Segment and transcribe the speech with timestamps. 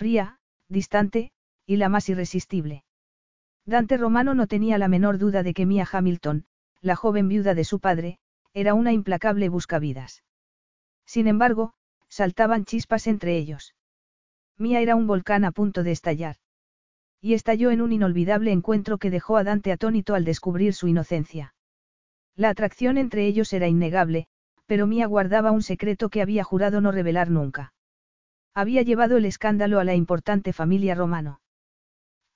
[0.00, 0.38] Fría,
[0.70, 1.30] distante,
[1.66, 2.84] y la más irresistible.
[3.66, 6.46] Dante Romano no tenía la menor duda de que Mia Hamilton,
[6.80, 8.18] la joven viuda de su padre,
[8.54, 10.24] era una implacable buscavidas.
[11.04, 11.74] Sin embargo,
[12.08, 13.74] saltaban chispas entre ellos.
[14.56, 16.36] Mia era un volcán a punto de estallar.
[17.20, 21.54] Y estalló en un inolvidable encuentro que dejó a Dante atónito al descubrir su inocencia.
[22.36, 24.28] La atracción entre ellos era innegable,
[24.64, 27.74] pero Mia guardaba un secreto que había jurado no revelar nunca.
[28.54, 31.40] Había llevado el escándalo a la importante familia romano.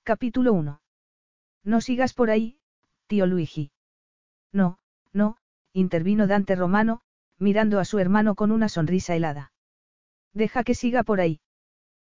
[0.03, 0.81] Capítulo 1.
[1.63, 2.57] No sigas por ahí,
[3.07, 3.71] tío Luigi.
[4.53, 4.79] No,
[5.11, 5.37] no,
[5.73, 7.01] intervino Dante Romano,
[7.37, 9.51] mirando a su hermano con una sonrisa helada.
[10.33, 11.41] Deja que siga por ahí.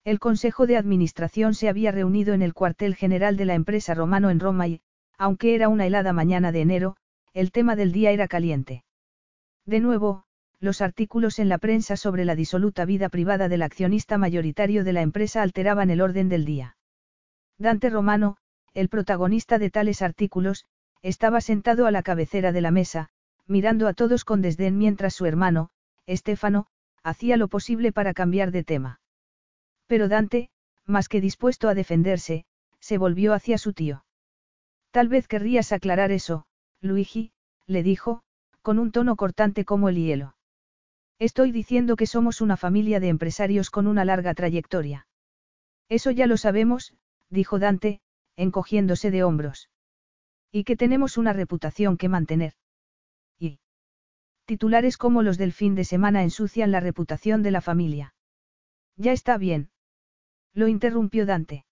[0.04, 4.30] El Consejo de Administración se había reunido en el cuartel general de la empresa Romano
[4.30, 4.82] en Roma y,
[5.18, 6.98] aunque era una helada mañana de enero,
[7.34, 8.84] el tema del día era caliente.
[9.66, 10.27] De nuevo,
[10.60, 15.02] los artículos en la prensa sobre la disoluta vida privada del accionista mayoritario de la
[15.02, 16.78] empresa alteraban el orden del día.
[17.60, 18.38] Dante Romano,
[18.74, 20.66] el protagonista de tales artículos,
[21.02, 23.10] estaba sentado a la cabecera de la mesa,
[23.46, 25.70] mirando a todos con desdén mientras su hermano,
[26.06, 26.68] Estefano,
[27.04, 29.00] hacía lo posible para cambiar de tema.
[29.88, 30.50] Pero Dante,
[30.86, 32.46] más que dispuesto a defenderse,
[32.80, 34.06] se volvió hacia su tío.
[34.92, 36.46] Tal vez querrías aclarar eso,
[36.82, 37.32] Luigi,
[37.66, 38.24] le dijo,
[38.62, 40.37] con un tono cortante como el hielo.
[41.20, 45.08] Estoy diciendo que somos una familia de empresarios con una larga trayectoria.
[45.90, 46.94] Eso ya lo sabemos,
[47.30, 48.02] dijo Dante,
[48.36, 49.70] encogiéndose de hombros.
[50.52, 52.54] Y que tenemos una reputación que mantener.
[53.40, 53.60] Y.
[54.46, 58.14] Titulares como los del fin de semana ensucian la reputación de la familia.
[58.96, 59.72] Ya está bien.
[60.54, 61.66] Lo interrumpió Dante.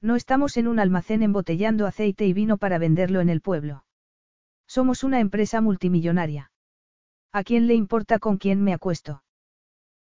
[0.00, 3.84] No estamos en un almacén embotellando aceite y vino para venderlo en el pueblo.
[4.66, 6.51] Somos una empresa multimillonaria.
[7.32, 9.22] ¿A quién le importa con quién me acuesto?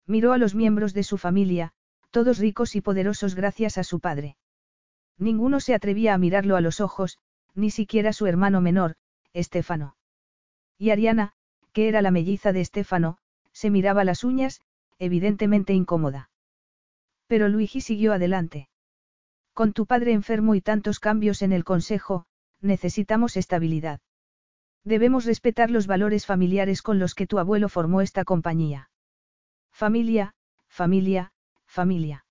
[0.05, 1.71] Miró a los miembros de su familia,
[2.09, 4.35] todos ricos y poderosos gracias a su padre.
[5.17, 7.19] Ninguno se atrevía a mirarlo a los ojos,
[7.55, 8.95] ni siquiera su hermano menor,
[9.31, 9.95] Estefano.
[10.77, 11.33] Y Ariana,
[11.71, 13.17] que era la melliza de Estefano,
[13.53, 14.61] se miraba las uñas,
[14.99, 16.29] evidentemente incómoda.
[17.27, 18.67] Pero Luigi siguió adelante.
[19.53, 22.25] Con tu padre enfermo y tantos cambios en el consejo,
[22.59, 24.01] necesitamos estabilidad.
[24.83, 28.89] Debemos respetar los valores familiares con los que tu abuelo formó esta compañía.
[29.71, 30.33] Familia,
[30.67, 31.31] familia,
[31.65, 32.25] familia.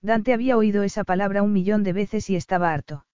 [0.00, 3.06] Dante había oído esa palabra un millón de veces y estaba harto.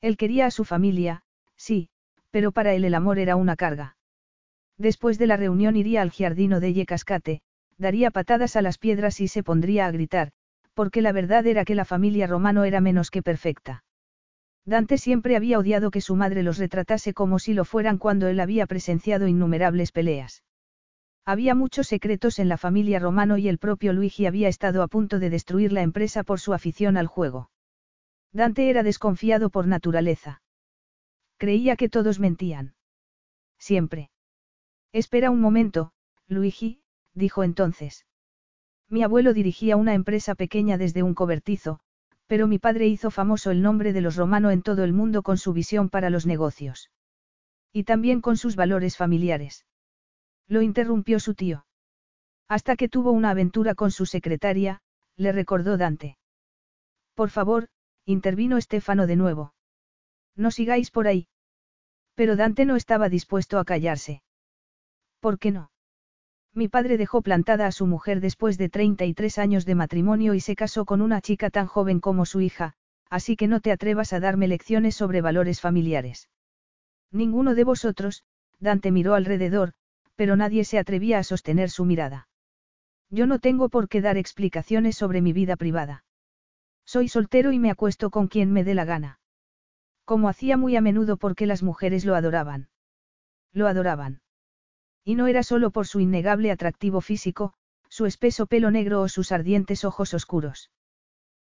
[0.00, 1.22] Él quería a su familia,
[1.56, 1.90] sí,
[2.30, 3.96] pero para él el amor era una carga.
[4.76, 7.40] Después de la reunión iría al giardino de Yecascate,
[7.78, 10.30] daría patadas a las piedras y se pondría a gritar,
[10.74, 13.82] porque la verdad era que la familia romano era menos que perfecta.
[14.68, 18.38] Dante siempre había odiado que su madre los retratase como si lo fueran cuando él
[18.38, 20.44] había presenciado innumerables peleas.
[21.24, 25.18] Había muchos secretos en la familia romano y el propio Luigi había estado a punto
[25.18, 27.50] de destruir la empresa por su afición al juego.
[28.30, 30.42] Dante era desconfiado por naturaleza.
[31.38, 32.74] Creía que todos mentían.
[33.58, 34.10] Siempre.
[34.92, 35.92] Espera un momento,
[36.26, 36.82] Luigi,
[37.14, 38.04] dijo entonces.
[38.90, 41.80] Mi abuelo dirigía una empresa pequeña desde un cobertizo,
[42.28, 45.38] pero mi padre hizo famoso el nombre de los romanos en todo el mundo con
[45.38, 46.90] su visión para los negocios.
[47.72, 49.66] Y también con sus valores familiares.
[50.46, 51.66] Lo interrumpió su tío.
[52.46, 54.80] Hasta que tuvo una aventura con su secretaria,
[55.16, 56.18] le recordó Dante.
[57.14, 57.68] Por favor,
[58.04, 59.54] intervino Estefano de nuevo.
[60.36, 61.28] No sigáis por ahí.
[62.14, 64.22] Pero Dante no estaba dispuesto a callarse.
[65.20, 65.70] ¿Por qué no?
[66.54, 70.56] Mi padre dejó plantada a su mujer después de 33 años de matrimonio y se
[70.56, 72.74] casó con una chica tan joven como su hija,
[73.10, 76.28] así que no te atrevas a darme lecciones sobre valores familiares.
[77.10, 78.24] Ninguno de vosotros,
[78.58, 79.72] Dante miró alrededor,
[80.16, 82.28] pero nadie se atrevía a sostener su mirada.
[83.10, 86.04] Yo no tengo por qué dar explicaciones sobre mi vida privada.
[86.84, 89.20] Soy soltero y me acuesto con quien me dé la gana.
[90.04, 92.68] Como hacía muy a menudo porque las mujeres lo adoraban.
[93.52, 94.20] Lo adoraban.
[95.08, 97.54] Y no era solo por su innegable atractivo físico,
[97.88, 100.70] su espeso pelo negro o sus ardientes ojos oscuros.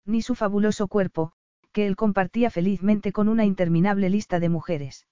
[0.04, 1.34] Ni su fabuloso cuerpo,
[1.72, 5.06] que él compartía felizmente con una interminable lista de mujeres.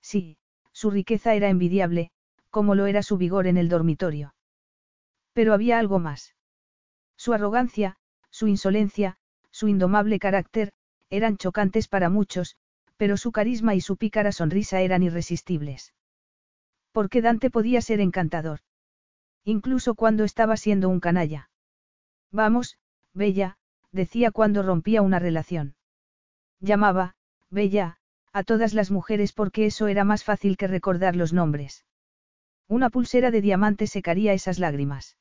[0.00, 0.38] Sí,
[0.70, 2.12] su riqueza era envidiable,
[2.48, 4.36] como lo era su vigor en el dormitorio.
[5.32, 6.36] Pero había algo más.
[7.16, 7.96] Su arrogancia,
[8.30, 9.16] Su insolencia,
[9.50, 10.70] su indomable carácter,
[11.10, 12.54] eran chocantes para muchos,
[12.96, 15.92] pero su carisma y su pícara sonrisa eran irresistibles.
[16.94, 18.60] Porque Dante podía ser encantador.
[19.42, 21.50] Incluso cuando estaba siendo un canalla.
[22.30, 22.78] Vamos,
[23.12, 23.58] Bella,
[23.90, 25.74] decía cuando rompía una relación.
[26.60, 27.16] Llamaba,
[27.50, 27.96] Bella,
[28.32, 31.84] a todas las mujeres porque eso era más fácil que recordar los nombres.
[32.68, 35.16] Una pulsera de diamante secaría esas lágrimas.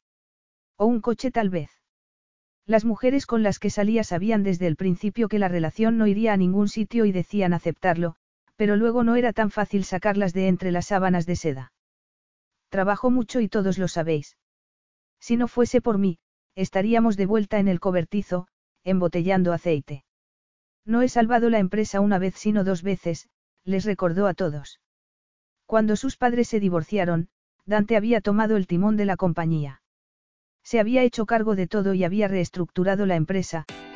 [0.77, 1.71] O un coche tal vez.
[2.67, 6.33] Las mujeres con las que salía sabían desde el principio que la relación no iría
[6.33, 8.15] a ningún sitio y decían aceptarlo,
[8.55, 11.73] pero luego no era tan fácil sacarlas de entre las sábanas de seda.
[12.69, 14.37] Trabajo mucho y todos lo sabéis.
[15.19, 16.19] Si no fuese por mí,
[16.55, 18.47] estaríamos de vuelta en el cobertizo,
[18.83, 20.03] embotellando aceite.
[20.85, 23.29] No he salvado la empresa una vez sino dos veces,
[23.63, 24.81] les recordó a todos.
[25.65, 27.29] Cuando sus padres se divorciaron,
[27.65, 29.81] Dante había tomado el timón de la compañía.
[30.63, 33.65] Se había hecho cargo de todo y había reestructurado la empresa.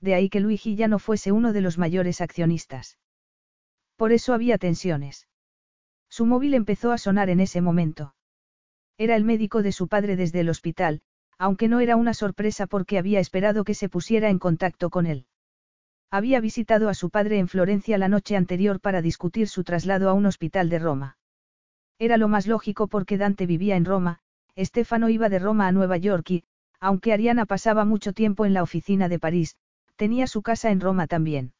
[0.00, 2.98] De ahí que Luigi ya no fuese uno de los mayores accionistas.
[3.96, 5.26] Por eso había tensiones.
[6.08, 8.14] Su móvil empezó a sonar en ese momento.
[8.98, 11.00] Era el médico de su padre desde el hospital,
[11.38, 15.26] aunque no era una sorpresa porque había esperado que se pusiera en contacto con él.
[16.10, 20.14] Había visitado a su padre en Florencia la noche anterior para discutir su traslado a
[20.14, 21.18] un hospital de Roma.
[21.98, 24.20] Era lo más lógico porque Dante vivía en Roma,
[24.54, 26.44] Estefano iba de Roma a Nueva York y,
[26.80, 29.56] aunque Ariana pasaba mucho tiempo en la oficina de París,
[29.96, 31.52] tenía su casa en Roma también.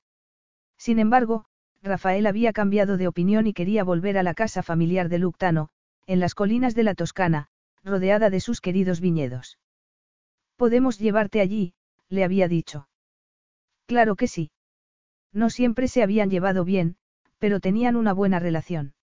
[0.78, 1.46] Sin embargo,
[1.82, 5.70] Rafael había cambiado de opinión y quería volver a la casa familiar de Luctano,
[6.06, 7.48] en las colinas de la Toscana,
[7.84, 9.58] rodeada de sus queridos viñedos.
[10.56, 11.74] Podemos llevarte allí,
[12.08, 12.88] le había dicho.
[13.86, 14.50] Claro que sí.
[15.32, 16.96] No siempre se habían llevado bien,
[17.38, 18.94] pero tenían una buena relación.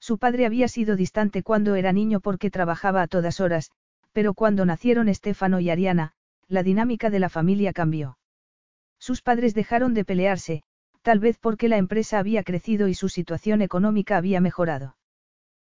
[0.00, 3.70] Su padre había sido distante cuando era niño porque trabajaba a todas horas,
[4.12, 6.12] pero cuando nacieron Estefano y Ariana,
[6.46, 8.18] la dinámica de la familia cambió.
[8.98, 10.62] Sus padres dejaron de pelearse,
[11.02, 14.96] tal vez porque la empresa había crecido y su situación económica había mejorado.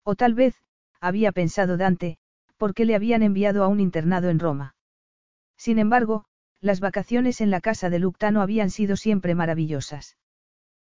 [0.03, 0.55] O tal vez,
[1.00, 2.19] había pensado Dante,
[2.56, 4.76] porque le habían enviado a un internado en Roma.
[5.56, 6.26] Sin embargo,
[6.61, 10.17] las vacaciones en la casa de Luctano habían sido siempre maravillosas.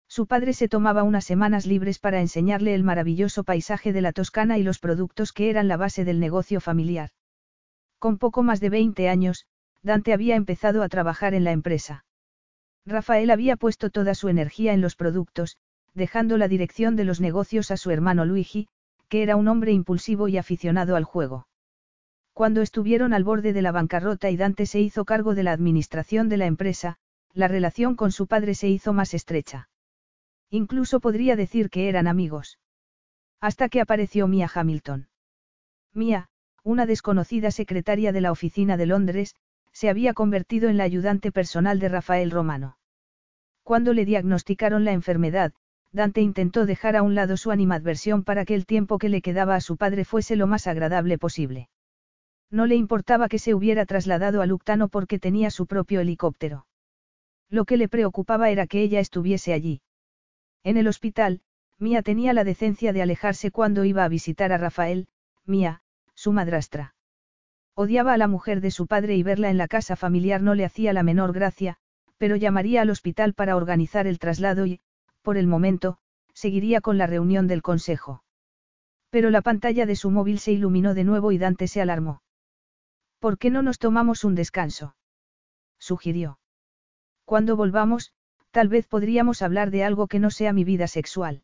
[0.07, 4.57] Su padre se tomaba unas semanas libres para enseñarle el maravilloso paisaje de la Toscana
[4.57, 7.09] y los productos que eran la base del negocio familiar.
[7.97, 9.47] Con poco más de 20 años,
[9.81, 12.05] Dante había empezado a trabajar en la empresa.
[12.85, 15.57] Rafael había puesto toda su energía en los productos,
[15.93, 18.67] dejando la dirección de los negocios a su hermano Luigi,
[19.07, 21.47] que era un hombre impulsivo y aficionado al juego.
[22.33, 26.29] Cuando estuvieron al borde de la bancarrota y Dante se hizo cargo de la administración
[26.29, 26.97] de la empresa,
[27.33, 29.69] la relación con su padre se hizo más estrecha.
[30.49, 32.59] Incluso podría decir que eran amigos.
[33.39, 35.09] Hasta que apareció Mia Hamilton.
[35.93, 36.29] Mia,
[36.63, 39.35] una desconocida secretaria de la oficina de Londres,
[39.73, 42.77] se había convertido en la ayudante personal de Rafael Romano.
[43.63, 45.53] Cuando le diagnosticaron la enfermedad,
[45.91, 49.55] Dante intentó dejar a un lado su animadversión para que el tiempo que le quedaba
[49.55, 51.69] a su padre fuese lo más agradable posible.
[52.49, 56.65] No le importaba que se hubiera trasladado a Luctano porque tenía su propio helicóptero.
[57.49, 59.81] Lo que le preocupaba era que ella estuviese allí.
[60.63, 61.41] En el hospital,
[61.77, 65.07] Mía tenía la decencia de alejarse cuando iba a visitar a Rafael,
[65.45, 65.81] Mía,
[66.15, 66.95] su madrastra.
[67.75, 70.65] Odiaba a la mujer de su padre y verla en la casa familiar no le
[70.65, 71.77] hacía la menor gracia,
[72.17, 74.79] pero llamaría al hospital para organizar el traslado y,
[75.23, 75.97] por el momento,
[76.33, 78.23] seguiría con la reunión del consejo.
[79.09, 82.21] Pero la pantalla de su móvil se iluminó de nuevo y Dante se alarmó.
[83.19, 84.95] ¿Por qué no nos tomamos un descanso?
[85.79, 86.39] sugirió.
[87.25, 88.13] Cuando volvamos,
[88.51, 91.43] tal vez podríamos hablar de algo que no sea mi vida sexual.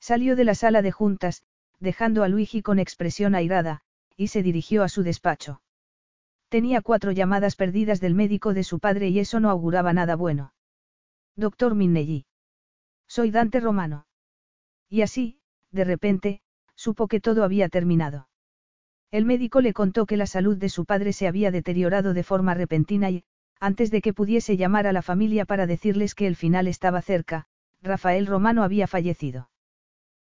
[0.00, 1.44] Salió de la sala de juntas,
[1.78, 3.82] dejando a Luigi con expresión airada,
[4.16, 5.60] y se dirigió a su despacho.
[6.48, 10.52] Tenía cuatro llamadas perdidas del médico de su padre y eso no auguraba nada bueno.
[11.34, 12.24] Doctor Minnelli.
[13.06, 14.06] Soy Dante Romano.
[14.88, 15.38] Y así,
[15.70, 16.40] de repente,
[16.76, 18.28] supo que todo había terminado.
[19.10, 22.54] El médico le contó que la salud de su padre se había deteriorado de forma
[22.54, 23.24] repentina y,
[23.60, 27.46] antes de que pudiese llamar a la familia para decirles que el final estaba cerca,
[27.82, 29.50] Rafael Romano había fallecido.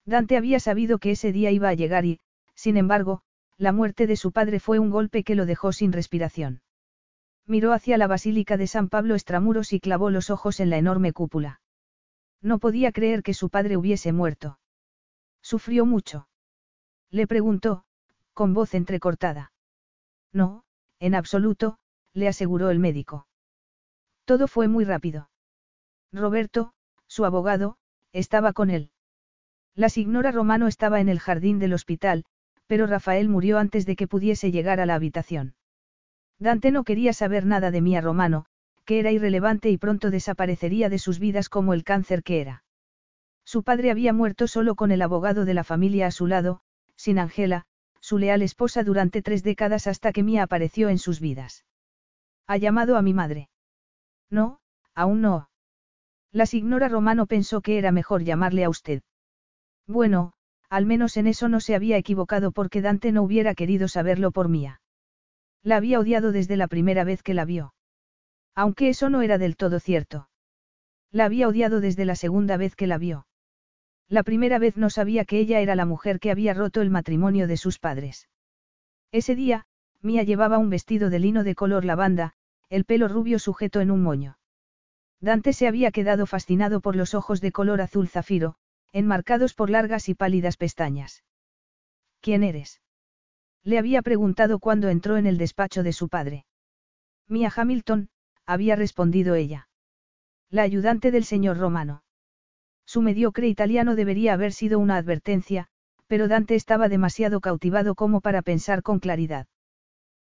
[0.05, 2.19] Dante había sabido que ese día iba a llegar y,
[2.55, 3.21] sin embargo,
[3.59, 6.61] la muerte de su padre fue un golpe que lo dejó sin respiración.
[7.45, 11.11] Miró hacia la Basílica de San Pablo Extramuros y clavó los ojos en la enorme
[11.11, 11.59] cúpula.
[12.41, 14.59] No podía creer que su padre hubiese muerto.
[15.41, 16.29] ¿Sufrió mucho?
[17.11, 17.83] Le preguntó,
[18.33, 19.51] con voz entrecortada.
[20.31, 20.63] No,
[20.99, 21.79] en absoluto,
[22.13, 23.27] le aseguró el médico.
[24.23, 25.29] Todo fue muy rápido.
[26.13, 26.71] Roberto,
[27.07, 27.77] su abogado,
[28.13, 28.91] estaba con él.
[29.75, 32.23] La signora Romano estaba en el jardín del hospital,
[32.69, 35.55] pero Rafael murió antes de que pudiese llegar a la habitación.
[36.37, 38.45] Dante no quería saber nada de Mía Romano,
[38.85, 42.63] que era irrelevante y pronto desaparecería de sus vidas como el cáncer que era.
[43.43, 46.61] Su padre había muerto solo con el abogado de la familia a su lado,
[46.95, 47.65] sin Angela,
[48.01, 51.65] su leal esposa durante tres décadas hasta que Mía apareció en sus vidas.
[52.45, 53.49] ¿Ha llamado a mi madre?
[54.29, 54.59] No,
[54.93, 55.49] aún no.
[56.31, 59.01] La signora Romano pensó que era mejor llamarle a usted.
[59.87, 60.33] Bueno,
[60.69, 64.49] al menos en eso no se había equivocado porque Dante no hubiera querido saberlo por
[64.49, 64.81] Mía.
[65.63, 67.73] La había odiado desde la primera vez que la vio.
[68.55, 70.29] Aunque eso no era del todo cierto.
[71.11, 73.25] La había odiado desde la segunda vez que la vio.
[74.07, 77.47] La primera vez no sabía que ella era la mujer que había roto el matrimonio
[77.47, 78.27] de sus padres.
[79.11, 79.65] Ese día,
[80.01, 82.33] Mía llevaba un vestido de lino de color lavanda,
[82.69, 84.37] el pelo rubio sujeto en un moño.
[85.19, 88.55] Dante se había quedado fascinado por los ojos de color azul zafiro,
[88.91, 91.23] enmarcados por largas y pálidas pestañas.
[92.21, 92.81] ¿Quién eres?
[93.63, 96.45] Le había preguntado cuando entró en el despacho de su padre.
[97.27, 98.09] Mia Hamilton,
[98.45, 99.69] había respondido ella.
[100.49, 102.03] La ayudante del señor Romano.
[102.85, 105.67] Su mediocre italiano debería haber sido una advertencia,
[106.07, 109.45] pero Dante estaba demasiado cautivado como para pensar con claridad.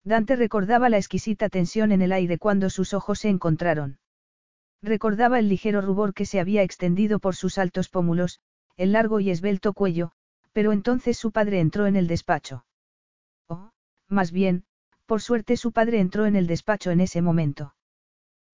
[0.04, 3.98] Dante recordaba la exquisita tensión en el aire cuando sus ojos se encontraron.
[4.80, 8.40] Recordaba el ligero rubor que se había extendido por sus altos pómulos,
[8.76, 10.12] el largo y esbelto cuello,
[10.52, 12.64] pero entonces su padre entró en el despacho.
[13.48, 13.70] Oh,
[14.08, 14.64] más bien,
[15.06, 17.74] por suerte su padre entró en el despacho en ese momento.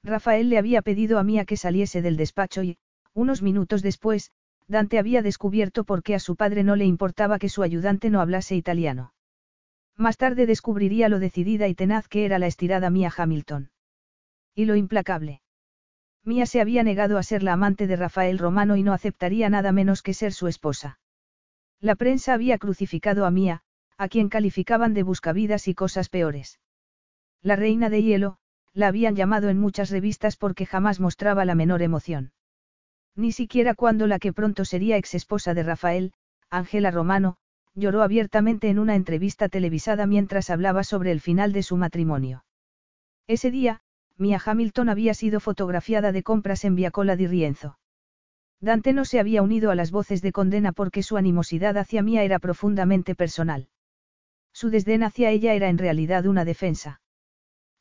[0.03, 2.79] Rafael le había pedido a Mía que saliese del despacho y,
[3.15, 4.33] unos minutos después,
[4.69, 8.21] Dante había descubierto por qué a su padre no le importaba que su ayudante no
[8.21, 9.13] hablase italiano.
[9.97, 13.71] Más tarde descubriría lo decidida y tenaz que era la estirada Mía Hamilton.
[14.55, 15.43] Y lo implacable.
[16.25, 19.73] Mía se había negado a ser la amante de Rafael Romano y no aceptaría nada
[19.73, 20.99] menos que ser su esposa.
[21.81, 23.63] La prensa había crucificado a Mía,
[23.97, 26.61] a quien calificaban de buscavidas y cosas peores.
[27.43, 28.39] La reina de hielo,
[28.75, 32.33] la habían llamado en muchas revistas porque jamás mostraba la menor emoción.
[33.17, 36.13] Ni siquiera cuando la que pronto sería ex esposa de Rafael,
[36.51, 37.37] Ángela Romano,
[37.75, 42.45] lloró abiertamente en una entrevista televisada mientras hablaba sobre el final de su matrimonio.
[43.27, 43.81] Ese día,
[44.19, 47.79] Mia Hamilton había sido fotografiada de compras en Viacola di Rienzo.
[48.61, 52.25] Dante no se había unido a las voces de condena porque su animosidad hacia Mia
[52.25, 53.69] era profundamente personal.
[54.53, 57.01] Su desdén hacia ella era en realidad una defensa.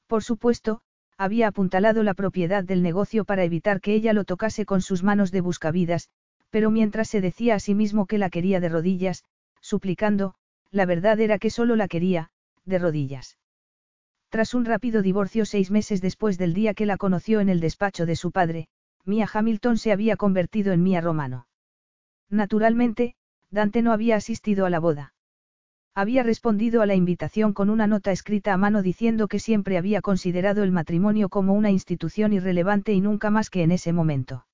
[0.05, 0.81] Por supuesto,
[1.17, 5.31] había apuntalado la propiedad del negocio para evitar que ella lo tocase con sus manos
[5.31, 6.09] de buscavidas,
[6.51, 9.23] pero mientras se decía a sí mismo que la quería de rodillas,
[9.59, 10.35] suplicando,
[10.69, 12.29] la verdad era que solo la quería,
[12.65, 13.37] de rodillas.
[14.29, 18.05] Tras un rápido divorcio seis meses después del día que la conoció en el despacho
[18.05, 18.67] de su padre,
[19.05, 21.47] Mia Hamilton se había convertido en Mia Romano.
[22.29, 23.15] Naturalmente,
[23.49, 25.13] Dante no había asistido a la boda.
[25.95, 30.01] Había respondido a la invitación con una nota escrita a mano diciendo que siempre había
[30.01, 34.45] considerado el matrimonio como una institución irrelevante y nunca más que en ese momento.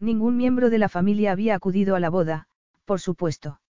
[0.00, 2.48] Ningún miembro de la familia había acudido a la boda,
[2.84, 3.60] por supuesto.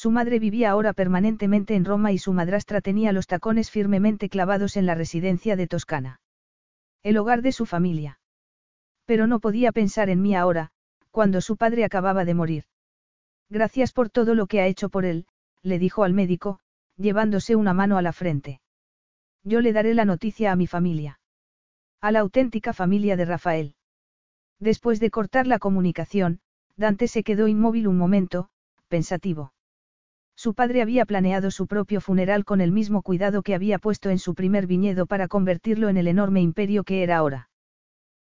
[0.00, 4.78] Su madre vivía ahora permanentemente en Roma y su madrastra tenía los tacones firmemente clavados
[4.78, 6.22] en la residencia de Toscana.
[7.02, 8.18] El hogar de su familia.
[9.04, 10.70] Pero no podía pensar en mí ahora,
[11.10, 12.64] cuando su padre acababa de morir.
[13.50, 15.26] Gracias por todo lo que ha hecho por él,
[15.62, 16.60] le dijo al médico,
[16.96, 18.62] llevándose una mano a la frente.
[19.44, 21.20] Yo le daré la noticia a mi familia.
[22.00, 23.74] A la auténtica familia de Rafael.
[24.58, 26.40] Después de cortar la comunicación,
[26.74, 28.48] Dante se quedó inmóvil un momento,
[28.88, 29.52] pensativo.
[30.42, 34.18] Su padre había planeado su propio funeral con el mismo cuidado que había puesto en
[34.18, 37.50] su primer viñedo para convertirlo en el enorme imperio que era ahora.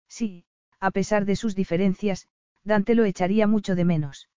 [0.08, 0.44] Sí,
[0.80, 2.26] a pesar de sus diferencias,
[2.64, 4.28] Dante lo echaría mucho de menos.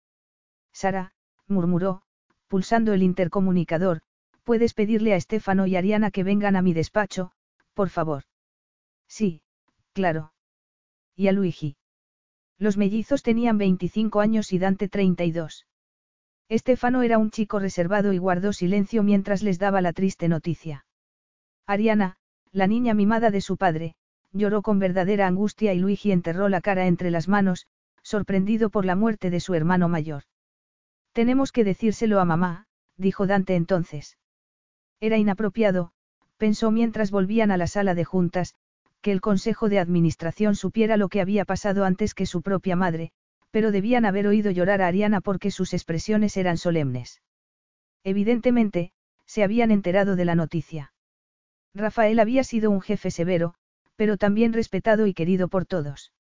[0.74, 1.14] Sara,
[1.46, 2.02] murmuró,
[2.48, 4.02] pulsando el intercomunicador,
[4.44, 7.32] puedes pedirle a Estefano y Ariana que vengan a mi despacho,
[7.72, 8.24] por favor.
[9.08, 9.40] Sí,
[9.94, 10.34] claro.
[11.16, 11.78] Y a Luigi.
[12.58, 15.64] Los mellizos tenían 25 años y Dante 32.
[16.50, 20.84] Estefano era un chico reservado y guardó silencio mientras les daba la triste noticia.
[21.64, 22.16] Ariana,
[22.50, 23.94] la niña mimada de su padre,
[24.32, 27.68] lloró con verdadera angustia y Luigi enterró la cara entre las manos,
[28.02, 30.24] sorprendido por la muerte de su hermano mayor.
[31.12, 32.66] Tenemos que decírselo a mamá,
[32.96, 34.18] dijo Dante entonces.
[34.98, 35.92] Era inapropiado,
[36.36, 38.56] pensó mientras volvían a la sala de juntas,
[39.02, 43.12] que el Consejo de Administración supiera lo que había pasado antes que su propia madre,
[43.50, 47.20] pero debían haber oído llorar a Ariana porque sus expresiones eran solemnes.
[48.04, 48.92] Evidentemente,
[49.26, 50.92] se habían enterado de la noticia.
[51.74, 53.54] Rafael había sido un jefe severo,
[53.96, 56.12] pero también respetado y querido por todos.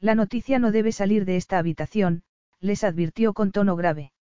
[0.00, 2.22] La noticia no debe salir de esta habitación,
[2.60, 4.12] les advirtió con tono grave.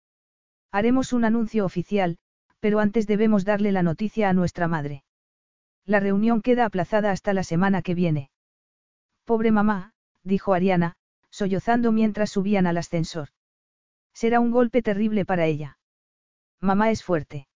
[0.71, 2.19] Haremos un anuncio oficial,
[2.61, 5.05] pero antes debemos darle la noticia a nuestra madre.
[5.85, 8.31] La reunión queda aplazada hasta la semana que viene.
[9.25, 10.97] Pobre mamá, dijo Ariana,
[11.35, 13.31] sollozando mientras subían al ascensor.
[14.13, 15.79] Será un golpe terrible para ella.
[16.61, 17.49] Mamá es fuerte.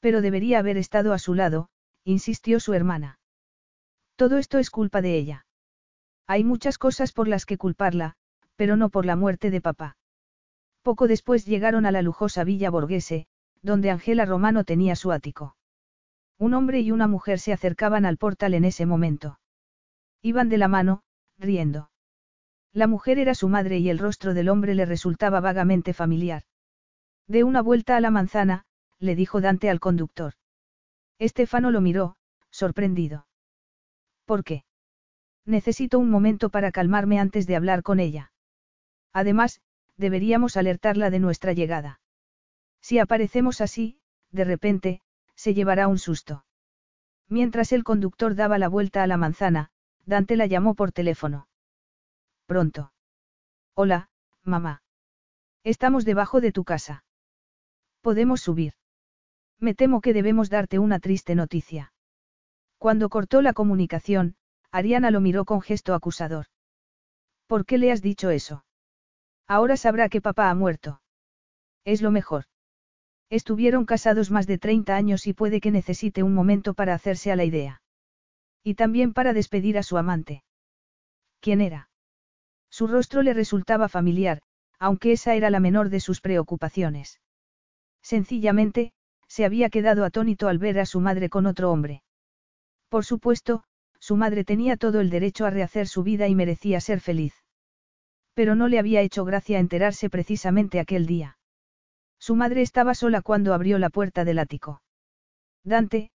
[0.00, 1.70] Pero debería haber estado a su lado,
[2.04, 3.18] insistió su hermana.
[4.16, 5.46] Todo esto es culpa de ella.
[6.26, 8.16] Hay muchas cosas por las que culparla,
[8.56, 9.96] pero no por la muerte de papá.
[10.82, 13.26] Poco después llegaron a la lujosa villa Borghese,
[13.62, 15.56] donde Angela Romano tenía su ático.
[16.38, 19.40] Un hombre y una mujer se acercaban al portal en ese momento.
[20.20, 21.02] Iban de la mano,
[21.38, 21.89] riendo.
[22.72, 26.44] La mujer era su madre y el rostro del hombre le resultaba vagamente familiar.
[27.26, 28.64] De una vuelta a la manzana,
[28.98, 30.34] le dijo Dante al conductor.
[31.18, 32.16] Estefano lo miró,
[32.50, 33.26] sorprendido.
[34.24, 34.64] ¿Por qué?
[35.44, 38.32] Necesito un momento para calmarme antes de hablar con ella.
[39.12, 39.60] Además,
[39.96, 42.00] deberíamos alertarla de nuestra llegada.
[42.80, 43.98] Si aparecemos así,
[44.30, 45.02] de repente,
[45.34, 46.44] se llevará un susto.
[47.28, 49.70] Mientras el conductor daba la vuelta a la manzana,
[50.06, 51.48] Dante la llamó por teléfono.
[52.50, 52.90] Pronto.
[53.76, 54.08] Hola,
[54.42, 54.82] mamá.
[55.62, 57.04] Estamos debajo de tu casa.
[58.00, 58.72] Podemos subir.
[59.60, 61.92] Me temo que debemos darte una triste noticia.
[62.76, 64.34] Cuando cortó la comunicación,
[64.72, 66.46] Ariana lo miró con gesto acusador.
[67.46, 68.64] ¿Por qué le has dicho eso?
[69.46, 71.02] Ahora sabrá que papá ha muerto.
[71.84, 72.46] Es lo mejor.
[73.28, 77.36] Estuvieron casados más de 30 años y puede que necesite un momento para hacerse a
[77.36, 77.80] la idea.
[78.64, 80.42] Y también para despedir a su amante.
[81.38, 81.89] ¿Quién era?
[82.70, 84.40] Su rostro le resultaba familiar,
[84.78, 87.20] aunque esa era la menor de sus preocupaciones.
[88.02, 88.92] Sencillamente,
[89.28, 92.02] se había quedado atónito al ver a su madre con otro hombre.
[92.88, 93.62] Por supuesto,
[93.98, 97.34] su madre tenía todo el derecho a rehacer su vida y merecía ser feliz.
[98.34, 101.38] Pero no le había hecho gracia enterarse precisamente aquel día.
[102.18, 104.82] Su madre estaba sola cuando abrió la puerta del ático.
[105.64, 106.10] Dante,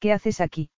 [0.00, 0.70] ¿qué haces aquí?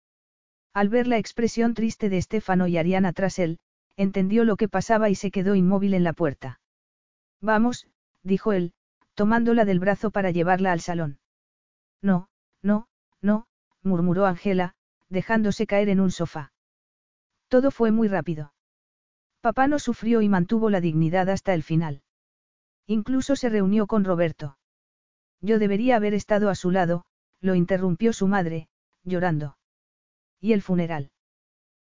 [0.73, 3.59] Al ver la expresión triste de Estefano y Ariana tras él,
[4.01, 6.59] entendió lo que pasaba y se quedó inmóvil en la puerta.
[7.43, 7.87] Vamos,
[8.23, 8.73] dijo él,
[9.13, 11.19] tomándola del brazo para llevarla al salón.
[12.01, 12.31] No,
[12.63, 12.89] no,
[13.21, 13.47] no,
[13.83, 14.73] murmuró Angela,
[15.11, 16.55] dejándose caer en un sofá.
[17.49, 18.55] Todo fue muy rápido.
[19.43, 22.03] Papá no sufrió y mantuvo la dignidad hasta el final.
[22.87, 24.57] Incluso se reunió con Roberto.
[25.43, 27.05] Yo debería haber estado a su lado,
[27.43, 28.69] lo interrumpió su madre,
[29.05, 29.59] llorando.
[30.41, 31.11] ¿Y el funeral?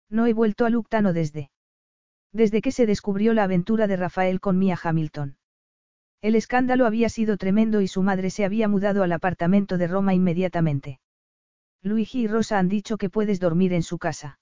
[0.10, 1.50] No he vuelto a Luctano desde.
[2.36, 5.38] Desde que se descubrió la aventura de Rafael con Mia Hamilton.
[6.22, 10.14] El escándalo había sido tremendo y su madre se había mudado al apartamento de Roma
[10.14, 11.00] inmediatamente.
[11.82, 14.38] Luigi y Rosa han dicho que puedes dormir en su casa.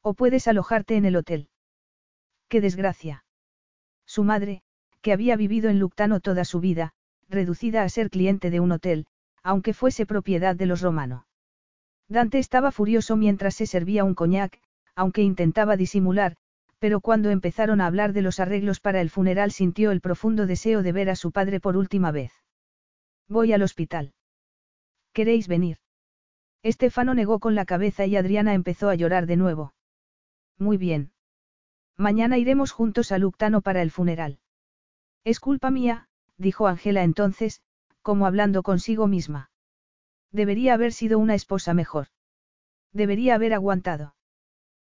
[0.00, 1.48] O puedes alojarte en el hotel.
[2.46, 3.24] ¡Qué desgracia!
[4.06, 4.62] Su madre,
[5.00, 6.92] que había vivido en Luctano toda su vida,
[7.28, 9.06] reducida a ser cliente de un hotel,
[9.42, 11.24] aunque fuese propiedad de los romanos.
[12.06, 14.60] Dante estaba furioso mientras se servía un coñac,
[14.94, 16.36] aunque intentaba disimular,
[16.78, 20.82] pero cuando empezaron a hablar de los arreglos para el funeral sintió el profundo deseo
[20.82, 22.32] de ver a su padre por última vez.
[23.28, 24.14] Voy al hospital.
[25.12, 25.78] ¿Queréis venir?
[26.62, 29.74] Estefano negó con la cabeza y Adriana empezó a llorar de nuevo.
[30.58, 31.12] Muy bien.
[31.96, 34.38] Mañana iremos juntos a Luctano para el funeral.
[35.24, 37.62] Es culpa mía, dijo Ángela entonces,
[38.02, 39.50] como hablando consigo misma.
[40.30, 42.08] Debería haber sido una esposa mejor.
[42.92, 44.14] Debería haber aguantado.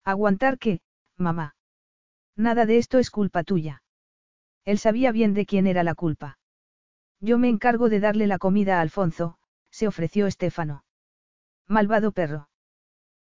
[0.03, 0.81] ¿Aguantar qué,
[1.17, 1.55] mamá?
[2.35, 3.83] Nada de esto es culpa tuya.
[4.65, 6.37] Él sabía bien de quién era la culpa.
[7.19, 9.37] Yo me encargo de darle la comida a Alfonso,
[9.69, 10.83] se ofreció Estefano.
[11.67, 12.49] Malvado perro.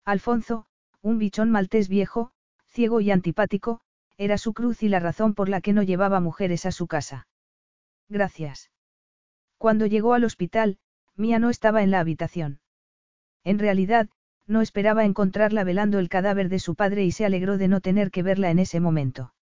[0.06, 0.66] Alfonso,
[1.02, 2.32] un bichón maltés viejo,
[2.68, 3.82] ciego y antipático,
[4.18, 7.28] era su cruz y la razón por la que no llevaba mujeres a su casa.
[8.10, 8.70] Gracias.
[9.58, 10.78] Cuando llegó al hospital,
[11.16, 12.62] Mía no estaba en la habitación.
[13.44, 14.10] En realidad,
[14.50, 18.10] no esperaba encontrarla velando el cadáver de su padre y se alegró de no tener
[18.10, 19.36] que verla en ese momento.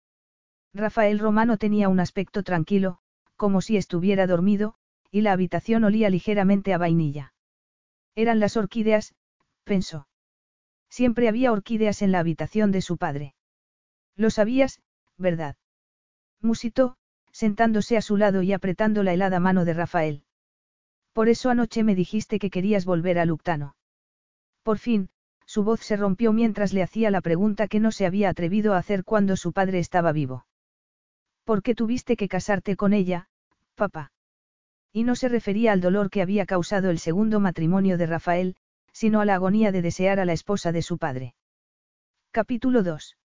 [0.74, 3.00] Rafael Romano tenía un aspecto tranquilo,
[3.38, 4.76] como si estuviera dormido,
[5.10, 7.34] y la habitación olía ligeramente a vainilla.
[8.16, 9.16] Eran las orquídeas,
[9.64, 10.10] pensó.
[10.90, 13.34] Siempre había orquídeas en la habitación de su padre.
[14.18, 14.82] Lo sabías,
[15.18, 15.56] ¿verdad?
[16.42, 16.98] Musitó,
[17.32, 20.24] sentándose a su lado y apretando la helada mano de Rafael.
[21.14, 23.77] Por eso anoche me dijiste que querías volver a Luctano.
[24.68, 25.08] Por fin,
[25.46, 28.80] su voz se rompió mientras le hacía la pregunta que no se había atrevido a
[28.80, 30.46] hacer cuando su padre estaba vivo.
[31.46, 33.30] ¿Por qué tuviste que casarte con ella,
[33.76, 34.12] papá?
[34.92, 38.58] Y no se refería al dolor que había causado el segundo matrimonio de Rafael,
[38.92, 41.34] sino a la agonía de desear a la esposa de su padre.
[42.32, 43.16] Capítulo 2.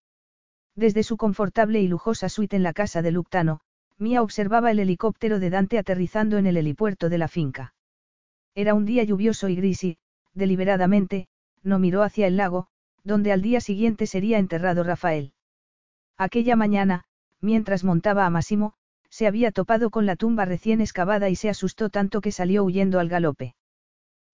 [0.77, 3.59] Desde su confortable y lujosa suite en la casa de Luctano,
[3.97, 7.73] Mía observaba el helicóptero de Dante aterrizando en el helipuerto de la finca.
[8.55, 9.97] Era un día lluvioso y gris y,
[10.33, 11.27] deliberadamente,
[11.63, 12.67] no miró hacia el lago,
[13.03, 15.33] donde al día siguiente sería enterrado Rafael.
[16.17, 17.05] Aquella mañana,
[17.41, 18.73] mientras montaba a Massimo,
[19.09, 22.99] se había topado con la tumba recién excavada y se asustó tanto que salió huyendo
[22.99, 23.55] al galope.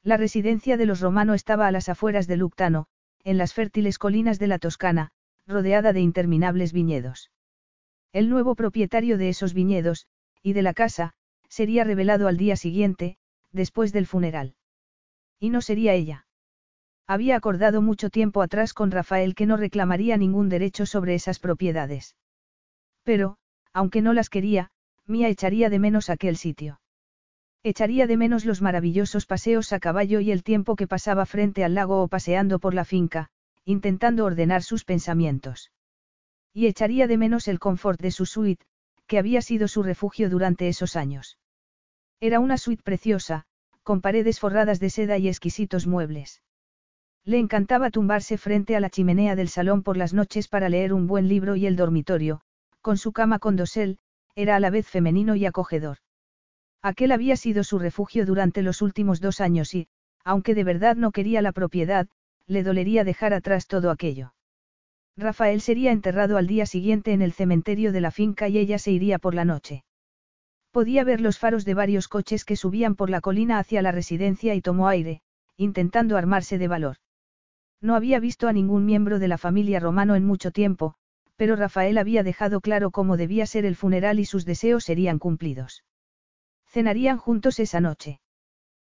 [0.04, 2.86] La residencia de los romanos estaba a las afueras de Luctano,
[3.24, 5.12] en las fértiles colinas de la Toscana,
[5.46, 7.32] rodeada de interminables viñedos.
[8.14, 10.08] El nuevo propietario de esos viñedos,
[10.42, 11.14] y de la casa,
[11.50, 13.18] sería revelado al día siguiente,
[13.52, 14.56] después del funeral.
[15.40, 16.28] Y no sería ella.
[17.10, 22.16] Había acordado mucho tiempo atrás con Rafael que no reclamaría ningún derecho sobre esas propiedades.
[23.04, 23.38] Pero,
[23.74, 24.70] aunque no las quería,
[25.08, 26.82] Mía echaría de menos aquel sitio.
[27.64, 31.74] Echaría de menos los maravillosos paseos a caballo y el tiempo que pasaba frente al
[31.74, 33.30] lago o paseando por la finca,
[33.66, 35.72] intentando ordenar sus pensamientos.
[36.54, 38.68] Y echaría de menos el confort de su suite,
[39.08, 41.40] que había sido su refugio durante esos años.
[42.20, 43.46] Era una suite preciosa,
[43.82, 46.44] con paredes forradas de seda y exquisitos muebles.
[47.26, 51.06] Le encantaba tumbarse frente a la chimenea del salón por las noches para leer un
[51.06, 52.42] buen libro y el dormitorio,
[52.82, 54.00] con su cama con dosel,
[54.36, 55.98] era a la vez femenino y acogedor.
[56.82, 59.88] Aquel había sido su refugio durante los últimos dos años y,
[60.24, 62.08] aunque de verdad no quería la propiedad,
[62.48, 64.34] le dolería dejar atrás todo aquello.
[65.18, 68.92] Rafael sería enterrado al día siguiente en el cementerio de la finca y ella se
[68.92, 69.84] iría por la noche.
[70.72, 74.56] Podía ver los faros de varios coches que subían por la colina hacia la residencia
[74.56, 75.22] y tomó aire,
[75.58, 76.98] intentando armarse de valor.
[77.82, 80.96] No había visto a ningún miembro de la familia romano en mucho tiempo,
[81.38, 85.86] pero Rafael había dejado claro cómo debía ser el funeral y sus deseos serían cumplidos.
[86.68, 88.20] Cenarían juntos esa noche.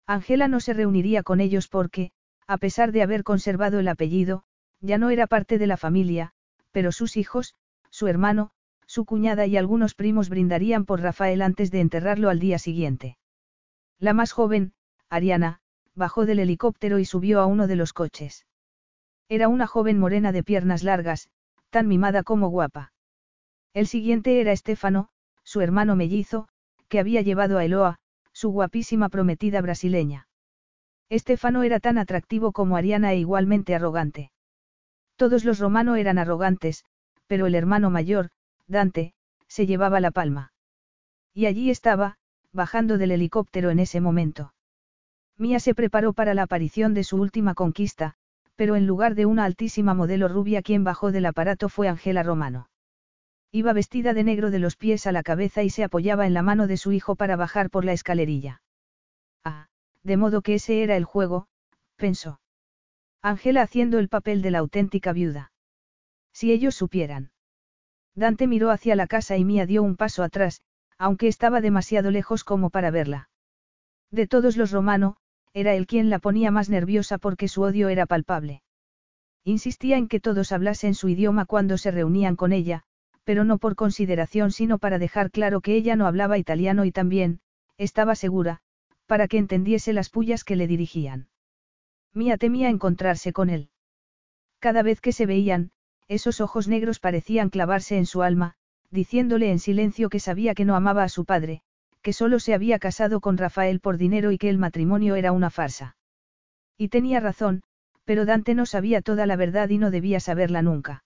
[0.06, 2.12] Ángela no se reuniría con ellos porque,
[2.46, 4.44] a pesar de haber conservado el apellido,
[4.80, 6.32] ya no era parte de la familia,
[6.70, 7.54] pero sus hijos,
[7.88, 8.50] su hermano,
[8.86, 13.16] su cuñada y algunos primos brindarían por Rafael antes de enterrarlo al día siguiente.
[13.98, 14.74] La más joven,
[15.08, 15.60] Ariana,
[15.94, 18.44] bajó del helicóptero y subió a uno de los coches.
[19.28, 21.28] Era una joven morena de piernas largas,
[21.70, 22.92] tan mimada como guapa.
[23.72, 25.08] El siguiente era Estefano,
[25.42, 26.48] su hermano mellizo,
[26.88, 27.98] que había llevado a Eloa,
[28.32, 30.28] su guapísima prometida brasileña.
[31.08, 34.30] Estefano era tan atractivo como Ariana e igualmente arrogante.
[35.16, 36.84] Todos los romanos eran arrogantes,
[37.26, 38.30] pero el hermano mayor,
[38.66, 39.14] Dante,
[39.48, 40.52] se llevaba la palma.
[41.32, 42.16] Y allí estaba,
[42.52, 44.54] bajando del helicóptero en ese momento.
[45.36, 48.16] Mía se preparó para la aparición de su última conquista,
[48.56, 52.68] pero en lugar de una altísima modelo rubia quien bajó del aparato fue Angela Romano.
[53.50, 56.42] Iba vestida de negro de los pies a la cabeza y se apoyaba en la
[56.42, 58.62] mano de su hijo para bajar por la escalerilla.
[59.44, 59.68] Ah,
[60.02, 61.46] de modo que ese era el juego,
[61.96, 62.40] pensó.
[63.22, 65.52] Angela haciendo el papel de la auténtica viuda.
[66.32, 67.30] Si ellos supieran.
[68.14, 70.62] Dante miró hacia la casa y Mía dio un paso atrás,
[70.98, 73.28] aunque estaba demasiado lejos como para verla.
[74.10, 75.16] De todos los romanos,
[75.54, 78.62] era él quien la ponía más nerviosa porque su odio era palpable.
[79.44, 82.82] Insistía en que todos hablasen su idioma cuando se reunían con ella,
[83.22, 87.40] pero no por consideración sino para dejar claro que ella no hablaba italiano y también,
[87.78, 88.60] estaba segura,
[89.06, 91.28] para que entendiese las pullas que le dirigían.
[92.12, 93.70] Mía temía encontrarse con él.
[94.58, 95.70] Cada vez que se veían,
[96.08, 98.54] esos ojos negros parecían clavarse en su alma,
[98.90, 101.62] diciéndole en silencio que sabía que no amaba a su padre,
[102.04, 105.48] que solo se había casado con Rafael por dinero y que el matrimonio era una
[105.48, 105.96] farsa.
[106.76, 107.62] Y tenía razón,
[108.04, 111.02] pero Dante no sabía toda la verdad y no debía saberla nunca.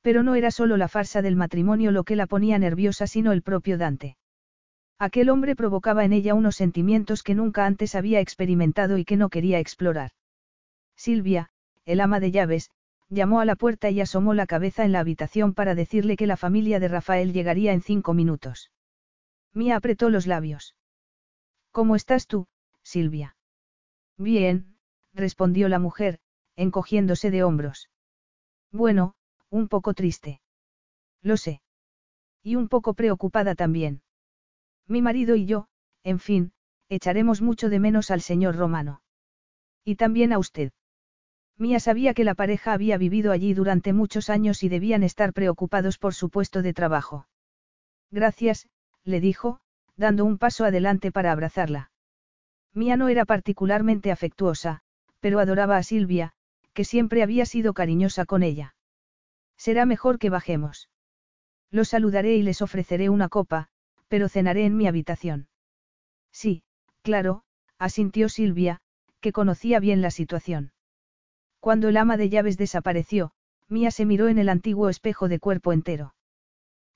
[0.00, 3.42] Pero no era solo la farsa del matrimonio lo que la ponía nerviosa, sino el
[3.42, 4.16] propio Dante.
[4.98, 9.28] Aquel hombre provocaba en ella unos sentimientos que nunca antes había experimentado y que no
[9.28, 10.12] quería explorar.
[10.96, 11.50] Silvia,
[11.84, 12.70] el ama de llaves,
[13.10, 16.38] llamó a la puerta y asomó la cabeza en la habitación para decirle que la
[16.38, 18.70] familia de Rafael llegaría en cinco minutos.
[19.56, 20.76] Mía apretó los labios.
[21.72, 22.46] ¿Cómo estás tú,
[22.82, 23.38] Silvia?
[24.18, 24.76] Bien,
[25.14, 26.20] respondió la mujer,
[26.56, 27.88] encogiéndose de hombros.
[28.70, 29.14] Bueno,
[29.48, 30.42] un poco triste.
[31.22, 31.62] Lo sé.
[32.42, 34.02] Y un poco preocupada también.
[34.86, 35.68] Mi marido y yo,
[36.04, 36.52] en fin,
[36.90, 39.00] echaremos mucho de menos al señor Romano.
[39.84, 40.70] Y también a usted.
[41.56, 45.96] Mía sabía que la pareja había vivido allí durante muchos años y debían estar preocupados
[45.96, 47.26] por su puesto de trabajo.
[48.10, 48.68] Gracias,
[49.06, 49.60] le dijo,
[49.96, 51.90] dando un paso adelante para abrazarla.
[52.74, 54.82] Mía no era particularmente afectuosa,
[55.20, 56.34] pero adoraba a Silvia,
[56.74, 58.74] que siempre había sido cariñosa con ella.
[59.56, 60.90] Será mejor que bajemos.
[61.70, 63.68] Los saludaré y les ofreceré una copa,
[64.08, 65.48] pero cenaré en mi habitación.
[66.30, 66.62] Sí,
[67.02, 67.44] claro,
[67.78, 68.80] asintió Silvia,
[69.20, 70.72] que conocía bien la situación.
[71.60, 73.32] Cuando el ama de llaves desapareció,
[73.68, 76.14] Mía se miró en el antiguo espejo de cuerpo entero.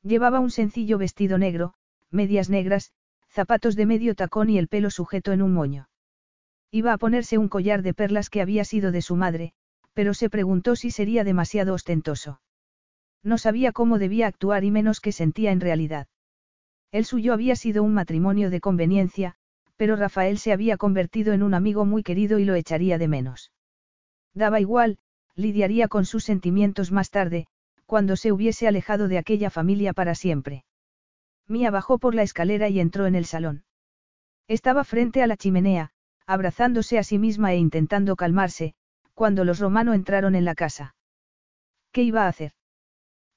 [0.03, 1.75] Llevaba un sencillo vestido negro,
[2.11, 2.92] medias negras,
[3.29, 5.88] zapatos de medio tacón y el pelo sujeto en un moño.
[6.70, 9.53] Iba a ponerse un collar de perlas que había sido de su madre,
[9.92, 12.40] pero se preguntó si sería demasiado ostentoso.
[13.23, 16.09] No sabía cómo debía actuar y menos qué sentía en realidad.
[16.92, 19.35] El suyo había sido un matrimonio de conveniencia,
[19.77, 23.53] pero Rafael se había convertido en un amigo muy querido y lo echaría de menos.
[24.35, 24.99] Daba igual,
[25.35, 27.46] lidiaría con sus sentimientos más tarde,
[27.87, 30.64] cuando se hubiese alejado de aquella familia para siempre.
[31.51, 33.65] Mía bajó por la escalera y entró en el salón.
[34.47, 35.91] Estaba frente a la chimenea,
[36.25, 38.75] abrazándose a sí misma e intentando calmarse,
[39.15, 40.95] cuando los romanos entraron en la casa.
[41.91, 42.53] ¿Qué iba a hacer?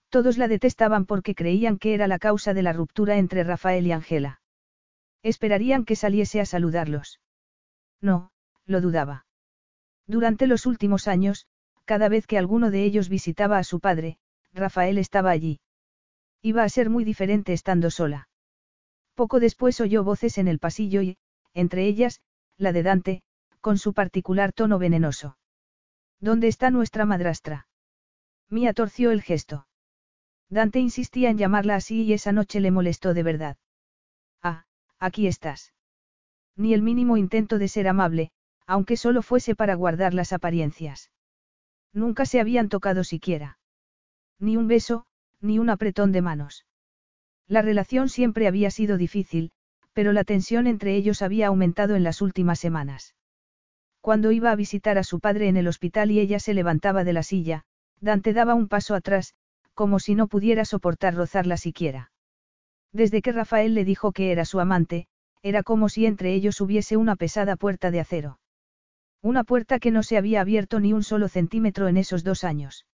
[0.10, 3.92] Todos la detestaban porque creían que era la causa de la ruptura entre Rafael y
[3.92, 4.42] Angela.
[5.24, 7.20] Esperarían que saliese a saludarlos.
[8.00, 8.30] No,
[8.68, 9.26] lo dudaba.
[10.06, 11.48] Durante los últimos años,
[11.86, 14.20] cada vez que alguno de ellos visitaba a su padre,
[14.54, 15.62] Rafael estaba allí.
[16.46, 18.28] Iba a ser muy diferente estando sola.
[19.16, 21.18] Poco después oyó voces en el pasillo y,
[21.54, 22.22] entre ellas,
[22.58, 23.24] la de Dante,
[23.62, 25.38] con su particular tono venenoso.
[26.20, 27.68] ¿Dónde está nuestra madrastra?
[28.50, 29.68] Mía torció el gesto.
[30.50, 33.58] Dante insistía en llamarla así y esa noche le molestó de verdad.
[34.42, 34.66] Ah,
[35.00, 35.74] aquí estás.
[36.58, 38.32] Ni el mínimo intento de ser amable,
[38.68, 41.10] aunque solo fuese para guardar las apariencias.
[41.94, 43.60] Nunca se habían tocado siquiera.
[44.40, 45.06] Ni un beso,
[45.44, 46.66] ni un apretón de manos.
[47.48, 49.52] La relación siempre había sido difícil,
[49.94, 53.16] pero la tensión entre ellos había aumentado en las últimas semanas.
[54.02, 57.14] Cuando iba a visitar a su padre en el hospital y ella se levantaba de
[57.14, 57.64] la silla,
[58.02, 59.36] Dante daba un paso atrás,
[59.74, 62.12] como si no pudiera soportar rozarla siquiera.
[62.92, 65.08] Desde que Rafael le dijo que era su amante,
[65.42, 68.40] era como si entre ellos hubiese una pesada puerta de acero.
[69.22, 72.86] Una puerta que no se había abierto ni un solo centímetro en esos dos años.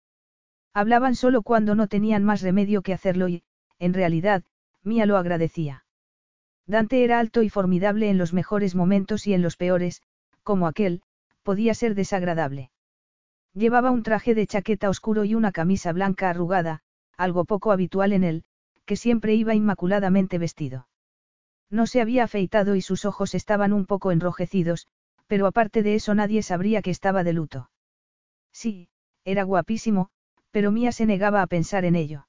[0.73, 3.43] Hablaban solo cuando no tenían más remedio que hacerlo y,
[3.79, 4.43] en realidad,
[4.83, 5.85] Mía lo agradecía.
[6.65, 10.01] Dante era alto y formidable en los mejores momentos y en los peores,
[10.43, 11.01] como aquel,
[11.43, 12.71] podía ser desagradable.
[13.53, 16.81] Llevaba un traje de chaqueta oscuro y una camisa blanca arrugada,
[17.17, 18.43] algo poco habitual en él,
[18.85, 20.87] que siempre iba inmaculadamente vestido.
[21.69, 24.87] No se había afeitado y sus ojos estaban un poco enrojecidos,
[25.27, 27.69] pero aparte de eso nadie sabría que estaba de luto.
[28.51, 28.89] Sí,
[29.25, 30.09] era guapísimo,
[30.51, 32.27] pero Mía se negaba a pensar en ello.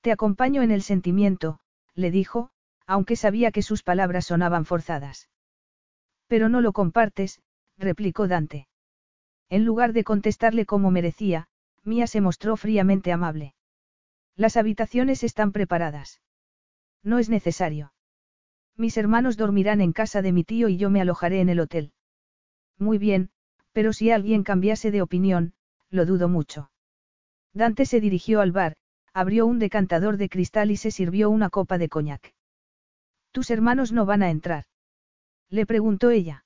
[0.00, 1.58] Te acompaño en el sentimiento,
[1.94, 2.50] le dijo,
[2.86, 5.28] aunque sabía que sus palabras sonaban forzadas.
[6.28, 7.40] Pero no lo compartes,
[7.76, 8.68] replicó Dante.
[9.48, 11.48] En lugar de contestarle como merecía,
[11.84, 13.54] Mía se mostró fríamente amable.
[14.34, 16.20] Las habitaciones están preparadas.
[17.02, 17.92] No es necesario.
[18.76, 21.92] Mis hermanos dormirán en casa de mi tío y yo me alojaré en el hotel.
[22.78, 23.30] Muy bien,
[23.72, 25.54] pero si alguien cambiase de opinión,
[25.90, 26.70] lo dudo mucho.
[27.56, 28.76] Dante se dirigió al bar,
[29.14, 32.34] abrió un decantador de cristal y se sirvió una copa de coñac.
[33.32, 34.64] ¿Tus hermanos no van a entrar?
[35.48, 36.44] Le preguntó ella.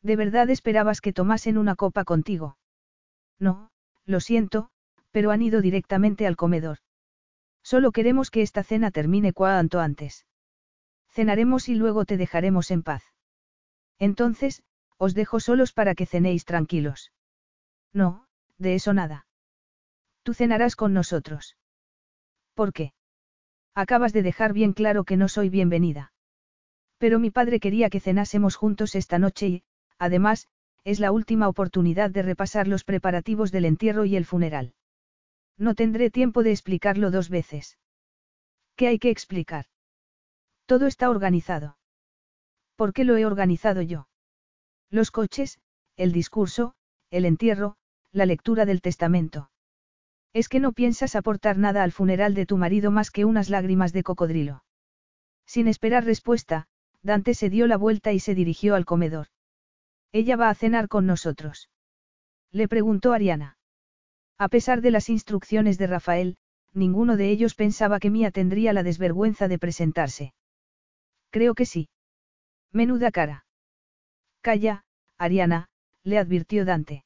[0.00, 2.56] ¿De verdad esperabas que tomasen una copa contigo?
[3.38, 3.72] No,
[4.06, 4.70] lo siento,
[5.10, 6.78] pero han ido directamente al comedor.
[7.62, 10.24] Solo queremos que esta cena termine cuanto antes.
[11.10, 13.04] Cenaremos y luego te dejaremos en paz.
[13.98, 14.62] Entonces,
[14.96, 17.12] os dejo solos para que cenéis tranquilos.
[17.92, 18.24] No,
[18.56, 19.26] de eso nada.
[20.22, 21.56] Tú cenarás con nosotros.
[22.54, 22.92] ¿Por qué?
[23.74, 26.12] Acabas de dejar bien claro que no soy bienvenida.
[26.98, 29.62] Pero mi padre quería que cenásemos juntos esta noche y,
[29.98, 30.48] además,
[30.84, 34.74] es la última oportunidad de repasar los preparativos del entierro y el funeral.
[35.56, 37.78] No tendré tiempo de explicarlo dos veces.
[38.76, 39.66] ¿Qué hay que explicar?
[40.66, 41.78] Todo está organizado.
[42.76, 44.08] ¿Por qué lo he organizado yo?
[44.90, 45.60] Los coches,
[45.96, 46.74] el discurso,
[47.10, 47.76] el entierro,
[48.12, 49.51] la lectura del testamento.
[50.32, 53.92] Es que no piensas aportar nada al funeral de tu marido más que unas lágrimas
[53.92, 54.64] de cocodrilo.
[55.46, 56.66] Sin esperar respuesta,
[57.02, 59.26] Dante se dio la vuelta y se dirigió al comedor.
[60.12, 61.68] Ella va a cenar con nosotros.
[62.50, 63.56] Le preguntó Ariana.
[64.38, 66.36] A pesar de las instrucciones de Rafael,
[66.72, 70.34] ninguno de ellos pensaba que Mía tendría la desvergüenza de presentarse.
[71.30, 71.88] Creo que sí.
[72.72, 73.44] Menuda cara.
[74.40, 74.84] Calla,
[75.18, 75.68] Ariana,
[76.04, 77.04] le advirtió Dante.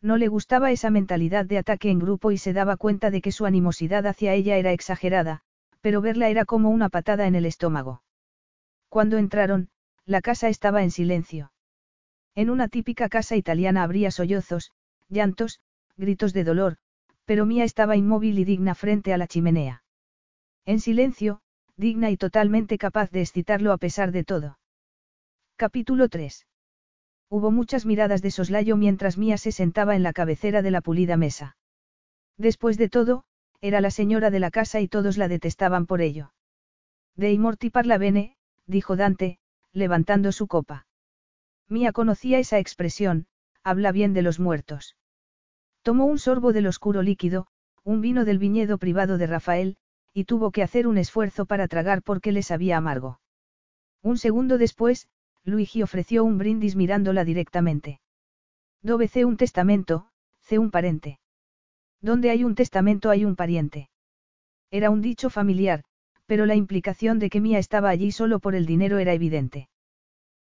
[0.00, 3.32] No le gustaba esa mentalidad de ataque en grupo y se daba cuenta de que
[3.32, 5.40] su animosidad hacia ella era exagerada,
[5.80, 8.02] pero verla era como una patada en el estómago.
[8.88, 9.70] Cuando entraron,
[10.06, 11.52] la casa estaba en silencio.
[12.34, 14.72] En una típica casa italiana habría sollozos,
[15.08, 15.60] llantos,
[15.96, 16.76] gritos de dolor,
[17.24, 19.82] pero Mía estaba inmóvil y digna frente a la chimenea.
[20.64, 21.40] En silencio,
[21.76, 24.58] digna y totalmente capaz de excitarlo a pesar de todo.
[25.56, 26.47] Capítulo 3.
[27.30, 31.16] Hubo muchas miradas de soslayo mientras Mía se sentaba en la cabecera de la pulida
[31.16, 31.56] mesa.
[32.38, 33.24] Después de todo,
[33.60, 36.32] era la señora de la casa y todos la detestaban por ello.
[37.16, 38.36] De morti parla bene,
[38.66, 39.38] dijo Dante,
[39.72, 40.86] levantando su copa.
[41.68, 43.26] Mía conocía esa expresión,
[43.62, 44.96] habla bien de los muertos.
[45.82, 47.48] Tomó un sorbo del oscuro líquido,
[47.84, 49.76] un vino del viñedo privado de Rafael,
[50.14, 53.20] y tuvo que hacer un esfuerzo para tragar porque le sabía amargo.
[54.02, 55.08] Un segundo después,
[55.44, 58.00] Luigi ofreció un brindis mirándola directamente.
[58.82, 60.08] Dove un testamento,
[60.42, 61.18] ce un parente.
[62.00, 63.90] Donde hay un testamento hay un pariente.
[64.70, 65.84] Era un dicho familiar,
[66.26, 69.68] pero la implicación de que Mía estaba allí solo por el dinero era evidente.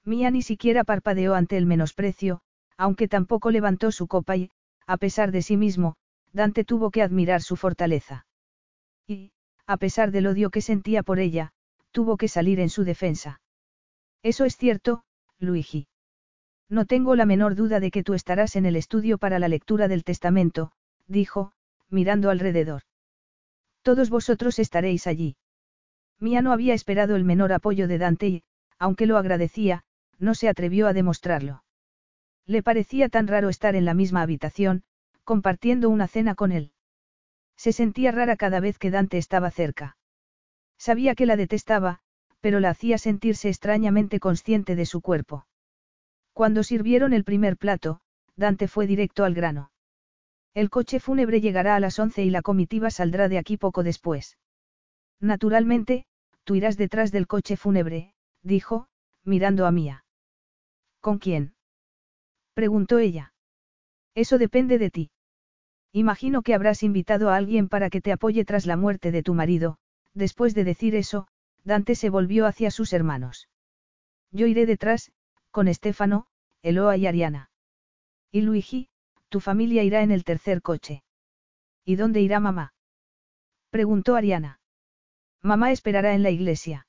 [0.05, 2.41] Mía ni siquiera parpadeó ante el menosprecio,
[2.77, 4.51] aunque tampoco levantó su copa y,
[4.87, 5.95] a pesar de sí mismo,
[6.33, 8.25] Dante tuvo que admirar su fortaleza.
[9.07, 9.31] Y,
[9.67, 11.51] a pesar del odio que sentía por ella,
[11.91, 13.40] tuvo que salir en su defensa.
[14.23, 15.03] Eso es cierto,
[15.39, 15.87] Luigi.
[16.69, 19.87] No tengo la menor duda de que tú estarás en el estudio para la lectura
[19.87, 20.71] del testamento,
[21.07, 21.51] dijo,
[21.89, 22.83] mirando alrededor.
[23.81, 25.35] Todos vosotros estaréis allí.
[26.19, 28.43] Mía no había esperado el menor apoyo de Dante y,
[28.77, 29.83] aunque lo agradecía,
[30.19, 31.63] no se atrevió a demostrarlo.
[32.45, 34.83] Le parecía tan raro estar en la misma habitación,
[35.23, 36.71] compartiendo una cena con él.
[37.57, 39.97] Se sentía rara cada vez que Dante estaba cerca.
[40.77, 42.01] Sabía que la detestaba,
[42.41, 45.45] pero la hacía sentirse extrañamente consciente de su cuerpo.
[46.33, 48.01] Cuando sirvieron el primer plato,
[48.35, 49.71] Dante fue directo al grano.
[50.53, 54.37] El coche fúnebre llegará a las once y la comitiva saldrá de aquí poco después.
[55.19, 56.05] Naturalmente,
[56.43, 58.87] tú irás detrás del coche fúnebre, dijo,
[59.23, 60.03] mirando a Mía.
[60.99, 61.53] ¿Con quién?
[62.53, 63.33] preguntó ella.
[64.13, 65.11] Eso depende de ti.
[65.93, 69.33] Imagino que habrás invitado a alguien para que te apoye tras la muerte de tu
[69.33, 69.77] marido,
[70.13, 71.27] después de decir eso,
[71.63, 73.49] Dante se volvió hacia sus hermanos.
[74.31, 75.11] Yo iré detrás,
[75.51, 76.27] con Estefano,
[76.61, 77.49] Eloa y Ariana.
[78.31, 78.89] Y Luigi,
[79.29, 81.03] tu familia irá en el tercer coche.
[81.85, 82.73] ¿Y dónde irá mamá?
[83.69, 84.59] preguntó Ariana.
[85.41, 86.87] Mamá esperará en la iglesia.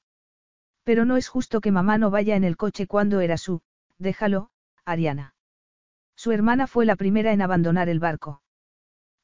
[0.85, 3.62] Pero no es justo que mamá no vaya en el coche cuando era su,
[3.98, 4.50] déjalo,
[4.85, 5.35] Ariana.
[6.16, 8.42] Su hermana fue la primera en abandonar el barco.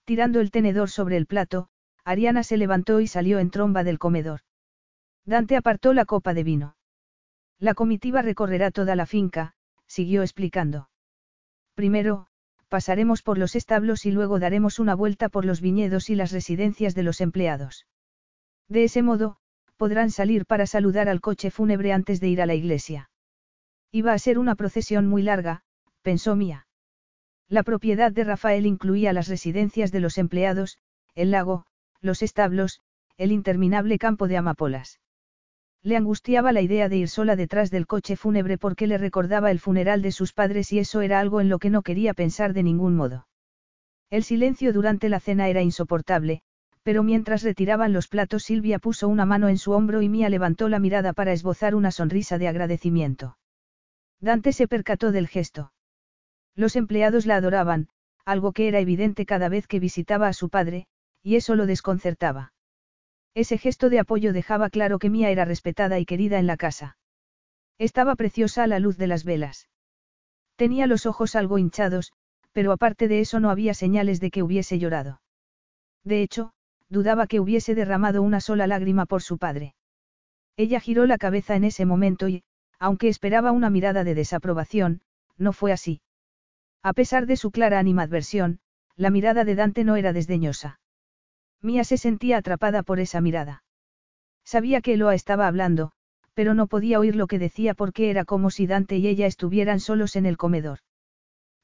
[0.04, 1.68] Tirando el tenedor sobre el plato,
[2.04, 4.40] Ariana se levantó y salió en tromba del comedor.
[5.28, 6.74] Dante apartó la copa de vino.
[7.58, 9.52] La comitiva recorrerá toda la finca,
[9.86, 10.88] siguió explicando.
[11.74, 12.28] Primero,
[12.70, 16.94] pasaremos por los establos y luego daremos una vuelta por los viñedos y las residencias
[16.94, 17.86] de los empleados.
[18.68, 19.36] De ese modo,
[19.76, 23.10] podrán salir para saludar al coche fúnebre antes de ir a la iglesia.
[23.92, 25.60] Iba a ser una procesión muy larga,
[26.00, 26.66] pensó Mía.
[27.48, 30.78] La propiedad de Rafael incluía las residencias de los empleados,
[31.14, 31.66] el lago,
[32.00, 32.80] los establos,
[33.18, 35.00] el interminable campo de amapolas.
[35.82, 39.60] Le angustiaba la idea de ir sola detrás del coche fúnebre porque le recordaba el
[39.60, 42.62] funeral de sus padres y eso era algo en lo que no quería pensar de
[42.62, 43.28] ningún modo.
[44.10, 46.42] El silencio durante la cena era insoportable,
[46.82, 50.68] pero mientras retiraban los platos Silvia puso una mano en su hombro y Mía levantó
[50.68, 53.36] la mirada para esbozar una sonrisa de agradecimiento.
[54.20, 55.72] Dante se percató del gesto.
[56.56, 57.88] Los empleados la adoraban,
[58.24, 60.86] algo que era evidente cada vez que visitaba a su padre,
[61.22, 62.52] y eso lo desconcertaba.
[63.34, 66.96] Ese gesto de apoyo dejaba claro que Mía era respetada y querida en la casa.
[67.78, 69.68] Estaba preciosa a la luz de las velas.
[70.56, 72.12] Tenía los ojos algo hinchados,
[72.52, 75.20] pero aparte de eso no había señales de que hubiese llorado.
[76.02, 76.52] De hecho,
[76.88, 79.74] dudaba que hubiese derramado una sola lágrima por su padre.
[80.56, 82.42] Ella giró la cabeza en ese momento y,
[82.80, 85.02] aunque esperaba una mirada de desaprobación,
[85.36, 86.00] no fue así.
[86.82, 88.58] A pesar de su clara animadversión,
[88.96, 90.80] la mirada de Dante no era desdeñosa.
[91.62, 93.64] Mía se sentía atrapada por esa mirada.
[94.44, 95.92] Sabía que Eloa estaba hablando,
[96.34, 99.80] pero no podía oír lo que decía porque era como si Dante y ella estuvieran
[99.80, 100.78] solos en el comedor.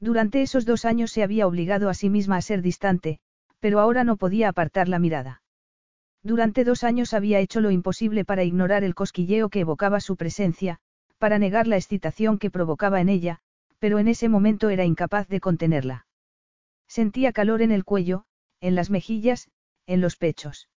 [0.00, 3.20] Durante esos dos años se había obligado a sí misma a ser distante,
[3.60, 5.42] pero ahora no podía apartar la mirada.
[6.22, 10.78] Durante dos años había hecho lo imposible para ignorar el cosquilleo que evocaba su presencia,
[11.18, 13.38] para negar la excitación que provocaba en ella,
[13.78, 16.06] pero en ese momento era incapaz de contenerla.
[16.88, 18.24] Sentía calor en el cuello,
[18.60, 19.48] en las mejillas,
[19.86, 20.68] en los pechos.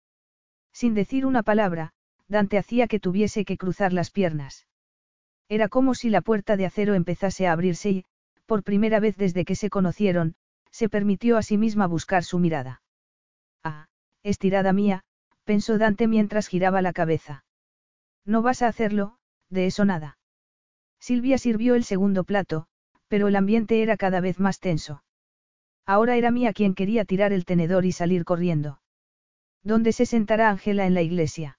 [0.73, 1.93] Sin decir una palabra,
[2.29, 4.67] Dante hacía que tuviese que cruzar las piernas.
[5.49, 8.05] Era como si la puerta de acero empezase a abrirse y,
[8.47, 10.35] por primera vez desde que se conocieron,
[10.71, 12.83] se permitió a sí misma buscar su mirada.
[13.63, 13.87] Ah,
[14.23, 15.05] estirada mía,
[15.45, 17.45] pensó Dante mientras giraba la cabeza.
[18.25, 19.19] No vas a hacerlo,
[19.51, 20.19] de eso nada.
[20.99, 22.67] Silvia sirvió el segundo plato,
[23.09, 25.05] pero el ambiente era cada vez más tenso.
[25.87, 28.81] Ahora era Mía quien quería tirar el tenedor y salir corriendo.
[29.67, 31.59] ¿Dónde se sentará Ángela en la iglesia?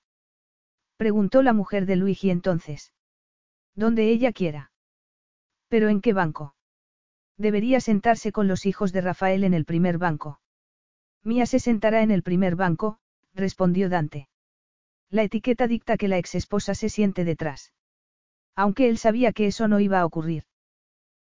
[0.95, 2.93] Preguntó la mujer de Luigi entonces.
[3.75, 4.71] Donde ella quiera.
[5.67, 6.55] ¿Pero en qué banco?
[7.35, 10.39] Debería sentarse con los hijos de Rafael en el primer banco.
[11.25, 12.97] Mía se sentará en el primer banco,
[13.33, 14.29] respondió Dante.
[15.09, 17.73] La etiqueta dicta que la exesposa se siente detrás.
[18.55, 20.45] Aunque él sabía que eso no iba a ocurrir.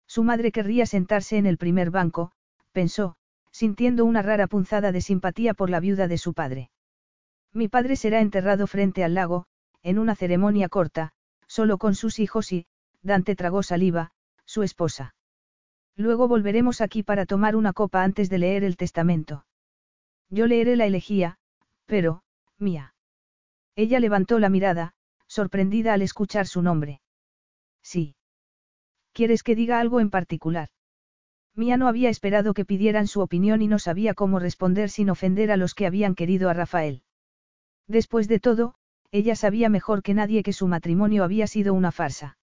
[0.06, 2.30] Su madre querría sentarse en el primer banco,
[2.70, 3.16] pensó,
[3.50, 6.70] sintiendo una rara punzada de simpatía por la viuda de su padre.
[7.56, 9.46] Mi padre será enterrado frente al lago,
[9.82, 11.12] en una ceremonia corta,
[11.46, 12.66] solo con sus hijos y,
[13.00, 14.12] Dante tragó saliva,
[14.44, 15.14] su esposa.
[15.96, 19.46] Luego volveremos aquí para tomar una copa antes de leer el testamento.
[20.28, 21.38] Yo leeré la elegía,
[21.86, 22.22] pero,
[22.58, 22.92] mía.
[23.74, 24.92] Ella levantó la mirada,
[25.26, 27.00] sorprendida al escuchar su nombre.
[27.82, 28.16] Sí.
[29.14, 30.68] ¿Quieres que diga algo en particular?
[31.54, 35.50] Mía no había esperado que pidieran su opinión y no sabía cómo responder sin ofender
[35.50, 37.02] a los que habían querido a Rafael.
[37.88, 38.74] Después de todo,
[39.12, 42.38] ella sabía mejor que nadie que su matrimonio había sido una farsa.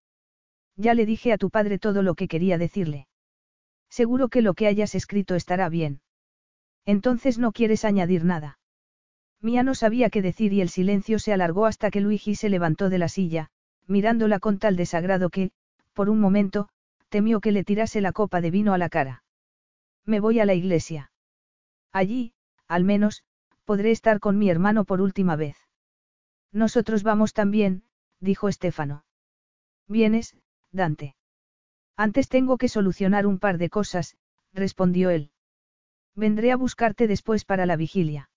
[0.76, 3.08] Ya le dije a tu padre todo lo que quería decirle.
[3.90, 6.02] Seguro que lo que hayas escrito estará bien.
[6.86, 8.58] Entonces no quieres añadir nada.
[9.40, 12.90] Mía no sabía qué decir y el silencio se alargó hasta que Luigi se levantó
[12.90, 13.50] de la silla,
[13.88, 15.52] mirándola con tal desagrado que,
[15.94, 16.70] por un momento,
[17.10, 19.24] temió que le tirase la copa de vino a la cara.
[20.06, 21.12] Me voy a la iglesia.
[21.92, 22.34] Allí,
[22.68, 23.24] al menos,
[23.66, 25.58] podré estar con mi hermano por última vez.
[26.52, 27.84] Nosotros vamos también,
[28.20, 29.06] dijo Estefano.
[29.88, 30.36] ¿Vienes,
[30.72, 31.16] Dante?
[31.96, 34.18] Antes tengo que solucionar un par de cosas,
[34.54, 35.32] respondió él.
[36.16, 38.30] Vendré a buscarte después para la vigilia.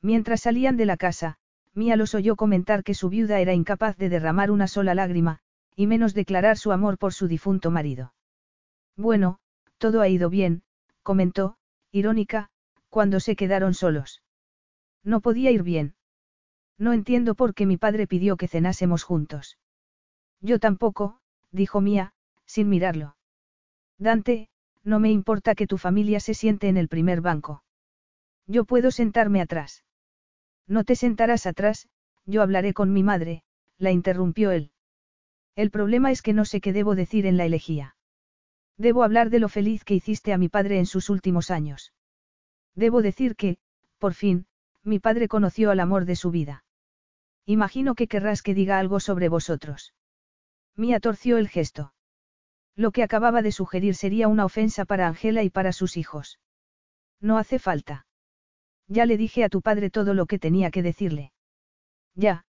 [0.00, 1.38] Mientras salían de la casa,
[1.74, 5.38] Mía los oyó comentar que su viuda era incapaz de derramar una sola lágrima,
[5.74, 8.12] y menos declarar su amor por su difunto marido.
[8.96, 9.38] Bueno,
[9.78, 10.62] todo ha ido bien,
[11.02, 11.56] comentó,
[11.90, 12.50] irónica,
[12.90, 14.21] cuando se quedaron solos.
[15.04, 15.94] No podía ir bien.
[16.78, 19.58] No entiendo por qué mi padre pidió que cenásemos juntos.
[20.40, 22.12] Yo tampoco, dijo Mía,
[22.46, 23.16] sin mirarlo.
[23.98, 24.48] Dante,
[24.82, 27.62] no me importa que tu familia se siente en el primer banco.
[28.46, 29.84] Yo puedo sentarme atrás.
[30.66, 31.88] No te sentarás atrás,
[32.26, 33.42] yo hablaré con mi madre,
[33.78, 34.72] la interrumpió él.
[35.54, 37.96] El problema es que no sé qué debo decir en la elegía.
[38.78, 41.92] Debo hablar de lo feliz que hiciste a mi padre en sus últimos años.
[42.74, 43.58] Debo decir que,
[43.98, 44.46] por fin,
[44.84, 46.64] mi padre conoció al amor de su vida.
[47.46, 49.94] Imagino que querrás que diga algo sobre vosotros.
[50.76, 51.92] Mía torció el gesto.
[52.74, 56.38] Lo que acababa de sugerir sería una ofensa para Angela y para sus hijos.
[57.20, 58.06] No hace falta.
[58.88, 61.32] Ya le dije a tu padre todo lo que tenía que decirle.
[62.14, 62.44] Ya,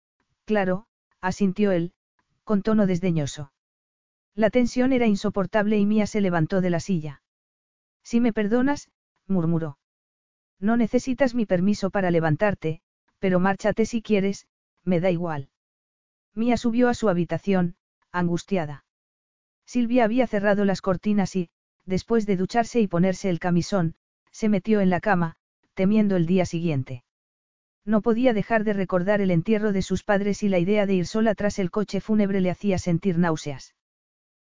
[0.46, 0.88] claro,
[1.22, 1.94] asintió él,
[2.44, 3.52] con tono desdeñoso.
[4.36, 7.22] La tensión era insoportable y Mía se levantó de la silla.
[8.04, 8.90] Si me perdonas,
[9.28, 9.78] murmuró.
[10.64, 12.80] No necesitas mi permiso para levantarte,
[13.20, 14.48] pero márchate si quieres,
[14.86, 15.50] me da igual.
[16.36, 17.76] Mía subió a su habitación,
[18.14, 18.86] angustiada.
[19.66, 21.50] Silvia había cerrado las cortinas y,
[21.86, 23.96] después de ducharse y ponerse el camisón,
[24.32, 25.36] se metió en la cama,
[25.74, 27.04] temiendo el día siguiente.
[27.84, 31.08] No podía dejar de recordar el entierro de sus padres y la idea de ir
[31.08, 33.76] sola tras el coche fúnebre le hacía sentir náuseas.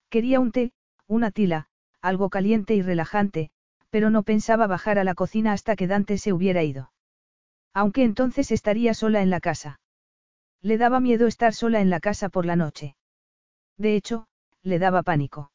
[0.09, 0.74] Quería un té,
[1.07, 1.70] una tila,
[2.01, 3.51] algo caliente y relajante,
[3.91, 6.91] pero no pensaba bajar a la cocina hasta que Dante se hubiera ido.
[7.73, 9.79] Aunque entonces estaría sola en la casa.
[10.61, 12.95] Le daba miedo estar sola en la casa por la noche.
[13.77, 14.27] De hecho,
[14.63, 15.51] le daba pánico.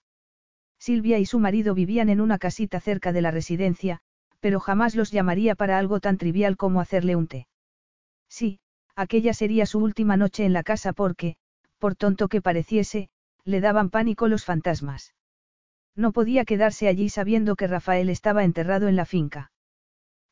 [0.79, 4.01] Silvia y su marido vivían en una casita cerca de la residencia,
[4.41, 7.47] pero jamás los llamaría para algo tan trivial como hacerle un té.
[8.29, 8.61] Sí,
[8.95, 11.37] aquella sería su última noche en la casa porque,
[11.79, 13.09] por tonto que pareciese,
[13.45, 15.15] le daban pánico los fantasmas.
[15.97, 19.51] No podía quedarse allí sabiendo que Rafael estaba enterrado en la finca.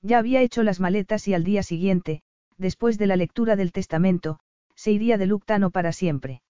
[0.02, 2.22] Ya había hecho las maletas y al día siguiente,
[2.58, 4.38] después de la lectura del testamento,
[4.74, 6.42] se iría de Luctano para siempre.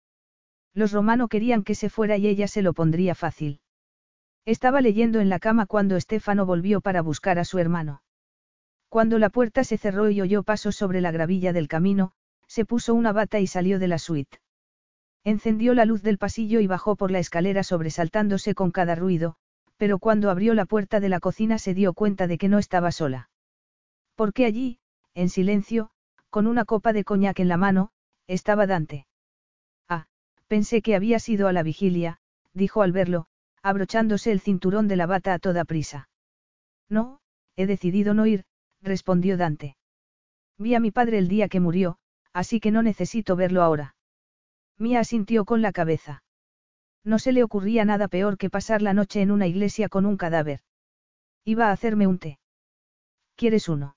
[0.75, 3.61] Los romanos querían que se fuera y ella se lo pondría fácil.
[4.45, 8.03] Estaba leyendo en la cama cuando Estefano volvió para buscar a su hermano.
[8.89, 12.13] Cuando la puerta se cerró y oyó pasos sobre la gravilla del camino,
[12.49, 14.39] se puso una bata y salió de la suite.
[15.25, 19.37] Encendió la luz del pasillo y bajó por la escalera sobresaltándose con cada ruido,
[19.79, 22.93] pero cuando abrió la puerta de la cocina se dio cuenta de que no estaba
[22.93, 23.31] sola.
[24.15, 24.79] Porque allí,
[25.15, 25.91] en silencio,
[26.29, 27.91] con una copa de coñac en la mano,
[28.27, 29.07] estaba Dante.
[29.89, 30.07] Ah,
[30.47, 32.19] pensé que había sido a la vigilia,
[32.53, 33.27] dijo al verlo,
[33.63, 36.09] abrochándose el cinturón de la bata a toda prisa.
[36.89, 37.21] No,
[37.57, 38.45] he decidido no ir,
[38.83, 39.77] respondió Dante.
[40.59, 41.99] Vi a mi padre el día que murió,
[42.33, 43.95] así que no necesito verlo ahora.
[44.79, 46.23] Mía asintió con la cabeza.
[47.05, 50.17] No se le ocurría nada peor que pasar la noche en una iglesia con un
[50.17, 50.61] cadáver.
[51.45, 52.39] Iba a hacerme un té.
[53.37, 53.97] ¿Quieres uno?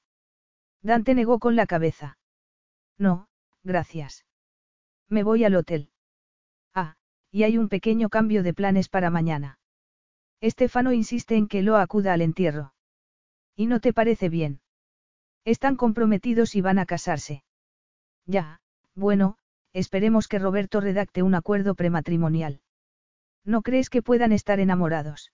[0.81, 2.17] Dante negó con la cabeza.
[2.97, 3.27] No,
[3.63, 4.25] gracias.
[5.09, 5.89] Me voy al hotel.
[6.73, 6.95] Ah,
[7.31, 9.59] y hay un pequeño cambio de planes para mañana.
[10.41, 12.73] Estefano insiste en que lo acuda al entierro.
[13.55, 14.61] ¿Y no te parece bien?
[15.45, 17.43] Están comprometidos y van a casarse.
[18.25, 18.59] Ya,
[18.93, 19.37] bueno,
[19.77, 22.61] esperemos que Roberto redacte un acuerdo prematrimonial.
[23.45, 25.31] ¿No crees que puedan estar enamorados?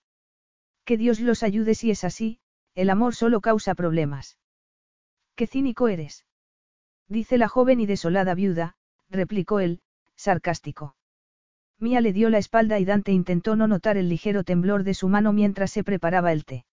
[0.84, 2.40] Que Dios los ayude si es así,
[2.76, 4.38] el amor solo causa problemas.
[5.36, 6.26] Qué cínico eres.
[7.08, 8.76] Dice la joven y desolada viuda,
[9.10, 9.82] replicó él,
[10.16, 10.96] sarcástico.
[11.80, 15.08] Mía le dio la espalda y Dante intentó no notar el ligero temblor de su
[15.08, 16.66] mano mientras se preparaba el té.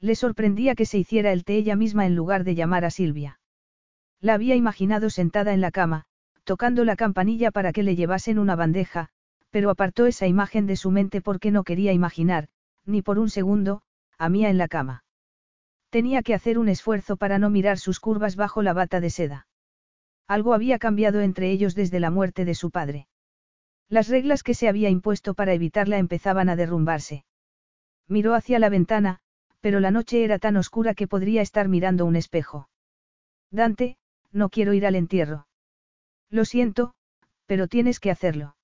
[0.00, 3.38] Le sorprendía que se hiciera el té ella misma en lugar de llamar a Silvia.
[4.20, 6.06] La había imaginado sentada en la cama,
[6.46, 9.08] tocando la campanilla para que le llevasen una bandeja,
[9.50, 12.46] pero apartó esa imagen de su mente porque no quería imaginar,
[12.84, 13.82] ni por un segundo,
[14.16, 15.04] a Mía en la cama.
[15.90, 19.48] Tenía que hacer un esfuerzo para no mirar sus curvas bajo la bata de seda.
[20.28, 23.08] Algo había cambiado entre ellos desde la muerte de su padre.
[23.88, 27.24] Las reglas que se había impuesto para evitarla empezaban a derrumbarse.
[28.06, 29.18] Miró hacia la ventana,
[29.60, 32.68] pero la noche era tan oscura que podría estar mirando un espejo.
[33.50, 33.96] Dante,
[34.30, 35.48] no quiero ir al entierro.
[36.30, 36.94] Lo siento,
[37.46, 38.56] pero tienes que hacerlo.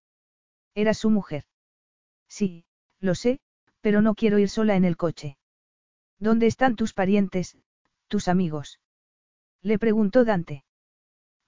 [0.74, 1.44] Era su mujer.
[2.28, 2.64] Sí,
[3.00, 3.40] lo sé,
[3.80, 5.36] pero no quiero ir sola en el coche.
[6.18, 7.58] ¿Dónde están tus parientes,
[8.08, 8.80] tus amigos?
[9.60, 10.64] Le preguntó Dante.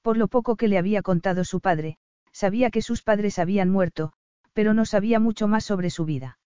[0.03, 1.99] Por lo poco que le había contado su padre,
[2.33, 4.13] sabía que sus padres habían muerto,
[4.53, 6.39] pero no sabía mucho más sobre su vida.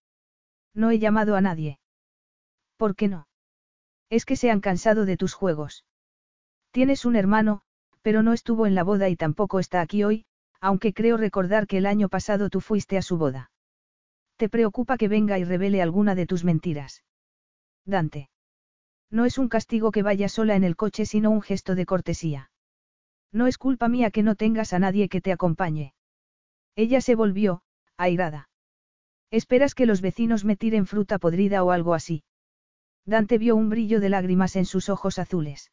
[0.73, 1.79] No he llamado a nadie.
[2.77, 3.27] ¿Por qué no?
[4.09, 5.85] Es que se han cansado de tus juegos.
[6.71, 7.61] Tienes un hermano,
[8.01, 10.25] pero no estuvo en la boda y tampoco está aquí hoy,
[10.61, 13.51] aunque creo recordar que el año pasado tú fuiste a su boda.
[14.37, 17.03] ¿Te preocupa que venga y revele alguna de tus mentiras?
[17.85, 18.29] Dante.
[19.11, 22.51] No es un castigo que vaya sola en el coche, sino un gesto de cortesía.
[23.31, 25.93] No es culpa mía que no tengas a nadie que te acompañe.
[26.75, 27.61] Ella se volvió,
[27.97, 28.49] airada.
[29.31, 32.23] ¿Esperas que los vecinos me tiren fruta podrida o algo así?
[33.05, 35.71] Dante vio un brillo de lágrimas en sus ojos azules.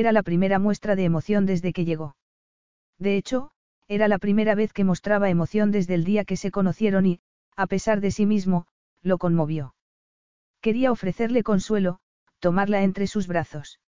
[0.00, 2.14] Era la primera muestra de emoción desde que llegó.
[3.00, 3.50] De hecho,
[3.88, 7.18] era la primera vez que mostraba emoción desde el día que se conocieron y,
[7.56, 8.68] a pesar de sí mismo,
[9.02, 9.74] lo conmovió.
[10.60, 11.98] Quería ofrecerle consuelo,
[12.38, 13.80] tomarla entre sus brazos.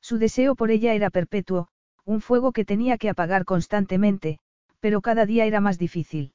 [0.00, 1.68] Su deseo por ella era perpetuo,
[2.04, 4.40] un fuego que tenía que apagar constantemente,
[4.80, 6.32] pero cada día era más difícil.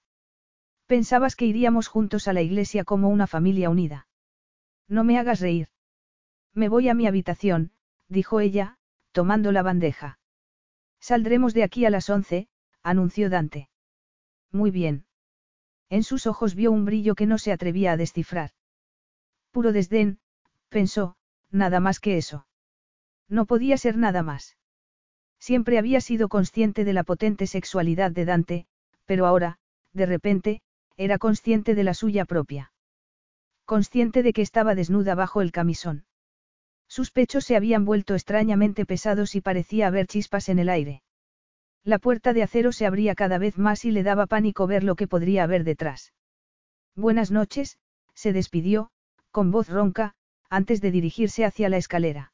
[0.85, 4.07] Pensabas que iríamos juntos a la iglesia como una familia unida.
[4.87, 5.67] No me hagas reír.
[6.53, 7.73] Me voy a mi habitación,
[8.07, 8.77] dijo ella,
[9.13, 10.19] tomando la bandeja.
[10.99, 12.49] Saldremos de aquí a las once,
[12.81, 13.69] anunció Dante.
[14.51, 15.05] Muy bien.
[15.89, 18.51] En sus ojos vio un brillo que no se atrevía a descifrar.
[19.51, 20.19] Puro desdén,
[20.69, 21.15] pensó,
[21.51, 22.47] nada más que eso.
[23.29, 24.57] No podía ser nada más.
[25.39, 28.65] Siempre había sido consciente de la potente sexualidad de Dante,
[29.05, 29.59] pero ahora,
[29.93, 30.61] de repente,
[30.97, 32.71] era consciente de la suya propia.
[33.65, 36.05] Consciente de que estaba desnuda bajo el camisón.
[36.93, 41.01] Sus pechos se habían vuelto extrañamente pesados y parecía haber chispas en el aire.
[41.83, 44.93] La puerta de acero se abría cada vez más y le daba pánico ver lo
[44.93, 46.13] que podría haber detrás.
[46.95, 47.79] Buenas noches,
[48.13, 48.91] se despidió,
[49.31, 50.13] con voz ronca,
[50.51, 52.31] antes de dirigirse hacia la escalera.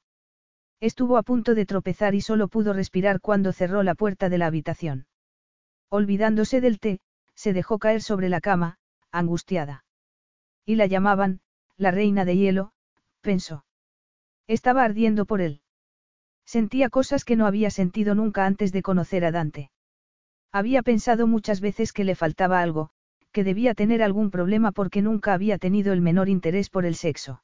[0.81, 4.47] Estuvo a punto de tropezar y solo pudo respirar cuando cerró la puerta de la
[4.47, 5.07] habitación.
[5.87, 6.99] Olvidándose del té,
[7.33, 8.77] se dejó caer sobre la cama,
[9.09, 9.85] angustiada.
[10.65, 11.39] Y la llamaban,
[11.77, 12.73] la reina de hielo,
[13.21, 13.63] pensó.
[14.49, 15.61] Estaba ardiendo por él.
[16.43, 19.69] Sentía cosas que no había sentido nunca antes de conocer a Dante.
[20.51, 22.89] Había pensado muchas veces que le faltaba algo,
[23.31, 27.43] que debía tener algún problema porque nunca había tenido el menor interés por el sexo.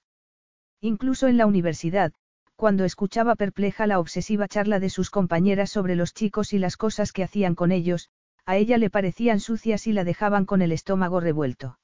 [0.81, 2.11] Incluso en la universidad,
[2.55, 7.11] cuando escuchaba perpleja la obsesiva charla de sus compañeras sobre los chicos y las cosas
[7.11, 8.09] que hacían con ellos,
[8.47, 11.77] a ella le parecían sucias y la dejaban con el estómago revuelto.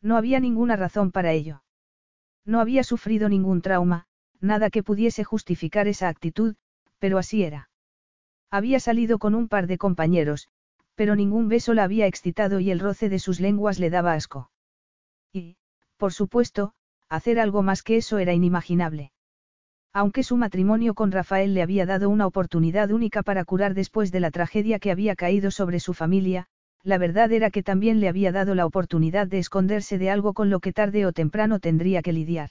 [0.00, 1.64] No había ninguna razón para ello.
[2.44, 4.06] No había sufrido ningún trauma,
[4.40, 6.56] nada que pudiese justificar esa actitud,
[6.98, 7.68] pero así era.
[8.50, 10.48] Había salido con un par de compañeros,
[10.94, 14.50] pero ningún beso la había excitado y el roce de sus lenguas le daba asco.
[15.32, 15.56] Y,
[15.96, 16.72] por supuesto,
[17.08, 19.12] hacer algo más que eso era inimaginable.
[19.92, 24.20] Aunque su matrimonio con Rafael le había dado una oportunidad única para curar después de
[24.20, 26.48] la tragedia que había caído sobre su familia,
[26.82, 30.50] la verdad era que también le había dado la oportunidad de esconderse de algo con
[30.50, 32.50] lo que tarde o temprano tendría que lidiar.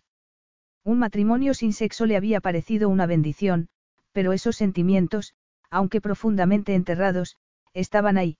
[0.86, 3.70] Un matrimonio sin sexo le había parecido una bendición,
[4.12, 5.34] pero esos sentimientos,
[5.72, 7.38] aunque profundamente enterrados,
[7.74, 8.38] estaban ahí.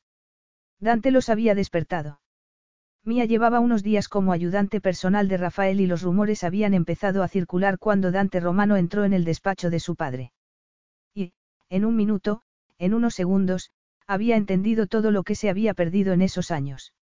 [0.80, 2.22] Dante los había despertado.
[3.04, 7.28] Mía llevaba unos días como ayudante personal de Rafael y los rumores habían empezado a
[7.28, 10.32] circular cuando Dante Romano entró en el despacho de su padre.
[11.16, 11.34] Y,
[11.70, 12.42] en un minuto,
[12.78, 13.72] en unos segundos,
[14.06, 16.94] había entendido todo lo que se había perdido en esos años.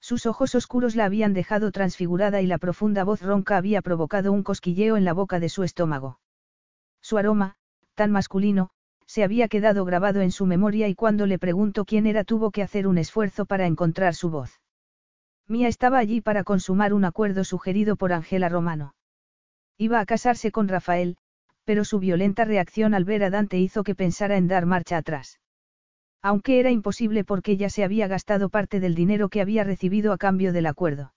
[0.00, 4.42] Sus ojos oscuros la habían dejado transfigurada y la profunda voz ronca había provocado un
[4.42, 6.18] cosquilleo en la boca de su estómago.
[7.00, 7.56] Su aroma,
[7.94, 8.70] tan masculino,
[9.06, 12.62] se había quedado grabado en su memoria y cuando le preguntó quién era tuvo que
[12.62, 14.60] hacer un esfuerzo para encontrar su voz.
[15.48, 18.94] Mía estaba allí para consumar un acuerdo sugerido por Ángela Romano.
[19.76, 21.16] Iba a casarse con Rafael,
[21.64, 25.40] pero su violenta reacción al ver a Dante hizo que pensara en dar marcha atrás.
[26.22, 30.18] Aunque era imposible porque ya se había gastado parte del dinero que había recibido a
[30.18, 31.14] cambio del acuerdo.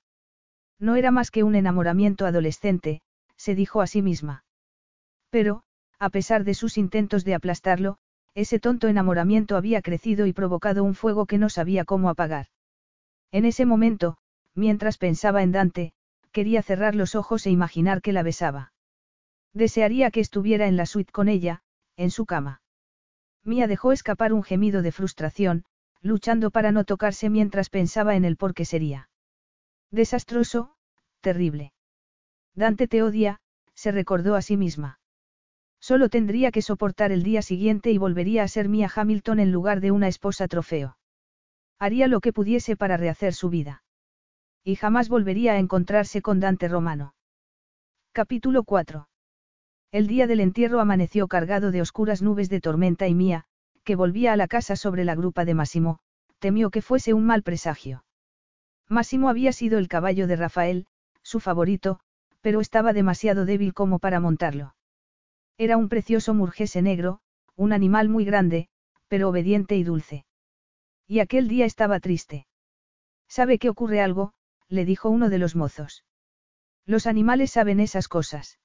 [0.79, 3.01] No era más que un enamoramiento adolescente,
[3.35, 4.45] se dijo a sí misma.
[5.29, 5.63] Pero,
[5.99, 7.97] a pesar de sus intentos de aplastarlo,
[8.33, 12.47] ese tonto enamoramiento había crecido y provocado un fuego que no sabía cómo apagar.
[13.31, 14.17] En ese momento,
[14.55, 15.93] mientras pensaba en Dante,
[16.31, 18.73] quería cerrar los ojos e imaginar que la besaba.
[19.53, 21.61] Desearía que estuviera en la suite con ella,
[21.95, 22.62] en su cama.
[23.43, 25.65] Mía dejó escapar un gemido de frustración,
[26.01, 29.09] luchando para no tocarse mientras pensaba en el por qué sería.
[29.91, 30.75] Desastroso,
[31.21, 31.73] terrible.
[32.55, 33.39] Dante te odia,
[33.73, 34.99] se recordó a sí misma.
[35.79, 39.81] Solo tendría que soportar el día siguiente y volvería a ser Mia Hamilton en lugar
[39.81, 40.97] de una esposa trofeo.
[41.79, 43.83] Haría lo que pudiese para rehacer su vida.
[44.63, 47.15] Y jamás volvería a encontrarse con Dante Romano.
[48.13, 49.09] Capítulo 4.
[49.93, 53.45] El día del entierro amaneció cargado de oscuras nubes de tormenta y Mía,
[53.83, 55.99] que volvía a la casa sobre la grupa de Máximo,
[56.39, 58.03] temió que fuese un mal presagio.
[58.89, 60.87] Máximo había sido el caballo de Rafael,
[61.21, 61.99] su favorito,
[62.41, 64.73] pero estaba demasiado débil como para montarlo.
[65.59, 67.19] Era un precioso murgese negro,
[67.55, 68.69] un animal muy grande,
[69.07, 70.25] pero obediente y dulce.
[71.07, 72.47] Y aquel día estaba triste.
[73.27, 74.33] ¿Sabe que ocurre algo?
[74.69, 76.03] le dijo uno de los mozos.
[76.83, 78.57] Los animales saben esas cosas.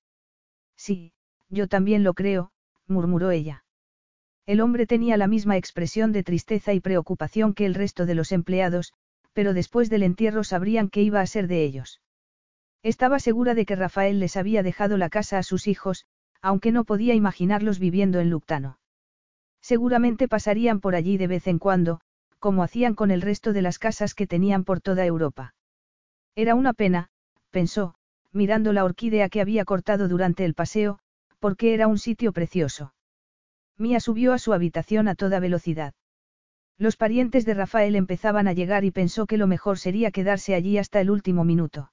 [0.74, 1.12] Sí,
[1.48, 2.50] yo también lo creo,
[2.86, 3.64] murmuró ella.
[4.46, 8.32] El hombre tenía la misma expresión de tristeza y preocupación que el resto de los
[8.32, 8.94] empleados,
[9.32, 12.00] pero después del entierro sabrían qué iba a ser de ellos.
[12.82, 16.06] Estaba segura de que Rafael les había dejado la casa a sus hijos,
[16.40, 18.78] aunque no podía imaginarlos viviendo en Luctano.
[19.60, 22.00] Seguramente pasarían por allí de vez en cuando,
[22.38, 25.54] como hacían con el resto de las casas que tenían por toda Europa.
[26.34, 27.10] Era una pena,
[27.50, 27.94] pensó,
[28.32, 31.00] mirando la orquídea que había cortado durante el paseo,
[31.38, 32.94] porque era un sitio precioso.
[33.76, 35.94] Mía subió a su habitación a toda velocidad.
[36.78, 40.78] Los parientes de Rafael empezaban a llegar y pensó que lo mejor sería quedarse allí
[40.78, 41.92] hasta el último minuto.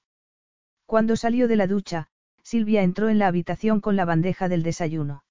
[0.84, 2.08] Cuando salió de la ducha,
[2.42, 5.24] Silvia entró en la habitación con la bandeja del desayuno.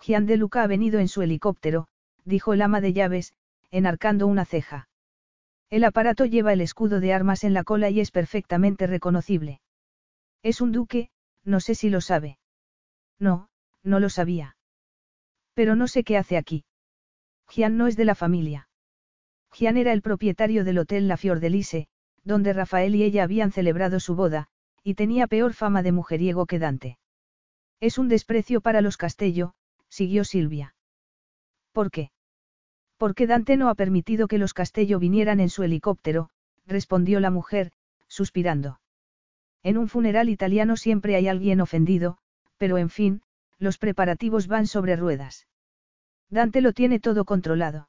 [0.00, 1.88] Gian de Luca ha venido en su helicóptero,
[2.24, 3.34] dijo el ama de llaves,
[3.72, 4.88] enarcando una ceja.
[5.70, 9.60] El aparato lleva el escudo de armas en la cola y es perfectamente reconocible.
[10.42, 11.10] Es un duque,
[11.44, 12.38] no sé si lo sabe.
[13.18, 13.48] No,
[13.82, 14.56] no lo sabía.
[15.54, 16.64] Pero no sé qué hace aquí.
[17.48, 18.68] Gian no es de la familia.
[19.52, 21.88] Gian era el propietario del hotel La Fiordelice,
[22.22, 24.48] donde Rafael y ella habían celebrado su boda,
[24.84, 26.98] y tenía peor fama de mujeriego que Dante.
[27.80, 29.54] Es un desprecio para los Castello,
[29.88, 30.74] siguió Silvia.
[31.72, 32.10] ¿Por qué?
[32.96, 36.30] Porque Dante no ha permitido que los Castello vinieran en su helicóptero,
[36.66, 37.72] respondió la mujer,
[38.08, 38.80] suspirando.
[39.62, 42.18] En un funeral italiano siempre hay alguien ofendido,
[42.58, 43.22] pero en fin,
[43.58, 45.46] los preparativos van sobre ruedas.
[46.28, 47.88] Dante lo tiene todo controlado.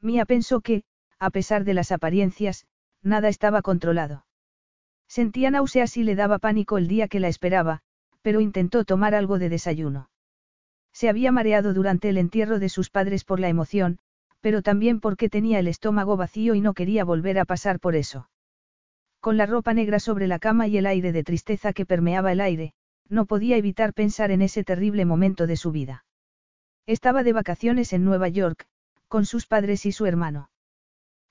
[0.00, 0.84] Mía pensó que,
[1.18, 2.66] a pesar de las apariencias,
[3.02, 4.26] nada estaba controlado.
[5.08, 7.80] Sentía náuseas y le daba pánico el día que la esperaba,
[8.22, 10.10] pero intentó tomar algo de desayuno.
[10.92, 13.98] Se había mareado durante el entierro de sus padres por la emoción,
[14.40, 18.28] pero también porque tenía el estómago vacío y no quería volver a pasar por eso.
[19.20, 22.40] Con la ropa negra sobre la cama y el aire de tristeza que permeaba el
[22.40, 22.74] aire,
[23.08, 26.04] no podía evitar pensar en ese terrible momento de su vida.
[26.86, 28.66] Estaba de vacaciones en Nueva York,
[29.08, 30.50] con sus padres y su hermano.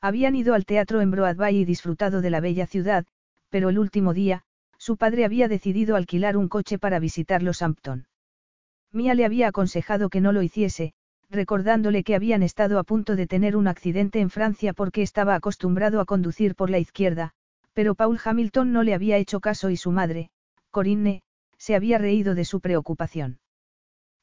[0.02, 3.06] Habían ido al teatro en Broadway y disfrutado de la bella ciudad,
[3.50, 4.44] pero el último día,
[4.78, 8.08] su padre había decidido alquilar un coche para visitar los Hampton.
[8.92, 10.94] Mia le había aconsejado que no lo hiciese,
[11.30, 16.00] recordándole que habían estado a punto de tener un accidente en Francia porque estaba acostumbrado
[16.00, 17.32] a conducir por la izquierda,
[17.74, 20.30] pero Paul Hamilton no le había hecho caso y su madre,
[20.72, 21.24] Corinne,
[21.58, 23.40] se había reído de su preocupación.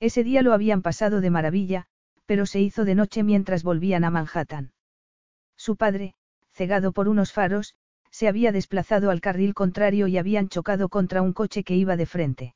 [0.01, 1.87] Ese día lo habían pasado de maravilla,
[2.27, 4.73] pero se hizo de noche mientras volvían a Manhattan.
[5.57, 6.15] Su padre,
[6.53, 7.75] cegado por unos faros,
[8.11, 12.07] se había desplazado al carril contrario y habían chocado contra un coche que iba de
[12.07, 12.55] frente.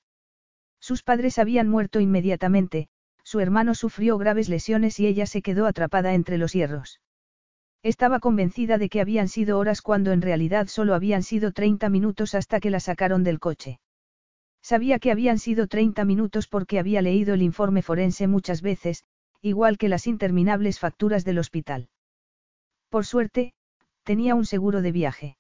[0.81, 2.89] Sus padres habían muerto inmediatamente,
[3.23, 7.01] su hermano sufrió graves lesiones y ella se quedó atrapada entre los hierros.
[7.83, 12.35] Estaba convencida de que habían sido horas cuando en realidad solo habían sido 30 minutos
[12.35, 13.81] hasta que la sacaron del coche.
[14.67, 19.05] Sabía que habían sido 30 minutos porque había leído el informe forense muchas veces,
[19.41, 21.89] igual que las interminables facturas del hospital.
[22.89, 23.55] Por suerte,
[24.03, 25.37] tenía un seguro de viaje.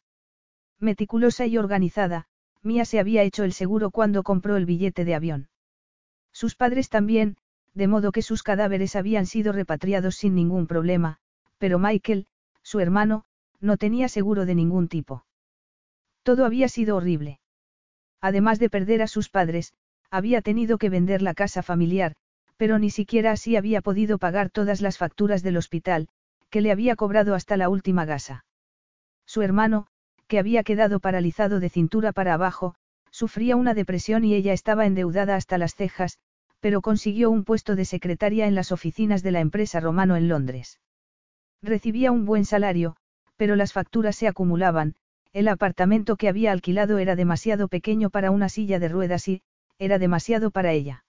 [0.78, 2.28] Meticulosa y organizada,
[2.62, 5.48] Mía se había hecho el seguro cuando compró el billete de avión.
[6.30, 7.36] Sus padres también,
[7.74, 11.18] de modo que sus cadáveres habían sido repatriados sin ningún problema,
[11.58, 12.28] pero Michael,
[12.62, 13.24] su hermano,
[13.58, 15.26] no tenía seguro de ningún tipo.
[16.22, 17.40] Todo había sido horrible.
[18.26, 19.72] Además de perder a sus padres,
[20.10, 22.16] había tenido que vender la casa familiar,
[22.56, 26.08] pero ni siquiera así había podido pagar todas las facturas del hospital,
[26.50, 28.44] que le había cobrado hasta la última gasa.
[29.26, 29.86] Su hermano,
[30.26, 32.74] que había quedado paralizado de cintura para abajo,
[33.12, 36.18] sufría una depresión y ella estaba endeudada hasta las cejas,
[36.58, 40.80] pero consiguió un puesto de secretaria en las oficinas de la empresa Romano en Londres.
[41.62, 42.96] Recibía un buen salario,
[43.36, 44.96] pero las facturas se acumulaban,
[45.36, 49.42] el apartamento que había alquilado era demasiado pequeño para una silla de ruedas y,
[49.78, 51.04] era demasiado para ella.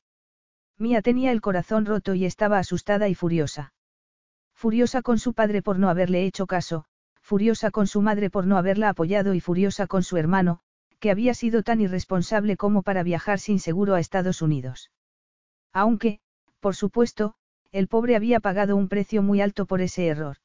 [0.77, 3.71] Mía tenía el corazón roto y estaba asustada y furiosa.
[4.53, 6.83] Furiosa con su padre por no haberle hecho caso,
[7.21, 10.59] furiosa con su madre por no haberla apoyado y furiosa con su hermano,
[10.99, 14.91] que había sido tan irresponsable como para viajar sin seguro a Estados Unidos.
[15.71, 16.19] Aunque,
[16.59, 17.35] por supuesto,
[17.71, 20.35] el pobre había pagado un precio muy alto por ese error.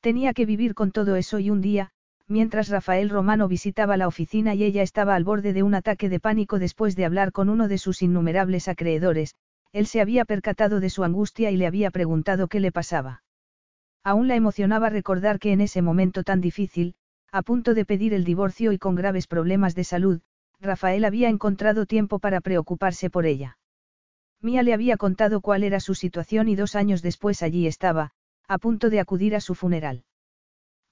[0.00, 1.90] Tenía que vivir con todo eso y un día,
[2.28, 6.20] mientras Rafael Romano visitaba la oficina y ella estaba al borde de un ataque de
[6.20, 9.34] pánico después de hablar con uno de sus innumerables acreedores,
[9.72, 13.22] él se había percatado de su angustia y le había preguntado qué le pasaba.
[14.04, 16.94] Aún la emocionaba recordar que en ese momento tan difícil,
[17.30, 20.20] a punto de pedir el divorcio y con graves problemas de salud,
[20.60, 23.58] Rafael había encontrado tiempo para preocuparse por ella.
[24.40, 28.10] Mía le había contado cuál era su situación y dos años después allí estaba,
[28.48, 30.04] a punto de acudir a su funeral.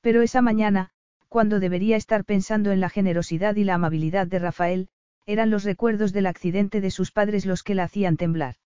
[0.00, 0.92] Pero esa mañana,
[1.30, 4.88] cuando debería estar pensando en la generosidad y la amabilidad de Rafael,
[5.26, 8.56] eran los recuerdos del accidente de sus padres los que la hacían temblar.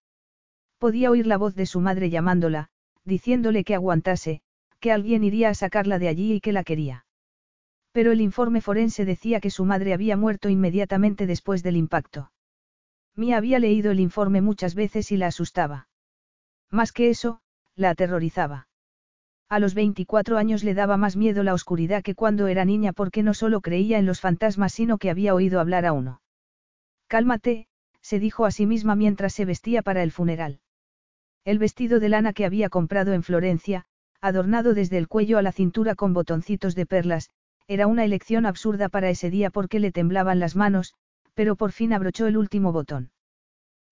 [0.79, 2.71] Podía oír la voz de su madre llamándola,
[3.05, 4.41] diciéndole que aguantase,
[4.81, 7.05] que alguien iría a sacarla de allí y que la quería.
[7.93, 12.33] Pero el informe forense decía que su madre había muerto inmediatamente después del impacto.
[13.15, 15.89] Mía había leído el informe muchas veces y la asustaba.
[16.71, 17.43] Más que eso,
[17.77, 18.69] la aterrorizaba.
[19.49, 23.23] A los 24 años le daba más miedo la oscuridad que cuando era niña porque
[23.23, 26.23] no solo creía en los fantasmas sino que había oído hablar a uno.
[27.09, 27.67] Cálmate,
[28.01, 30.61] se dijo a sí misma mientras se vestía para el funeral.
[31.45, 33.85] El vestido de lana que había comprado en Florencia,
[34.21, 37.31] adornado desde el cuello a la cintura con botoncitos de perlas,
[37.69, 40.95] era una elección absurda para ese día porque le temblaban las manos,
[41.35, 43.11] pero por fin abrochó el último botón.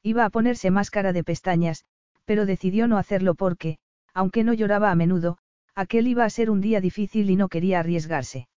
[0.03, 1.85] Iba a ponerse máscara de pestañas,
[2.25, 3.79] pero decidió no hacerlo porque,
[4.15, 5.39] aunque no lloraba a menudo,
[5.75, 8.49] aquel iba a ser un día difícil y no quería arriesgarse.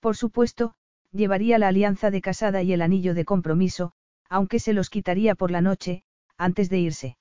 [0.00, 0.74] Por supuesto,
[1.12, 3.92] llevaría la alianza de casada y el anillo de compromiso,
[4.28, 6.02] aunque se los quitaría por la noche,
[6.36, 7.16] antes de irse.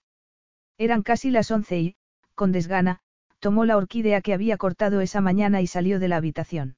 [0.77, 1.95] Eran casi las once y,
[2.35, 2.99] con desgana,
[3.39, 6.77] tomó la orquídea que había cortado esa mañana y salió de la habitación.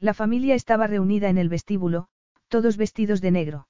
[0.00, 2.08] La familia estaba reunida en el vestíbulo,
[2.48, 3.68] todos vestidos de negro.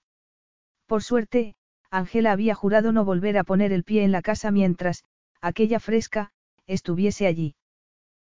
[0.86, 1.56] Por suerte,
[1.90, 5.04] Ángela había jurado no volver a poner el pie en la casa mientras,
[5.40, 6.32] aquella fresca,
[6.66, 7.56] estuviese allí.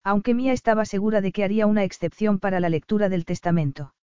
[0.03, 3.93] Aunque Mía estaba segura de que haría una excepción para la lectura del testamento.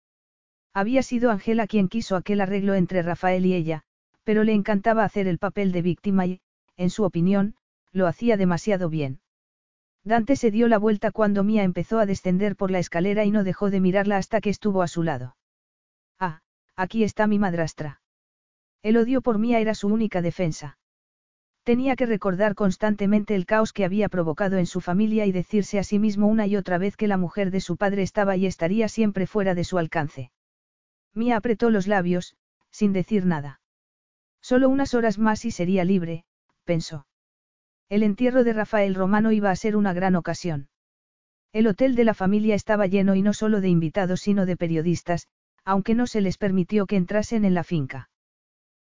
[0.72, 3.82] Había sido Ángela quien quiso aquel arreglo entre Rafael y ella,
[4.22, 6.40] pero le encantaba hacer el papel de víctima y,
[6.76, 7.56] en su opinión,
[7.92, 9.20] lo hacía demasiado bien.
[10.04, 13.42] Dante se dio la vuelta cuando Mía empezó a descender por la escalera y no
[13.42, 15.36] dejó de mirarla hasta que estuvo a su lado.
[16.20, 16.40] Ah,
[16.76, 18.00] aquí está mi madrastra.
[18.82, 20.77] El odio por Mía era su única defensa.
[21.68, 25.84] Tenía que recordar constantemente el caos que había provocado en su familia y decirse a
[25.84, 28.88] sí mismo una y otra vez que la mujer de su padre estaba y estaría
[28.88, 30.32] siempre fuera de su alcance.
[31.12, 32.38] Mía apretó los labios,
[32.70, 33.60] sin decir nada.
[34.40, 36.24] Solo unas horas más y sería libre,
[36.64, 37.06] pensó.
[37.90, 40.70] El entierro de Rafael Romano iba a ser una gran ocasión.
[41.52, 45.28] El hotel de la familia estaba lleno y no solo de invitados sino de periodistas,
[45.66, 48.08] aunque no se les permitió que entrasen en la finca.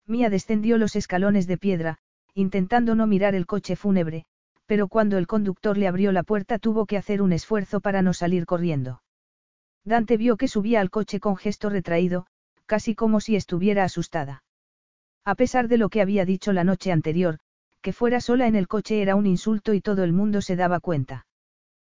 [0.06, 2.00] Mía descendió los escalones de piedra,
[2.36, 4.26] intentando no mirar el coche fúnebre,
[4.66, 8.14] pero cuando el conductor le abrió la puerta tuvo que hacer un esfuerzo para no
[8.14, 9.04] salir corriendo.
[9.86, 12.26] Dante vio que subía al coche con gesto retraído,
[12.66, 14.44] casi como si estuviera asustada.
[15.26, 17.40] A pesar de lo que había dicho la noche anterior,
[17.82, 20.80] que fuera sola en el coche era un insulto y todo el mundo se daba
[20.80, 21.26] cuenta.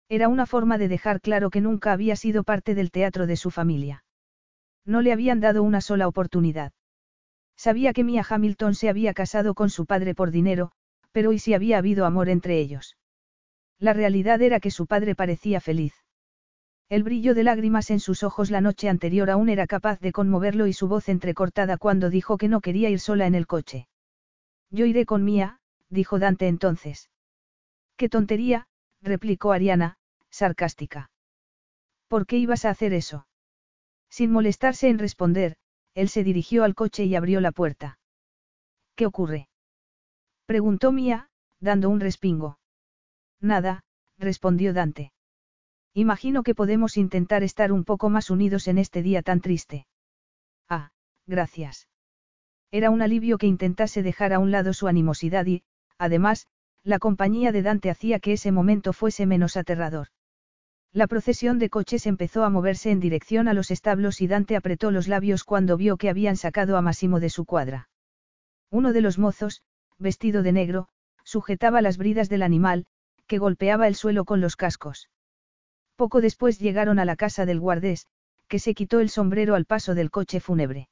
[0.09, 3.51] Era una forma de dejar claro que nunca había sido parte del teatro de su
[3.51, 4.05] familia.
[4.87, 6.73] No le habían dado una sola oportunidad.
[7.65, 10.73] Sabía que Mia Hamilton se había casado con su padre por dinero,
[11.13, 12.99] pero ¿y si había habido amor entre ellos?
[13.79, 15.95] La realidad era que su padre parecía feliz.
[16.91, 20.67] El brillo de lágrimas en sus ojos la noche anterior aún era capaz de conmoverlo
[20.67, 23.89] y su voz entrecortada cuando dijo que no quería ir sola en el coche.
[24.71, 25.59] Yo iré con Mía,
[25.89, 27.09] dijo Dante entonces.
[27.97, 28.67] ¡Qué tontería!
[29.01, 29.97] replicó Ariana,
[30.29, 31.11] sarcástica.
[32.09, 33.27] ¿Por qué ibas a hacer eso?
[34.11, 35.57] Sin molestarse en responder,
[35.95, 37.99] él se dirigió al coche y abrió la puerta.
[38.95, 39.49] ¿Qué ocurre?
[40.47, 41.29] preguntó Mía,
[41.61, 42.59] dando un respingo.
[43.41, 43.85] Nada,
[44.19, 45.13] respondió Dante.
[45.95, 49.87] Imagino que podemos intentar estar un poco más unidos en este día tan triste.
[50.69, 50.91] Ah,
[51.27, 51.89] gracias.
[52.71, 55.63] Era un alivio que intentase dejar a un lado su animosidad y,
[55.97, 56.49] además,
[56.83, 60.09] la compañía de Dante hacía que ese momento fuese menos aterrador.
[60.95, 64.93] La procesión de coches empezó a moverse en dirección a los establos y Dante apretó
[64.93, 67.89] los labios cuando vio que habían sacado a Massimo de su cuadra.
[68.71, 69.63] Uno de los mozos,
[69.99, 70.87] vestido de negro,
[71.25, 72.87] sujetaba las bridas del animal,
[73.27, 75.11] que golpeaba el suelo con los cascos.
[75.97, 78.07] Poco después llegaron a la casa del guardés,
[78.47, 80.89] que se quitó el sombrero al paso del coche fúnebre.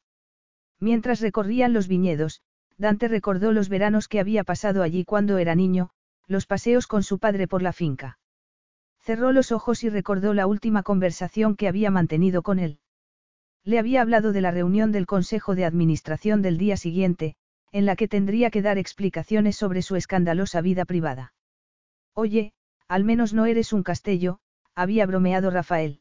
[0.81, 2.43] Mientras recorrían los viñedos,
[2.77, 5.91] Dante recordó los veranos que había pasado allí cuando era niño,
[6.27, 8.19] los paseos con su padre por la finca.
[9.03, 12.79] Cerró los ojos y recordó la última conversación que había mantenido con él.
[13.65, 17.35] Le había hablado de la reunión del Consejo de Administración del día siguiente,
[17.73, 21.35] en la que tendría que dar explicaciones sobre su escandalosa vida privada.
[22.15, 22.53] Oye,
[22.87, 24.39] al menos no eres un castello,
[24.75, 26.01] había bromeado Rafael.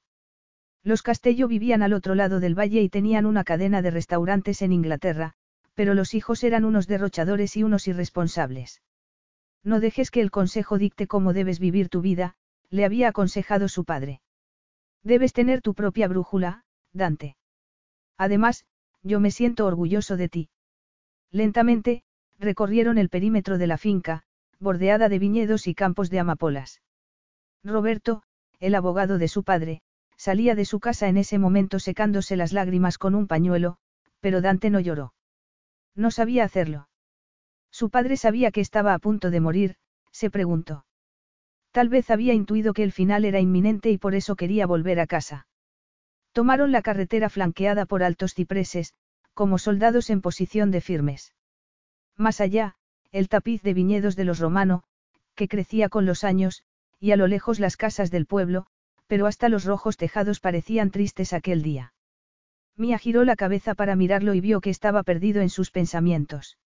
[0.84, 4.74] Los Castello vivían al otro lado del valle y tenían una cadena de restaurantes en
[4.74, 5.34] Inglaterra,
[5.74, 8.82] pero los hijos eran unos derrochadores y unos irresponsables.
[9.64, 12.36] No dejes que el consejo dicte cómo debes vivir tu vida,
[12.72, 14.22] le había aconsejado su padre.
[15.04, 16.64] Debes tener tu propia brújula,
[16.94, 17.36] Dante.
[18.18, 18.66] Además,
[19.04, 20.50] yo me siento orgulloso de ti.
[21.32, 22.04] Lentamente,
[22.40, 24.24] recorrieron el perímetro de la finca,
[24.60, 26.82] bordeada de viñedos y campos de amapolas.
[27.64, 28.24] Roberto,
[28.60, 29.82] el abogado de su padre,
[30.18, 33.78] salía de su casa en ese momento secándose las lágrimas con un pañuelo,
[34.20, 35.14] pero Dante no lloró.
[35.96, 36.90] No sabía hacerlo.
[37.72, 39.76] Su padre sabía que estaba a punto de morir,
[40.12, 40.86] se preguntó.
[41.72, 45.08] Tal vez había intuido que el final era inminente y por eso quería volver a
[45.08, 45.48] casa.
[46.34, 48.94] Tomaron la carretera flanqueada por altos cipreses,
[49.34, 51.34] como soldados en posición de firmes.
[52.18, 52.76] Más allá,
[53.12, 54.84] el tapiz de viñedos de los romano,
[55.36, 56.64] que crecía con los años,
[57.00, 58.68] y a lo lejos las casas del pueblo,
[59.08, 61.94] pero hasta los rojos tejados parecían tristes aquel día.
[62.78, 66.58] Mía giró la cabeza para mirarlo y vio que estaba perdido en sus pensamientos.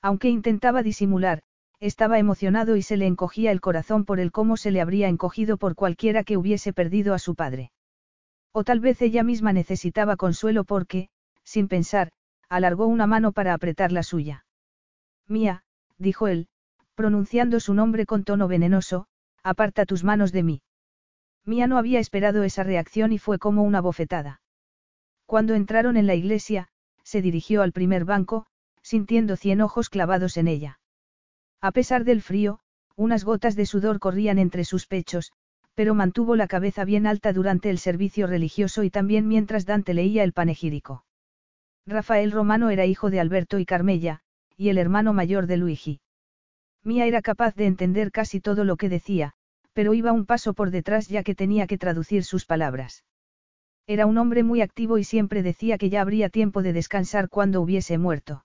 [0.00, 1.42] Aunque intentaba disimular,
[1.86, 5.56] estaba emocionado y se le encogía el corazón por el cómo se le habría encogido
[5.56, 7.72] por cualquiera que hubiese perdido a su padre.
[8.52, 11.08] O tal vez ella misma necesitaba consuelo porque,
[11.42, 12.10] sin pensar,
[12.48, 14.46] alargó una mano para apretar la suya.
[15.28, 15.64] Mía,
[15.98, 16.48] dijo él,
[16.94, 19.06] pronunciando su nombre con tono venenoso,
[19.46, 20.62] Aparta tus manos de mí.
[21.44, 24.40] Mía no había esperado esa reacción y fue como una bofetada.
[25.26, 26.68] Cuando entraron en la iglesia,
[27.02, 28.46] se dirigió al primer banco,
[28.80, 30.78] sintiendo cien ojos clavados en ella.
[31.64, 32.60] A pesar del frío,
[32.94, 35.32] unas gotas de sudor corrían entre sus pechos,
[35.74, 40.24] pero mantuvo la cabeza bien alta durante el servicio religioso y también mientras Dante leía
[40.24, 41.06] el panegírico.
[41.86, 44.20] Rafael Romano era hijo de Alberto y Carmella,
[44.58, 46.00] y el hermano mayor de Luigi.
[46.82, 49.32] Mía era capaz de entender casi todo lo que decía,
[49.72, 53.04] pero iba un paso por detrás ya que tenía que traducir sus palabras.
[53.86, 57.62] Era un hombre muy activo y siempre decía que ya habría tiempo de descansar cuando
[57.62, 58.44] hubiese muerto.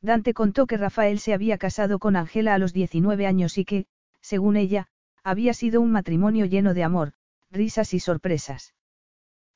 [0.00, 3.86] Dante contó que Rafael se había casado con Ángela a los 19 años y que,
[4.20, 4.86] según ella,
[5.24, 7.12] había sido un matrimonio lleno de amor,
[7.50, 8.74] risas y sorpresas.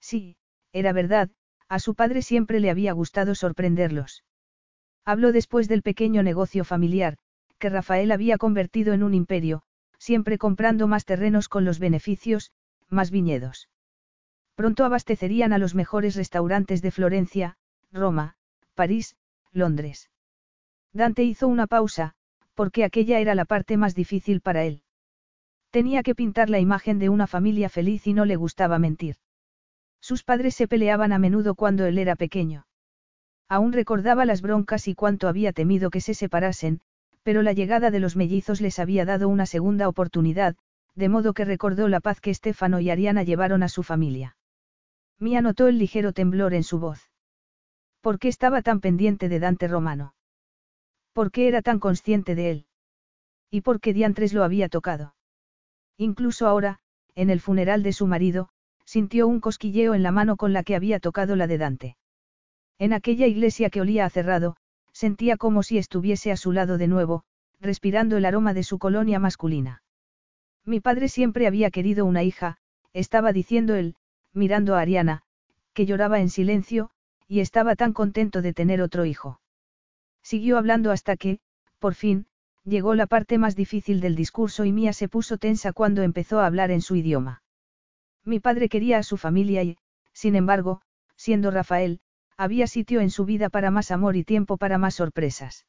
[0.01, 0.37] Sí,
[0.73, 1.31] era verdad,
[1.69, 4.25] a su padre siempre le había gustado sorprenderlos.
[5.05, 7.19] Habló después del pequeño negocio familiar,
[7.59, 9.63] que Rafael había convertido en un imperio,
[9.99, 12.51] siempre comprando más terrenos con los beneficios,
[12.89, 13.69] más viñedos.
[14.57, 17.57] Pronto abastecerían a los mejores restaurantes de Florencia,
[17.93, 18.37] Roma,
[18.75, 19.17] París,
[19.53, 20.11] Londres.
[20.93, 22.15] Dante hizo una pausa,
[22.55, 24.83] porque aquella era la parte más difícil para él.
[25.71, 29.17] Tenía que pintar la imagen de una familia feliz y no le gustaba mentir.
[30.01, 32.67] Sus padres se peleaban a menudo cuando él era pequeño.
[33.49, 36.81] Aún recordaba las broncas y cuánto había temido que se separasen,
[37.23, 40.57] pero la llegada de los mellizos les había dado una segunda oportunidad,
[40.95, 44.37] de modo que recordó la paz que Estefano y Ariana llevaron a su familia.
[45.19, 47.11] Mía notó el ligero temblor en su voz.
[48.01, 50.15] ¿Por qué estaba tan pendiente de Dante Romano?
[51.13, 52.67] ¿Por qué era tan consciente de él?
[53.51, 55.15] ¿Y por qué diantres lo había tocado?
[55.99, 56.79] Incluso ahora,
[57.15, 58.49] en el funeral de su marido,
[58.85, 61.97] sintió un cosquilleo en la mano con la que había tocado la de Dante.
[62.79, 64.57] En aquella iglesia que olía a cerrado,
[64.93, 67.25] sentía como si estuviese a su lado de nuevo,
[67.61, 69.83] respirando el aroma de su colonia masculina.
[70.65, 72.57] Mi padre siempre había querido una hija,
[72.93, 73.97] estaba diciendo él,
[74.33, 75.23] mirando a Ariana,
[75.75, 76.91] que lloraba en silencio,
[77.29, 79.41] y estaba tan contento de tener otro hijo.
[80.23, 81.41] Siguió hablando hasta que,
[81.79, 82.27] por fin,
[82.65, 86.47] llegó la parte más difícil del discurso y Mía se puso tensa cuando empezó a
[86.47, 87.43] hablar en su idioma.
[88.25, 89.79] Mi padre quería a su familia y,
[90.13, 90.81] sin embargo,
[91.17, 92.01] siendo Rafael,
[92.37, 95.67] había sitio en su vida para más amor y tiempo para más sorpresas.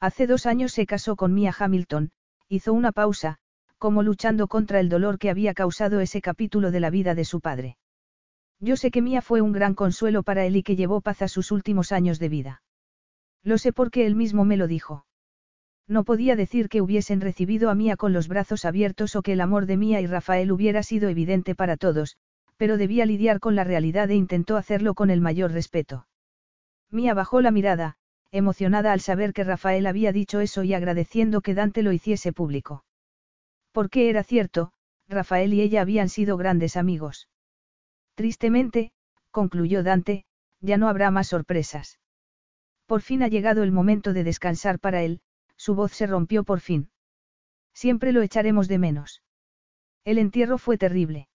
[0.00, 2.10] Hace dos años se casó con Mia Hamilton,
[2.48, 3.38] hizo una pausa,
[3.78, 7.40] como luchando contra el dolor que había causado ese capítulo de la vida de su
[7.40, 7.76] padre.
[8.60, 11.28] Yo sé que Mia fue un gran consuelo para él y que llevó paz a
[11.28, 12.62] sus últimos años de vida.
[13.44, 15.06] Lo sé porque él mismo me lo dijo.
[15.86, 19.42] No podía decir que hubiesen recibido a Mía con los brazos abiertos o que el
[19.42, 22.16] amor de Mía y Rafael hubiera sido evidente para todos,
[22.56, 26.06] pero debía lidiar con la realidad e intentó hacerlo con el mayor respeto.
[26.90, 27.96] Mía bajó la mirada,
[28.30, 32.84] emocionada al saber que Rafael había dicho eso y agradeciendo que Dante lo hiciese público.
[33.72, 34.72] Porque era cierto,
[35.06, 37.28] Rafael y ella habían sido grandes amigos.
[38.14, 38.92] Tristemente,
[39.30, 40.24] concluyó Dante,
[40.60, 41.98] ya no habrá más sorpresas.
[42.86, 45.20] Por fin ha llegado el momento de descansar para él,
[45.56, 46.90] su voz se rompió por fin.
[47.72, 49.22] Siempre lo echaremos de menos.
[50.04, 51.28] El entierro fue terrible.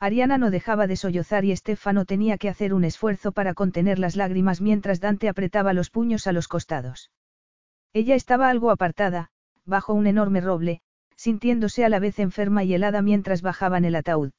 [0.00, 4.16] Ariana no dejaba de sollozar y Estefano tenía que hacer un esfuerzo para contener las
[4.16, 7.10] lágrimas mientras Dante apretaba los puños a los costados.
[7.92, 9.30] Ella estaba algo apartada,
[9.64, 10.82] bajo un enorme roble,
[11.16, 14.32] sintiéndose a la vez enferma y helada mientras bajaban el ataúd.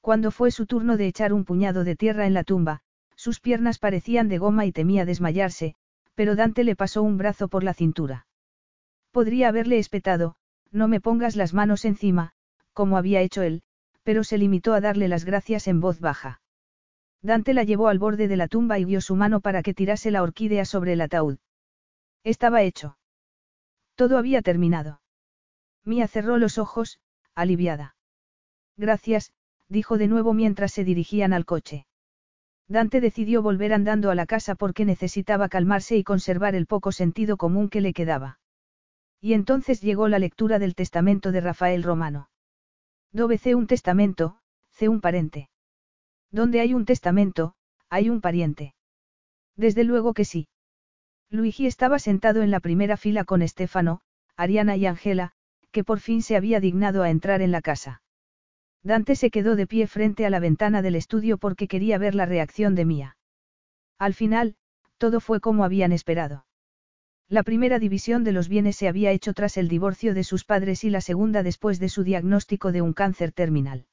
[0.00, 2.80] Cuando fue su turno de echar un puñado de tierra en la tumba,
[3.24, 5.76] sus piernas parecían de goma y temía desmayarse,
[6.14, 8.26] pero Dante le pasó un brazo por la cintura.
[9.12, 10.34] Podría haberle espetado,
[10.70, 12.32] no me pongas las manos encima,
[12.74, 13.62] como había hecho él,
[14.02, 16.42] pero se limitó a darle las gracias en voz baja.
[17.22, 20.10] Dante la llevó al borde de la tumba y vio su mano para que tirase
[20.10, 21.38] la orquídea sobre el ataúd.
[22.24, 22.98] Estaba hecho.
[23.94, 25.00] Todo había terminado.
[25.82, 27.00] Mía cerró los ojos,
[27.34, 27.96] aliviada.
[28.76, 29.32] Gracias,
[29.70, 31.86] dijo de nuevo mientras se dirigían al coche.
[32.68, 37.36] Dante decidió volver andando a la casa porque necesitaba calmarse y conservar el poco sentido
[37.36, 38.38] común que le quedaba.
[39.20, 42.30] Y entonces llegó la lectura del testamento de Rafael Romano.
[43.12, 44.38] Dove C un testamento,
[44.72, 45.48] C un parente.
[46.30, 47.54] Donde hay un testamento,
[47.88, 48.74] hay un pariente.
[49.56, 50.48] Desde luego que sí.
[51.30, 54.00] Luigi estaba sentado en la primera fila con Estefano,
[54.36, 55.32] Ariana y Angela,
[55.70, 58.02] que por fin se había dignado a entrar en la casa.
[58.84, 62.26] Dante se quedó de pie frente a la ventana del estudio porque quería ver la
[62.26, 63.16] reacción de Mía.
[63.98, 64.56] Al final,
[64.98, 66.44] todo fue como habían esperado.
[67.26, 70.84] La primera división de los bienes se había hecho tras el divorcio de sus padres
[70.84, 73.86] y la segunda después de su diagnóstico de un cáncer terminal.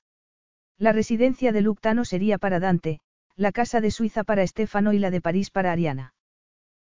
[0.78, 3.00] La residencia de Luctano sería para Dante,
[3.38, 6.14] la casa de Suiza para Estefano y la de París para Ariana.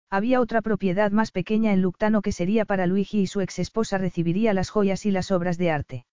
[0.08, 3.98] Había otra propiedad más pequeña en Luctano que sería para Luigi y su ex esposa
[3.98, 6.06] recibiría las joyas y las obras de arte.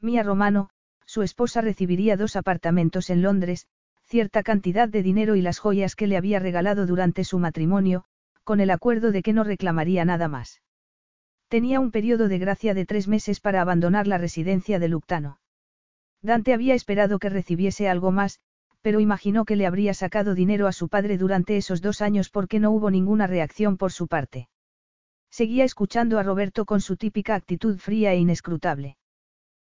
[0.00, 0.70] Mía Romano,
[1.08, 3.66] su esposa recibiría dos apartamentos en Londres,
[4.04, 8.04] cierta cantidad de dinero y las joyas que le había regalado durante su matrimonio,
[8.44, 10.60] con el acuerdo de que no reclamaría nada más.
[11.48, 15.40] Tenía un periodo de gracia de tres meses para abandonar la residencia de Luctano.
[16.20, 18.40] Dante había esperado que recibiese algo más,
[18.82, 22.60] pero imaginó que le habría sacado dinero a su padre durante esos dos años porque
[22.60, 24.50] no hubo ninguna reacción por su parte.
[25.30, 28.97] Seguía escuchando a Roberto con su típica actitud fría e inescrutable.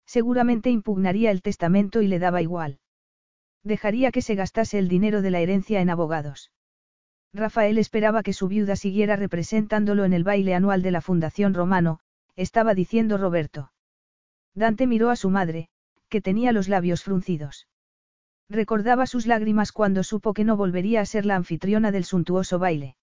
[0.06, 2.80] Seguramente impugnaría el testamento y le daba igual.
[3.64, 6.52] Dejaría que se gastase el dinero de la herencia en abogados.
[7.34, 12.00] Rafael esperaba que su viuda siguiera representándolo en el baile anual de la Fundación Romano,
[12.36, 13.72] estaba diciendo Roberto.
[14.54, 15.70] Dante miró a su madre,
[16.08, 17.68] que tenía los labios fruncidos.
[18.48, 22.96] Recordaba sus lágrimas cuando supo que no volvería a ser la anfitriona del suntuoso baile.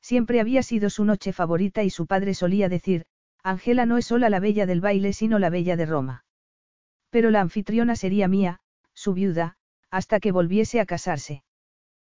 [0.00, 3.06] Siempre había sido su noche favorita y su padre solía decir,
[3.48, 6.22] Ángela no es sola la bella del baile sino la bella de Roma.
[7.08, 8.60] Pero la anfitriona sería mía,
[8.92, 9.56] su viuda,
[9.90, 11.44] hasta que volviese a casarse.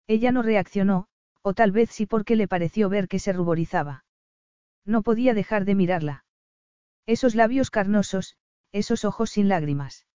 [0.08, 1.06] Ella no reaccionó,
[1.42, 4.04] o tal vez sí porque le pareció ver que se ruborizaba.
[4.84, 6.24] No podía dejar de mirarla.
[7.06, 8.36] Esos labios carnosos,
[8.72, 10.08] esos ojos sin lágrimas.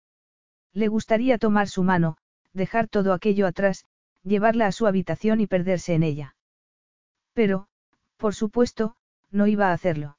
[0.73, 2.17] Le gustaría tomar su mano,
[2.51, 3.85] dejar todo aquello atrás,
[4.23, 6.35] llevarla a su habitación y perderse en ella.
[7.31, 7.69] Pero,
[8.17, 8.97] por supuesto,
[9.31, 10.17] no iba a hacerlo.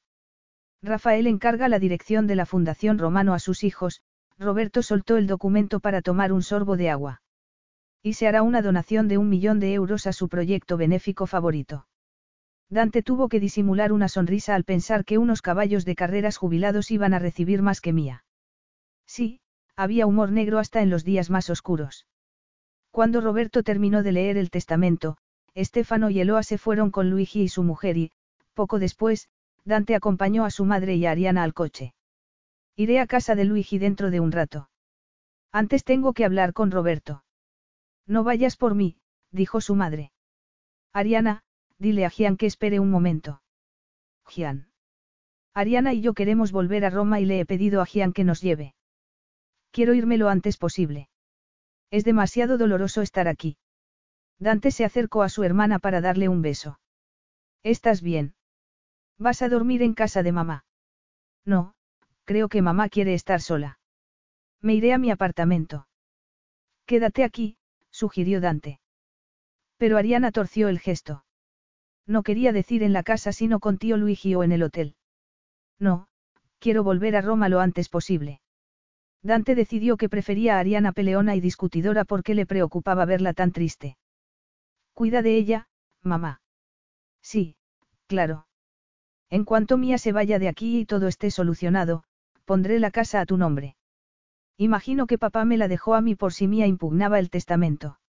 [0.81, 4.01] Rafael encarga la dirección de la Fundación Romano a sus hijos,
[4.37, 7.21] Roberto soltó el documento para tomar un sorbo de agua.
[8.03, 11.87] Y se hará una donación de un millón de euros a su proyecto benéfico favorito.
[12.69, 17.13] Dante tuvo que disimular una sonrisa al pensar que unos caballos de carreras jubilados iban
[17.13, 18.23] a recibir más que mía.
[19.05, 19.39] Sí,
[19.75, 22.07] había humor negro hasta en los días más oscuros.
[22.91, 25.17] Cuando Roberto terminó de leer el testamento,
[25.53, 28.11] Estefano y Eloa se fueron con Luigi y su mujer y,
[28.53, 29.29] poco después,
[29.67, 31.93] Dante acompañó a su madre y a Ariana al coche.
[32.77, 34.69] Iré a casa de Luigi dentro de un rato.
[35.51, 37.25] Antes tengo que hablar con Roberto.
[38.05, 38.95] No vayas por mí,
[39.31, 40.13] dijo su madre.
[40.93, 41.43] Ariana,
[41.77, 43.41] dile a Gian que espere un momento.
[44.25, 44.69] Gian.
[45.53, 48.41] Ariana y yo queremos volver a Roma y le he pedido a Gian que nos
[48.41, 48.73] lleve.
[49.71, 51.09] Quiero irme lo antes posible.
[51.91, 53.57] Es demasiado doloroso estar aquí.
[54.39, 56.79] Dante se acercó a su hermana para darle un beso.
[57.63, 58.36] ¿Estás bien?
[59.17, 60.65] ¿Vas a dormir en casa de mamá?
[61.45, 61.73] No,
[62.25, 63.79] creo que mamá quiere estar sola.
[64.61, 65.87] Me iré a mi apartamento.
[66.85, 67.57] Quédate aquí,
[67.89, 68.79] sugirió Dante.
[69.77, 71.23] Pero Ariana torció el gesto.
[72.05, 74.95] No quería decir en la casa sino con tío Luigi o en el hotel.
[75.79, 76.07] No,
[76.59, 78.41] quiero volver a Roma lo antes posible.
[79.21, 83.97] Dante decidió que prefería a Ariana peleona y discutidora porque le preocupaba verla tan triste.
[84.93, 85.67] Cuida de ella,
[86.01, 86.41] mamá.
[87.21, 87.57] Sí,
[88.07, 88.47] claro.
[89.29, 92.03] En cuanto Mía se vaya de aquí y todo esté solucionado,
[92.45, 93.75] pondré la casa a tu nombre.
[94.57, 97.99] Imagino que papá me la dejó a mí por si Mía impugnaba el testamento.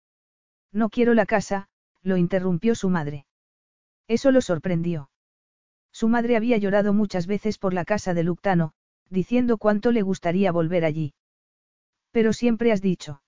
[0.72, 1.68] No quiero la casa,
[2.02, 3.26] lo interrumpió su madre.
[4.06, 5.10] Eso lo sorprendió.
[5.92, 8.72] Su madre había llorado muchas veces por la casa de Luctano,
[9.10, 11.14] diciendo cuánto le gustaría volver allí.
[12.12, 13.22] Pero siempre has dicho.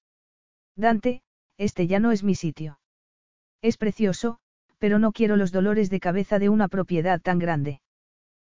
[0.76, 1.22] Dante,
[1.58, 2.78] este ya no es mi sitio.
[3.60, 4.39] Es precioso,
[4.80, 7.82] pero no quiero los dolores de cabeza de una propiedad tan grande.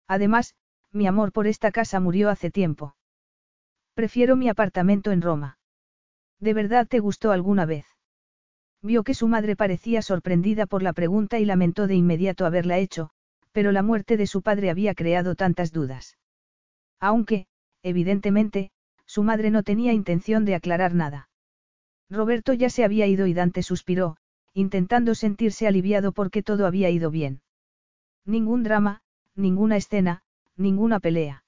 [0.07, 0.55] Además,
[0.91, 2.95] mi amor por esta casa murió hace tiempo.
[3.93, 5.59] Prefiero mi apartamento en Roma.
[6.39, 7.85] ¿De verdad te gustó alguna vez?
[8.81, 13.11] Vio que su madre parecía sorprendida por la pregunta y lamentó de inmediato haberla hecho,
[13.51, 16.17] pero la muerte de su padre había creado tantas dudas.
[16.99, 17.47] Aunque,
[17.83, 18.71] evidentemente,
[19.05, 21.29] su madre no tenía intención de aclarar nada.
[22.09, 24.17] Roberto ya se había ido y Dante suspiró,
[24.55, 27.41] intentando sentirse aliviado porque todo había ido bien.
[28.25, 29.01] Ningún drama,
[29.35, 30.23] ninguna escena,
[30.55, 31.43] ninguna pelea.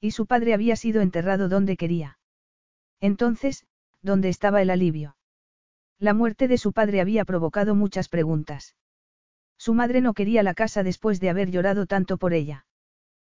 [0.00, 2.18] Y su padre había sido enterrado donde quería.
[3.00, 3.66] Entonces,
[4.00, 5.16] ¿dónde estaba el alivio?
[5.98, 8.76] La muerte de su padre había provocado muchas preguntas.
[9.58, 12.64] Su madre no quería la casa después de haber llorado tanto por ella.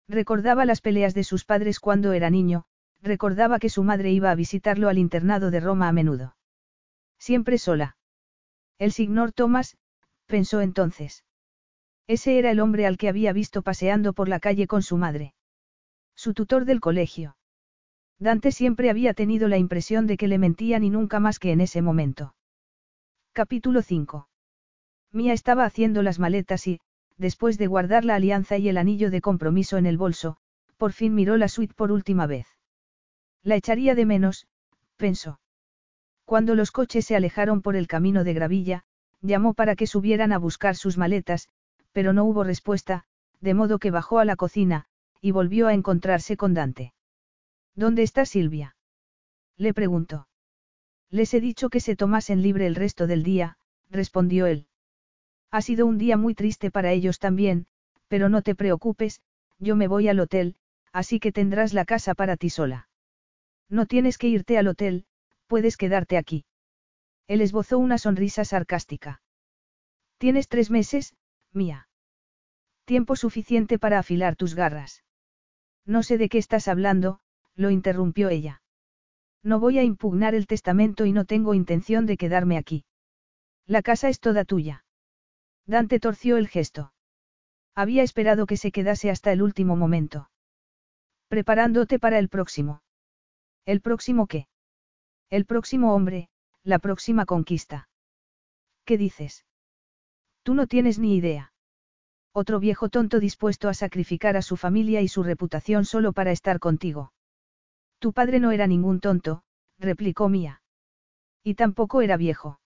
[0.09, 2.65] Recordaba las peleas de sus padres cuando era niño,
[3.01, 6.35] recordaba que su madre iba a visitarlo al internado de Roma a menudo.
[7.17, 7.95] Siempre sola.
[8.81, 9.77] El señor Thomas,
[10.25, 11.23] pensó entonces.
[12.07, 15.35] Ese era el hombre al que había visto paseando por la calle con su madre.
[16.15, 17.37] Su tutor del colegio.
[18.17, 21.61] Dante siempre había tenido la impresión de que le mentían y nunca más que en
[21.61, 22.33] ese momento.
[23.33, 24.27] Capítulo 5.
[25.11, 26.79] Mía estaba haciendo las maletas y,
[27.17, 30.37] después de guardar la alianza y el anillo de compromiso en el bolso,
[30.77, 32.47] por fin miró la suite por última vez.
[33.43, 34.47] La echaría de menos,
[34.97, 35.39] pensó.
[36.31, 38.85] Cuando los coches se alejaron por el camino de gravilla,
[39.19, 41.49] llamó para que subieran a buscar sus maletas,
[41.91, 43.03] pero no hubo respuesta,
[43.41, 44.85] de modo que bajó a la cocina,
[45.19, 46.93] y volvió a encontrarse con Dante.
[47.75, 48.77] ¿Dónde está Silvia?
[49.57, 50.29] Le preguntó.
[51.09, 53.57] Les he dicho que se tomasen libre el resto del día,
[53.89, 54.67] respondió él.
[55.49, 57.65] Ha sido un día muy triste para ellos también,
[58.07, 59.19] pero no te preocupes,
[59.59, 60.55] yo me voy al hotel,
[60.93, 62.87] así que tendrás la casa para ti sola.
[63.67, 65.03] No tienes que irte al hotel,
[65.51, 66.45] puedes quedarte aquí.
[67.27, 69.21] Él esbozó una sonrisa sarcástica.
[70.17, 71.13] Tienes tres meses,
[71.51, 71.89] mía.
[72.85, 75.03] Tiempo suficiente para afilar tus garras.
[75.85, 77.19] No sé de qué estás hablando,
[77.53, 78.61] lo interrumpió ella.
[79.43, 82.85] No voy a impugnar el testamento y no tengo intención de quedarme aquí.
[83.67, 84.85] La casa es toda tuya.
[85.65, 86.93] Dante torció el gesto.
[87.75, 90.29] Había esperado que se quedase hasta el último momento.
[91.27, 92.83] Preparándote para el próximo.
[93.65, 94.47] ¿El próximo qué?
[95.31, 96.27] El próximo hombre,
[96.61, 97.87] la próxima conquista.
[98.83, 99.45] ¿Qué dices?
[100.43, 101.53] Tú no tienes ni idea.
[102.33, 106.59] Otro viejo tonto dispuesto a sacrificar a su familia y su reputación solo para estar
[106.59, 107.13] contigo.
[107.99, 109.43] Tu padre no era ningún tonto,
[109.79, 110.63] replicó Mía.
[111.45, 112.59] Y tampoco era viejo.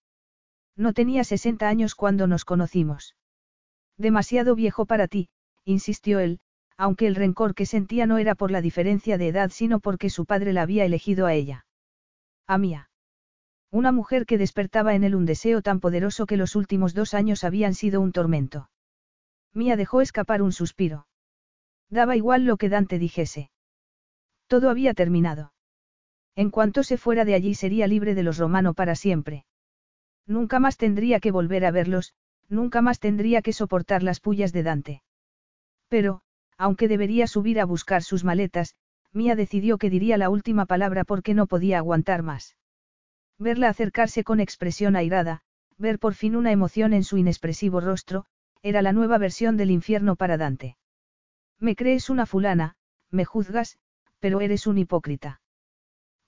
[0.76, 3.16] No tenía 60 años cuando nos conocimos.
[3.96, 5.30] Demasiado viejo para ti,
[5.66, 6.40] insistió él,
[6.78, 10.26] aunque el rencor que sentía no era por la diferencia de edad sino porque su
[10.26, 11.68] padre la había elegido a ella.
[12.48, 12.90] A Mía.
[13.72, 17.44] Una mujer que despertaba en él un deseo tan poderoso que los últimos dos años
[17.44, 18.70] habían sido un tormento.
[19.54, 21.08] Mía dejó escapar un suspiro.
[21.90, 23.50] Daba igual lo que Dante dijese.
[24.48, 25.54] Todo había terminado.
[26.36, 29.46] En cuanto se fuera de allí sería libre de los romanos para siempre.
[30.28, 32.14] Nunca más tendría que volver a verlos,
[32.48, 35.04] nunca más tendría que soportar las pullas de Dante.
[35.88, 36.22] Pero,
[36.58, 38.76] aunque debería subir a buscar sus maletas,
[39.16, 42.58] Mía decidió que diría la última palabra porque no podía aguantar más.
[43.40, 45.42] Verla acercarse con expresión airada,
[45.78, 48.26] ver por fin una emoción en su inexpresivo rostro,
[48.62, 50.76] era la nueva versión del infierno para Dante.
[51.60, 52.76] Me crees una fulana,
[53.10, 53.78] me juzgas,
[54.20, 55.40] pero eres un hipócrita.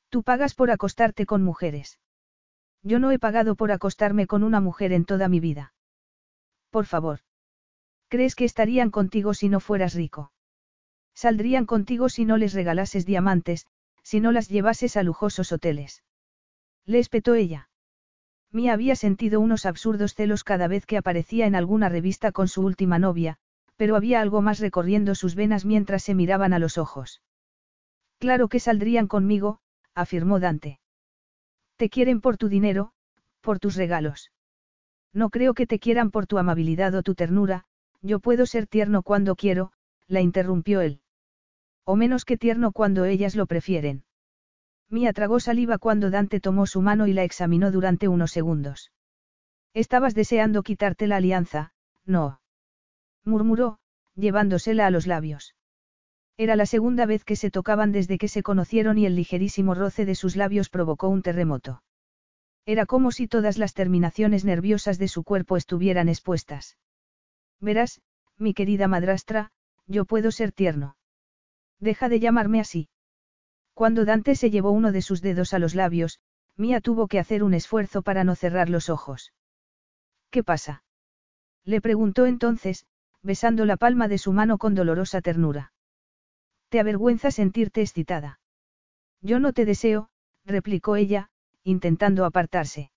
[0.09, 1.99] Tú pagas por acostarte con mujeres.
[2.83, 5.73] Yo no he pagado por acostarme con una mujer en toda mi vida.
[6.69, 7.19] Por favor.
[8.07, 10.31] ¿Crees que estarían contigo si no fueras rico?
[11.17, 13.65] Saldrían contigo si no les regalases diamantes,
[14.03, 16.03] si no las llevases a lujosos hoteles.
[16.85, 17.71] Le espetó ella.
[18.51, 22.61] Mía había sentido unos absurdos celos cada vez que aparecía en alguna revista con su
[22.61, 23.37] última novia,
[23.77, 27.23] pero había algo más recorriendo sus venas mientras se miraban a los ojos.
[28.19, 29.57] Claro que saldrían conmigo,
[29.95, 30.79] afirmó Dante.
[31.77, 32.91] Te quieren por tu dinero,
[33.41, 34.31] por tus regalos.
[35.13, 37.65] No creo que te quieran por tu amabilidad o tu ternura,
[38.03, 39.71] yo puedo ser tierno cuando quiero,
[40.05, 41.01] la interrumpió él.
[41.89, 44.03] O menos que tierno cuando ellas lo prefieren.
[44.89, 48.91] Mía tragó saliva cuando Dante tomó su mano y la examinó durante unos segundos.
[49.73, 51.71] Estabas deseando quitarte la alianza,
[52.05, 52.41] no.
[53.23, 53.79] murmuró,
[54.15, 55.55] llevándosela a los labios.
[56.35, 60.03] Era la segunda vez que se tocaban desde que se conocieron y el ligerísimo roce
[60.03, 61.83] de sus labios provocó un terremoto.
[62.65, 66.77] Era como si todas las terminaciones nerviosas de su cuerpo estuvieran expuestas.
[67.61, 68.01] Verás,
[68.37, 69.51] mi querida madrastra,
[69.85, 70.96] yo puedo ser tierno.
[71.79, 72.89] Deja de llamarme así.
[73.73, 76.19] Cuando Dante se llevó uno de sus dedos a los labios,
[76.55, 79.33] Mía tuvo que hacer un esfuerzo para no cerrar los ojos.
[80.31, 80.83] ¿Qué pasa?
[81.63, 82.87] Le preguntó entonces,
[83.21, 85.73] besando la palma de su mano con dolorosa ternura.
[86.69, 88.39] Te avergüenza sentirte excitada.
[89.21, 90.09] Yo no te deseo,
[90.45, 91.29] replicó ella,
[91.63, 92.91] intentando apartarse.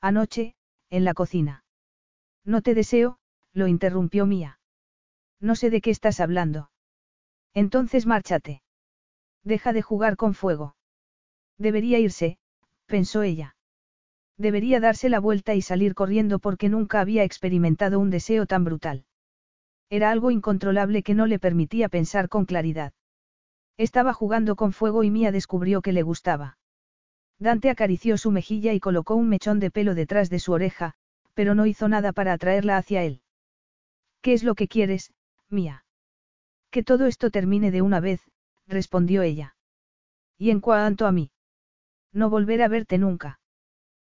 [0.00, 0.54] Anoche,
[0.90, 1.64] en la cocina.
[2.44, 3.18] No te deseo,
[3.52, 4.60] lo interrumpió Mía.
[5.40, 6.70] No sé de qué estás hablando.
[7.56, 8.60] Entonces márchate.
[9.42, 10.76] Deja de jugar con fuego.
[11.56, 12.36] Debería irse,
[12.84, 13.56] pensó ella.
[14.36, 19.06] Debería darse la vuelta y salir corriendo porque nunca había experimentado un deseo tan brutal.
[19.88, 22.92] Era algo incontrolable que no le permitía pensar con claridad.
[23.78, 26.58] Estaba jugando con fuego y Mía descubrió que le gustaba.
[27.38, 30.92] Dante acarició su mejilla y colocó un mechón de pelo detrás de su oreja,
[31.32, 33.22] pero no hizo nada para atraerla hacia él.
[34.20, 35.14] ¿Qué es lo que quieres,
[35.48, 35.85] Mía?
[36.76, 38.20] Que todo esto termine de una vez,
[38.66, 39.56] respondió ella.
[40.36, 41.30] Y en cuanto a mí.
[42.12, 43.40] No volver a verte nunca.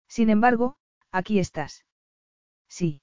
[0.07, 0.77] Sin embargo,
[1.11, 1.84] aquí estás.
[2.69, 3.02] Sí.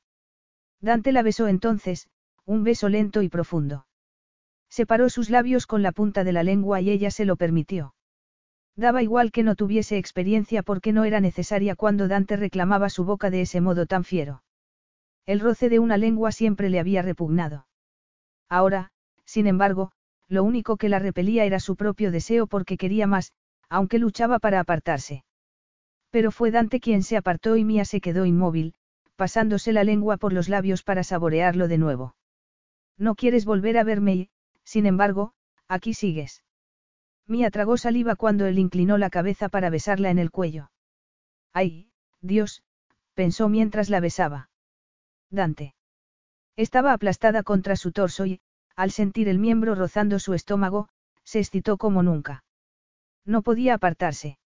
[0.81, 2.09] Dante la besó entonces,
[2.47, 3.87] un beso lento y profundo.
[4.70, 7.95] Separó sus labios con la punta de la lengua y ella se lo permitió.
[8.77, 13.28] Daba igual que no tuviese experiencia porque no era necesaria cuando Dante reclamaba su boca
[13.28, 14.43] de ese modo tan fiero.
[15.27, 17.66] El roce de una lengua siempre le había repugnado.
[18.49, 18.91] Ahora,
[19.31, 19.93] sin embargo,
[20.27, 23.32] lo único que la repelía era su propio deseo porque quería más,
[23.69, 25.24] aunque luchaba para apartarse.
[26.11, 28.74] Pero fue Dante quien se apartó y Mía se quedó inmóvil,
[29.15, 32.16] pasándose la lengua por los labios para saborearlo de nuevo.
[32.98, 34.31] No quieres volver a verme y,
[34.65, 35.32] sin embargo,
[35.69, 36.43] aquí sigues.
[37.28, 40.73] Mía tragó saliva cuando él inclinó la cabeza para besarla en el cuello.
[41.52, 42.65] ¡Ay, Dios!
[43.15, 44.51] pensó mientras la besaba.
[45.31, 45.77] Dante.
[46.57, 48.40] Estaba aplastada contra su torso y,
[48.81, 50.89] al sentir el miembro rozando su estómago,
[51.23, 52.44] se excitó como nunca.
[53.27, 54.39] No podía apartarse.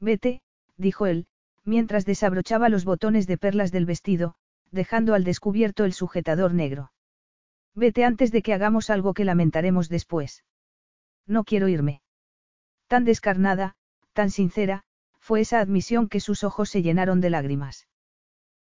[0.00, 0.40] Vete,
[0.78, 1.26] dijo él,
[1.62, 4.34] mientras desabrochaba los botones de perlas del vestido,
[4.70, 6.90] dejando al descubierto el sujetador negro.
[7.74, 10.42] Vete antes de que hagamos algo que lamentaremos después.
[11.26, 12.00] No quiero irme.
[12.86, 13.76] Tan descarnada,
[14.14, 14.84] tan sincera,
[15.18, 17.88] fue esa admisión que sus ojos se llenaron de lágrimas.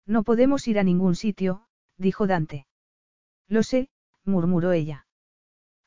[0.07, 1.67] No podemos ir a ningún sitio,
[1.97, 2.65] dijo Dante.
[3.47, 3.89] Lo sé,
[4.27, 5.05] murmuró ella.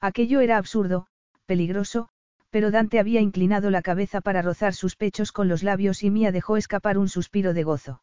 [0.01, 1.07] Aquello era absurdo,
[1.47, 2.09] peligroso,
[2.51, 6.33] pero Dante había inclinado la cabeza para rozar sus pechos con los labios y Mía
[6.33, 8.03] dejó escapar un suspiro de gozo.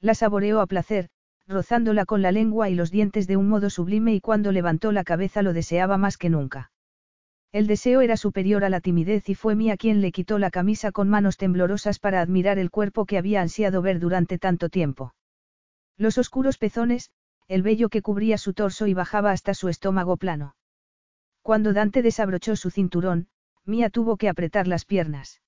[0.00, 1.08] La saboreó a placer,
[1.48, 5.04] rozándola con la lengua y los dientes de un modo sublime y cuando levantó la
[5.04, 6.70] cabeza lo deseaba más que nunca.
[7.52, 10.92] El deseo era superior a la timidez y fue Mía quien le quitó la camisa
[10.92, 15.14] con manos temblorosas para admirar el cuerpo que había ansiado ver durante tanto tiempo.
[15.96, 17.10] Los oscuros pezones,
[17.48, 20.56] el vello que cubría su torso y bajaba hasta su estómago plano.
[21.42, 23.28] Cuando Dante desabrochó su cinturón,
[23.64, 25.42] Mía tuvo que apretar las piernas.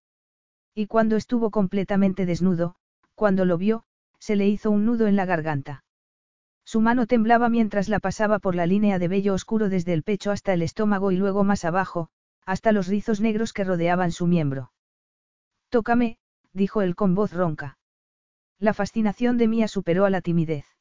[0.75, 2.77] Y cuando estuvo completamente desnudo,
[3.15, 3.85] cuando lo vio,
[4.21, 5.85] se le hizo un nudo en la garganta.
[6.65, 10.31] Su mano temblaba mientras la pasaba por la línea de vello oscuro desde el pecho
[10.31, 12.11] hasta el estómago y luego más abajo,
[12.45, 14.73] hasta los rizos negros que rodeaban su miembro.
[15.69, 16.19] Tócame,
[16.53, 17.79] dijo él con voz ronca.
[18.59, 20.78] La fascinación de Mía superó a la timidez.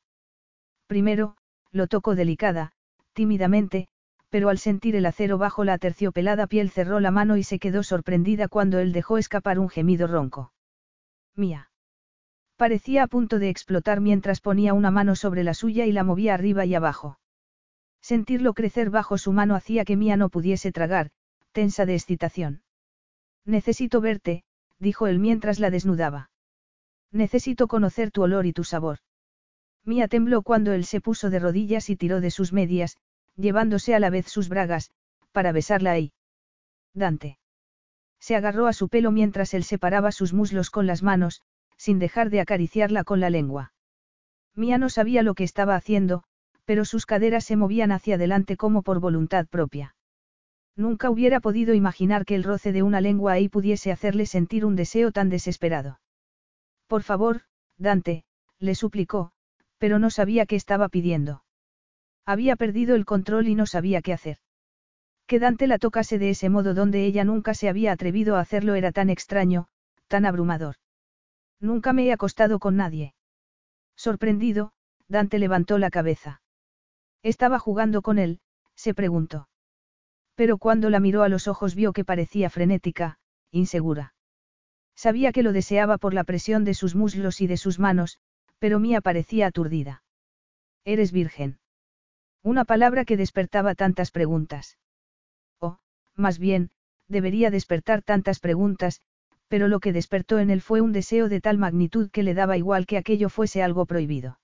[0.88, 1.36] Primero,
[1.72, 2.72] lo tocó delicada,
[3.14, 3.88] tímidamente,
[4.30, 7.84] pero al sentir el acero bajo la terciopelada piel cerró la mano y se quedó
[7.84, 10.54] sorprendida cuando él dejó escapar un gemido ronco.
[11.36, 11.70] Mía.
[12.56, 16.34] Parecía a punto de explotar mientras ponía una mano sobre la suya y la movía
[16.34, 17.20] arriba y abajo.
[18.02, 21.12] Sentirlo crecer bajo su mano hacía que Mía no pudiese tragar,
[21.52, 22.64] tensa de excitación.
[23.46, 24.44] Necesito verte,
[24.80, 26.30] dijo él mientras la desnudaba.
[27.12, 29.00] Necesito conocer tu olor y tu sabor.
[29.88, 32.98] Mía tembló cuando él se puso de rodillas y tiró de sus medias,
[33.38, 34.92] llevándose a la vez sus bragas,
[35.32, 36.12] para besarla ahí.
[36.94, 37.40] Dante.
[38.20, 41.42] Se agarró a su pelo mientras él separaba sus muslos con las manos,
[41.78, 43.72] sin dejar de acariciarla con la lengua.
[44.56, 46.24] Mía no sabía lo que estaba haciendo,
[46.66, 49.96] pero sus caderas se movían hacia adelante como por voluntad propia.
[50.76, 54.76] Nunca hubiera podido imaginar que el roce de una lengua ahí pudiese hacerle sentir un
[54.76, 56.02] deseo tan desesperado.
[56.88, 57.44] Por favor,
[57.78, 58.26] Dante,
[58.60, 59.32] le suplicó,
[59.78, 61.44] pero no sabía qué estaba pidiendo.
[62.26, 64.38] Había perdido el control y no sabía qué hacer.
[65.28, 68.76] Que Dante la tocase de ese modo donde ella nunca se había atrevido a hacerlo
[68.76, 69.68] era tan extraño,
[70.08, 70.76] tan abrumador.
[71.60, 73.14] Nunca me he acostado con nadie.
[73.96, 74.72] Sorprendido,
[75.08, 76.42] Dante levantó la cabeza.
[77.24, 78.40] Estaba jugando con él,
[78.76, 79.50] se preguntó.
[80.36, 83.18] Pero cuando la miró a los ojos vio que parecía frenética,
[83.52, 84.14] insegura.
[84.96, 88.20] Sabía que lo deseaba por la presión de sus muslos y de sus manos,
[88.60, 90.04] pero Mía parecía aturdida.
[90.84, 91.60] Eres virgen.
[92.44, 94.78] Una palabra que despertaba tantas preguntas.
[95.60, 95.80] O,
[96.16, 96.72] más bien,
[97.08, 99.02] debería despertar tantas preguntas,
[99.48, 102.58] pero lo que despertó en él fue un deseo de tal magnitud que le daba
[102.58, 104.40] igual que aquello fuese algo prohibido.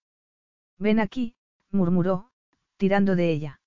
[0.77, 1.35] Ven aquí,
[1.72, 2.30] murmuró,
[2.77, 3.61] tirando de ella.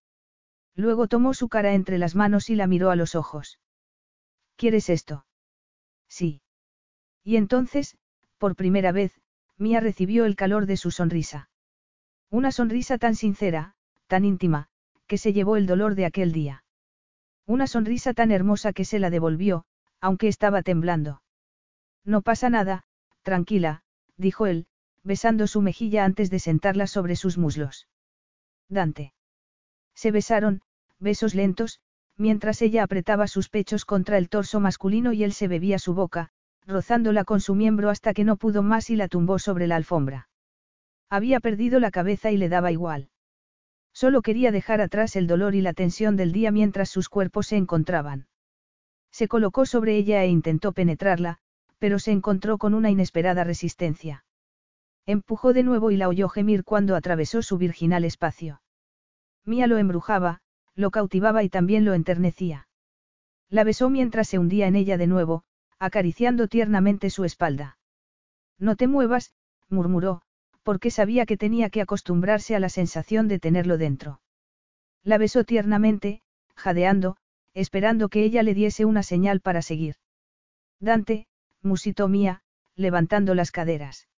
[0.74, 3.58] Luego tomó su cara entre las manos y la miró a los ojos.
[4.56, 5.26] ¿Quieres esto?
[6.08, 6.42] Sí.
[7.24, 7.96] Y entonces,
[8.38, 9.18] por primera vez,
[9.58, 11.48] Mía recibió el calor de su sonrisa.
[12.30, 13.74] Una sonrisa tan sincera,
[14.06, 14.68] tan íntima,
[15.06, 16.64] que se llevó el dolor de aquel día.
[17.46, 19.64] Una sonrisa tan hermosa que se la devolvió,
[20.00, 21.22] aunque estaba temblando.
[22.04, 22.84] No pasa nada,
[23.22, 23.82] tranquila,
[24.16, 24.66] dijo él,
[25.02, 27.88] besando su mejilla antes de sentarla sobre sus muslos.
[28.68, 29.14] Dante.
[29.94, 30.62] Se besaron,
[30.98, 31.80] besos lentos,
[32.16, 36.30] mientras ella apretaba sus pechos contra el torso masculino y él se bebía su boca,
[36.66, 40.28] rozándola con su miembro hasta que no pudo más y la tumbó sobre la alfombra.
[41.08, 43.08] Había perdido la cabeza y le daba igual.
[43.92, 47.56] Solo quería dejar atrás el dolor y la tensión del día mientras sus cuerpos se
[47.56, 48.26] encontraban.
[49.10, 51.38] Se colocó sobre ella e intentó penetrarla,
[51.78, 54.24] pero se encontró con una inesperada resistencia.
[55.06, 58.60] Empujó de nuevo y la oyó gemir cuando atravesó su virginal espacio.
[59.46, 60.40] Mía lo embrujaba,
[60.74, 62.68] lo cautivaba y también lo enternecía.
[63.48, 65.44] La besó mientras se hundía en ella de nuevo,
[65.78, 67.78] acariciando tiernamente su espalda.
[68.58, 69.32] No te muevas,
[69.68, 70.22] murmuró,
[70.62, 74.20] porque sabía que tenía que acostumbrarse a la sensación de tenerlo dentro.
[75.02, 76.22] La besó tiernamente,
[76.54, 77.16] jadeando,
[77.54, 79.96] esperando que ella le diese una señal para seguir.
[80.80, 81.26] Dante,
[81.62, 82.42] musitó Mía,
[82.74, 84.08] levantando las caderas.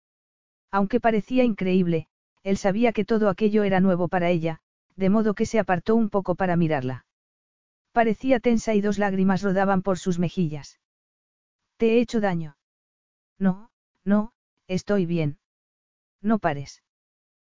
[0.70, 2.08] Aunque parecía increíble,
[2.42, 4.60] él sabía que todo aquello era nuevo para ella,
[4.96, 7.06] de modo que se apartó un poco para mirarla.
[7.92, 10.77] Parecía tensa y dos lágrimas rodaban por sus mejillas.
[11.78, 12.56] ¿Te he hecho daño?
[13.38, 13.70] No,
[14.04, 14.32] no,
[14.66, 15.38] estoy bien.
[16.20, 16.82] No pares.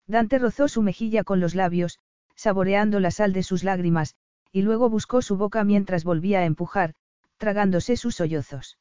[0.07, 1.99] Dante rozó su mejilla con los labios,
[2.35, 4.17] saboreando la sal de sus lágrimas,
[4.53, 6.95] y luego buscó su boca mientras volvía a empujar,
[7.39, 8.79] tragándose sus sollozos.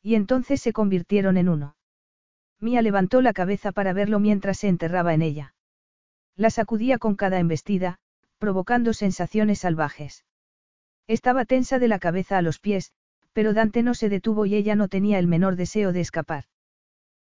[0.00, 1.76] Y entonces se convirtieron en uno.
[2.60, 5.54] Mía levantó la cabeza para verlo mientras se enterraba en ella.
[6.36, 7.98] La sacudía con cada embestida,
[8.38, 10.24] provocando sensaciones salvajes.
[11.08, 12.92] Estaba tensa de la cabeza a los pies,
[13.32, 16.44] pero Dante no se detuvo y ella no tenía el menor deseo de escapar.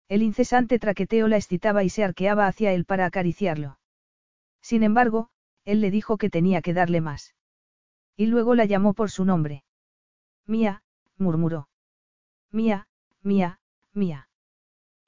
[0.08, 3.80] El incesante traqueteo la excitaba y se arqueaba hacia él para acariciarlo.
[4.62, 5.30] Sin embargo,
[5.64, 7.34] él le dijo que tenía que darle más.
[8.18, 9.64] Y luego la llamó por su nombre.
[10.46, 10.84] Mía,
[11.18, 11.70] murmuró.
[12.52, 12.88] Mía,
[13.22, 13.60] mía,
[13.94, 14.28] mía.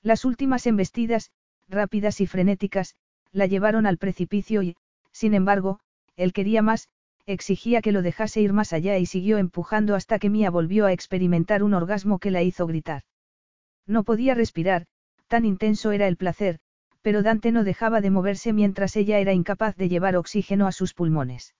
[0.01, 1.31] Las últimas embestidas,
[1.67, 2.95] rápidas y frenéticas,
[3.31, 4.77] la llevaron al precipicio y,
[5.11, 5.79] sin embargo,
[6.15, 6.89] él quería más,
[7.25, 10.91] exigía que lo dejase ir más allá y siguió empujando hasta que Mía volvió a
[10.91, 13.03] experimentar un orgasmo que la hizo gritar.
[13.87, 14.85] No podía respirar,
[15.27, 16.59] tan intenso era el placer,
[17.01, 20.93] pero Dante no dejaba de moverse mientras ella era incapaz de llevar oxígeno a sus
[20.93, 21.53] pulmones.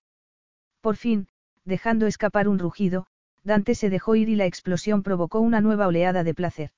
[0.81, 1.27] Por fin,
[1.65, 3.07] dejando escapar un rugido,
[3.44, 6.72] Dante se dejó ir y la explosión provocó una nueva oleada de placer.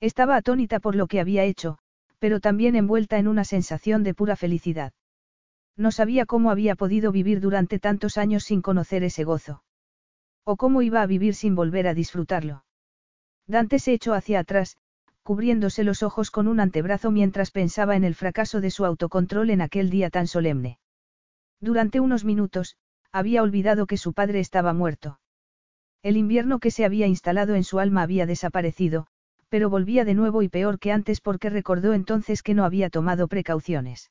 [0.00, 1.78] Estaba atónita por lo que había hecho,
[2.18, 4.92] pero también envuelta en una sensación de pura felicidad.
[5.78, 9.62] No sabía cómo había podido vivir durante tantos años sin conocer ese gozo.
[10.44, 12.64] O cómo iba a vivir sin volver a disfrutarlo.
[13.46, 14.76] Dante se echó hacia atrás,
[15.22, 19.60] cubriéndose los ojos con un antebrazo mientras pensaba en el fracaso de su autocontrol en
[19.60, 20.80] aquel día tan solemne.
[21.60, 22.76] Durante unos minutos,
[23.12, 25.20] había olvidado que su padre estaba muerto.
[26.02, 29.06] El invierno que se había instalado en su alma había desaparecido,
[29.48, 33.28] pero volvía de nuevo y peor que antes porque recordó entonces que no había tomado
[33.28, 34.10] precauciones.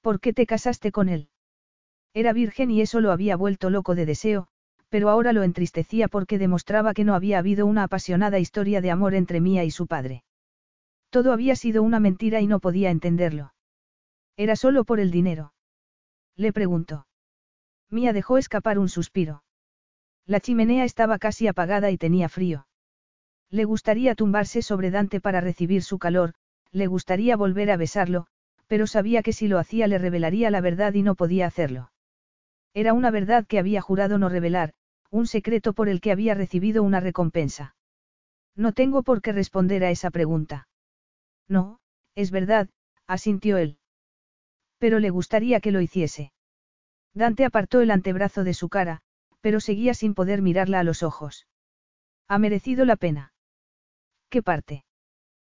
[0.00, 1.28] ¿Por qué te casaste con él?
[2.14, 4.48] Era virgen y eso lo había vuelto loco de deseo,
[4.88, 9.14] pero ahora lo entristecía porque demostraba que no había habido una apasionada historia de amor
[9.14, 10.24] entre Mía y su padre.
[11.10, 13.54] Todo había sido una mentira y no podía entenderlo.
[14.36, 15.52] Era solo por el dinero.
[16.36, 17.06] Le preguntó.
[17.90, 19.42] Mía dejó escapar un suspiro.
[20.26, 22.66] La chimenea estaba casi apagada y tenía frío.
[23.50, 26.34] Le gustaría tumbarse sobre Dante para recibir su calor,
[26.70, 28.28] le gustaría volver a besarlo,
[28.70, 31.90] pero sabía que si lo hacía le revelaría la verdad y no podía hacerlo.
[32.72, 34.74] Era una verdad que había jurado no revelar,
[35.10, 37.74] un secreto por el que había recibido una recompensa.
[38.54, 40.68] No tengo por qué responder a esa pregunta.
[41.48, 41.80] No,
[42.14, 42.68] es verdad,
[43.08, 43.78] asintió él.
[44.78, 46.32] Pero le gustaría que lo hiciese.
[47.12, 49.00] Dante apartó el antebrazo de su cara,
[49.40, 51.48] pero seguía sin poder mirarla a los ojos.
[52.28, 53.32] ¿Ha merecido la pena?
[54.28, 54.84] ¿Qué parte?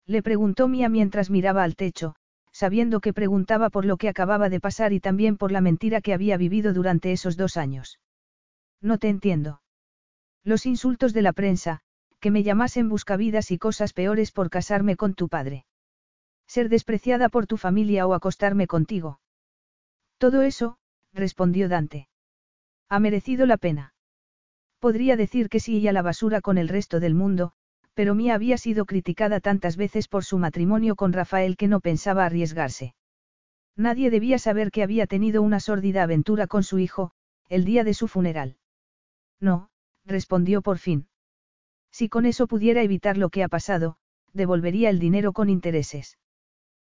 [0.07, 2.15] Le preguntó Mía mientras miraba al techo,
[2.61, 6.13] sabiendo que preguntaba por lo que acababa de pasar y también por la mentira que
[6.13, 8.01] había vivido durante esos dos años.
[8.83, 9.63] No te entiendo.
[10.45, 11.81] Los insultos de la prensa,
[12.21, 15.65] que me llamasen buscavidas y cosas peores por casarme con tu padre.
[16.47, 19.21] Ser despreciada por tu familia o acostarme contigo.
[20.19, 20.77] Todo eso,
[21.15, 22.09] respondió Dante.
[22.91, 23.95] Ha merecido la pena.
[24.81, 27.55] Podría decir que sí y a la basura con el resto del mundo,
[27.95, 32.25] pero Mía había sido criticada tantas veces por su matrimonio con Rafael que no pensaba
[32.25, 32.95] arriesgarse.
[33.77, 37.13] Nadie debía saber que había tenido una sórdida aventura con su hijo,
[37.49, 38.57] el día de su funeral.
[39.41, 39.71] No,
[40.05, 41.09] respondió por fin.
[41.91, 43.97] Si con eso pudiera evitar lo que ha pasado,
[44.33, 46.19] devolvería el dinero con intereses.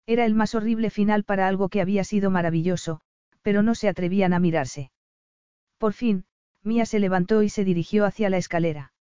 [0.07, 3.01] Era el más horrible final para algo que había sido maravilloso,
[3.43, 4.91] pero no se atrevían a mirarse.
[5.79, 6.25] Por fin,
[6.63, 8.93] Mía se levantó y se dirigió hacia la escalera.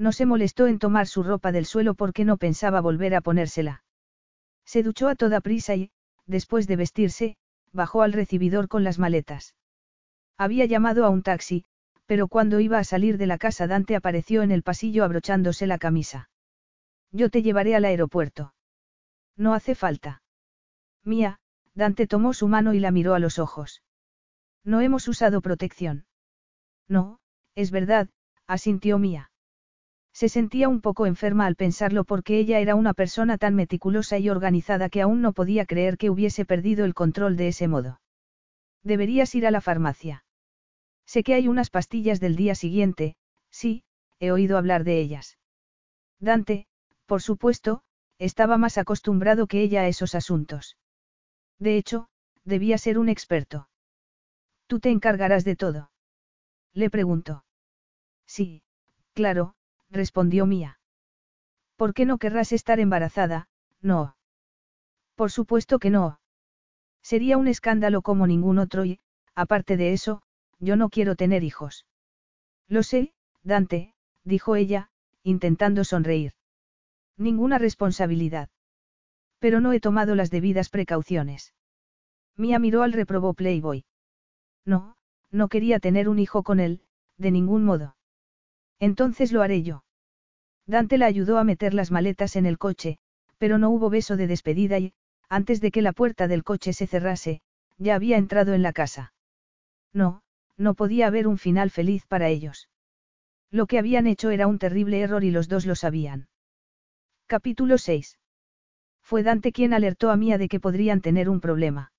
[0.00, 3.84] No se molestó en tomar su ropa del suelo porque no pensaba volver a ponérsela.
[4.64, 5.90] Se duchó a toda prisa y,
[6.26, 7.36] después de vestirse,
[7.70, 9.54] bajó al recibidor con las maletas.
[10.38, 11.66] Había llamado a un taxi,
[12.06, 15.76] pero cuando iba a salir de la casa Dante apareció en el pasillo abrochándose la
[15.76, 16.30] camisa.
[17.12, 18.54] Yo te llevaré al aeropuerto.
[19.36, 20.22] No hace falta.
[21.04, 21.40] Mía,
[21.74, 23.82] Dante tomó su mano y la miró a los ojos.
[24.64, 26.06] No hemos usado protección.
[26.88, 27.20] No,
[27.54, 28.08] es verdad,
[28.46, 29.29] asintió Mía.
[30.12, 34.28] Se sentía un poco enferma al pensarlo porque ella era una persona tan meticulosa y
[34.28, 38.00] organizada que aún no podía creer que hubiese perdido el control de ese modo.
[38.82, 40.24] Deberías ir a la farmacia.
[41.06, 43.16] Sé que hay unas pastillas del día siguiente,
[43.50, 43.84] sí,
[44.18, 45.38] he oído hablar de ellas.
[46.18, 46.66] Dante,
[47.06, 47.82] por supuesto,
[48.18, 50.76] estaba más acostumbrado que ella a esos asuntos.
[51.58, 52.08] De hecho,
[52.44, 53.68] debía ser un experto.
[54.66, 55.90] ¿Tú te encargarás de todo?
[56.74, 57.44] Le preguntó.
[58.26, 58.62] Sí,
[59.14, 59.54] claro,
[59.90, 60.78] respondió Mía.
[61.76, 63.48] ¿Por qué no querrás estar embarazada?
[63.80, 64.16] No.
[65.14, 66.20] Por supuesto que no.
[67.02, 69.00] Sería un escándalo como ningún otro y,
[69.34, 70.22] aparte de eso,
[70.58, 71.86] yo no quiero tener hijos.
[72.68, 73.94] Lo sé, Dante,
[74.24, 74.90] dijo ella,
[75.22, 76.34] intentando sonreír.
[77.16, 78.48] Ninguna responsabilidad.
[79.38, 81.54] Pero no he tomado las debidas precauciones.
[82.36, 83.84] Mía miró al reprobó Playboy.
[84.64, 84.96] No,
[85.30, 86.82] no quería tener un hijo con él,
[87.16, 87.96] de ningún modo.
[88.80, 89.84] Entonces lo haré yo.
[90.66, 92.98] Dante la ayudó a meter las maletas en el coche,
[93.38, 94.92] pero no hubo beso de despedida y,
[95.28, 97.42] antes de que la puerta del coche se cerrase,
[97.78, 99.12] ya había entrado en la casa.
[99.92, 100.22] No,
[100.56, 102.68] no podía haber un final feliz para ellos.
[103.50, 106.28] Lo que habían hecho era un terrible error y los dos lo sabían.
[107.26, 108.18] Capítulo 6.
[109.02, 111.92] Fue Dante quien alertó a Mía de que podrían tener un problema.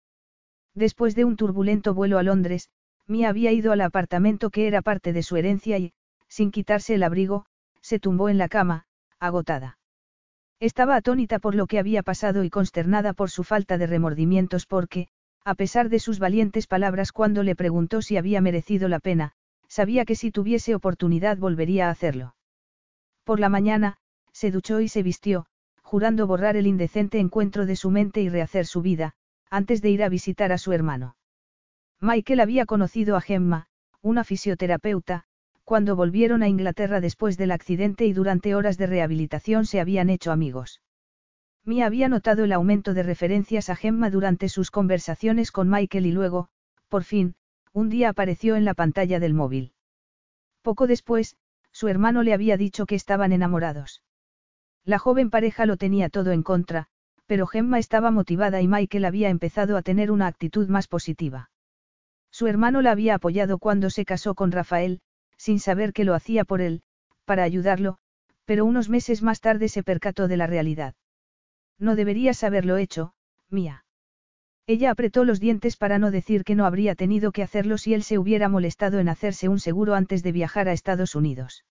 [0.73, 2.69] Después de un turbulento vuelo a Londres,
[3.07, 5.93] Mía había ido al apartamento que era parte de su herencia y,
[6.31, 7.45] sin quitarse el abrigo,
[7.81, 8.85] se tumbó en la cama,
[9.19, 9.77] agotada.
[10.61, 15.09] Estaba atónita por lo que había pasado y consternada por su falta de remordimientos porque,
[15.43, 19.33] a pesar de sus valientes palabras cuando le preguntó si había merecido la pena,
[19.67, 22.35] sabía que si tuviese oportunidad volvería a hacerlo.
[23.25, 23.97] Por la mañana,
[24.31, 25.47] se duchó y se vistió,
[25.81, 29.15] jurando borrar el indecente encuentro de su mente y rehacer su vida,
[29.49, 31.17] antes de ir a visitar a su hermano.
[31.99, 33.67] Michael había conocido a Gemma,
[34.01, 35.25] una fisioterapeuta,
[35.71, 40.33] cuando volvieron a Inglaterra después del accidente y durante horas de rehabilitación se habían hecho
[40.33, 40.81] amigos.
[41.63, 46.11] Mia había notado el aumento de referencias a Gemma durante sus conversaciones con Michael y
[46.11, 46.49] luego,
[46.89, 47.35] por fin,
[47.71, 49.71] un día apareció en la pantalla del móvil.
[50.61, 51.37] Poco después,
[51.71, 54.03] su hermano le había dicho que estaban enamorados.
[54.83, 56.87] La joven pareja lo tenía todo en contra,
[57.27, 61.49] pero Gemma estaba motivada y Michael había empezado a tener una actitud más positiva.
[62.29, 64.99] Su hermano la había apoyado cuando se casó con Rafael,
[65.41, 66.83] sin saber que lo hacía por él,
[67.25, 67.97] para ayudarlo,
[68.45, 70.93] pero unos meses más tarde se percató de la realidad.
[71.79, 73.13] No deberías haberlo hecho,
[73.49, 73.83] mía.
[74.67, 78.03] Ella apretó los dientes para no decir que no habría tenido que hacerlo si él
[78.03, 81.65] se hubiera molestado en hacerse un seguro antes de viajar a Estados Unidos.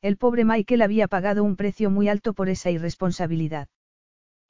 [0.00, 3.68] El pobre Michael había pagado un precio muy alto por esa irresponsabilidad.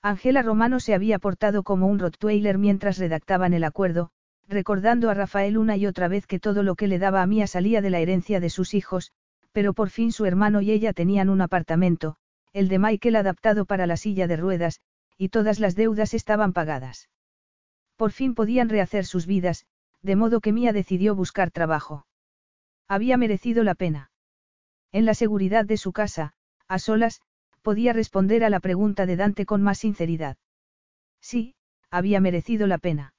[0.02, 4.10] Ángela Romano se había portado como un Rottweiler mientras redactaban el acuerdo,
[4.48, 7.46] recordando a Rafael una y otra vez que todo lo que le daba a Mía
[7.46, 9.12] salía de la herencia de sus hijos,
[9.52, 12.16] pero por fin su hermano y ella tenían un apartamento,
[12.52, 14.80] el de Michael adaptado para la silla de ruedas,
[15.18, 17.08] y todas las deudas estaban pagadas.
[17.96, 19.66] Por fin podían rehacer sus vidas,
[20.02, 22.06] de modo que Mía decidió buscar trabajo.
[22.86, 24.10] Había merecido la pena.
[24.92, 26.34] En la seguridad de su casa,
[26.68, 27.20] a solas,
[27.62, 30.36] podía responder a la pregunta de Dante con más sinceridad.
[31.20, 31.56] Sí,
[31.90, 33.15] había merecido la pena.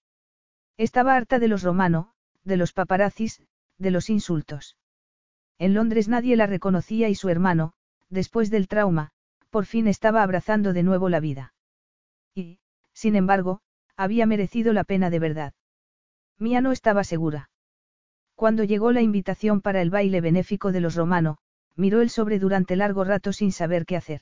[0.77, 2.13] Estaba harta de los romano,
[2.43, 3.41] de los paparazzis,
[3.77, 4.77] de los insultos.
[5.57, 7.73] En Londres nadie la reconocía y su hermano,
[8.09, 9.11] después del trauma,
[9.49, 11.53] por fin estaba abrazando de nuevo la vida.
[12.35, 12.59] Y,
[12.93, 13.61] sin embargo,
[13.95, 15.53] había merecido la pena de verdad.
[16.37, 17.49] Mía no estaba segura.
[18.35, 21.39] Cuando llegó la invitación para el baile benéfico de los romano,
[21.75, 24.21] miró el sobre durante largo rato sin saber qué hacer.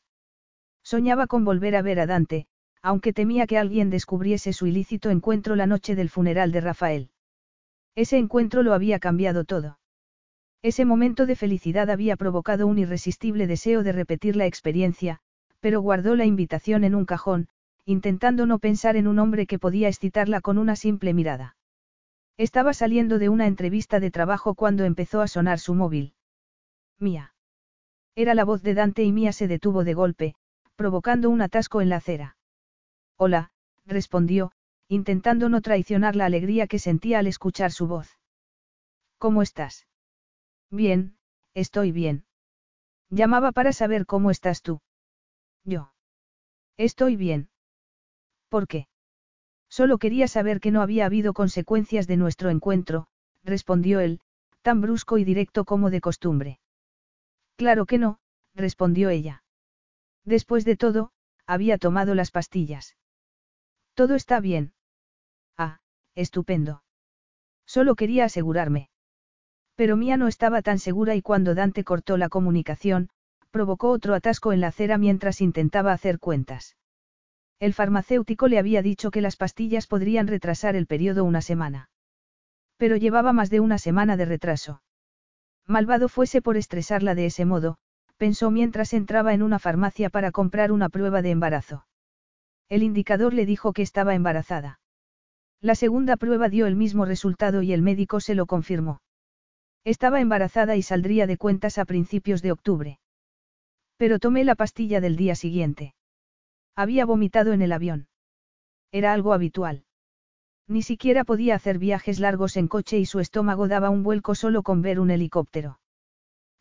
[0.84, 2.48] Soñaba con volver a ver a Dante,
[2.86, 7.10] aunque temía que alguien descubriese su ilícito encuentro la noche del funeral de Rafael.
[7.96, 9.80] Ese encuentro lo había cambiado todo.
[10.62, 15.18] Ese momento de felicidad había provocado un irresistible deseo de repetir la experiencia,
[15.62, 17.48] pero guardó la invitación en un cajón,
[17.86, 21.58] intentando no pensar en un hombre que podía excitarla con una simple mirada.
[22.38, 26.14] Estaba saliendo de una entrevista de trabajo cuando empezó a sonar su móvil.
[27.00, 27.34] Mía.
[28.14, 30.36] Era la voz de Dante y Mía se detuvo de golpe,
[30.76, 32.35] provocando un atasco en la acera.
[33.18, 33.52] Hola,
[33.86, 34.52] respondió,
[34.90, 38.10] intentando no traicionar la alegría que sentía al escuchar su voz.
[39.18, 39.88] ¿Cómo estás?
[40.70, 41.16] Bien,
[41.54, 42.26] estoy bien.
[43.10, 44.82] Llamaba para saber cómo estás tú.
[45.64, 45.94] Yo.
[46.78, 47.50] Estoy bien.
[48.50, 48.88] ¿Por qué?
[49.70, 53.08] Solo quería saber que no había habido consecuencias de nuestro encuentro,
[53.44, 54.20] respondió él,
[54.62, 56.60] tan brusco y directo como de costumbre.
[57.56, 58.20] Claro que no,
[58.54, 59.44] respondió ella.
[60.26, 61.12] Después de todo,
[61.46, 62.96] había tomado las pastillas.
[63.96, 64.74] Todo está bien.
[65.58, 65.80] Ah,
[66.16, 66.84] estupendo.
[67.66, 68.90] Solo quería asegurarme.
[69.76, 73.10] Pero Mía no estaba tan segura y cuando Dante cortó la comunicación,
[73.52, 76.76] provocó otro atasco en la acera mientras intentaba hacer cuentas.
[77.60, 81.90] El farmacéutico le había dicho que las pastillas podrían retrasar el periodo una semana.
[82.78, 84.82] Pero llevaba más de una semana de retraso.
[85.66, 87.78] Malvado fuese por estresarla de ese modo,
[88.18, 91.86] pensó mientras entraba en una farmacia para comprar una prueba de embarazo.
[92.70, 94.80] El indicador le dijo que estaba embarazada.
[95.62, 99.02] La segunda prueba dio el mismo resultado y el médico se lo confirmó.
[99.84, 103.00] Estaba embarazada y saldría de cuentas a principios de octubre.
[103.98, 105.94] Pero tomé la pastilla del día siguiente.
[106.76, 108.08] Había vomitado en el avión.
[108.92, 109.86] Era algo habitual.
[110.68, 114.64] Ni siquiera podía hacer viajes largos en coche y su estómago daba un vuelco solo
[114.64, 115.80] con ver un helicóptero.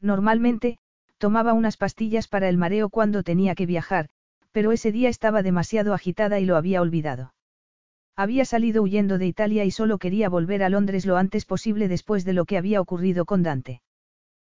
[0.01, 0.79] Normalmente,
[1.17, 4.11] tomaba unas pastillas para el mareo cuando tenía que viajar,
[4.55, 7.35] pero ese día estaba demasiado agitada y lo había olvidado.
[8.15, 12.25] Había salido huyendo de Italia y solo quería volver a Londres lo antes posible después
[12.25, 13.83] de lo que había ocurrido con Dante.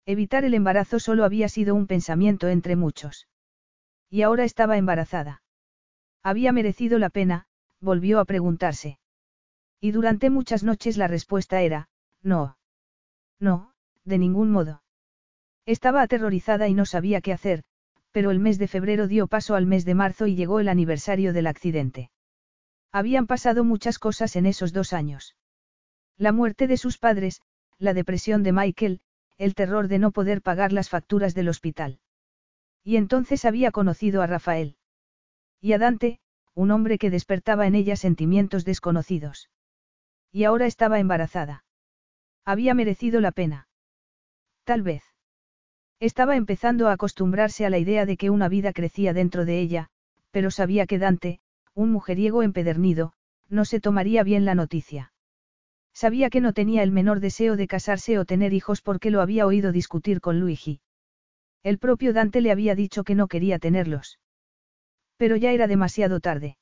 [0.05, 3.27] Evitar el embarazo solo había sido un pensamiento entre muchos.
[4.11, 5.43] Y ahora estaba embarazada.
[6.23, 7.47] Había merecido la pena,
[7.81, 8.99] volvió a preguntarse.
[9.81, 11.89] Y durante muchas noches la respuesta era,
[12.23, 12.59] no.
[13.41, 13.73] No,
[14.05, 14.83] de ningún modo.
[15.65, 17.65] Estaba aterrorizada y no sabía qué hacer,
[18.17, 21.35] pero el mes de febrero dio paso al mes de marzo y llegó el aniversario
[21.35, 22.11] del accidente.
[22.91, 25.37] Habían pasado muchas cosas en esos dos años.
[26.17, 27.43] La muerte de sus padres,
[27.77, 29.01] la depresión de Michael,
[29.37, 32.01] el terror de no poder pagar las facturas del hospital.
[32.83, 34.79] Y entonces había conocido a Rafael.
[35.61, 36.19] Y a Dante,
[36.55, 39.51] un hombre que despertaba en ella sentimientos desconocidos.
[40.33, 41.67] Y ahora estaba embarazada.
[42.47, 43.69] Había merecido la pena.
[44.65, 45.03] Tal vez.
[45.99, 49.89] Estaba empezando a acostumbrarse a la idea de que una vida crecía dentro de ella,
[50.31, 51.41] pero sabía que Dante,
[51.75, 53.13] un mujeriego empedernido,
[53.49, 55.13] no se tomaría bien la noticia.
[55.95, 59.47] Sabía que no tenía el menor deseo de casarse o tener hijos porque lo había
[59.47, 60.81] oído discutir con Luigi.
[61.63, 64.19] El propio Dante le había dicho que no quería tenerlos.
[65.17, 66.59] Pero ya era demasiado tarde.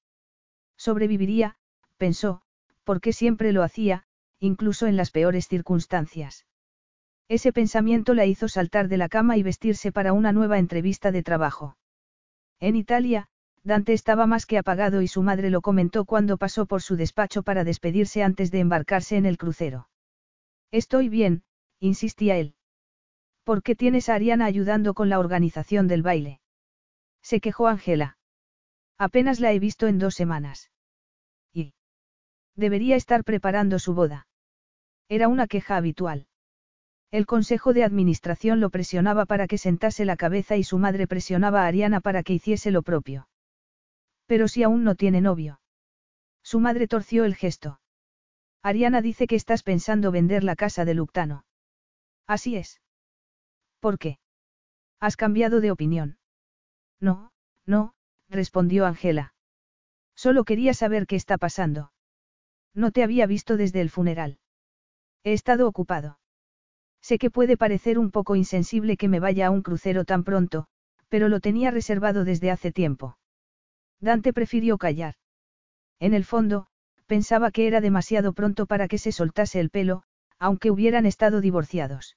[0.76, 1.56] Sobreviviría,
[1.96, 2.42] pensó,
[2.84, 4.04] porque siempre lo hacía,
[4.38, 6.46] incluso en las peores circunstancias.
[7.28, 11.22] Ese pensamiento la hizo saltar de la cama y vestirse para una nueva entrevista de
[11.22, 11.76] trabajo.
[12.60, 13.28] En Italia,
[13.62, 17.42] Dante estaba más que apagado y su madre lo comentó cuando pasó por su despacho
[17.42, 19.88] para despedirse antes de embarcarse en el crucero.
[20.70, 21.44] Estoy bien,
[21.80, 22.54] insistía él.
[23.42, 26.40] ¿Por qué tienes a Ariana ayudando con la organización del baile?
[27.22, 28.18] Se quejó Ángela.
[28.98, 30.70] Apenas la he visto en dos semanas.
[32.56, 34.28] Debería estar preparando su boda.
[35.08, 36.28] Era una queja habitual.
[37.14, 41.62] El Consejo de Administración lo presionaba para que sentase la cabeza y su madre presionaba
[41.62, 43.28] a Ariana para que hiciese lo propio.
[44.26, 45.60] Pero si aún no tiene novio.
[46.42, 47.78] Su madre torció el gesto.
[48.64, 51.44] Ariana dice que estás pensando vender la casa de Luctano.
[52.26, 52.80] Así es.
[53.78, 54.18] ¿Por qué?
[54.98, 56.18] ¿Has cambiado de opinión?
[56.98, 57.30] No,
[57.64, 57.94] no,
[58.28, 59.34] respondió Angela.
[60.16, 61.92] Solo quería saber qué está pasando.
[62.74, 64.40] No te había visto desde el funeral.
[65.22, 66.18] He estado ocupado.
[67.06, 70.68] Sé que puede parecer un poco insensible que me vaya a un crucero tan pronto,
[71.10, 73.18] pero lo tenía reservado desde hace tiempo.
[74.00, 75.16] Dante prefirió callar.
[76.00, 76.66] En el fondo,
[77.04, 80.04] pensaba que era demasiado pronto para que se soltase el pelo,
[80.38, 82.16] aunque hubieran estado divorciados.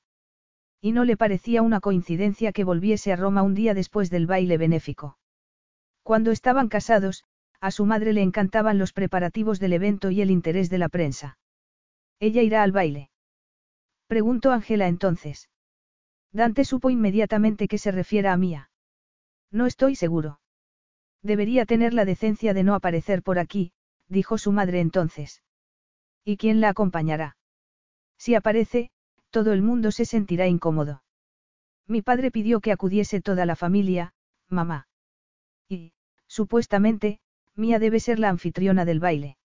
[0.80, 4.58] Y no le parecía una coincidencia que volviese a Roma un día después del baile
[4.58, 5.18] benéfico.
[6.02, 7.26] Cuando estaban casados,
[7.60, 11.38] a su madre le encantaban los preparativos del evento y el interés de la prensa.
[12.22, 13.10] ¿Ella irá al baile?
[14.08, 15.50] Preguntó Ángela entonces.
[16.32, 18.70] Dante supo inmediatamente que se refiera a Mía.
[19.52, 20.40] No estoy seguro.
[21.22, 23.74] Debería tener la decencia de no aparecer por aquí,
[24.08, 25.44] dijo su madre entonces.
[26.24, 27.38] ¿Y quién la acompañará?
[28.18, 28.92] Si aparece,
[29.30, 31.04] todo el mundo se sentirá incómodo.
[31.86, 34.14] Mi padre pidió que acudiese toda la familia,
[34.50, 34.88] mamá.
[35.70, 35.94] Y,
[36.28, 37.20] supuestamente,
[37.56, 39.38] Mía debe ser la anfitriona del baile.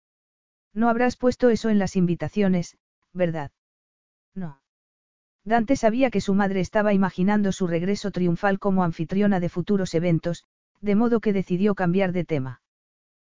[0.75, 2.77] No habrás puesto eso en las invitaciones,
[3.13, 3.51] ¿verdad?
[4.35, 4.61] No.
[5.45, 10.45] Dante sabía que su madre estaba imaginando su regreso triunfal como anfitriona de futuros eventos,
[10.81, 12.63] de modo que decidió cambiar de tema.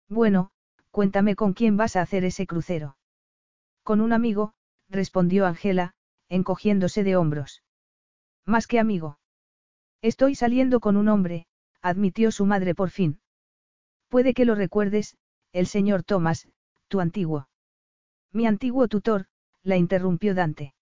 [0.08, 0.50] Bueno,
[0.90, 2.96] cuéntame con quién vas a hacer ese crucero.
[3.82, 4.54] Con un amigo,
[4.88, 5.94] respondió Angela,
[6.28, 7.62] encogiéndose de hombros.
[8.44, 9.18] Más que amigo.
[10.00, 11.46] Estoy saliendo con un hombre,
[11.82, 13.20] admitió su madre por fin.
[14.08, 15.16] Puede que lo recuerdes,
[15.52, 16.48] el señor Thomas,
[16.88, 17.48] tu antiguo.
[18.32, 19.26] Mi antiguo tutor,
[19.62, 20.74] la interrumpió Dante.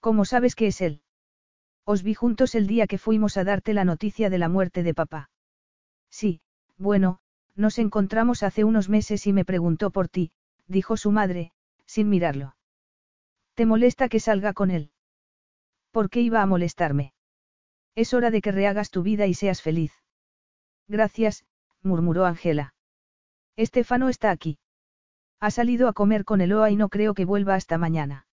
[0.00, 1.02] ¿Cómo sabes que es él?
[1.84, 4.94] Os vi juntos el día que fuimos a darte la noticia de la muerte de
[4.94, 5.30] papá.
[6.10, 6.40] Sí,
[6.76, 7.20] bueno,
[7.56, 10.30] nos encontramos hace unos meses y me preguntó por ti,
[10.66, 11.52] dijo su madre,
[11.86, 12.54] sin mirarlo.
[13.54, 14.92] ¿Te molesta que salga con él?
[15.90, 17.14] ¿Por qué iba a molestarme?
[17.96, 19.92] Es hora de que rehagas tu vida y seas feliz.
[20.86, 21.44] Gracias,
[21.82, 22.74] murmuró Angela.
[23.56, 24.58] Estefano está aquí.
[25.40, 28.27] Ha salido a comer con Eloa y no creo que vuelva hasta mañana.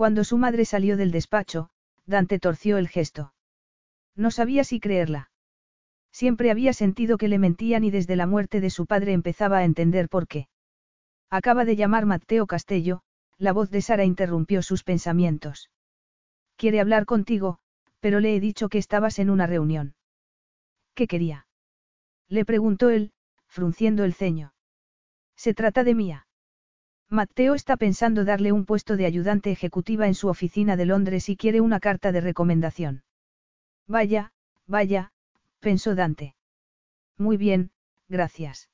[0.00, 1.68] Cuando su madre salió del despacho,
[2.06, 3.34] Dante torció el gesto.
[4.16, 5.30] No sabía si creerla.
[6.10, 9.64] Siempre había sentido que le mentían y desde la muerte de su padre empezaba a
[9.64, 10.48] entender por qué.
[11.28, 13.02] Acaba de llamar Mateo Castello,
[13.36, 15.68] la voz de Sara interrumpió sus pensamientos.
[16.56, 17.58] Quiere hablar contigo,
[18.00, 19.96] pero le he dicho que estabas en una reunión.
[20.94, 21.46] ¿Qué quería?
[22.26, 23.12] Le preguntó él,
[23.48, 24.54] frunciendo el ceño.
[25.36, 26.26] Se trata de Mía.
[27.12, 31.36] Mateo está pensando darle un puesto de ayudante ejecutiva en su oficina de Londres y
[31.36, 33.02] quiere una carta de recomendación.
[33.88, 34.32] Vaya,
[34.68, 35.12] vaya,
[35.58, 36.36] pensó Dante.
[37.18, 37.72] Muy bien,
[38.08, 38.70] gracias.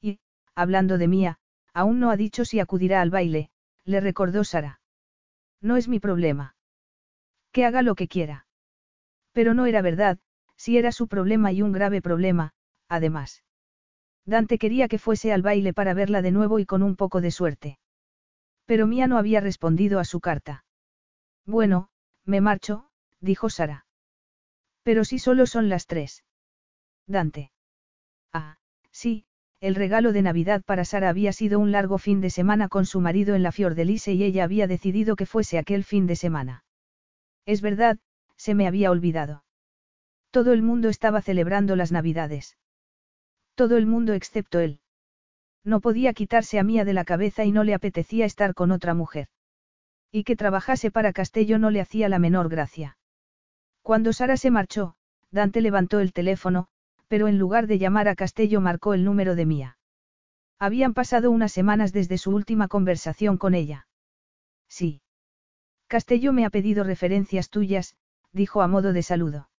[0.00, 0.20] Y,
[0.54, 1.40] hablando de Mía,
[1.74, 3.50] aún no ha dicho si acudirá al baile,
[3.84, 4.80] le recordó Sara.
[5.60, 6.54] No es mi problema.
[7.50, 8.46] Que haga lo que quiera.
[9.32, 10.20] Pero no era verdad,
[10.54, 12.52] si era su problema y un grave problema,
[12.88, 13.42] además.
[14.28, 17.30] Dante quería que fuese al baile para verla de nuevo y con un poco de
[17.30, 17.78] suerte.
[18.66, 20.66] Pero Mía no había respondido a su carta.
[21.46, 21.88] Bueno,
[22.26, 22.90] me marcho,
[23.20, 23.86] dijo Sara.
[24.82, 26.24] Pero si solo son las tres.
[27.06, 27.52] Dante.
[28.34, 28.58] Ah,
[28.90, 29.24] sí,
[29.60, 33.00] el regalo de Navidad para Sara había sido un largo fin de semana con su
[33.00, 36.64] marido en la Fiordelise y ella había decidido que fuese aquel fin de semana.
[37.46, 37.96] Es verdad,
[38.36, 39.42] se me había olvidado.
[40.30, 42.58] Todo el mundo estaba celebrando las Navidades.
[43.58, 44.78] Todo el mundo excepto él.
[45.64, 48.94] No podía quitarse a Mía de la cabeza y no le apetecía estar con otra
[48.94, 49.26] mujer.
[50.12, 52.98] Y que trabajase para Castello no le hacía la menor gracia.
[53.82, 54.94] Cuando Sara se marchó,
[55.32, 56.68] Dante levantó el teléfono,
[57.08, 59.78] pero en lugar de llamar a Castello marcó el número de Mía.
[60.60, 63.88] Habían pasado unas semanas desde su última conversación con ella.
[64.68, 65.02] Sí.
[65.88, 67.96] Castello me ha pedido referencias tuyas,
[68.30, 69.50] dijo a modo de saludo.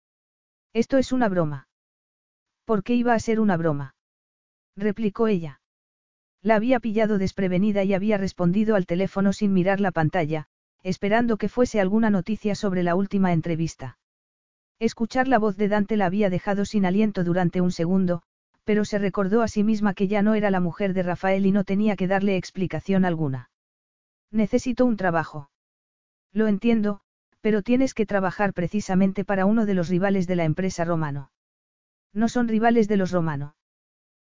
[0.72, 1.68] Esto es una broma.
[2.70, 3.96] ¿Por qué iba a ser una broma?
[4.78, 5.60] replicó ella.
[6.44, 10.46] La había pillado desprevenida y había respondido al teléfono sin mirar la pantalla,
[10.84, 13.98] esperando que fuese alguna noticia sobre la última entrevista.
[14.78, 18.22] Escuchar la voz de Dante la había dejado sin aliento durante un segundo,
[18.66, 21.52] pero se recordó a sí misma que ya no era la mujer de Rafael y
[21.52, 23.50] no tenía que darle explicación alguna.
[24.30, 25.50] Necesito un trabajo.
[26.34, 27.00] Lo entiendo,
[27.42, 31.32] pero tienes que trabajar precisamente para uno de los rivales de la empresa romano.
[32.14, 33.56] No son rivales de los romano.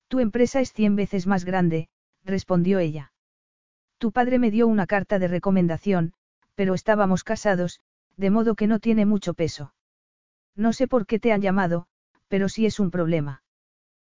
[0.09, 1.89] Tu empresa es cien veces más grande,
[2.25, 3.13] respondió ella.
[3.99, 6.13] Tu padre me dio una carta de recomendación,
[6.55, 7.81] pero estábamos casados,
[8.17, 9.75] de modo que no tiene mucho peso.
[10.55, 11.87] No sé por qué te han llamado,
[12.29, 13.43] pero sí es un problema.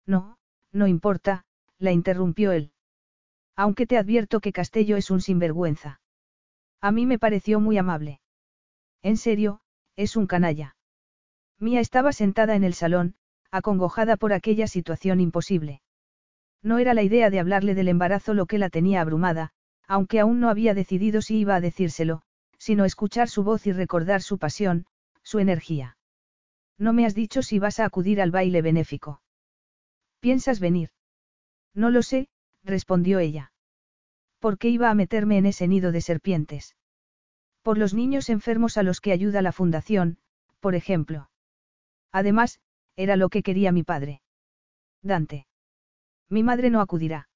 [0.06, 0.38] No,
[0.72, 1.46] no importa,
[1.80, 2.72] la interrumpió él.
[3.56, 6.00] Aunque te advierto que Castello es un sinvergüenza.
[6.80, 8.22] A mí me pareció muy amable.
[9.02, 9.62] En serio,
[9.96, 10.76] es un canalla.
[11.60, 13.16] Mía estaba sentada en el salón,
[13.52, 15.82] acongojada por aquella situación imposible.
[16.64, 19.52] No era la idea de hablarle del embarazo lo que la tenía abrumada,
[19.88, 22.22] aunque aún no había decidido si iba a decírselo,
[22.58, 24.86] sino escuchar su voz y recordar su pasión,
[25.24, 25.98] su energía.
[26.78, 29.22] No me has dicho si vas a acudir al baile benéfico.
[30.20, 30.90] ¿Piensas venir?
[31.74, 32.28] No lo sé,
[32.64, 33.52] respondió ella.
[34.40, 36.76] ¿Por qué iba a meterme en ese nido de serpientes?
[37.62, 40.18] Por los niños enfermos a los que ayuda la fundación,
[40.60, 41.30] por ejemplo.
[42.12, 42.60] Además,
[42.98, 44.22] era lo que quería mi padre.
[45.02, 45.48] Dante.
[46.30, 47.30] Mi madre no acudirá.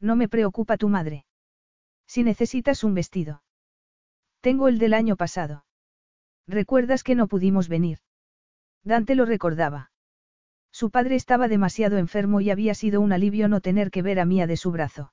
[0.00, 1.24] No me preocupa tu madre.
[2.06, 3.42] Si necesitas un vestido.
[4.40, 5.64] Tengo el del año pasado.
[6.46, 7.98] ¿Recuerdas que no pudimos venir?
[8.82, 9.90] Dante lo recordaba.
[10.72, 14.24] Su padre estaba demasiado enfermo y había sido un alivio no tener que ver a
[14.24, 15.12] Mía de su brazo.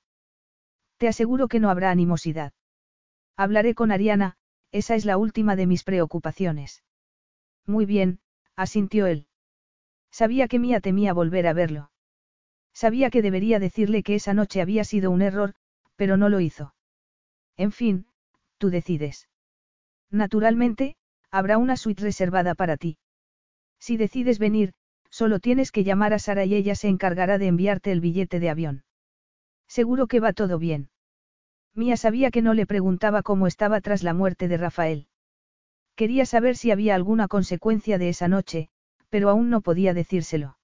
[0.98, 2.54] Te aseguro que no habrá animosidad.
[3.36, 4.38] Hablaré con Ariana,
[4.72, 6.84] esa es la última de mis preocupaciones.
[7.66, 8.20] Muy bien,
[8.56, 9.28] asintió él.
[10.20, 11.92] Sabía que Mía temía volver a verlo.
[12.74, 15.56] Sabía que debería decirle que esa noche había sido un error,
[15.96, 16.74] pero no lo hizo.
[17.58, 18.08] En fin,
[18.58, 19.28] tú decides.
[20.12, 20.96] Naturalmente,
[21.32, 22.98] habrá una suite reservada para ti.
[23.80, 24.74] Si decides venir,
[25.20, 28.50] Solo tienes que llamar a Sara y ella se encargará de enviarte el billete de
[28.50, 28.84] avión.
[29.66, 30.90] Seguro que va todo bien.
[31.74, 35.08] Mía sabía que no le preguntaba cómo estaba tras la muerte de Rafael.
[35.96, 38.68] Quería saber si había alguna consecuencia de esa noche,
[39.10, 40.58] pero aún no podía decírselo.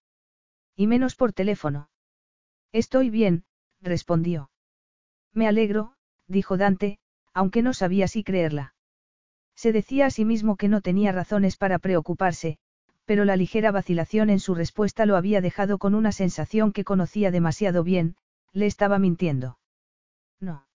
[0.75, 1.89] Y menos por teléfono.
[2.71, 3.43] Estoy bien,
[3.81, 4.49] respondió.
[5.33, 5.93] Me alegro,
[6.27, 6.99] dijo Dante,
[7.33, 8.75] aunque no sabía si creerla.
[9.55, 12.57] Se decía a sí mismo que no tenía razones para preocuparse,
[13.05, 17.31] pero la ligera vacilación en su respuesta lo había dejado con una sensación que conocía
[17.31, 18.15] demasiado bien,
[18.53, 19.59] le estaba mintiendo.
[20.39, 20.65] No.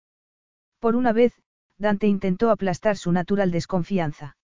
[0.78, 1.32] Por una vez,
[1.78, 4.36] Dante intentó aplastar su natural desconfianza.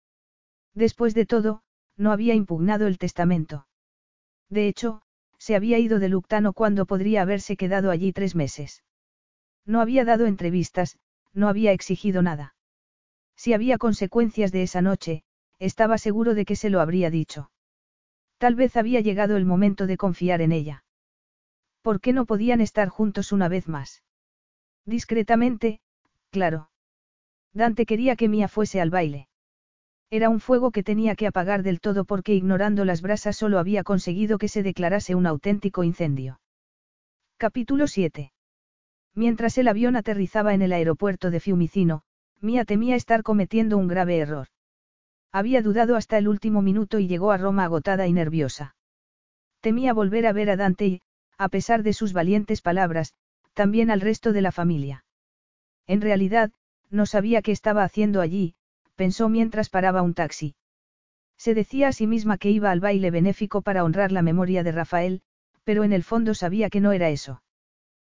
[0.74, 1.62] Después de todo,
[1.96, 3.66] no había impugnado el testamento.
[4.48, 5.02] De hecho,
[5.38, 8.84] se había ido de Luctano cuando podría haberse quedado allí tres meses.
[9.66, 10.98] No había dado entrevistas,
[11.32, 12.54] no había exigido nada.
[13.36, 15.24] Si había consecuencias de esa noche,
[15.58, 17.50] estaba seguro de que se lo habría dicho.
[18.38, 20.84] Tal vez había llegado el momento de confiar en ella.
[21.82, 24.02] ¿Por qué no podían estar juntos una vez más?
[24.84, 25.80] Discretamente,
[26.30, 26.70] claro.
[27.52, 29.28] Dante quería que Mía fuese al baile.
[30.12, 33.82] Era un fuego que tenía que apagar del todo porque ignorando las brasas solo había
[33.82, 36.38] conseguido que se declarase un auténtico incendio.
[37.38, 38.30] Capítulo 7.
[39.14, 42.02] Mientras el avión aterrizaba en el aeropuerto de Fiumicino,
[42.42, 44.48] Mía temía estar cometiendo un grave error.
[45.32, 48.76] Había dudado hasta el último minuto y llegó a Roma agotada y nerviosa.
[49.62, 51.00] Temía volver a ver a Dante y,
[51.38, 53.14] a pesar de sus valientes palabras,
[53.54, 55.06] también al resto de la familia.
[55.86, 56.50] En realidad,
[56.90, 58.56] no sabía qué estaba haciendo allí,
[58.94, 60.54] pensó mientras paraba un taxi.
[61.36, 64.72] Se decía a sí misma que iba al baile benéfico para honrar la memoria de
[64.72, 65.22] Rafael,
[65.64, 67.42] pero en el fondo sabía que no era eso.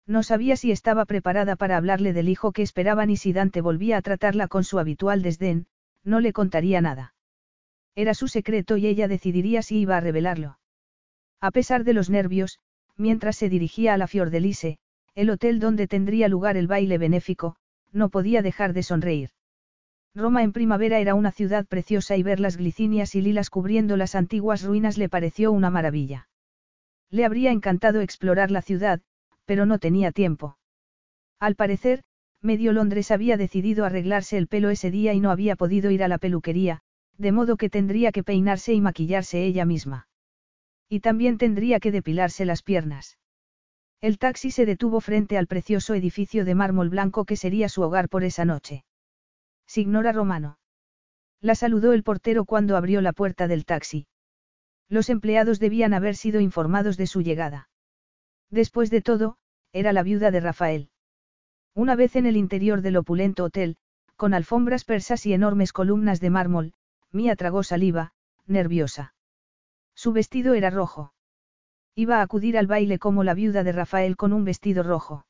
[0.07, 3.97] No sabía si estaba preparada para hablarle del hijo que esperaban y si Dante volvía
[3.97, 5.67] a tratarla con su habitual desdén,
[6.03, 7.15] no le contaría nada.
[7.95, 10.59] Era su secreto y ella decidiría si iba a revelarlo.
[11.41, 12.59] A pesar de los nervios,
[12.97, 14.79] mientras se dirigía a la Fiordelise,
[15.15, 17.57] el hotel donde tendría lugar el baile benéfico,
[17.93, 19.31] no podía dejar de sonreír.
[20.17, 24.15] Roma en primavera era una ciudad preciosa y ver las glicinias y lilas cubriendo las
[24.15, 26.29] antiguas ruinas le pareció una maravilla.
[27.11, 29.01] Le habría encantado explorar la ciudad,
[29.45, 30.57] pero no tenía tiempo.
[31.41, 32.05] Al parecer,
[32.41, 36.09] Medio Londres había decidido arreglarse el pelo ese día y no había podido ir a
[36.09, 36.83] la peluquería,
[37.19, 40.07] de modo que tendría que peinarse y maquillarse ella misma.
[40.89, 43.19] Y también tendría que depilarse las piernas.
[44.01, 48.09] El taxi se detuvo frente al precioso edificio de mármol blanco que sería su hogar
[48.09, 48.85] por esa noche.
[49.67, 50.59] Signora Romano.
[51.41, 54.07] La saludó el portero cuando abrió la puerta del taxi.
[54.89, 57.69] Los empleados debían haber sido informados de su llegada.
[58.51, 59.37] Después de todo,
[59.73, 60.91] era la viuda de Rafael.
[61.75, 63.77] Una vez en el interior del opulento hotel,
[64.17, 66.75] con alfombras persas y enormes columnas de mármol,
[67.11, 68.13] Mía tragó saliva,
[68.47, 69.15] nerviosa.
[69.95, 71.13] Su vestido era rojo.
[71.95, 75.27] Iba a acudir al baile como la viuda de Rafael con un vestido rojo.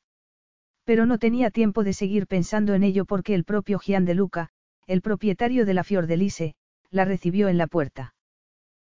[0.85, 4.49] Pero no tenía tiempo de seguir pensando en ello porque el propio Gian de Luca,
[4.87, 6.55] el propietario de la Fiordelise,
[6.91, 8.13] la recibió en la puerta.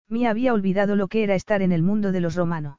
[0.08, 2.78] Mía había olvidado lo que era estar en el mundo de los romanos.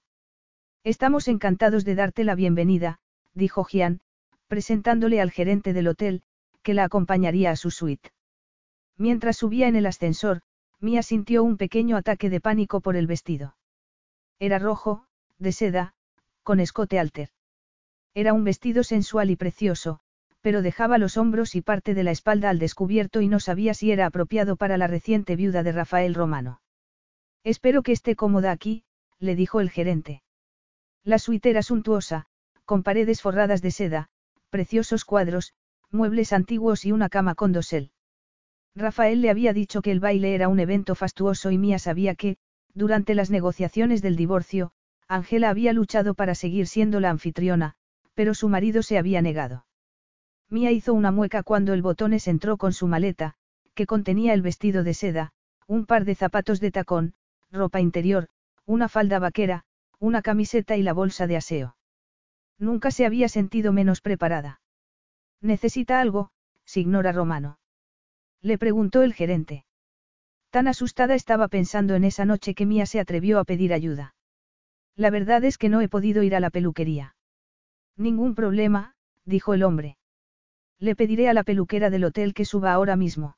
[0.85, 3.01] Estamos encantados de darte la bienvenida,
[3.35, 4.01] dijo Gian,
[4.47, 6.23] presentándole al gerente del hotel,
[6.63, 8.11] que la acompañaría a su suite.
[8.97, 10.41] Mientras subía en el ascensor,
[10.81, 13.57] Mia sintió un pequeño ataque de pánico por el vestido.
[14.39, 15.05] Era rojo,
[15.39, 15.95] de seda,
[16.45, 17.31] con escote alter.
[18.15, 20.01] Era un vestido sensual y precioso,
[20.41, 23.91] pero dejaba los hombros y parte de la espalda al descubierto y no sabía si
[23.91, 26.61] era apropiado para la reciente viuda de Rafael Romano.
[27.45, 28.85] Espero que esté cómoda aquí,
[29.19, 30.23] le dijo el gerente.
[31.05, 32.27] La suite era suntuosa,
[32.65, 34.09] con paredes forradas de seda,
[34.51, 35.55] preciosos cuadros,
[35.91, 37.93] muebles antiguos y una cama con dosel.
[38.75, 42.37] Rafael le había dicho que el baile era un evento fastuoso y Mía sabía que,
[42.75, 44.73] durante las negociaciones del divorcio,
[45.09, 47.77] Ángela había luchado para seguir siendo la anfitriona,
[48.19, 49.65] pero su marido se había negado.
[50.51, 53.35] Mía hizo una mueca cuando el botones entró con su maleta,
[53.75, 55.31] que contenía el vestido de seda,
[55.69, 57.15] un par de zapatos de tacón,
[57.53, 58.27] ropa interior,
[58.67, 59.63] una falda vaquera,
[60.01, 61.77] una camiseta y la bolsa de aseo.
[62.59, 64.61] Nunca se había sentido menos preparada.
[65.41, 66.33] ¿Necesita algo,
[66.65, 67.61] signora Romano?
[68.43, 69.65] Le preguntó el gerente.
[70.51, 74.17] Tan asustada estaba pensando en esa noche que Mía se atrevió a pedir ayuda.
[74.97, 77.15] La verdad es que no he podido ir a la peluquería.
[77.99, 78.95] Ningún problema,
[79.25, 79.99] dijo el hombre.
[80.79, 83.37] Le pediré a la peluquera del hotel que suba ahora mismo.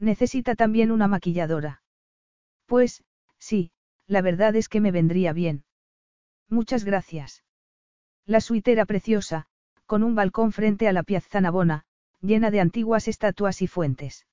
[0.00, 1.82] Necesita también una maquilladora.
[2.66, 3.04] Pues,
[3.38, 3.70] sí,
[4.06, 5.64] la verdad es que me vendría bien.
[6.48, 7.44] Muchas gracias.
[8.26, 9.46] La suite era preciosa,
[9.86, 11.84] con un balcón frente a la Piazza Navona,
[12.20, 14.26] llena de antiguas estatuas y fuentes.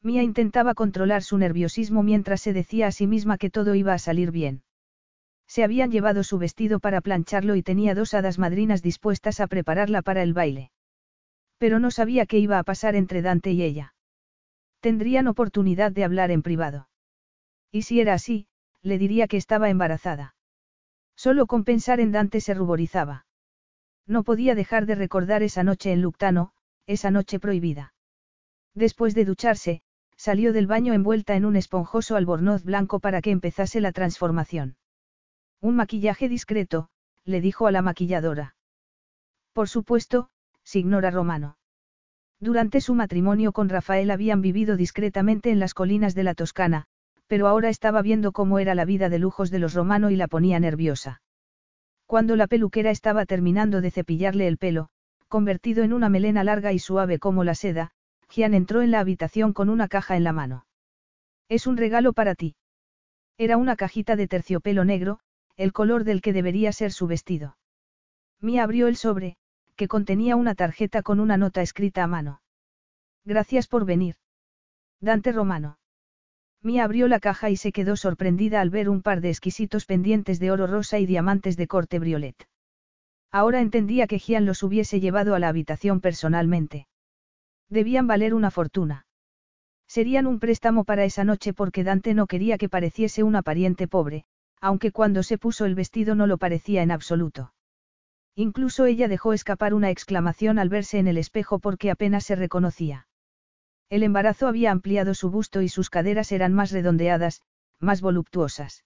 [0.00, 3.98] Mía intentaba controlar su nerviosismo mientras se decía a sí misma que todo iba a
[3.98, 4.62] salir bien.
[5.50, 10.00] Se habían llevado su vestido para plancharlo y tenía dos hadas madrinas dispuestas a prepararla
[10.00, 10.70] para el baile.
[11.58, 13.92] Pero no sabía qué iba a pasar entre Dante y ella.
[14.78, 16.88] Tendrían oportunidad de hablar en privado.
[17.72, 18.46] Y si era así,
[18.80, 20.36] le diría que estaba embarazada.
[21.16, 23.26] Solo con pensar en Dante se ruborizaba.
[24.06, 26.52] No podía dejar de recordar esa noche en Luctano,
[26.86, 27.92] esa noche prohibida.
[28.76, 29.82] Después de ducharse,
[30.16, 34.76] salió del baño envuelta en un esponjoso albornoz blanco para que empezase la transformación.
[35.62, 36.88] Un maquillaje discreto,
[37.24, 38.54] le dijo a la maquilladora.
[39.52, 40.30] Por supuesto,
[40.62, 41.58] signora Romano.
[42.40, 46.86] Durante su matrimonio con Rafael habían vivido discretamente en las colinas de la Toscana,
[47.26, 50.28] pero ahora estaba viendo cómo era la vida de lujos de los romanos y la
[50.28, 51.20] ponía nerviosa.
[52.06, 54.88] Cuando la peluquera estaba terminando de cepillarle el pelo,
[55.28, 57.92] convertido en una melena larga y suave como la seda,
[58.30, 60.64] Gian entró en la habitación con una caja en la mano.
[61.48, 62.56] Es un regalo para ti.
[63.36, 65.20] Era una cajita de terciopelo negro,
[65.60, 67.58] el color del que debería ser su vestido.
[68.40, 69.36] Mia abrió el sobre,
[69.76, 72.40] que contenía una tarjeta con una nota escrita a mano.
[73.26, 74.14] Gracias por venir.
[75.02, 75.78] Dante Romano.
[76.62, 80.40] Mia abrió la caja y se quedó sorprendida al ver un par de exquisitos pendientes
[80.40, 82.48] de oro rosa y diamantes de corte briolet.
[83.30, 86.86] Ahora entendía que Gian los hubiese llevado a la habitación personalmente.
[87.68, 89.04] Debían valer una fortuna.
[89.86, 94.24] Serían un préstamo para esa noche porque Dante no quería que pareciese una pariente pobre,
[94.60, 97.52] aunque cuando se puso el vestido no lo parecía en absoluto.
[98.34, 103.06] Incluso ella dejó escapar una exclamación al verse en el espejo porque apenas se reconocía.
[103.88, 107.42] El embarazo había ampliado su busto y sus caderas eran más redondeadas,
[107.80, 108.84] más voluptuosas.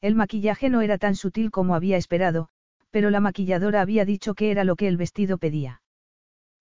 [0.00, 2.48] El maquillaje no era tan sutil como había esperado,
[2.90, 5.82] pero la maquilladora había dicho que era lo que el vestido pedía.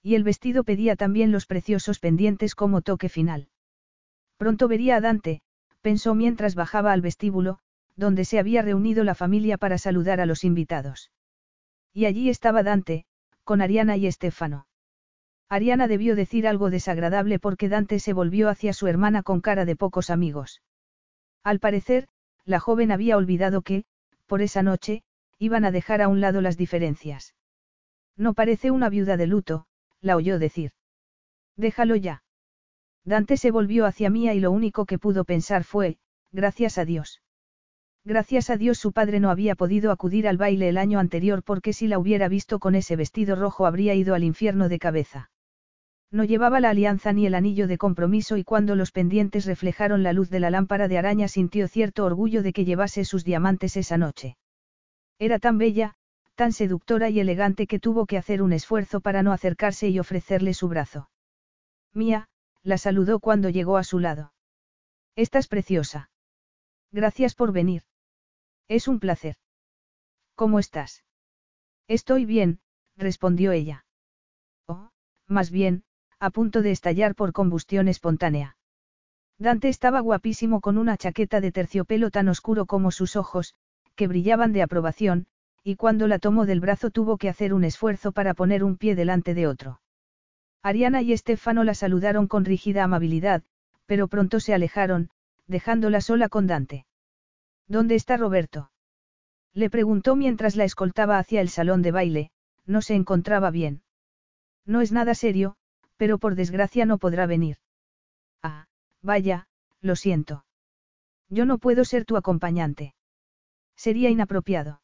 [0.01, 3.47] Y el vestido pedía también los preciosos pendientes como toque final.
[4.37, 5.41] Pronto vería a Dante,
[5.81, 7.59] pensó mientras bajaba al vestíbulo,
[7.95, 11.11] donde se había reunido la familia para saludar a los invitados.
[11.93, 13.05] Y allí estaba Dante,
[13.43, 14.67] con Ariana y Estefano.
[15.49, 19.75] Ariana debió decir algo desagradable porque Dante se volvió hacia su hermana con cara de
[19.75, 20.61] pocos amigos.
[21.43, 22.07] Al parecer,
[22.45, 23.85] la joven había olvidado que,
[24.25, 25.03] por esa noche,
[25.37, 27.35] iban a dejar a un lado las diferencias.
[28.15, 29.65] No parece una viuda de luto,
[30.01, 30.71] la oyó decir.
[31.55, 32.23] Déjalo ya.
[33.05, 35.97] Dante se volvió hacia Mía y lo único que pudo pensar fue,
[36.31, 37.21] gracias a Dios.
[38.05, 41.71] Gracias a Dios su padre no había podido acudir al baile el año anterior porque
[41.71, 45.31] si la hubiera visto con ese vestido rojo habría ido al infierno de cabeza.
[46.11, 50.11] No llevaba la alianza ni el anillo de compromiso y cuando los pendientes reflejaron la
[50.11, 53.97] luz de la lámpara de araña sintió cierto orgullo de que llevase sus diamantes esa
[53.97, 54.37] noche.
[55.17, 55.95] Era tan bella,
[56.35, 60.53] tan seductora y elegante que tuvo que hacer un esfuerzo para no acercarse y ofrecerle
[60.53, 61.09] su brazo.
[61.93, 62.27] Mía,
[62.63, 64.33] la saludó cuando llegó a su lado.
[65.15, 66.09] Estás preciosa.
[66.91, 67.83] Gracias por venir.
[68.73, 69.35] Es un placer.
[70.33, 71.03] ¿Cómo estás?
[71.87, 72.59] Estoy bien,
[72.97, 73.85] respondió ella.
[74.67, 74.89] Oh,
[75.27, 75.83] más bien,
[76.19, 78.57] a punto de estallar por combustión espontánea.
[79.37, 83.53] Dante estaba guapísimo con una chaqueta de terciopelo tan oscuro como sus ojos,
[83.93, 85.27] que brillaban de aprobación,
[85.63, 88.95] y cuando la tomó del brazo tuvo que hacer un esfuerzo para poner un pie
[88.95, 89.81] delante de otro.
[90.63, 93.43] Ariana y Estefano la saludaron con rígida amabilidad,
[93.85, 95.11] pero pronto se alejaron,
[95.45, 96.87] dejándola sola con Dante.
[97.67, 98.71] ¿Dónde está Roberto?
[99.53, 102.31] Le preguntó mientras la escoltaba hacia el salón de baile,
[102.65, 103.83] no se encontraba bien.
[104.65, 105.55] No es nada serio,
[105.97, 107.57] pero por desgracia no podrá venir.
[108.41, 108.67] Ah,
[109.01, 109.47] vaya,
[109.81, 110.45] lo siento.
[111.29, 112.95] Yo no puedo ser tu acompañante.
[113.75, 114.81] Sería inapropiado.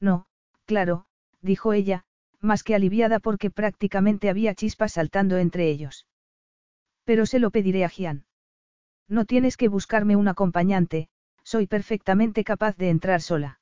[0.00, 0.26] No,
[0.66, 1.06] claro,
[1.40, 2.04] dijo ella,
[2.40, 6.06] más que aliviada porque prácticamente había chispas saltando entre ellos.
[7.04, 8.24] Pero se lo pediré a Gian.
[9.08, 11.08] No tienes que buscarme un acompañante,
[11.50, 13.58] soy perfectamente capaz de entrar sola.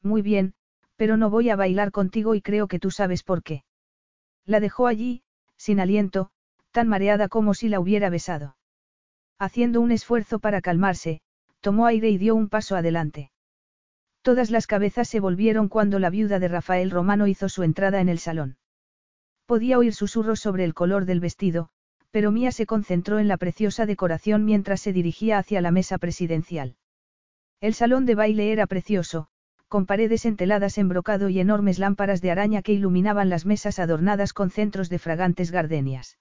[0.00, 0.54] Muy bien,
[0.94, 3.64] pero no voy a bailar contigo y creo que tú sabes por qué.
[4.46, 5.24] La dejó allí,
[5.56, 6.30] sin aliento,
[6.70, 8.56] tan mareada como si la hubiera besado.
[9.40, 11.20] Haciendo un esfuerzo para calmarse,
[11.60, 13.32] tomó aire y dio un paso adelante.
[14.22, 18.08] Todas las cabezas se volvieron cuando la viuda de Rafael Romano hizo su entrada en
[18.08, 18.56] el salón.
[19.46, 21.70] Podía oír susurros sobre el color del vestido,
[22.12, 26.76] pero Mía se concentró en la preciosa decoración mientras se dirigía hacia la mesa presidencial.
[27.60, 29.28] El salón de baile era precioso,
[29.68, 34.32] con paredes enteladas en brocado y enormes lámparas de araña que iluminaban las mesas adornadas
[34.32, 36.18] con centros de fragantes gardenias.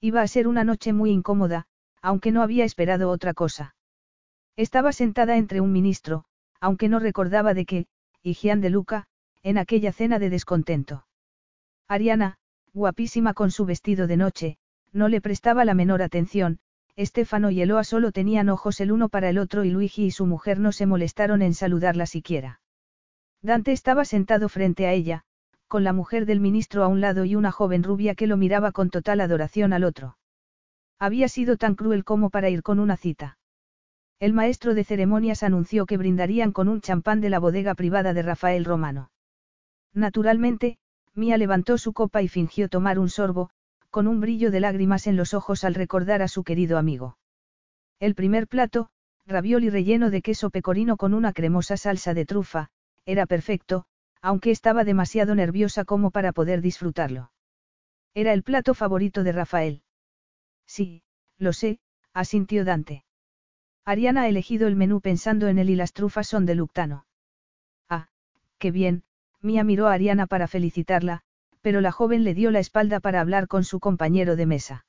[0.00, 1.66] Iba a ser una noche muy incómoda,
[2.02, 3.74] aunque no había esperado otra cosa.
[4.56, 6.24] Estaba sentada entre un ministro,
[6.60, 7.86] aunque no recordaba de qué,
[8.22, 9.06] y Gian de Luca,
[9.42, 11.06] en aquella cena de descontento.
[11.88, 12.36] Ariana,
[12.74, 14.58] guapísima con su vestido de noche,
[14.92, 16.60] no le prestaba la menor atención,
[16.96, 20.26] Estefano y Eloa solo tenían ojos el uno para el otro y Luigi y su
[20.26, 22.60] mujer no se molestaron en saludarla siquiera.
[23.42, 25.24] Dante estaba sentado frente a ella,
[25.66, 28.72] con la mujer del ministro a un lado y una joven rubia que lo miraba
[28.72, 30.18] con total adoración al otro.
[30.98, 33.38] Había sido tan cruel como para ir con una cita.
[34.18, 38.22] El maestro de ceremonias anunció que brindarían con un champán de la bodega privada de
[38.22, 39.10] Rafael Romano.
[39.94, 40.78] Naturalmente,
[41.14, 43.50] Mía levantó su copa y fingió tomar un sorbo,
[43.90, 47.18] con un brillo de lágrimas en los ojos al recordar a su querido amigo.
[47.98, 48.90] El primer plato,
[49.26, 52.70] ravioli relleno de queso pecorino con una cremosa salsa de trufa,
[53.04, 53.84] era perfecto,
[54.22, 57.32] aunque estaba demasiado nerviosa como para poder disfrutarlo.
[58.14, 59.82] Era el plato favorito de Rafael.
[60.66, 61.02] Sí,
[61.38, 61.80] lo sé,
[62.12, 63.04] asintió Dante.
[63.84, 67.06] Ariana ha elegido el menú pensando en él y las trufas son de Luctano.
[67.88, 68.08] Ah,
[68.58, 69.04] qué bien,
[69.40, 71.22] Mía miró a Ariana para felicitarla,
[71.60, 74.86] pero la joven le dio la espalda para hablar con su compañero de mesa.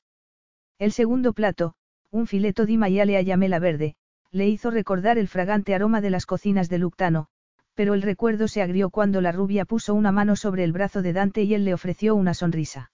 [0.78, 1.74] El segundo plato,
[2.10, 3.94] un fileto di maiale a llamela verde,
[4.30, 7.28] le hizo recordar el fragante aroma de las cocinas de Luctano,
[7.74, 11.12] pero el recuerdo se agrió cuando la rubia puso una mano sobre el brazo de
[11.12, 12.92] Dante y él le ofreció una sonrisa.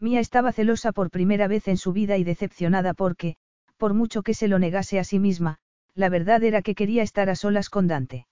[0.00, 3.36] Mía estaba celosa por primera vez en su vida y decepcionada porque,
[3.76, 5.58] por mucho que se lo negase a sí misma,
[5.94, 8.26] la verdad era que quería estar a solas con Dante.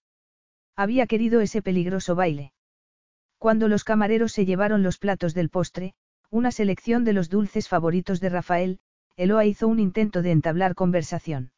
[0.77, 2.53] Había querido ese peligroso baile.
[3.39, 5.95] Cuando los camareros se llevaron los platos del postre,
[6.31, 8.81] una selección de los dulces favoritos de Rafael,
[9.17, 11.53] Eloa hizo un intento de entablar conversación.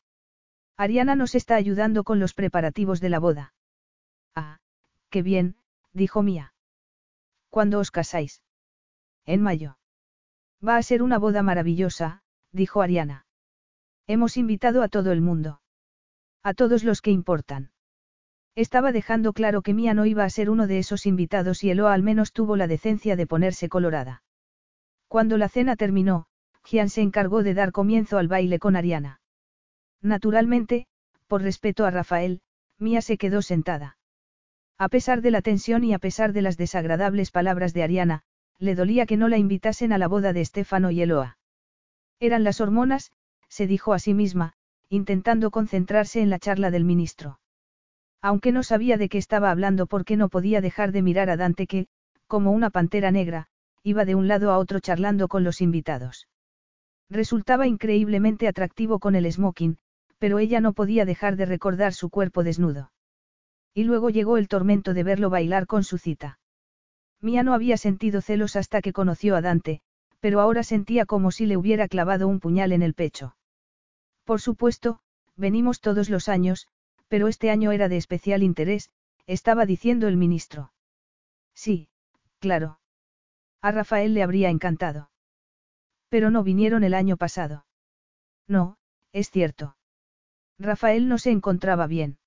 [0.77, 3.55] Ariana nos está ayudando con los preparativos de la boda.
[4.35, 4.59] Ah,
[5.11, 5.57] qué bien,
[5.93, 6.55] dijo Mía.
[7.51, 8.43] ¿Cuándo os casáis?
[9.25, 9.79] En mayo.
[10.67, 12.23] Va a ser una boda maravillosa,
[12.53, 13.27] dijo Ariana.
[14.07, 15.61] Hemos invitado a todo el mundo.
[16.43, 17.73] A todos los que importan.
[18.59, 21.95] Estaba dejando claro que Mía no iba a ser uno de esos invitados y Eloa
[21.95, 24.25] al menos tuvo la decencia de ponerse colorada.
[25.07, 26.27] Cuando la cena terminó,
[26.65, 29.21] Gian se encargó de dar comienzo al baile con Ariana.
[30.03, 30.89] Naturalmente,
[31.29, 32.41] por respeto a Rafael,
[32.81, 33.97] Mía se quedó sentada.
[34.77, 38.23] A pesar de la tensión y a pesar de las desagradables palabras de Ariana,
[38.59, 41.39] le dolía que no la invitasen a la boda de Estefano y Eloa.
[42.19, 43.13] Eran las hormonas,
[43.49, 44.55] se dijo a sí misma,
[44.89, 47.39] intentando concentrarse en la charla del ministro.
[48.20, 51.66] Aunque no sabía de qué estaba hablando porque no podía dejar de mirar a Dante
[51.66, 51.86] que,
[52.27, 53.47] como una pantera negra,
[53.82, 56.28] iba de un lado a otro charlando con los invitados.
[57.09, 59.78] Resultaba increíblemente atractivo con el smoking,
[60.19, 62.93] pero ella no podía dejar de recordar su cuerpo desnudo.
[63.73, 66.39] Y luego llegó el tormento de verlo bailar con su cita.
[67.20, 69.81] Mía no había sentido celos hasta que conoció a Dante,
[70.20, 73.36] pero ahora sentía como si le hubiera clavado un puñal en el pecho.
[74.24, 75.01] Por supuesto,
[75.36, 76.69] venimos todos los años,
[77.09, 78.91] pero este año era de especial interés,
[79.27, 80.73] estaba diciendo el ministro.
[81.55, 81.89] Sí,
[82.39, 82.81] claro.
[83.61, 85.11] A Rafael le habría encantado.
[86.09, 87.67] Pero no vinieron el año pasado.
[88.47, 88.79] No,
[89.13, 89.77] es cierto.
[90.59, 92.19] Rafael no se encontraba bien.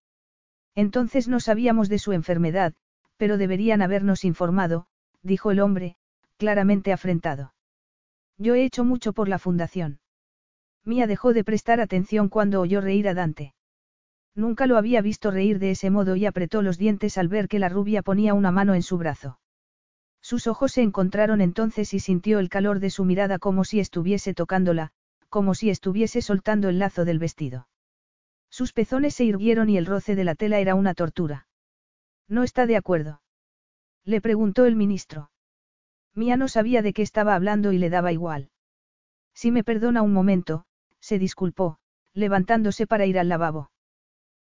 [0.76, 2.74] Entonces no sabíamos de su enfermedad,
[3.18, 4.88] pero deberían habernos informado,
[5.22, 5.98] dijo el hombre,
[6.38, 7.53] claramente afrentado.
[8.38, 9.99] Yo he hecho mucho por la fundación.
[10.84, 13.53] Mía dejó de prestar atención cuando oyó reír a Dante.
[14.36, 17.60] Nunca lo había visto reír de ese modo y apretó los dientes al ver que
[17.60, 19.40] la rubia ponía una mano en su brazo.
[20.22, 24.34] Sus ojos se encontraron entonces y sintió el calor de su mirada como si estuviese
[24.34, 24.91] tocándola,
[25.30, 27.68] como si estuviese soltando el lazo del vestido.
[28.49, 31.48] Sus pezones se irguieron y el roce de la tela era una tortura.
[32.28, 33.22] ¿No está de acuerdo?
[34.06, 35.32] Le preguntó el ministro.
[36.14, 38.49] Mía no sabía de qué estaba hablando y le daba igual.
[39.34, 40.66] Si me perdona un momento,
[40.99, 41.78] se disculpó,
[42.14, 43.72] levantándose para ir al lavabo.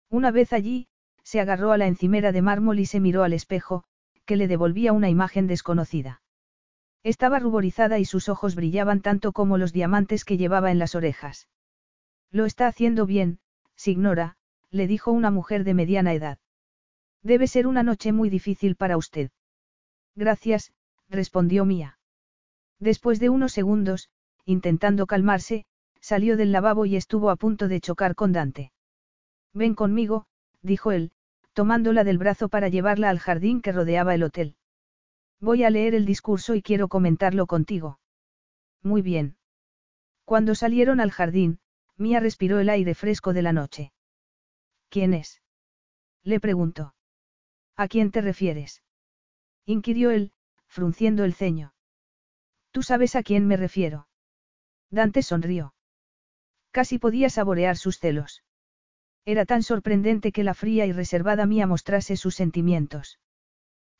[0.09, 0.87] Una vez allí,
[1.23, 3.83] se agarró a la encimera de mármol y se miró al espejo,
[4.25, 6.21] que le devolvía una imagen desconocida.
[7.03, 11.47] Estaba ruborizada y sus ojos brillaban tanto como los diamantes que llevaba en las orejas.
[12.31, 13.39] Lo está haciendo bien,
[13.75, 14.37] signora,
[14.69, 16.39] le dijo una mujer de mediana edad.
[17.23, 19.31] Debe ser una noche muy difícil para usted.
[20.15, 20.73] Gracias,
[21.09, 21.99] respondió Mía.
[22.79, 24.09] Después de unos segundos,
[24.45, 25.65] intentando calmarse,
[25.99, 28.71] salió del lavabo y estuvo a punto de chocar con Dante.
[29.53, 30.27] Ven conmigo,
[30.61, 31.11] dijo él,
[31.53, 34.55] tomándola del brazo para llevarla al jardín que rodeaba el hotel.
[35.39, 37.99] Voy a leer el discurso y quiero comentarlo contigo.
[38.83, 39.37] Muy bien.
[40.25, 41.59] Cuando salieron al jardín,
[41.95, 43.91] Mía respiró el aire fresco de la noche.
[44.89, 45.41] ¿Quién es?
[46.23, 46.93] Le preguntó.
[47.75, 48.83] ¿A quién te refieres?
[49.65, 50.31] inquirió él,
[50.67, 51.73] frunciendo el ceño.
[52.71, 54.07] Tú sabes a quién me refiero.
[54.89, 55.73] Dante sonrió.
[56.71, 58.43] Casi podía saborear sus celos.
[59.27, 63.19] Era tan sorprendente que la fría y reservada mía mostrase sus sentimientos.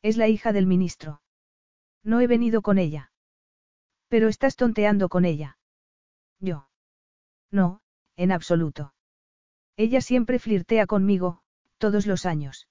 [0.00, 1.20] Es la hija del ministro.
[2.02, 3.12] No he venido con ella.
[4.08, 5.58] Pero estás tonteando con ella.
[6.40, 6.70] Yo.
[7.50, 7.82] No,
[8.16, 8.94] en absoluto.
[9.76, 11.42] Ella siempre flirtea conmigo,
[11.76, 12.66] todos los años.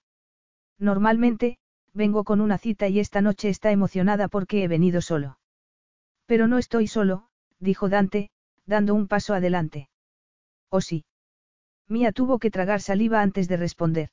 [0.79, 1.59] Normalmente,
[1.93, 5.37] vengo con una cita y esta noche está emocionada porque he venido solo.
[6.25, 7.29] Pero no estoy solo,
[7.59, 8.31] dijo Dante,
[8.65, 9.91] dando un paso adelante.
[10.69, 11.05] ¿O sí?
[11.87, 14.09] Mía tuvo que tragar saliva antes de responder.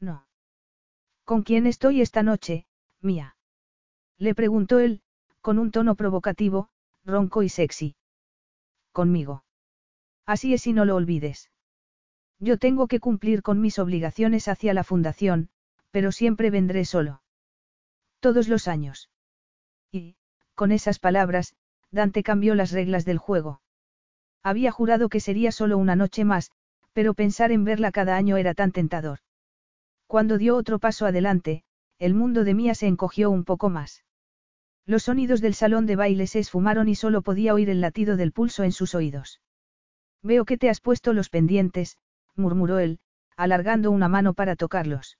[0.00, 0.26] No.
[1.24, 2.66] ¿Con quién estoy esta noche,
[3.00, 3.36] Mía?
[4.18, 5.02] Le preguntó él,
[5.40, 6.68] con un tono provocativo,
[7.04, 7.96] ronco y sexy.
[8.92, 9.44] Conmigo.
[10.26, 11.50] Así es y no lo olvides.
[12.38, 15.48] Yo tengo que cumplir con mis obligaciones hacia la fundación,
[15.90, 17.22] pero siempre vendré solo.
[18.20, 19.10] Todos los años.
[19.90, 20.16] Y,
[20.54, 21.54] con esas palabras,
[21.90, 23.60] Dante cambió las reglas del juego.
[24.42, 26.52] Había jurado que sería solo una noche más,
[26.94, 29.18] pero pensar en verla cada año era tan tentador.
[30.06, 31.64] Cuando dio otro paso adelante,
[31.98, 34.04] el mundo de Mía se encogió un poco más.
[34.86, 38.32] Los sonidos del salón de baile se esfumaron y solo podía oír el latido del
[38.32, 39.40] pulso en sus oídos.
[40.22, 41.98] Veo que te has puesto los pendientes,
[42.36, 43.00] murmuró él,
[43.36, 45.18] alargando una mano para tocarlos.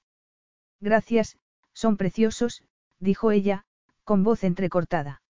[0.81, 1.37] Gracias,
[1.73, 2.63] son preciosos,
[3.01, 3.65] dijo ella,
[4.05, 5.23] con voz entrecortada.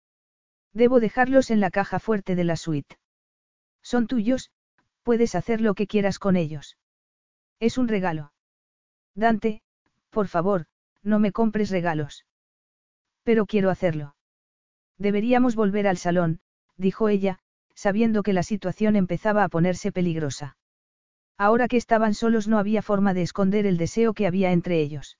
[0.72, 2.98] Debo dejarlos en la caja fuerte de la suite.
[3.82, 4.50] Son tuyos,
[5.04, 6.76] Puedes hacer lo que quieras con ellos.
[7.60, 8.32] Es un regalo.
[9.14, 9.62] Dante,
[10.10, 10.66] por favor,
[11.02, 12.24] no me compres regalos.
[13.22, 14.16] Pero quiero hacerlo.
[14.98, 16.40] Deberíamos volver al salón,
[16.76, 17.38] dijo ella,
[17.74, 20.56] sabiendo que la situación empezaba a ponerse peligrosa.
[21.36, 25.18] Ahora que estaban solos no había forma de esconder el deseo que había entre ellos.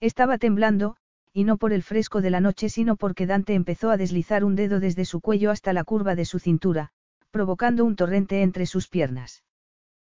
[0.00, 0.96] Estaba temblando,
[1.32, 4.54] y no por el fresco de la noche sino porque Dante empezó a deslizar un
[4.54, 6.92] dedo desde su cuello hasta la curva de su cintura,
[7.34, 9.42] provocando un torrente entre sus piernas.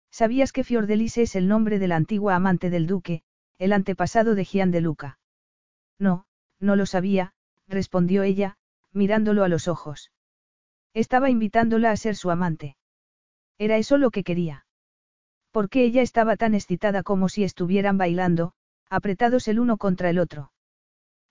[0.09, 3.23] ¿Sabías que Fiordelise es el nombre de la antigua amante del duque,
[3.57, 5.19] el antepasado de Gian de Luca?
[5.99, 6.23] No,
[6.61, 7.33] no lo sabía,
[7.67, 8.55] respondió ella,
[8.93, 10.13] mirándolo a los ojos.
[10.93, 12.77] Estaba invitándola a ser su amante.
[13.57, 14.65] Era eso lo que quería.
[15.51, 18.53] Porque ella estaba tan excitada como si estuvieran bailando,
[18.89, 20.53] apretados el uno contra el otro.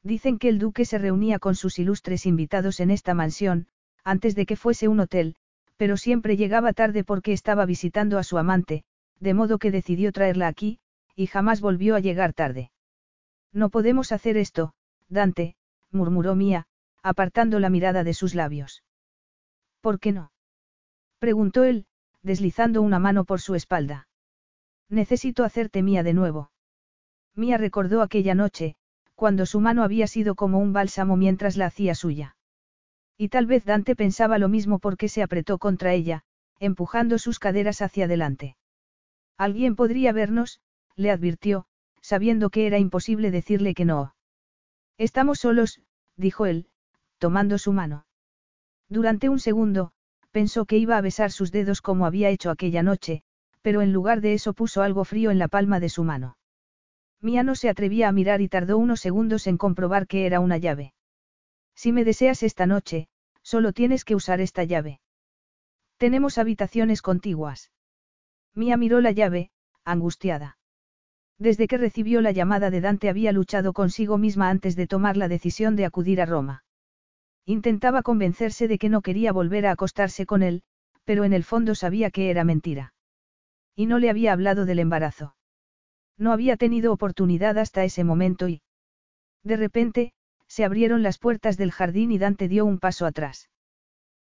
[0.03, 3.69] Dicen que el duque se reunía con sus ilustres invitados en esta mansión,
[4.05, 5.35] antes de que fuese un hotel,
[5.79, 8.85] pero siempre llegaba tarde porque estaba visitando a su amante,
[9.21, 10.81] de modo que decidió traerla aquí,
[11.15, 12.71] y jamás volvió a llegar tarde.
[13.53, 14.75] No podemos hacer esto,
[15.09, 15.57] Dante,
[15.91, 16.67] murmuró Mía,
[17.03, 18.83] apartando la mirada de sus labios.
[19.81, 20.33] ¿Por qué no?
[21.19, 21.87] preguntó él,
[22.23, 24.09] deslizando una mano por su espalda.
[24.89, 26.51] Necesito hacerte mía de nuevo.
[27.35, 28.77] Mía recordó aquella noche,
[29.15, 32.37] cuando su mano había sido como un bálsamo mientras la hacía suya.
[33.19, 36.23] Y tal vez Dante pensaba lo mismo porque se apretó contra ella,
[36.61, 38.57] empujando sus caderas hacia adelante.
[39.37, 40.61] Alguien podría vernos,
[40.95, 41.67] le advirtió,
[42.01, 44.15] sabiendo que era imposible decirle que no.
[44.99, 45.83] Estamos solos,
[46.17, 46.69] dijo él,
[47.19, 48.07] tomando su mano.
[48.89, 49.91] Durante un segundo,
[50.31, 53.23] pensó que iba a besar sus dedos como había hecho aquella noche,
[53.63, 56.37] pero en lugar de eso puso algo frío en la palma de su mano.
[57.21, 60.57] Mía no se atrevía a mirar y tardó unos segundos en comprobar que era una
[60.57, 60.95] llave.
[61.79, 63.07] Si me deseas esta noche,
[63.41, 65.01] solo tienes que usar esta llave.
[65.97, 67.71] Tenemos habitaciones contiguas.
[68.53, 69.53] Mía miró la llave,
[69.85, 70.59] angustiada.
[71.39, 75.29] Desde que recibió la llamada de Dante había luchado consigo misma antes de tomar la
[75.29, 76.65] decisión de acudir a Roma.
[77.45, 80.65] Intentaba convencerse de que no quería volver a acostarse con él,
[81.05, 82.93] pero en el fondo sabía que era mentira.
[83.77, 85.37] Y no le había hablado del embarazo.
[86.17, 88.63] No había tenido oportunidad hasta ese momento y...
[89.45, 90.13] De repente,
[90.59, 93.49] se abrieron las puertas del jardín y Dante dio un paso atrás.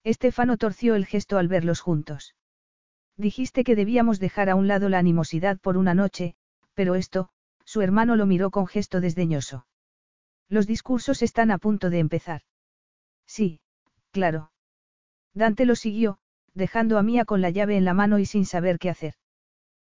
[0.03, 2.35] Estefano torció el gesto al verlos juntos.
[3.17, 6.35] Dijiste que debíamos dejar a un lado la animosidad por una noche,
[6.75, 7.29] pero esto,
[7.65, 9.65] su hermano lo miró con gesto desdeñoso.
[10.49, 12.43] Los discursos están a punto de empezar.
[13.25, 13.59] Sí,
[14.11, 14.51] claro.
[15.33, 16.19] Dante lo siguió,
[16.53, 19.15] dejando a Mía con la llave en la mano y sin saber qué hacer.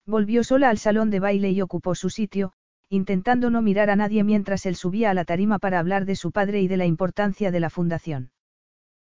[0.05, 2.53] Volvió sola al salón de baile y ocupó su sitio,
[2.89, 6.33] intentando no mirar a nadie mientras él subía a la tarima para hablar de su
[6.33, 8.31] padre y de la importancia de la fundación.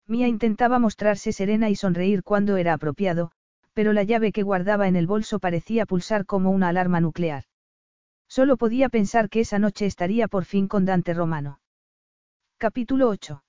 [0.08, 3.32] Mía intentaba mostrarse serena y sonreír cuando era apropiado,
[3.74, 7.44] pero la llave que guardaba en el bolso parecía pulsar como una alarma nuclear.
[8.28, 11.60] Solo podía pensar que esa noche estaría por fin con Dante Romano.
[12.58, 13.44] Capítulo 8.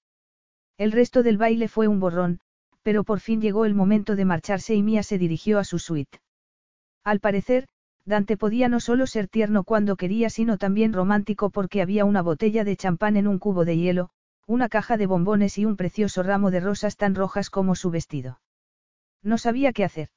[0.76, 2.40] El resto del baile fue un borrón,
[2.82, 6.20] pero por fin llegó el momento de marcharse y Mía se dirigió a su suite.
[7.04, 7.66] Al parecer,
[8.08, 12.64] Dante podía no solo ser tierno cuando quería, sino también romántico porque había una botella
[12.64, 14.08] de champán en un cubo de hielo,
[14.46, 18.40] una caja de bombones y un precioso ramo de rosas tan rojas como su vestido.
[19.22, 20.08] No sabía qué hacer.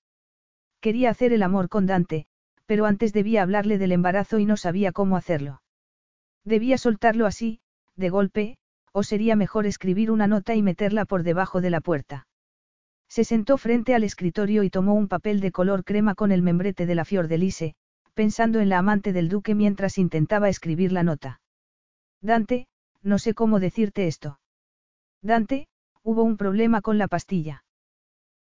[0.80, 2.28] Quería hacer el amor con Dante,
[2.66, 5.62] pero antes debía hablarle del embarazo y no sabía cómo hacerlo.
[6.46, 7.60] Debía soltarlo así,
[7.98, 8.58] de golpe,
[8.94, 12.26] o sería mejor escribir una nota y meterla por debajo de la puerta.
[13.10, 16.86] Se sentó frente al escritorio y tomó un papel de color crema con el membrete
[16.86, 17.76] de la Fior de Lise,
[18.14, 21.42] pensando en la amante del duque mientras intentaba escribir la nota.
[22.22, 22.68] Dante,
[23.02, 24.40] no sé cómo decirte esto.
[25.22, 25.68] Dante,
[26.04, 27.64] hubo un problema con la pastilla.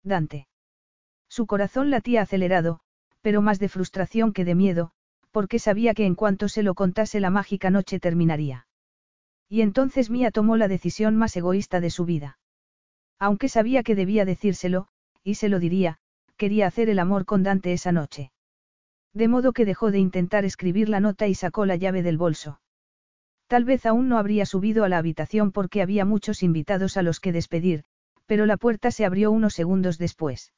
[0.03, 0.47] Dante.
[1.27, 2.79] Su corazón latía acelerado,
[3.21, 4.91] pero más de frustración que de miedo,
[5.31, 8.67] porque sabía que en cuanto se lo contase la mágica noche terminaría.
[9.47, 12.39] Y entonces Mía tomó la decisión más egoísta de su vida.
[13.19, 14.87] Aunque sabía que debía decírselo,
[15.23, 15.99] y se lo diría,
[16.37, 18.31] quería hacer el amor con Dante esa noche.
[19.13, 22.61] De modo que dejó de intentar escribir la nota y sacó la llave del bolso.
[23.47, 27.19] Tal vez aún no habría subido a la habitación porque había muchos invitados a los
[27.19, 27.83] que despedir,
[28.27, 30.53] pero la puerta se abrió unos segundos después.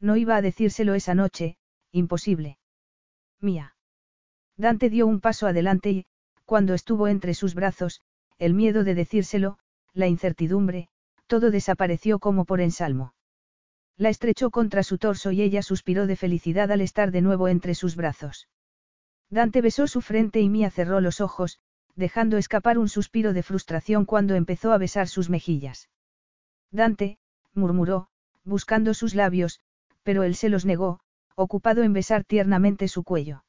[0.00, 1.56] No iba a decírselo esa noche,
[1.90, 2.58] Imposible.
[3.40, 3.76] Mía.
[4.56, 6.06] Dante dio un paso adelante y,
[6.44, 8.00] cuando estuvo entre sus brazos,
[8.38, 9.58] el miedo de decírselo,
[9.92, 10.88] la incertidumbre,
[11.28, 13.13] todo desapareció como por ensalmo.
[13.96, 17.74] La estrechó contra su torso y ella suspiró de felicidad al estar de nuevo entre
[17.74, 18.48] sus brazos.
[19.30, 21.58] Dante besó su frente y Mía cerró los ojos,
[21.94, 25.88] dejando escapar un suspiro de frustración cuando empezó a besar sus mejillas.
[26.70, 27.18] Dante,
[27.52, 28.08] murmuró,
[28.42, 29.60] buscando sus labios,
[30.02, 31.00] pero él se los negó,
[31.36, 33.44] ocupado en besar tiernamente su cuello.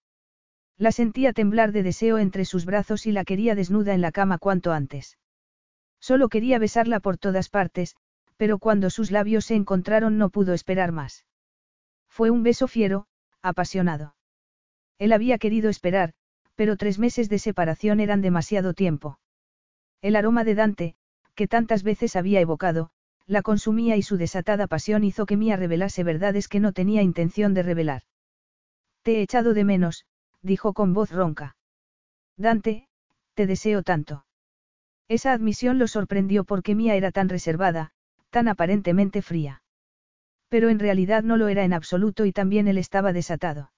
[0.78, 4.38] La sentía temblar de deseo entre sus brazos y la quería desnuda en la cama
[4.38, 5.18] cuanto antes.
[6.00, 7.96] Solo quería besarla por todas partes,
[8.38, 11.26] pero cuando sus labios se encontraron no pudo esperar más.
[12.10, 13.08] Fue un beso fiero,
[13.42, 14.16] apasionado.
[14.98, 16.14] Él había querido esperar,
[16.56, 19.20] pero tres meses de separación eran demasiado tiempo.
[20.02, 20.96] El aroma de Dante,
[21.36, 22.92] que tantas veces había evocado,
[23.28, 27.54] la consumía y su desatada pasión hizo que Mía revelase verdades que no tenía intención
[27.54, 28.04] de revelar.
[29.02, 30.06] Te he echado de menos,
[30.42, 31.58] dijo con voz ronca.
[32.38, 32.88] Dante,
[33.34, 34.26] te deseo tanto.
[35.08, 37.92] Esa admisión lo sorprendió porque Mía era tan reservada,
[38.36, 39.64] tan aparentemente fría.
[40.50, 43.72] Pero en realidad no lo era en absoluto y también él estaba desatado.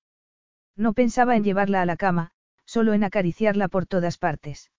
[0.75, 2.31] No pensaba en llevarla a la cama,
[2.65, 4.71] solo en acariciarla por todas partes.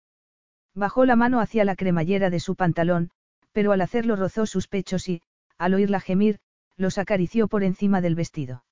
[0.74, 3.12] Bajó la mano hacia la cremallera de su pantalón,
[3.52, 5.22] pero al hacerlo rozó sus pechos y,
[5.58, 6.40] al oírla gemir,
[6.76, 8.64] los acarició por encima del vestido.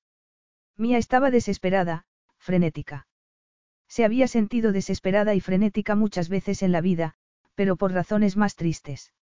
[0.75, 2.03] Mía estaba desesperada,
[2.37, 3.07] frenética.
[3.87, 7.13] Se había sentido desesperada y frenética muchas veces en la vida,
[7.55, 9.13] pero por razones más tristes.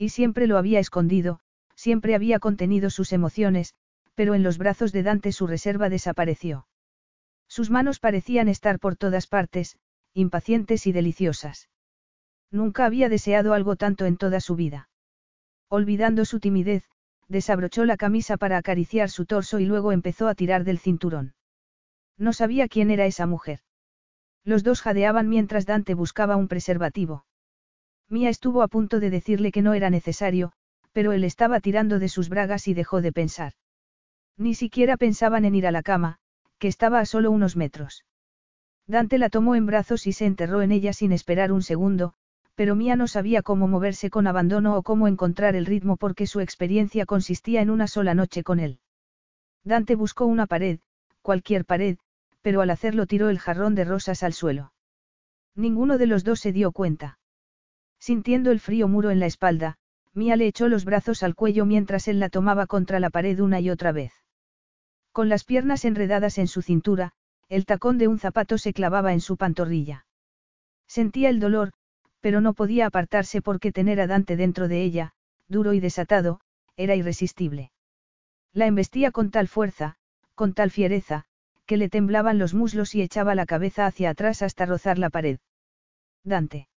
[0.00, 1.40] Y siempre lo había escondido,
[1.74, 3.74] siempre había contenido sus emociones,
[4.14, 6.66] pero en los brazos de Dante su reserva desapareció.
[7.48, 9.76] Sus manos parecían estar por todas partes,
[10.14, 11.68] impacientes y deliciosas.
[12.50, 14.88] Nunca había deseado algo tanto en toda su vida.
[15.68, 16.88] Olvidando su timidez,
[17.28, 21.34] desabrochó la camisa para acariciar su torso y luego empezó a tirar del cinturón.
[22.16, 23.60] No sabía quién era esa mujer.
[24.44, 27.26] Los dos jadeaban mientras Dante buscaba un preservativo.
[28.10, 30.50] Mía estuvo a punto de decirle que no era necesario,
[30.92, 33.52] pero él estaba tirando de sus bragas y dejó de pensar.
[34.36, 36.18] Ni siquiera pensaban en ir a la cama,
[36.58, 38.04] que estaba a solo unos metros.
[38.88, 42.14] Dante la tomó en brazos y se enterró en ella sin esperar un segundo,
[42.56, 46.40] pero Mía no sabía cómo moverse con abandono o cómo encontrar el ritmo porque su
[46.40, 48.80] experiencia consistía en una sola noche con él.
[49.62, 50.80] Dante buscó una pared,
[51.22, 51.98] cualquier pared,
[52.42, 54.72] pero al hacerlo tiró el jarrón de rosas al suelo.
[55.54, 57.19] Ninguno de los dos se dio cuenta.
[58.00, 59.76] Sintiendo el frío muro en la espalda,
[60.14, 63.60] Mía le echó los brazos al cuello mientras él la tomaba contra la pared una
[63.60, 64.12] y otra vez.
[65.12, 67.12] Con las piernas enredadas en su cintura,
[67.48, 70.06] el tacón de un zapato se clavaba en su pantorrilla.
[70.86, 71.72] Sentía el dolor,
[72.20, 75.12] pero no podía apartarse porque tener a Dante dentro de ella,
[75.48, 76.40] duro y desatado,
[76.76, 77.70] era irresistible.
[78.52, 79.96] La embestía con tal fuerza,
[80.34, 81.26] con tal fiereza,
[81.66, 85.38] que le temblaban los muslos y echaba la cabeza hacia atrás hasta rozar la pared.
[86.24, 86.69] Dante.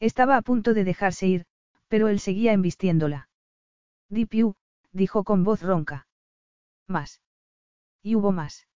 [0.00, 1.44] Estaba a punto de dejarse ir,
[1.88, 3.28] pero él seguía embistiéndola.
[4.08, 4.54] Dipiu,
[4.92, 6.06] dijo con voz ronca.
[6.88, 7.20] Más.
[8.02, 8.66] Y hubo más.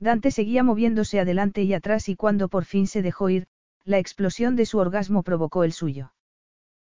[0.00, 3.46] Dante seguía moviéndose adelante y atrás y cuando por fin se dejó ir,
[3.84, 6.12] la explosión de su orgasmo provocó el suyo.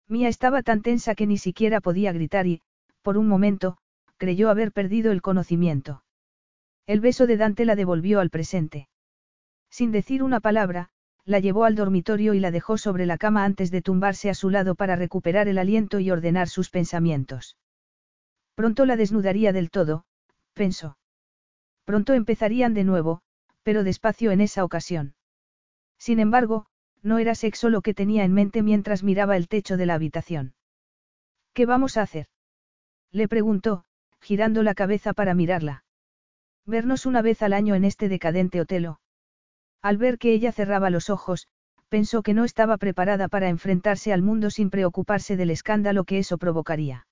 [0.07, 2.61] Mía estaba tan tensa que ni siquiera podía gritar y,
[3.01, 3.77] por un momento,
[4.17, 6.03] creyó haber perdido el conocimiento.
[6.87, 8.89] El beso de Dante la devolvió al presente.
[9.69, 10.89] Sin decir una palabra,
[11.25, 14.49] la llevó al dormitorio y la dejó sobre la cama antes de tumbarse a su
[14.49, 17.57] lado para recuperar el aliento y ordenar sus pensamientos.
[18.55, 20.05] Pronto la desnudaría del todo,
[20.53, 20.97] pensó.
[21.85, 23.21] Pronto empezarían de nuevo,
[23.63, 25.15] pero despacio en esa ocasión.
[25.97, 26.65] Sin embargo,
[27.03, 30.53] no era sexo lo que tenía en mente mientras miraba el techo de la habitación.
[31.53, 32.27] ¿Qué vamos a hacer?
[33.11, 33.83] Le preguntó,
[34.21, 35.83] girando la cabeza para mirarla.
[36.65, 39.00] Vernos una vez al año en este decadente hotelo.
[39.81, 41.47] Al ver que ella cerraba los ojos,
[41.89, 46.37] pensó que no estaba preparada para enfrentarse al mundo sin preocuparse del escándalo que eso
[46.37, 47.07] provocaría.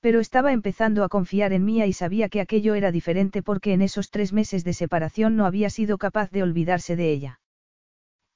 [0.00, 3.82] Pero estaba empezando a confiar en Mía y sabía que aquello era diferente porque en
[3.82, 7.40] esos tres meses de separación no había sido capaz de olvidarse de ella.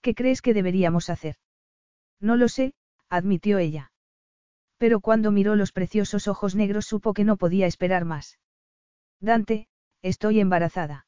[0.01, 1.37] ¿Qué crees que deberíamos hacer?
[2.21, 2.75] No lo sé,
[3.09, 3.93] admitió ella.
[4.79, 8.41] Pero cuando miró los preciosos ojos negros supo que no podía esperar más.
[9.21, 9.69] Dante,
[10.03, 11.07] estoy embarazada.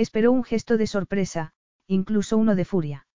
[0.00, 1.52] Esperó un gesto de sorpresa,
[1.86, 3.06] incluso uno de furia.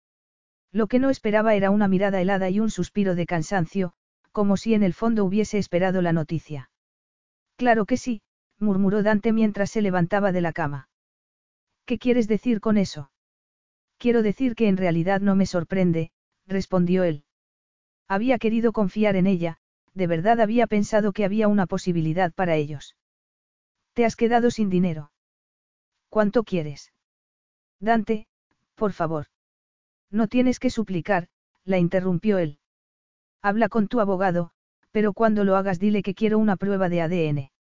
[0.70, 3.94] Lo que no esperaba era una mirada helada y un suspiro de cansancio,
[4.32, 6.69] como si en el fondo hubiese esperado la noticia.
[7.56, 8.20] Claro que sí,
[8.59, 10.90] murmuró Dante mientras se levantaba de la cama.
[11.86, 13.11] ¿Qué quieres decir con eso?
[13.97, 16.11] Quiero decir que en realidad no me sorprende,
[16.47, 17.24] respondió él.
[18.09, 19.56] Había querido confiar en ella,
[19.94, 22.94] de verdad había pensado que había una posibilidad para ellos.
[23.94, 25.12] Te has quedado sin dinero.
[26.15, 26.93] ¿Cuánto quieres?
[27.81, 28.28] Dante,
[28.77, 29.27] por favor.
[30.12, 31.27] No tienes que suplicar,
[31.65, 32.61] la interrumpió él.
[33.43, 34.53] Habla con tu abogado,
[34.93, 37.53] pero cuando lo hagas dile que quiero una prueba de ADN.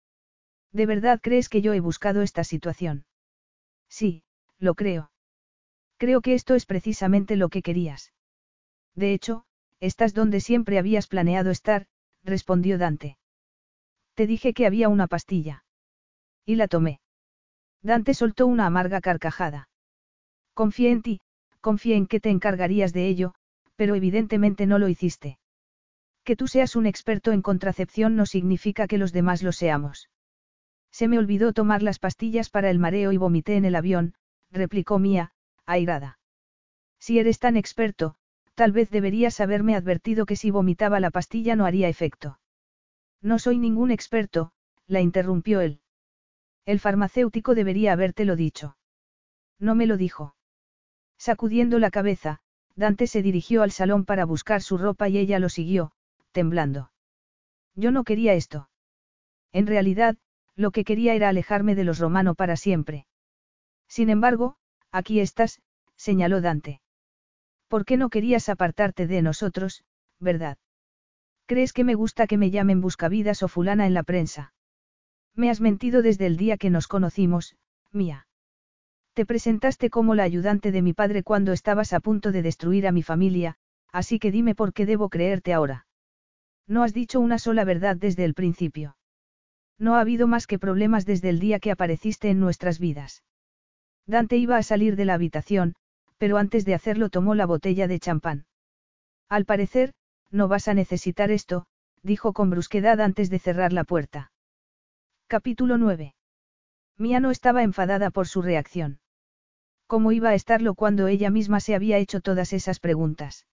[0.72, 3.08] ¿De verdad crees que yo he buscado esta situación?
[3.90, 4.24] Sí,
[4.60, 5.10] lo creo.
[5.98, 8.14] Creo que esto es precisamente lo que querías.
[8.94, 9.46] De hecho,
[9.80, 11.88] estás donde siempre habías planeado estar,
[12.24, 13.18] respondió Dante.
[14.14, 15.66] Te dije que había una pastilla.
[16.46, 17.00] Y la tomé.
[17.84, 19.68] Dante soltó una amarga carcajada.
[20.54, 21.20] Confié en ti,
[21.60, 23.34] confié en que te encargarías de ello,
[23.76, 25.38] pero evidentemente no lo hiciste.
[26.24, 30.10] Que tú seas un experto en contracepción no significa que los demás lo seamos.
[30.92, 34.14] Se me olvidó tomar las pastillas para el mareo y vomité en el avión,
[34.50, 35.32] replicó Mía,
[35.66, 36.20] airada.
[37.00, 38.16] Si eres tan experto,
[38.54, 42.40] tal vez deberías haberme advertido que si vomitaba la pastilla no haría efecto.
[43.22, 44.54] No soy ningún experto,
[44.88, 45.82] la interrumpió él.
[46.66, 48.78] El farmacéutico debería habértelo dicho.
[49.60, 50.36] No me lo dijo.
[51.18, 52.40] Sacudiendo la cabeza,
[52.76, 55.92] Dante se dirigió al salón para buscar su ropa y ella lo siguió,
[56.32, 56.92] temblando.
[57.76, 58.70] Yo no quería esto.
[59.52, 60.18] En realidad,
[60.56, 63.06] lo que quería era alejarme de los romanos para siempre.
[63.88, 64.56] Sin embargo,
[64.92, 65.62] aquí estás,
[65.96, 66.82] señaló Dante.
[67.68, 69.84] ¿Por qué no querías apartarte de nosotros,
[70.20, 70.58] verdad?
[71.46, 74.53] ¿Crees que me gusta que me llamen buscavidas o fulana en la prensa?
[75.36, 77.56] Me has mentido desde el día que nos conocimos,
[77.92, 78.28] mía.
[79.14, 82.92] Te presentaste como la ayudante de mi padre cuando estabas a punto de destruir a
[82.92, 83.56] mi familia,
[83.92, 85.86] así que dime por qué debo creerte ahora.
[86.68, 88.98] No has dicho una sola verdad desde el principio.
[89.80, 93.24] No ha habido más que problemas desde el día que apareciste en nuestras vidas.
[94.06, 95.76] Dante iba a salir de la habitación,
[96.18, 98.46] pero antes de hacerlo tomó la botella de champán.
[99.30, 99.94] Al parecer,
[100.32, 101.66] no vas a necesitar esto,
[102.02, 104.33] dijo con brusquedad antes de cerrar la puerta.
[105.34, 106.14] Capítulo 9.
[107.00, 109.00] Mía no estaba enfadada por su reacción.
[109.88, 113.48] ¿Cómo iba a estarlo cuando ella misma se había hecho todas esas preguntas?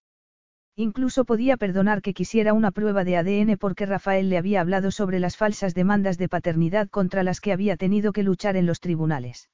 [0.77, 5.21] Incluso podía perdonar que quisiera una prueba de ADN porque Rafael le había hablado sobre
[5.21, 9.49] las falsas demandas de paternidad contra las que había tenido que luchar en los tribunales.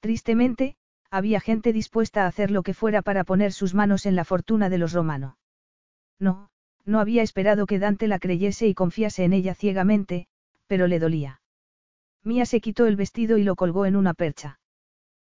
[0.00, 0.76] Tristemente,
[1.10, 4.70] había gente dispuesta a hacer lo que fuera para poner sus manos en la fortuna
[4.70, 5.34] de los romanos.
[6.18, 6.48] No,
[6.86, 10.26] no había esperado que Dante la creyese y confiase en ella ciegamente,
[10.66, 11.40] pero le dolía.
[12.22, 14.58] Mía se quitó el vestido y lo colgó en una percha.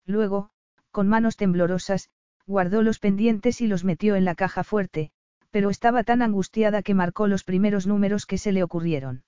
[0.05, 0.49] Luego,
[0.91, 2.09] con manos temblorosas,
[2.47, 5.11] guardó los pendientes y los metió en la caja fuerte,
[5.51, 9.23] pero estaba tan angustiada que marcó los primeros números que se le ocurrieron.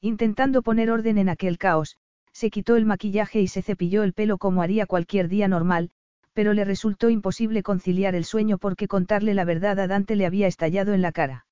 [0.00, 1.98] Intentando poner orden en aquel caos,
[2.32, 5.90] se quitó el maquillaje y se cepilló el pelo como haría cualquier día normal,
[6.32, 10.46] pero le resultó imposible conciliar el sueño porque contarle la verdad a Dante le había
[10.46, 11.46] estallado en la cara.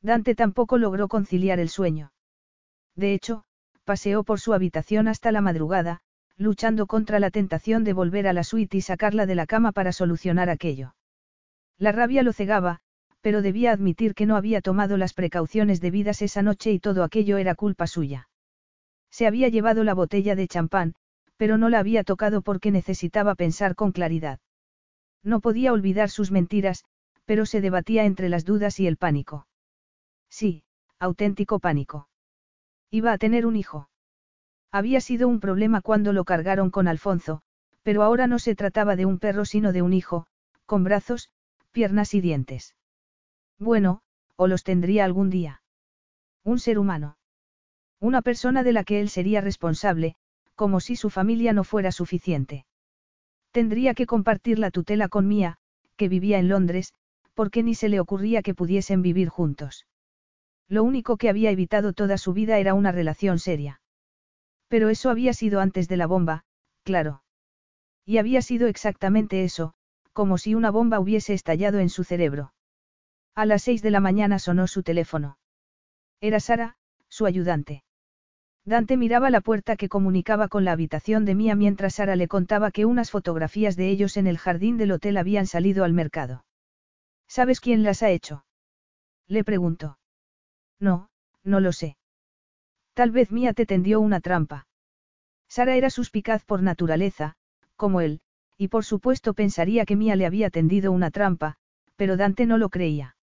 [0.00, 2.12] Dante tampoco logró conciliar el sueño.
[2.96, 3.44] De hecho,
[3.84, 6.00] paseó por su habitación hasta la madrugada,
[6.36, 9.92] luchando contra la tentación de volver a la suite y sacarla de la cama para
[9.92, 10.94] solucionar aquello.
[11.78, 12.80] La rabia lo cegaba,
[13.20, 17.38] pero debía admitir que no había tomado las precauciones debidas esa noche y todo aquello
[17.38, 18.28] era culpa suya.
[19.10, 20.94] Se había llevado la botella de champán,
[21.36, 24.40] pero no la había tocado porque necesitaba pensar con claridad.
[25.22, 26.84] No podía olvidar sus mentiras,
[27.24, 29.46] pero se debatía entre las dudas y el pánico.
[30.30, 30.62] Sí,
[30.98, 32.08] auténtico pánico.
[32.98, 33.90] Iba a tener un hijo.
[34.72, 37.42] Había sido un problema cuando lo cargaron con Alfonso,
[37.82, 40.26] pero ahora no se trataba de un perro sino de un hijo,
[40.64, 41.28] con brazos,
[41.72, 42.74] piernas y dientes.
[43.58, 44.00] Bueno,
[44.36, 45.60] o los tendría algún día.
[46.42, 47.18] Un ser humano.
[48.00, 50.16] Una persona de la que él sería responsable,
[50.54, 52.64] como si su familia no fuera suficiente.
[53.50, 55.58] Tendría que compartir la tutela con Mía,
[55.98, 56.94] que vivía en Londres,
[57.34, 59.84] porque ni se le ocurría que pudiesen vivir juntos.
[60.68, 63.80] Lo único que había evitado toda su vida era una relación seria.
[64.68, 66.44] Pero eso había sido antes de la bomba,
[66.82, 67.22] claro.
[68.04, 69.74] Y había sido exactamente eso,
[70.12, 72.52] como si una bomba hubiese estallado en su cerebro.
[73.34, 75.38] A las seis de la mañana sonó su teléfono.
[76.20, 76.76] Era Sara,
[77.08, 77.84] su ayudante.
[78.64, 82.72] Dante miraba la puerta que comunicaba con la habitación de Mía mientras Sara le contaba
[82.72, 86.44] que unas fotografías de ellos en el jardín del hotel habían salido al mercado.
[87.28, 88.44] ¿Sabes quién las ha hecho?
[89.28, 89.98] Le preguntó.
[90.80, 91.08] No,
[91.42, 91.96] no lo sé.
[92.94, 94.66] Tal vez Mía te tendió una trampa.
[95.48, 97.36] Sara era suspicaz por naturaleza,
[97.76, 98.20] como él,
[98.58, 101.56] y por supuesto pensaría que Mía le había tendido una trampa,
[101.96, 103.16] pero Dante no lo creía.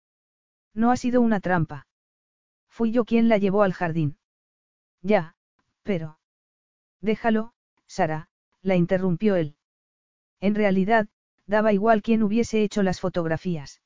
[0.74, 1.88] No ha sido una trampa.
[2.70, 4.18] Fui yo quien la llevó al jardín.
[5.02, 5.36] Ya,
[5.84, 6.18] pero.
[7.02, 7.54] Déjalo,
[7.86, 8.30] Sara,
[8.62, 9.56] la interrumpió él.
[10.40, 11.08] En realidad,
[11.46, 13.83] daba igual quién hubiese hecho las fotografías.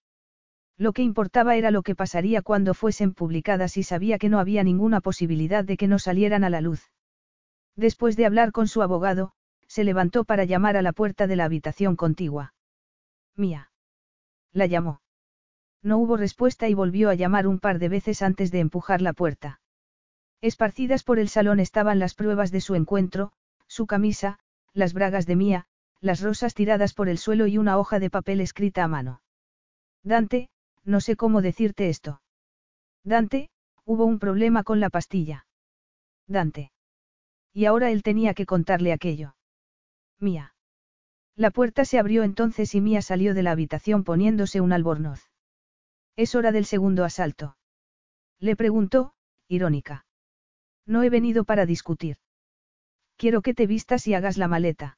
[0.78, 4.64] Lo que importaba era lo que pasaría cuando fuesen publicadas y sabía que no había
[4.64, 6.92] ninguna posibilidad de que no salieran a la luz.
[7.76, 9.34] Después de hablar con su abogado,
[9.68, 12.54] se levantó para llamar a la puerta de la habitación contigua.
[13.36, 13.72] Mía.
[14.54, 15.02] La llamó.
[15.82, 19.14] No hubo respuesta y volvió a llamar un par de veces antes de empujar la
[19.14, 19.62] puerta.
[20.42, 23.32] Esparcidas por el salón estaban las pruebas de su encuentro,
[23.68, 24.40] su camisa,
[24.74, 25.66] las bragas de Mía,
[26.02, 29.22] las rosas tiradas por el suelo y una hoja de papel escrita a mano.
[30.04, 30.50] Dante,
[30.88, 32.22] no sé cómo decirte esto.
[33.04, 33.50] Dante,
[33.84, 35.46] hubo un problema con la pastilla.
[36.28, 36.72] Dante.
[37.54, 39.36] Y ahora él tenía que contarle aquello.
[40.20, 40.56] Mía.
[41.36, 45.30] La puerta se abrió entonces y Mía salió de la habitación poniéndose un albornoz.
[46.16, 47.58] Es hora del segundo asalto.
[48.40, 49.14] Le preguntó,
[49.48, 50.06] irónica.
[50.86, 52.18] No he venido para discutir.
[53.18, 54.98] Quiero que te vistas y hagas la maleta.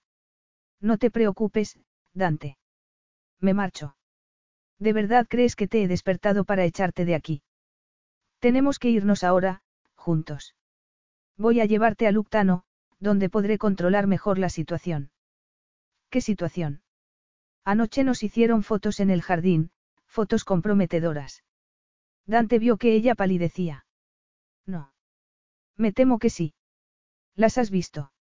[0.80, 1.80] No te preocupes,
[2.14, 2.58] Dante.
[3.40, 3.96] Me marcho.
[4.80, 7.42] ¿De verdad crees que te he despertado para echarte de aquí?
[8.40, 9.62] Tenemos que irnos ahora,
[9.96, 10.56] juntos.
[11.38, 12.64] Voy a llevarte a Luctano,
[13.00, 15.12] donde podré controlar mejor la situación.
[16.10, 16.82] ¿Qué situación?
[17.66, 19.72] Anoche nos hicieron fotos en el jardín,
[20.06, 21.44] fotos comprometedoras.
[22.26, 23.86] Dante vio que ella palidecía.
[24.66, 24.94] No.
[25.76, 26.54] Me temo que sí.
[27.36, 28.12] ¿Las has visto?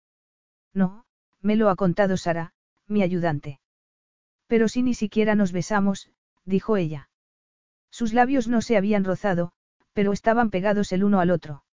[0.73, 1.05] No,
[1.41, 2.53] me lo ha contado Sara,
[2.87, 3.59] mi ayudante.
[4.47, 6.11] Pero si ni siquiera nos besamos,
[6.45, 7.09] dijo ella.
[7.91, 9.51] Sus labios no se habían rozado,
[9.93, 11.63] pero estaban pegados el uno al otro.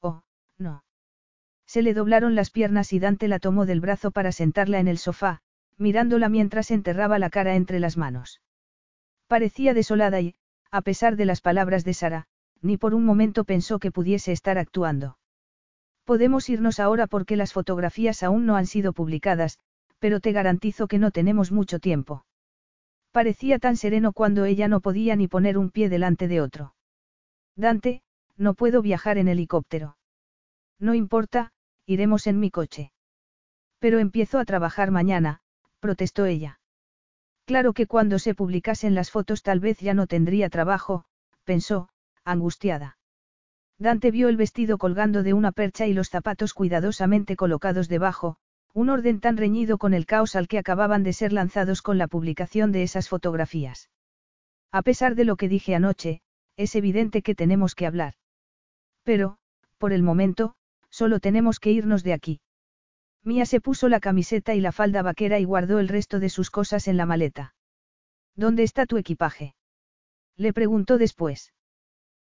[0.00, 0.22] Oh,
[0.58, 0.84] no.
[1.66, 4.98] Se le doblaron las piernas y Dante la tomó del brazo para sentarla en el
[4.98, 5.40] sofá,
[5.76, 8.40] mirándola mientras enterraba la cara entre las manos.
[9.26, 10.34] Parecía desolada y,
[10.70, 12.26] a pesar de las palabras de Sara,
[12.60, 15.18] ni por un momento pensó que pudiese estar actuando.
[16.04, 19.58] Podemos irnos ahora porque las fotografías aún no han sido publicadas,
[19.98, 22.24] pero te garantizo que no tenemos mucho tiempo.
[23.14, 26.74] Parecía tan sereno cuando ella no podía ni poner un pie delante de otro.
[27.54, 28.02] Dante,
[28.36, 29.96] no puedo viajar en helicóptero.
[30.80, 31.52] No importa,
[31.86, 32.90] iremos en mi coche.
[33.78, 35.42] Pero empiezo a trabajar mañana,
[35.78, 36.58] protestó ella.
[37.44, 41.04] Claro que cuando se publicasen las fotos tal vez ya no tendría trabajo,
[41.44, 41.90] pensó,
[42.24, 42.98] angustiada.
[43.78, 48.38] Dante vio el vestido colgando de una percha y los zapatos cuidadosamente colocados debajo,
[48.74, 52.08] un orden tan reñido con el caos al que acababan de ser lanzados con la
[52.08, 53.88] publicación de esas fotografías.
[54.72, 56.20] A pesar de lo que dije anoche,
[56.56, 58.14] es evidente que tenemos que hablar.
[59.04, 59.38] Pero,
[59.78, 60.56] por el momento,
[60.90, 62.40] solo tenemos que irnos de aquí.
[63.22, 66.50] Mía se puso la camiseta y la falda vaquera y guardó el resto de sus
[66.50, 67.54] cosas en la maleta.
[68.34, 69.54] ¿Dónde está tu equipaje?
[70.36, 71.52] Le preguntó después.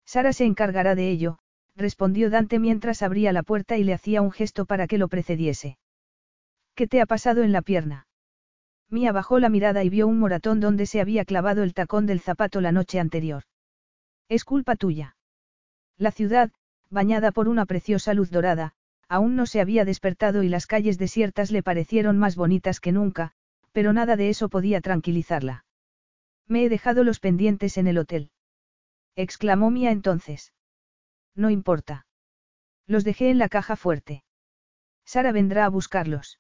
[0.06, 1.40] Sara se encargará de ello,
[1.78, 5.78] respondió Dante mientras abría la puerta y le hacía un gesto para que lo precediese.
[6.76, 8.08] ¿Qué te ha pasado en la pierna?
[8.90, 12.20] Mía bajó la mirada y vio un moratón donde se había clavado el tacón del
[12.20, 13.44] zapato la noche anterior.
[14.30, 15.16] Es culpa tuya.
[15.98, 16.52] La ciudad,
[16.90, 18.74] bañada por una preciosa luz dorada,
[19.08, 23.34] aún no se había despertado y las calles desiertas le parecieron más bonitas que nunca,
[23.72, 25.66] pero nada de eso podía tranquilizarla.
[26.48, 28.32] Me he dejado los pendientes en el hotel.
[29.16, 30.54] Exclamó Mía entonces.
[31.36, 32.06] No importa.
[32.88, 34.24] Los dejé en la caja fuerte.
[35.06, 36.40] Sara vendrá a buscarlos.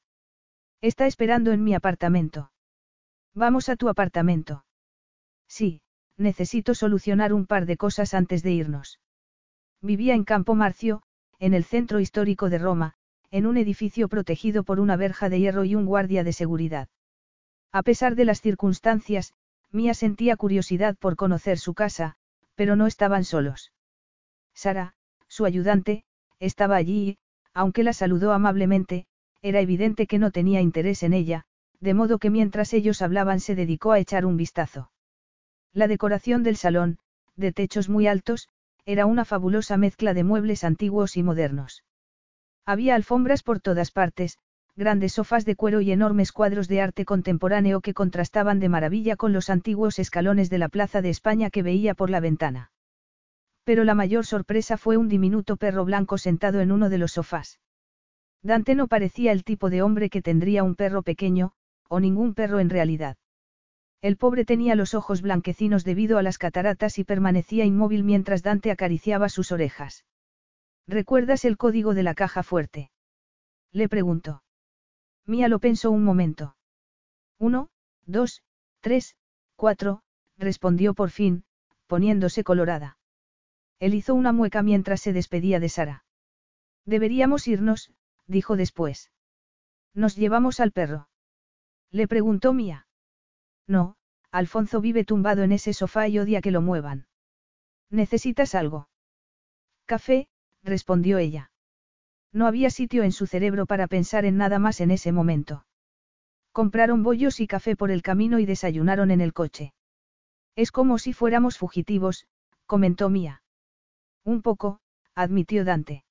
[0.83, 2.51] Está esperando en mi apartamento.
[3.33, 4.65] Vamos a tu apartamento.
[5.47, 5.81] Sí,
[6.17, 8.99] necesito solucionar un par de cosas antes de irnos.
[9.81, 11.01] Vivía en Campo Marcio,
[11.39, 12.95] en el centro histórico de Roma,
[13.31, 16.89] en un edificio protegido por una verja de hierro y un guardia de seguridad.
[17.71, 19.33] A pesar de las circunstancias,
[19.71, 22.17] Mía sentía curiosidad por conocer su casa,
[22.55, 23.71] pero no estaban solos.
[24.53, 24.95] Sara,
[25.29, 26.03] su ayudante,
[26.39, 27.17] estaba allí y,
[27.53, 29.07] aunque la saludó amablemente,
[29.43, 31.43] era evidente que no tenía interés en ella,
[31.81, 34.89] de modo que mientras ellos hablaban se dedicó a echar un vistazo.
[35.73, 36.97] La decoración del salón,
[37.35, 38.47] de techos muy altos,
[38.85, 41.83] era una fabulosa mezcla de muebles antiguos y modernos.
[42.65, 44.37] Había alfombras por todas partes,
[44.77, 49.33] grandes sofás de cuero y enormes cuadros de arte contemporáneo que contrastaban de maravilla con
[49.33, 52.71] los antiguos escalones de la Plaza de España que veía por la ventana.
[53.65, 57.59] Pero la mayor sorpresa fue un diminuto perro blanco sentado en uno de los sofás.
[58.43, 61.53] Dante no parecía el tipo de hombre que tendría un perro pequeño,
[61.87, 63.17] o ningún perro en realidad.
[64.01, 68.69] El pobre tenía los ojos blanquecinos debido a las cataratas y permanecía inmóvil mientras Dante
[68.69, 70.03] acariciaba sus orejas.
[70.85, 72.91] ¿Recuerdas el código de la caja fuerte?
[73.71, 74.43] Le preguntó.
[75.25, 76.57] Mía lo pensó un momento.
[77.39, 77.69] Uno,
[78.05, 78.43] dos,
[78.81, 79.15] tres,
[79.55, 80.03] cuatro,
[80.37, 81.45] respondió por fin,
[81.87, 82.97] poniéndose colorada.
[83.79, 86.03] Él hizo una mueca mientras se despedía de Sara.
[86.85, 87.93] Deberíamos irnos,
[88.27, 89.11] dijo después.
[89.93, 91.09] ¿Nos llevamos al perro?
[91.91, 92.87] Le preguntó Mía.
[93.67, 93.95] No,
[94.31, 97.07] Alfonso vive tumbado en ese sofá y odia que lo muevan.
[97.89, 98.89] ¿Necesitas algo?
[99.85, 100.27] Café,
[100.63, 101.51] respondió ella.
[102.31, 105.65] No había sitio en su cerebro para pensar en nada más en ese momento.
[106.51, 109.73] Compraron bollos y café por el camino y desayunaron en el coche.
[110.55, 112.27] Es como si fuéramos fugitivos,
[112.65, 113.43] comentó Mía.
[114.23, 114.79] Un poco,
[115.13, 116.05] admitió Dante.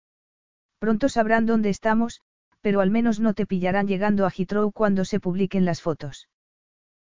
[0.83, 2.23] Pronto sabrán dónde estamos,
[2.61, 6.29] pero al menos no te pillarán llegando a Heathrow cuando se publiquen las fotos.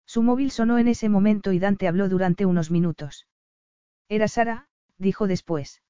[0.04, 3.28] Su móvil sonó en ese momento y Dante habló durante unos minutos.
[4.08, 5.80] Era Sara, dijo después.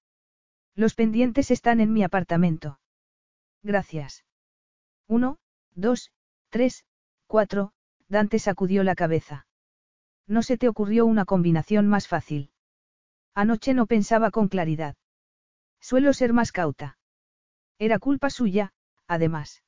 [0.74, 2.78] Los pendientes están en mi apartamento.
[3.62, 4.27] Gracias.
[5.06, 5.39] Uno,
[5.74, 6.12] dos,
[6.51, 6.85] tres,
[7.27, 7.73] cuatro,
[8.06, 9.47] Dante sacudió la cabeza.
[10.27, 12.51] No se te ocurrió una combinación más fácil.
[13.35, 14.94] Anoche no pensaba con claridad.
[15.81, 16.97] Suelo ser más cauta.
[17.78, 18.72] Era culpa suya,
[19.06, 19.62] además.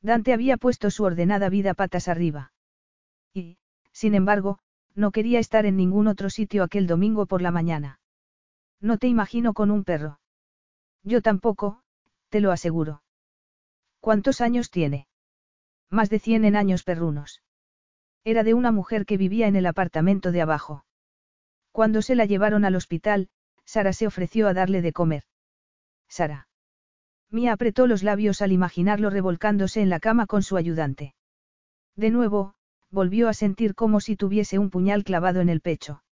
[0.00, 2.52] Dante había puesto su ordenada vida patas arriba.
[3.32, 3.58] Y,
[3.92, 4.58] sin embargo,
[4.94, 8.00] no quería estar en ningún otro sitio aquel domingo por la mañana.
[8.80, 10.20] No te imagino con un perro.
[11.02, 11.82] Yo tampoco,
[12.28, 13.02] te lo aseguro.
[14.00, 15.08] ¿Cuántos años tiene?
[15.90, 17.42] Más de cien en años perrunos.
[18.24, 20.84] Era de una mujer que vivía en el apartamento de abajo.
[21.72, 23.28] Cuando se la llevaron al hospital,
[23.64, 25.24] Sara se ofreció a darle de comer.
[26.08, 26.48] Sara.
[27.34, 31.16] Mía apretó los labios al imaginarlo revolcándose en la cama con su ayudante.
[31.96, 32.54] De nuevo,
[32.92, 36.04] volvió a sentir como si tuviese un puñal clavado en el pecho.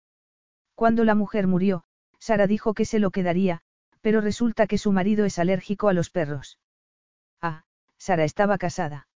[0.74, 1.84] Cuando la mujer murió,
[2.18, 3.60] Sara dijo que se lo quedaría,
[4.00, 6.58] pero resulta que su marido es alérgico a los perros.
[7.42, 7.64] Ah,
[7.98, 9.06] Sara estaba casada.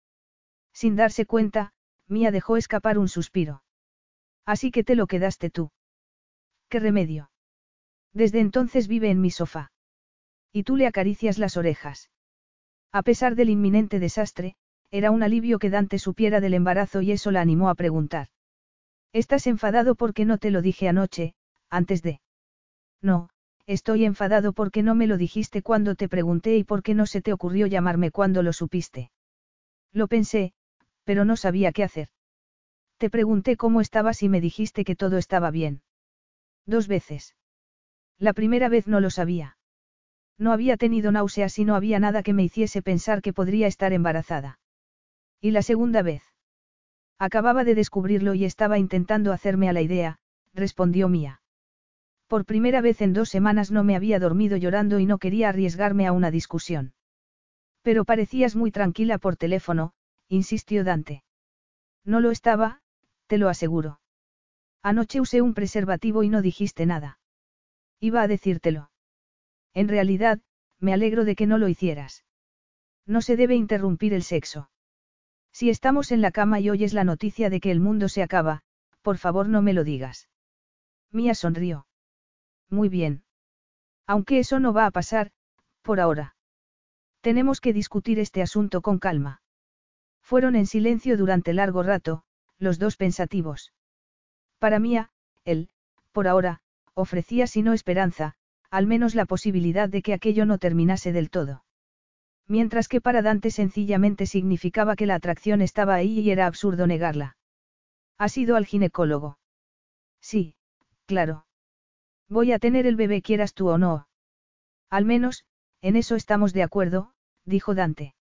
[0.75, 1.73] Sin darse cuenta,
[2.07, 3.63] Mía dejó escapar un suspiro.
[4.45, 5.71] Así que te lo quedaste tú.
[6.69, 7.31] ¿Qué remedio?
[8.13, 9.73] Desde entonces vive en mi sofá.
[10.57, 12.11] Y tú le acaricias las orejas.
[12.93, 14.55] A pesar del inminente desastre,
[14.93, 18.29] era un alivio que Dante supiera del embarazo y eso la animó a preguntar.
[19.13, 21.35] ¿Estás enfadado porque no te lo dije anoche,
[21.71, 22.21] antes de...
[23.03, 23.31] No,
[23.67, 27.33] estoy enfadado porque no me lo dijiste cuando te pregunté y porque no se te
[27.33, 29.11] ocurrió llamarme cuando lo supiste.
[29.93, 30.53] Lo pensé,
[31.03, 32.11] pero no sabía qué hacer.
[32.99, 35.83] Te pregunté cómo estabas y me dijiste que todo estaba bien.
[36.65, 37.35] Dos veces.
[38.21, 39.57] La primera vez no lo sabía.
[40.39, 43.93] No había tenido náuseas y no había nada que me hiciese pensar que podría estar
[43.93, 44.59] embarazada.
[45.41, 46.23] ¿Y la segunda vez?
[47.19, 50.19] Acababa de descubrirlo y estaba intentando hacerme a la idea,
[50.53, 51.41] respondió Mía.
[52.27, 56.07] Por primera vez en dos semanas no me había dormido llorando y no quería arriesgarme
[56.07, 56.95] a una discusión.
[57.83, 59.93] Pero parecías muy tranquila por teléfono,
[60.29, 61.23] insistió Dante.
[62.05, 62.81] No lo estaba,
[63.27, 64.01] te lo aseguro.
[64.83, 67.19] Anoche usé un preservativo y no dijiste nada.
[68.01, 68.91] Iba a decírtelo.
[69.75, 70.41] En realidad,
[70.79, 72.25] me alegro de que no lo hicieras.
[73.07, 74.71] No se debe interrumpir el sexo.
[75.53, 78.63] Si estamos en la cama y oyes la noticia de que el mundo se acaba,
[79.03, 80.29] por favor no me lo digas.
[81.11, 81.87] Mía sonrió.
[82.71, 83.25] Muy bien.
[84.07, 85.31] Aunque eso no va a pasar,
[85.83, 86.37] por ahora.
[87.21, 89.43] Tenemos que discutir este asunto con calma.
[90.23, 92.25] Fueron en silencio durante largo rato,
[92.59, 93.73] los dos pensativos.
[94.59, 95.11] Para Mía,
[95.45, 95.69] él,
[96.13, 96.63] por ahora,
[96.95, 98.37] ofrecía sino esperanza,
[98.75, 101.65] al menos la posibilidad de que aquello no terminase del todo.
[102.49, 107.37] Mientras que para Dante sencillamente significaba que la atracción estaba ahí y era absurdo negarla.
[108.19, 109.39] ¿Has ido al ginecólogo?
[110.21, 110.57] Sí,
[111.07, 111.47] claro.
[112.29, 114.09] Voy a tener el bebé quieras tú o no.
[114.91, 115.45] Al menos,
[115.81, 117.13] en eso estamos de acuerdo,
[117.45, 118.17] dijo Dante.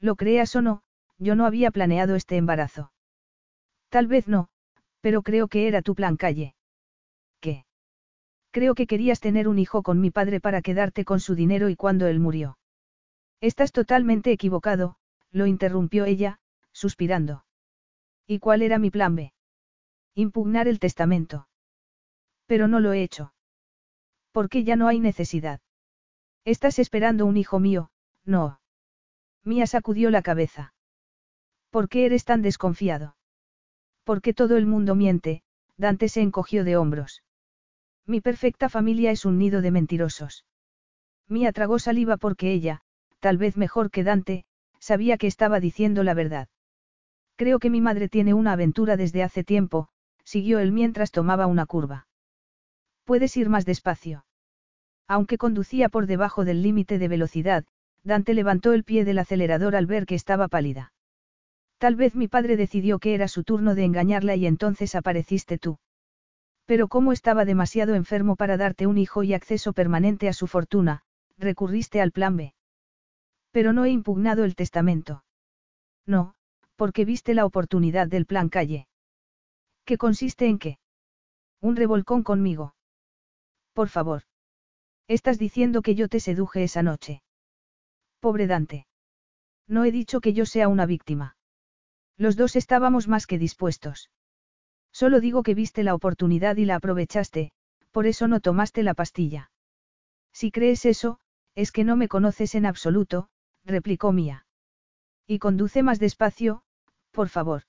[0.00, 0.82] Lo creas o no,
[1.18, 2.90] yo no había planeado este embarazo.
[3.90, 4.48] Tal vez no,
[5.02, 6.56] pero creo que era tu plan calle.
[7.38, 7.67] ¿Qué?
[8.50, 11.76] Creo que querías tener un hijo con mi padre para quedarte con su dinero y
[11.76, 12.58] cuando él murió.
[13.40, 14.96] Estás totalmente equivocado,
[15.30, 16.40] lo interrumpió ella,
[16.72, 17.44] suspirando.
[18.26, 19.32] ¿Y cuál era mi plan B?
[20.14, 21.48] Impugnar el testamento.
[22.46, 23.32] Pero no lo he hecho.
[24.32, 25.60] Porque ya no hay necesidad.
[26.44, 27.90] Estás esperando un hijo mío,
[28.24, 28.60] no.
[29.44, 30.74] Mía sacudió la cabeza.
[31.70, 33.16] ¿Por qué eres tan desconfiado?
[34.04, 35.42] Porque todo el mundo miente,
[35.76, 37.22] Dante se encogió de hombros.
[38.08, 40.46] Mi perfecta familia es un nido de mentirosos.
[41.28, 42.80] Mía tragó saliva porque ella,
[43.20, 44.46] tal vez mejor que Dante,
[44.80, 46.48] sabía que estaba diciendo la verdad.
[47.36, 49.90] Creo que mi madre tiene una aventura desde hace tiempo,
[50.24, 52.08] siguió él mientras tomaba una curva.
[53.04, 54.24] Puedes ir más despacio.
[55.06, 57.66] Aunque conducía por debajo del límite de velocidad,
[58.04, 60.94] Dante levantó el pie del acelerador al ver que estaba pálida.
[61.76, 65.78] Tal vez mi padre decidió que era su turno de engañarla y entonces apareciste tú.
[66.68, 71.00] Pero como estaba demasiado enfermo para darte un hijo y acceso permanente a su fortuna,
[71.38, 72.52] recurriste al plan B.
[73.52, 75.24] Pero no he impugnado el testamento.
[76.04, 76.34] No,
[76.76, 78.86] porque viste la oportunidad del plan calle.
[79.86, 80.78] ¿Qué consiste en qué?
[81.62, 82.74] Un revolcón conmigo.
[83.72, 84.24] Por favor.
[85.06, 87.22] Estás diciendo que yo te seduje esa noche.
[88.20, 88.86] Pobre Dante.
[89.66, 91.38] No he dicho que yo sea una víctima.
[92.18, 94.10] Los dos estábamos más que dispuestos.
[94.92, 97.52] Solo digo que viste la oportunidad y la aprovechaste,
[97.92, 99.50] por eso no tomaste la pastilla.
[100.32, 101.20] Si crees eso,
[101.54, 103.28] es que no me conoces en absoluto,
[103.64, 104.46] replicó Mía.
[105.26, 106.62] Y conduce más despacio,
[107.10, 107.62] por favor.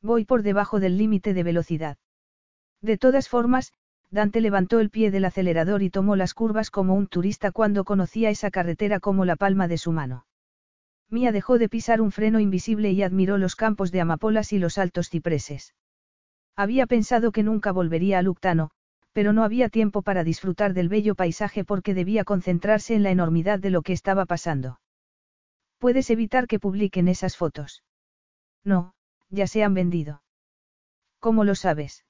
[0.00, 1.98] Voy por debajo del límite de velocidad.
[2.80, 3.72] De todas formas,
[4.10, 8.30] Dante levantó el pie del acelerador y tomó las curvas como un turista cuando conocía
[8.30, 10.26] esa carretera como la palma de su mano.
[11.08, 14.78] Mía dejó de pisar un freno invisible y admiró los campos de amapolas y los
[14.78, 15.74] altos cipreses.
[16.56, 18.70] Había pensado que nunca volvería a Luctano,
[19.12, 23.58] pero no había tiempo para disfrutar del bello paisaje porque debía concentrarse en la enormidad
[23.58, 24.80] de lo que estaba pasando.
[25.78, 27.82] Puedes evitar que publiquen esas fotos.
[28.64, 28.94] No,
[29.30, 30.22] ya se han vendido.
[31.18, 32.04] ¿Cómo lo sabes?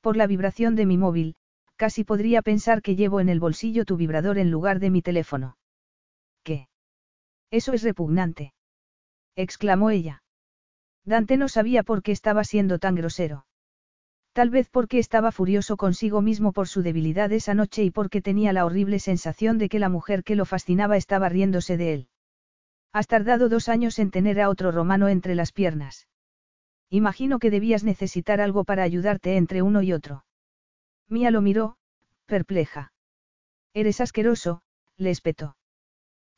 [0.00, 1.36] Por la vibración de mi móvil,
[1.76, 5.56] casi podría pensar que llevo en el bolsillo tu vibrador en lugar de mi teléfono.
[6.42, 6.68] ¿Qué?
[7.50, 8.54] Eso es repugnante.
[9.34, 10.22] exclamó ella.
[11.06, 13.46] Dante no sabía por qué estaba siendo tan grosero.
[14.32, 18.52] Tal vez porque estaba furioso consigo mismo por su debilidad esa noche y porque tenía
[18.52, 22.08] la horrible sensación de que la mujer que lo fascinaba estaba riéndose de él.
[22.92, 26.08] Has tardado dos años en tener a otro romano entre las piernas.
[26.90, 30.24] Imagino que debías necesitar algo para ayudarte entre uno y otro.
[31.08, 31.76] Mía lo miró,
[32.26, 32.92] perpleja.
[33.74, 34.62] Eres asqueroso,
[34.96, 35.56] le espetó.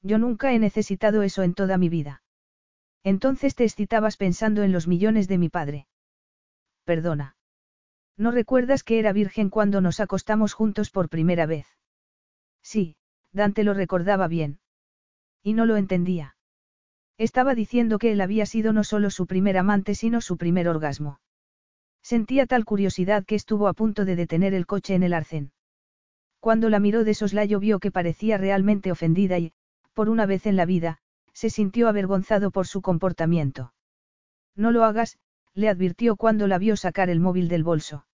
[0.03, 2.23] Yo nunca he necesitado eso en toda mi vida.
[3.09, 5.87] Entonces te excitabas pensando en los millones de mi padre.
[6.85, 7.37] Perdona.
[8.19, 11.67] ¿No recuerdas que era virgen cuando nos acostamos juntos por primera vez?
[12.63, 12.97] Sí,
[13.33, 14.61] Dante lo recordaba bien.
[15.43, 16.37] Y no lo entendía.
[17.17, 21.19] Estaba diciendo que él había sido no solo su primer amante sino su primer orgasmo.
[22.03, 25.53] Sentía tal curiosidad que estuvo a punto de detener el coche en el arcén.
[26.41, 29.55] Cuando la miró de soslayo vio que parecía realmente ofendida y,
[29.95, 31.01] por una vez en la vida,
[31.39, 33.73] se sintió avergonzado por su comportamiento.
[34.57, 35.21] No lo hagas,
[35.55, 38.09] le advirtió cuando la vio sacar el móvil del bolso.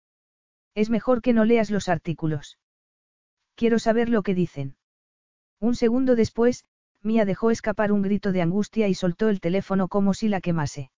[0.74, 2.58] Es mejor que no leas los artículos.
[3.54, 4.76] Quiero saber lo que dicen.
[5.58, 6.66] Un segundo después,
[7.00, 10.90] Mía dejó escapar un grito de angustia y soltó el teléfono como si la quemase.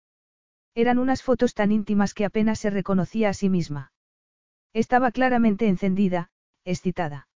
[0.75, 3.93] Eran unas fotos tan íntimas que apenas se reconocía a sí misma.
[4.73, 6.31] Estaba claramente encendida,
[6.65, 7.29] excitada.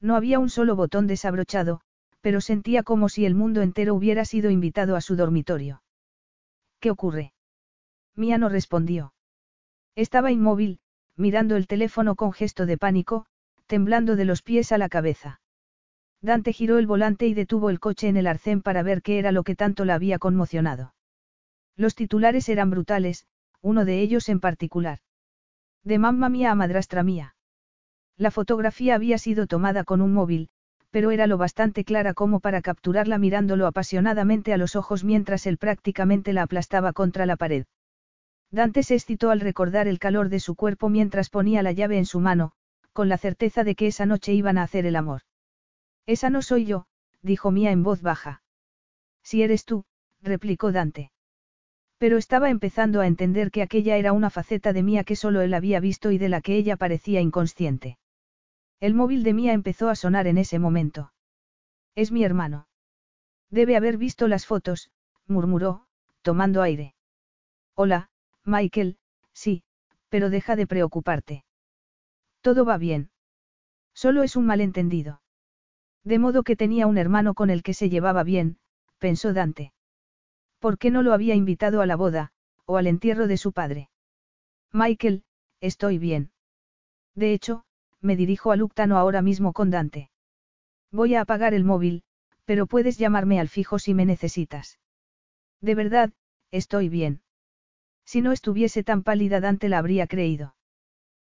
[0.00, 1.82] No había un solo botón desabrochado,
[2.20, 5.82] pero sentía como si el mundo entero hubiera sido invitado a su dormitorio.
[6.80, 7.32] ¿Qué ocurre?
[8.14, 9.14] Mía no respondió.
[9.94, 10.80] Estaba inmóvil,
[11.16, 13.26] mirando el teléfono con gesto de pánico,
[13.66, 15.40] temblando de los pies a la cabeza.
[16.20, 19.30] Dante giró el volante y detuvo el coche en el arcén para ver qué era
[19.30, 20.94] lo que tanto la había conmocionado.
[21.76, 23.26] Los titulares eran brutales,
[23.60, 24.98] uno de ellos en particular.
[25.84, 27.36] De mamma mía a madrastra mía.
[28.16, 30.48] La fotografía había sido tomada con un móvil,
[30.90, 35.58] pero era lo bastante clara como para capturarla mirándolo apasionadamente a los ojos mientras él
[35.58, 37.66] prácticamente la aplastaba contra la pared.
[38.50, 42.06] Dante se excitó al recordar el calor de su cuerpo mientras ponía la llave en
[42.06, 42.52] su mano,
[42.92, 45.22] con la certeza de que esa noche iban a hacer el amor.
[46.06, 46.86] Esa no soy yo,
[47.20, 48.42] dijo Mía en voz baja.
[49.22, 49.84] Si eres tú,
[50.22, 51.12] replicó Dante.
[51.98, 55.52] Pero estaba empezando a entender que aquella era una faceta de Mía que solo él
[55.52, 57.98] había visto y de la que ella parecía inconsciente.
[58.80, 61.12] El móvil de Mía empezó a sonar en ese momento.
[61.94, 62.68] Es mi hermano.
[63.50, 64.90] Debe haber visto las fotos,
[65.26, 65.86] murmuró,
[66.22, 66.94] tomando aire.
[67.74, 68.10] Hola,
[68.44, 68.98] Michael,
[69.32, 69.64] sí,
[70.08, 71.44] pero deja de preocuparte.
[72.40, 73.10] Todo va bien.
[73.94, 75.22] Solo es un malentendido.
[76.04, 78.58] De modo que tenía un hermano con el que se llevaba bien,
[78.98, 79.72] pensó Dante.
[80.60, 82.32] ¿Por qué no lo había invitado a la boda,
[82.64, 83.90] o al entierro de su padre?
[84.72, 85.24] Michael,
[85.60, 86.30] estoy bien.
[87.14, 87.64] De hecho,
[88.00, 90.10] me dirijo a Luctano ahora mismo con Dante.
[90.90, 92.02] Voy a apagar el móvil,
[92.44, 94.78] pero puedes llamarme al fijo si me necesitas.
[95.60, 96.12] De verdad,
[96.50, 97.20] estoy bien.
[98.04, 100.54] Si no estuviese tan pálida Dante la habría creído.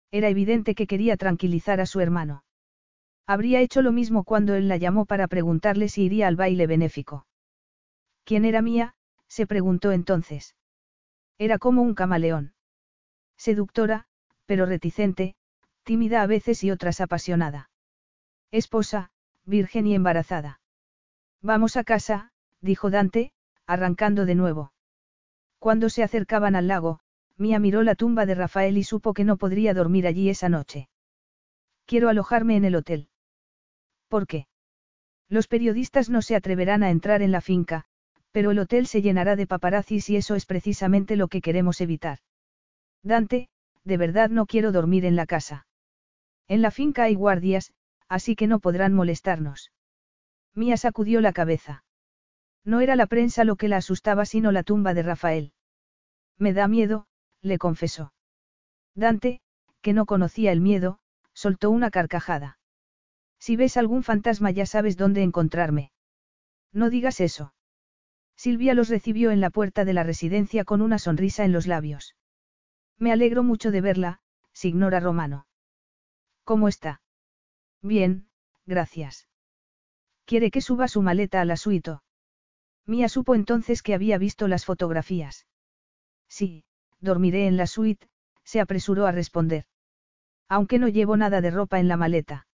[0.09, 2.43] Era evidente que quería tranquilizar a su hermano.
[3.27, 7.27] Habría hecho lo mismo cuando él la llamó para preguntarle si iría al baile benéfico.
[8.23, 8.95] ¿Quién era mía?
[9.27, 10.55] se preguntó entonces.
[11.37, 12.53] Era como un camaleón.
[13.37, 14.05] Seductora,
[14.45, 15.35] pero reticente,
[15.91, 17.69] tímida a veces y otras apasionada.
[18.49, 19.11] Esposa,
[19.43, 20.61] virgen y embarazada.
[21.41, 23.33] Vamos a casa, dijo Dante,
[23.67, 24.71] arrancando de nuevo.
[25.59, 27.01] Cuando se acercaban al lago,
[27.35, 30.87] Mía miró la tumba de Rafael y supo que no podría dormir allí esa noche.
[31.85, 33.09] Quiero alojarme en el hotel.
[34.07, 34.47] ¿Por qué?
[35.27, 37.83] Los periodistas no se atreverán a entrar en la finca,
[38.31, 42.19] pero el hotel se llenará de paparazzis y eso es precisamente lo que queremos evitar.
[43.03, 43.49] Dante,
[43.83, 45.65] de verdad no quiero dormir en la casa.
[46.47, 47.73] En la finca hay guardias,
[48.07, 49.71] así que no podrán molestarnos.
[50.53, 51.83] Mía sacudió la cabeza.
[52.63, 55.53] No era la prensa lo que la asustaba sino la tumba de Rafael.
[56.37, 57.07] Me da miedo,
[57.41, 58.13] le confesó.
[58.95, 59.41] Dante,
[59.81, 60.99] que no conocía el miedo,
[61.33, 62.59] soltó una carcajada.
[63.39, 65.91] Si ves algún fantasma ya sabes dónde encontrarme.
[66.71, 67.53] No digas eso.
[68.35, 72.15] Silvia los recibió en la puerta de la residencia con una sonrisa en los labios.
[72.97, 74.19] Me alegro mucho de verla,
[74.53, 75.45] signora Romano.
[76.51, 77.01] ¿Cómo está?
[77.81, 78.27] Bien,
[78.65, 79.29] gracias.
[80.25, 81.99] ¿Quiere que suba su maleta a la suite?
[82.85, 85.47] Mía supo entonces que había visto las fotografías.
[86.27, 86.65] Sí,
[86.99, 88.09] dormiré en la suite,
[88.43, 89.63] se apresuró a responder.
[90.49, 92.47] Aunque no llevo nada de ropa en la maleta.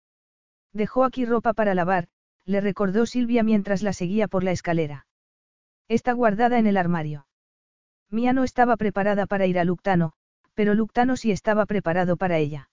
[0.75, 2.09] Dejó aquí ropa para lavar,
[2.45, 5.07] le recordó Silvia mientras la seguía por la escalera.
[5.89, 7.29] Está guardada en el armario.
[8.11, 10.13] Mía no estaba preparada para ir a Luctano,
[10.53, 12.69] pero Luctano sí estaba preparado para ella.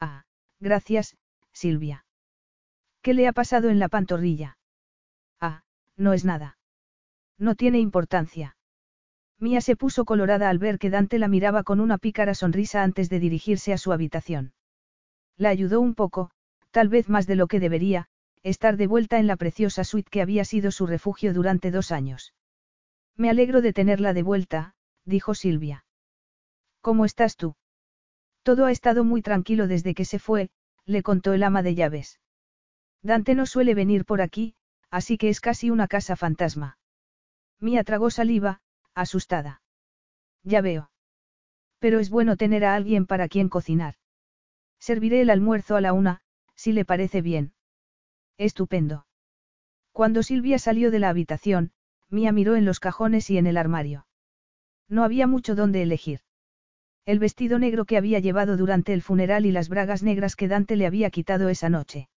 [0.00, 0.23] Ah,
[0.64, 1.16] gracias,
[1.52, 2.06] Silvia.
[3.02, 4.56] ¿Qué le ha pasado en la pantorrilla?
[5.38, 5.62] Ah,
[5.96, 6.58] no es nada.
[7.38, 8.56] No tiene importancia.
[9.38, 13.10] Mía se puso colorada al ver que Dante la miraba con una pícara sonrisa antes
[13.10, 14.54] de dirigirse a su habitación.
[15.36, 16.30] La ayudó un poco,
[16.70, 18.08] tal vez más de lo que debería,
[18.42, 22.32] estar de vuelta en la preciosa suite que había sido su refugio durante dos años.
[23.16, 25.84] Me alegro de tenerla de vuelta, dijo Silvia.
[26.80, 27.54] ¿Cómo estás tú?
[28.44, 30.50] Todo ha estado muy tranquilo desde que se fue,
[30.84, 32.20] le contó el ama de llaves.
[33.02, 34.54] Dante no suele venir por aquí,
[34.90, 36.78] así que es casi una casa fantasma.
[37.58, 38.60] Mía tragó saliva,
[38.94, 39.62] asustada.
[40.42, 40.90] Ya veo.
[41.78, 43.94] Pero es bueno tener a alguien para quien cocinar.
[44.78, 46.20] Serviré el almuerzo a la una,
[46.54, 47.54] si le parece bien.
[48.36, 49.06] Estupendo.
[49.90, 51.72] Cuando Silvia salió de la habitación,
[52.10, 54.06] Mía miró en los cajones y en el armario.
[54.86, 56.20] No había mucho donde elegir.
[57.06, 60.74] El vestido negro que había llevado durante el funeral y las bragas negras que Dante
[60.74, 62.08] le había quitado esa noche.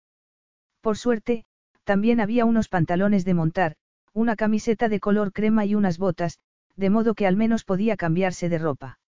[0.80, 1.44] Por suerte,
[1.84, 3.76] también había unos pantalones de montar,
[4.14, 6.38] una camiseta de color crema y unas botas,
[6.76, 8.98] de modo que al menos podía cambiarse de ropa.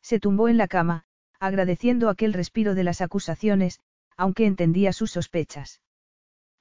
[0.00, 1.04] Se tumbó en la cama,
[1.40, 3.80] agradeciendo aquel respiro de las acusaciones,
[4.16, 5.80] aunque entendía sus sospechas.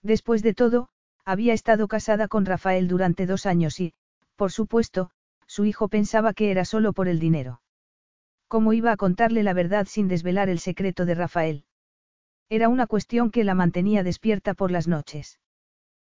[0.01, 0.89] Después de todo,
[1.23, 3.93] había estado casada con Rafael durante dos años y,
[4.35, 5.11] por supuesto,
[5.45, 7.61] su hijo pensaba que era solo por el dinero.
[8.49, 11.65] ¿Cómo iba a contarle la verdad sin desvelar el secreto de Rafael?
[12.49, 15.39] Era una cuestión que la mantenía despierta por las noches.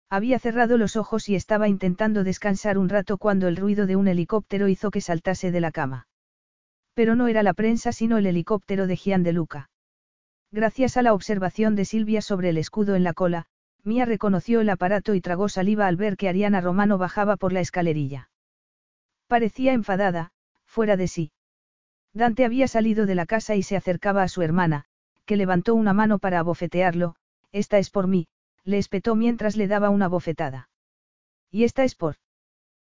[0.07, 4.07] Había cerrado los ojos y estaba intentando descansar un rato cuando el ruido de un
[4.07, 6.07] helicóptero hizo que saltase de la cama.
[6.93, 9.71] Pero no era la prensa sino el helicóptero de Gian de Luca.
[10.51, 13.47] Gracias a la observación de Silvia sobre el escudo en la cola,
[13.83, 17.61] Mía reconoció el aparato y tragó saliva al ver que Ariana Romano bajaba por la
[17.61, 18.29] escalerilla.
[19.25, 20.29] Parecía enfadada,
[20.65, 21.31] fuera de sí.
[22.17, 24.85] Dante había salido de la casa y se acercaba a su hermana,
[25.25, 27.15] que levantó una mano para abofetearlo,
[27.51, 28.27] esta es por mí,
[28.63, 30.67] le espetó mientras le daba una bofetada.
[31.51, 32.15] Y esta es por.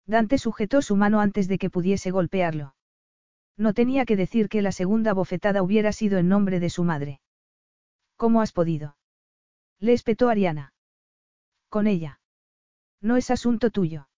[0.06, 2.74] Dante sujetó su mano antes de que pudiese golpearlo.
[3.56, 7.20] No tenía que decir que la segunda bofetada hubiera sido en nombre de su madre.
[8.16, 8.96] ¿Cómo has podido?
[9.78, 10.74] Le espetó Ariana.
[11.68, 12.18] Con ella.
[13.00, 14.08] No es asunto tuyo.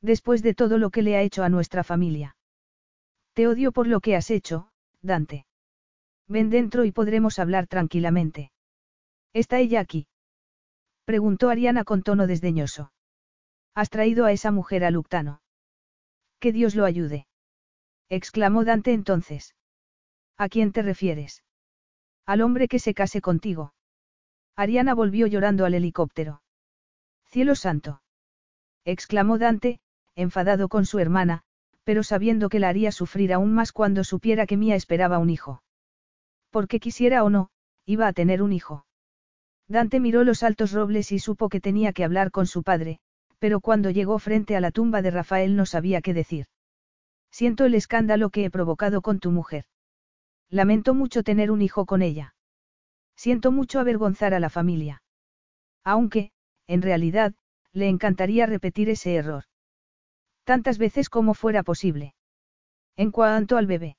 [0.00, 2.34] Después de todo lo que le ha hecho a nuestra familia.
[3.34, 4.68] Te odio por lo que has hecho,
[5.00, 5.46] Dante.
[6.28, 8.52] Ven dentro y podremos hablar tranquilamente.
[9.32, 10.06] ¿Está ella aquí?
[11.04, 12.92] Preguntó Ariana con tono desdeñoso.
[13.74, 15.40] Has traído a esa mujer a Luctano.
[16.38, 17.26] Que Dios lo ayude.
[18.08, 19.54] Exclamó Dante entonces.
[20.36, 21.42] ¿A quién te refieres?
[22.26, 23.74] Al hombre que se case contigo.
[24.54, 26.42] Ariana volvió llorando al helicóptero.
[27.24, 28.02] Cielo santo.
[28.84, 29.80] Exclamó Dante,
[30.14, 31.44] enfadado con su hermana,
[31.84, 35.62] pero sabiendo que la haría sufrir aún más cuando supiera que Mía esperaba un hijo.
[36.50, 37.50] Porque quisiera o no,
[37.86, 38.86] iba a tener un hijo.
[39.68, 43.00] Dante miró los altos robles y supo que tenía que hablar con su padre,
[43.38, 46.46] pero cuando llegó frente a la tumba de Rafael no sabía qué decir.
[47.30, 49.64] Siento el escándalo que he provocado con tu mujer.
[50.50, 52.34] Lamento mucho tener un hijo con ella.
[53.16, 55.02] Siento mucho avergonzar a la familia.
[55.82, 56.30] Aunque,
[56.66, 57.34] en realidad,
[57.72, 59.44] le encantaría repetir ese error.
[60.44, 62.14] Tantas veces como fuera posible.
[62.96, 63.96] En cuanto al bebé.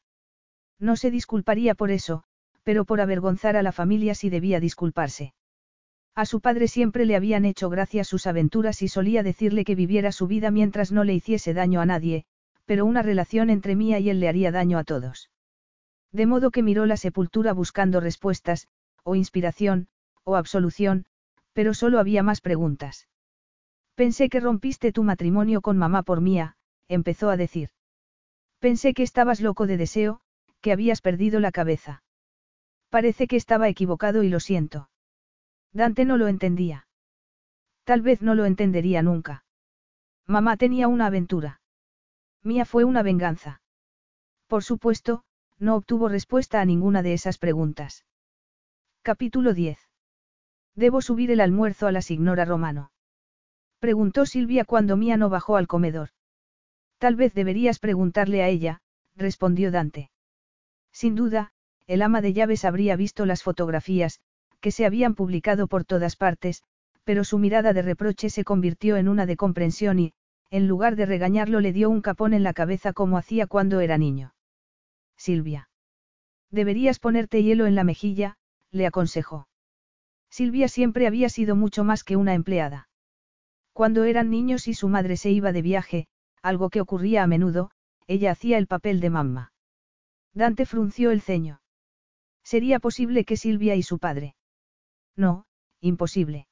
[0.80, 2.24] No se disculparía por eso,
[2.64, 5.34] pero por avergonzar a la familia sí debía disculparse.
[6.16, 10.12] A su padre siempre le habían hecho gracia sus aventuras y solía decirle que viviera
[10.12, 12.26] su vida mientras no le hiciese daño a nadie,
[12.66, 15.32] pero una relación entre Mía y él le haría daño a todos.
[16.12, 18.68] De modo que miró la sepultura buscando respuestas,
[19.04, 19.88] o inspiración,
[20.24, 21.06] o absolución,
[21.54, 23.08] pero solo había más preguntas.
[23.96, 26.56] Pensé que rompiste tu matrimonio con mamá por mía,
[26.88, 27.70] empezó a decir.
[28.60, 30.22] Pensé que estabas loco de deseo,
[30.62, 32.04] que habías perdido la cabeza.
[32.90, 34.90] Parece que estaba equivocado y lo siento.
[35.74, 36.88] Dante no lo entendía.
[37.84, 39.44] Tal vez no lo entendería nunca.
[40.26, 41.62] Mamá tenía una aventura.
[42.42, 43.62] Mía fue una venganza.
[44.48, 45.24] Por supuesto,
[45.60, 48.06] no obtuvo respuesta a ninguna de esas preguntas.
[49.02, 49.78] Capítulo 10.
[50.76, 52.93] Debo subir el almuerzo a la signora Romano.
[53.84, 56.12] Preguntó Silvia cuando Mía no bajó al comedor.
[57.00, 58.80] Tal vez deberías preguntarle a ella,
[59.14, 60.10] respondió Dante.
[60.94, 61.52] Sin duda,
[61.86, 64.22] el ama de llaves habría visto las fotografías,
[64.62, 66.64] que se habían publicado por todas partes,
[67.04, 70.14] pero su mirada de reproche se convirtió en una de comprensión y,
[70.50, 73.98] en lugar de regañarlo, le dio un capón en la cabeza como hacía cuando era
[73.98, 74.34] niño.
[75.18, 75.68] Silvia.
[76.52, 78.38] Deberías ponerte hielo en la mejilla,
[78.72, 79.50] le aconsejó.
[80.30, 82.88] Silvia siempre había sido mucho más que una empleada.
[83.74, 86.08] Cuando eran niños y su madre se iba de viaje,
[86.44, 87.72] algo que ocurría a menudo,
[88.08, 89.52] ella hacía el papel de mamá.
[90.34, 91.60] Dante frunció el ceño.
[92.44, 94.36] ¿Sería posible que Silvia y su padre?
[95.16, 95.46] No,
[95.80, 96.48] imposible.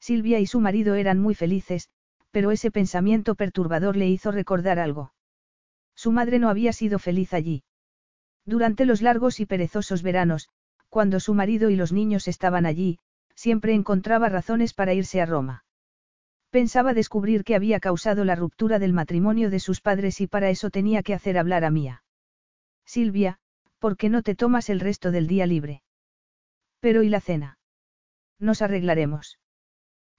[0.00, 1.88] Silvia y su marido eran muy felices,
[2.30, 5.14] pero ese pensamiento perturbador le hizo recordar algo.
[5.94, 7.62] Su madre no había sido feliz allí.
[8.44, 10.48] Durante los largos y perezosos veranos,
[10.90, 12.98] cuando su marido y los niños estaban allí,
[13.34, 15.63] siempre encontraba razones para irse a Roma.
[16.54, 20.70] Pensaba descubrir qué había causado la ruptura del matrimonio de sus padres y para eso
[20.70, 22.04] tenía que hacer hablar a Mía.
[22.86, 23.40] Silvia,
[23.80, 25.82] ¿por qué no te tomas el resto del día libre?
[26.78, 27.58] Pero ¿y la cena?
[28.38, 29.40] Nos arreglaremos.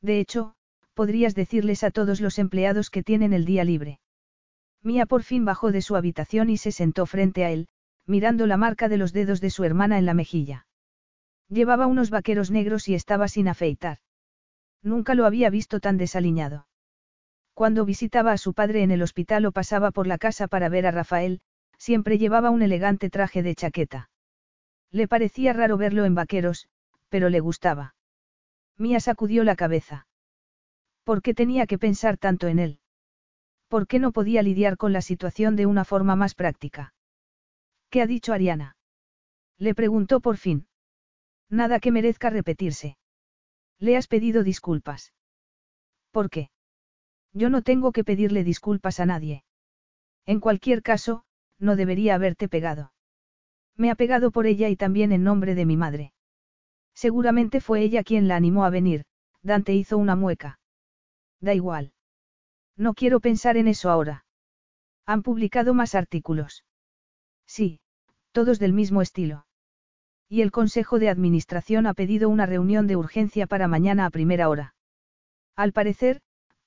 [0.02, 0.56] De hecho,
[0.94, 4.02] podrías decirles a todos los empleados que tienen el día libre.
[4.84, 7.70] Mía por fin bajó de su habitación y se sentó frente a él,
[8.08, 10.68] mirando la marca de los dedos de su hermana en la mejilla.
[11.48, 14.00] Llevaba unos vaqueros negros y estaba sin afeitar.
[14.86, 16.68] Nunca lo había visto tan desaliñado.
[17.56, 20.86] Cuando visitaba a su padre en el hospital o pasaba por la casa para ver
[20.86, 21.42] a Rafael,
[21.80, 24.12] siempre llevaba un elegante traje de chaqueta.
[24.92, 26.68] Le parecía raro verlo en vaqueros,
[27.10, 27.96] pero le gustaba.
[28.78, 30.08] Mía sacudió la cabeza.
[31.04, 32.80] ¿Por qué tenía que pensar tanto en él?
[33.68, 36.94] ¿Por qué no podía lidiar con la situación de una forma más práctica?
[37.90, 38.78] ¿Qué ha dicho Ariana?
[39.58, 40.68] Le preguntó por fin.
[41.50, 42.98] Nada que merezca repetirse.
[43.80, 45.14] Le has pedido disculpas.
[46.12, 46.50] ¿Por qué?
[47.34, 49.44] Yo no tengo que pedirle disculpas a nadie.
[50.26, 51.24] En cualquier caso,
[51.60, 52.94] no debería haberte pegado.
[53.76, 56.14] Me ha pegado por ella y también en nombre de mi madre.
[56.94, 59.06] Seguramente fue ella quien la animó a venir,
[59.42, 60.60] Dante hizo una mueca.
[61.42, 61.92] Da igual.
[62.78, 64.26] No quiero pensar en eso ahora.
[65.06, 66.64] Han publicado más artículos.
[67.45, 67.80] Sí,
[68.32, 69.45] todos del mismo estilo.
[70.28, 74.50] Y el Consejo de Administración ha pedido una reunión de urgencia para mañana a primera
[74.50, 74.76] hora.
[75.56, 76.22] Al parecer,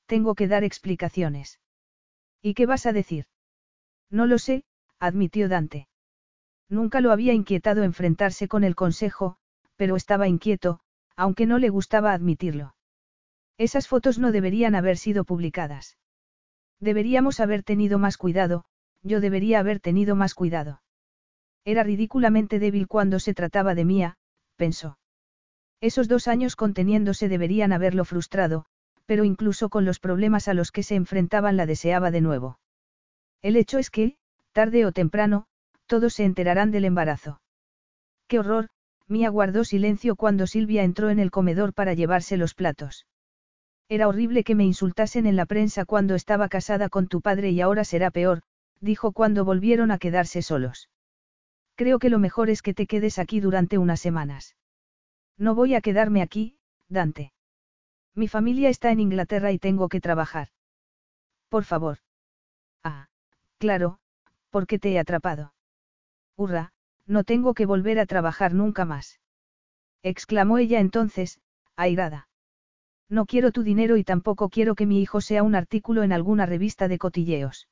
[0.07, 1.61] tengo que dar explicaciones.
[2.41, 3.27] ¿Y qué vas a decir?
[4.11, 4.65] No lo sé,
[4.99, 5.89] admitió Dante.
[6.69, 9.37] Nunca lo había inquietado enfrentarse con el Consejo,
[9.77, 10.81] pero estaba inquieto,
[11.17, 12.75] aunque no le gustaba admitirlo.
[13.59, 15.99] Esas fotos no deberían haber sido publicadas.
[16.79, 18.65] Deberíamos haber tenido más cuidado,
[19.03, 20.81] yo debería haber tenido más cuidado.
[21.65, 24.17] Era ridículamente débil cuando se trataba de Mía,
[24.57, 24.99] pensó.
[25.81, 28.65] Esos dos años conteniéndose deberían haberlo frustrado,
[29.07, 32.59] pero incluso con los problemas a los que se enfrentaban la deseaba de nuevo.
[33.43, 34.17] El hecho es que,
[34.53, 35.47] tarde o temprano,
[35.87, 37.41] todos se enterarán del embarazo.
[38.27, 38.69] ¡Qué horror!
[39.07, 43.07] Mía guardó silencio cuando Silvia entró en el comedor para llevarse los platos.
[43.89, 47.63] Era horrible que me insultasen en la prensa cuando estaba casada con tu padre y
[47.63, 48.43] ahora será peor,
[48.81, 50.91] dijo cuando volvieron a quedarse solos.
[51.79, 54.57] Creo que lo mejor es que te quedes aquí durante unas semanas.
[55.37, 56.59] No voy a quedarme aquí,
[56.89, 57.33] Dante.
[58.17, 60.49] Mi familia está en Inglaterra y tengo que trabajar.
[61.49, 61.99] Por favor.
[62.83, 63.07] Ah,
[63.59, 64.01] claro,
[64.51, 65.55] porque te he atrapado.
[66.37, 66.73] Hurra,
[67.07, 69.21] no tengo que volver a trabajar nunca más.
[70.03, 71.41] Exclamó ella entonces,
[71.77, 72.29] airada.
[73.09, 76.45] No quiero tu dinero y tampoco quiero que mi hijo sea un artículo en alguna
[76.45, 77.69] revista de cotilleos.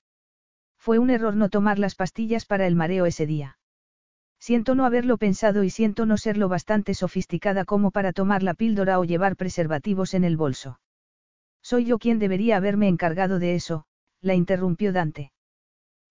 [0.79, 3.59] Fue un error no tomar las pastillas para el mareo ese día.
[4.39, 8.55] Siento no haberlo pensado y siento no ser lo bastante sofisticada como para tomar la
[8.55, 10.81] píldora o llevar preservativos en el bolso.
[11.63, 13.87] Soy yo quien debería haberme encargado de eso,
[14.21, 15.33] la interrumpió Dante.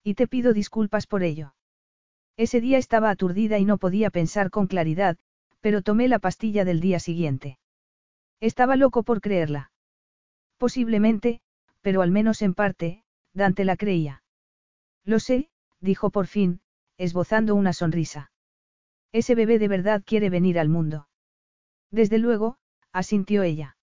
[0.02, 1.54] Y te pido disculpas por ello.
[2.36, 5.16] Ese día estaba aturdida y no podía pensar con claridad,
[5.60, 7.58] pero tomé la pastilla del día siguiente.
[8.40, 9.70] Estaba loco por creerla.
[10.58, 11.40] Posiblemente,
[11.80, 14.22] pero al menos en parte, Dante la creía.
[15.04, 15.48] Lo sé,
[15.80, 16.60] dijo por fin,
[16.98, 18.30] esbozando una sonrisa.
[19.12, 21.08] Ese bebé de verdad quiere venir al mundo.
[21.90, 22.56] Desde luego,
[22.92, 23.76] asintió ella.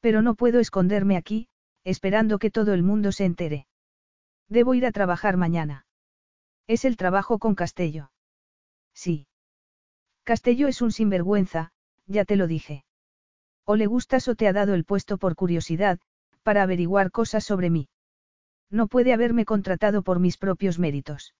[0.00, 1.48] Pero no puedo esconderme aquí,
[1.84, 3.66] esperando que todo el mundo se entere.
[4.48, 5.86] Debo ir a trabajar mañana.
[6.66, 8.10] Es el trabajo con Castello.
[8.94, 9.26] Sí.
[10.24, 11.72] Castello es un sinvergüenza,
[12.06, 12.84] ya te lo dije.
[13.64, 15.98] O le gustas o te ha dado el puesto por curiosidad,
[16.42, 17.88] para averiguar cosas sobre mí.
[18.70, 21.34] No puede haberme contratado por mis propios méritos.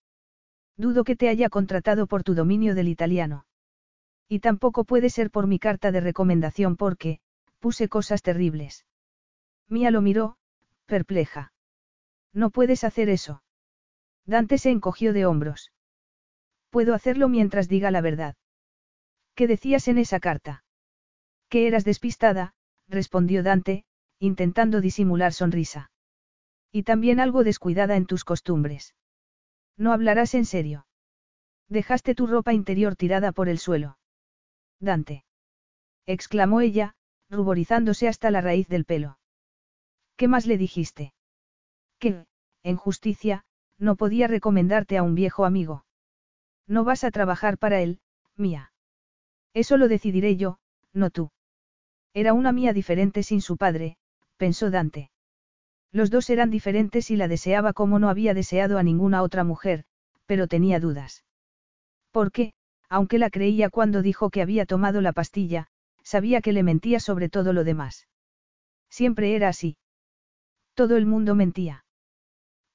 [0.77, 3.45] Dudo que te haya contratado por tu dominio del italiano.
[4.27, 7.19] Y tampoco puede ser por mi carta de recomendación porque,
[7.59, 8.85] puse cosas terribles.
[9.69, 10.37] Mía lo miró,
[10.85, 11.53] perpleja.
[12.33, 13.43] No puedes hacer eso.
[14.25, 15.71] Dante se encogió de hombros.
[16.69, 18.35] Puedo hacerlo mientras diga la verdad.
[19.35, 20.63] ¿Qué decías en esa carta?
[21.49, 22.53] Que eras despistada,
[22.87, 23.85] respondió Dante,
[24.19, 25.91] intentando disimular sonrisa.
[26.71, 28.95] Y también algo descuidada en tus costumbres.
[29.77, 30.87] No hablarás en serio.
[31.67, 33.97] Dejaste tu ropa interior tirada por el suelo.
[34.79, 35.25] Dante.
[36.05, 36.95] exclamó ella,
[37.29, 39.17] ruborizándose hasta la raíz del pelo.
[40.15, 41.13] ¿Qué más le dijiste?
[41.99, 42.25] Que,
[42.63, 43.45] en justicia,
[43.77, 45.85] no podía recomendarte a un viejo amigo.
[46.67, 47.99] No vas a trabajar para él,
[48.35, 48.71] mía.
[49.53, 50.59] Eso lo decidiré yo,
[50.93, 51.31] no tú.
[52.13, 53.97] Era una mía diferente sin su padre,
[54.37, 55.11] pensó Dante.
[55.95, 59.85] Los dos eran diferentes y la deseaba como no había deseado a ninguna otra mujer,
[60.25, 61.23] pero tenía dudas.
[62.11, 62.51] Porque,
[62.89, 65.67] aunque la creía cuando dijo que había tomado la pastilla,
[66.03, 68.09] sabía que le mentía sobre todo lo demás.
[68.89, 69.77] Siempre era así.
[70.73, 71.85] Todo el mundo mentía.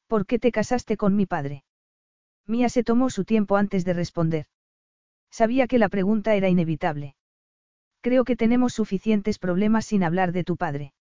[0.07, 1.63] ¿Por qué te casaste con mi padre?
[2.47, 4.47] Mía se tomó su tiempo antes de responder.
[5.31, 7.17] Sabía que la pregunta era inevitable.
[8.01, 10.95] Creo que tenemos suficientes problemas sin hablar de tu padre.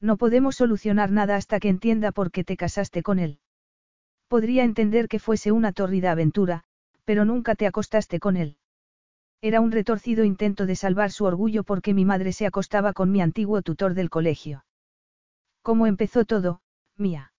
[0.00, 3.40] No podemos solucionar nada hasta que entienda por qué te casaste con él.
[4.28, 6.64] Podría entender que fuese una tórrida aventura,
[7.04, 8.56] pero nunca te acostaste con él.
[9.40, 13.20] Era un retorcido intento de salvar su orgullo porque mi madre se acostaba con mi
[13.20, 14.64] antiguo tutor del colegio.
[15.62, 16.60] ¿Cómo empezó todo,
[16.96, 17.32] mía?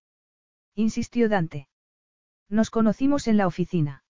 [0.76, 1.68] insistió Dante.
[2.50, 4.03] Nos conocimos en la oficina.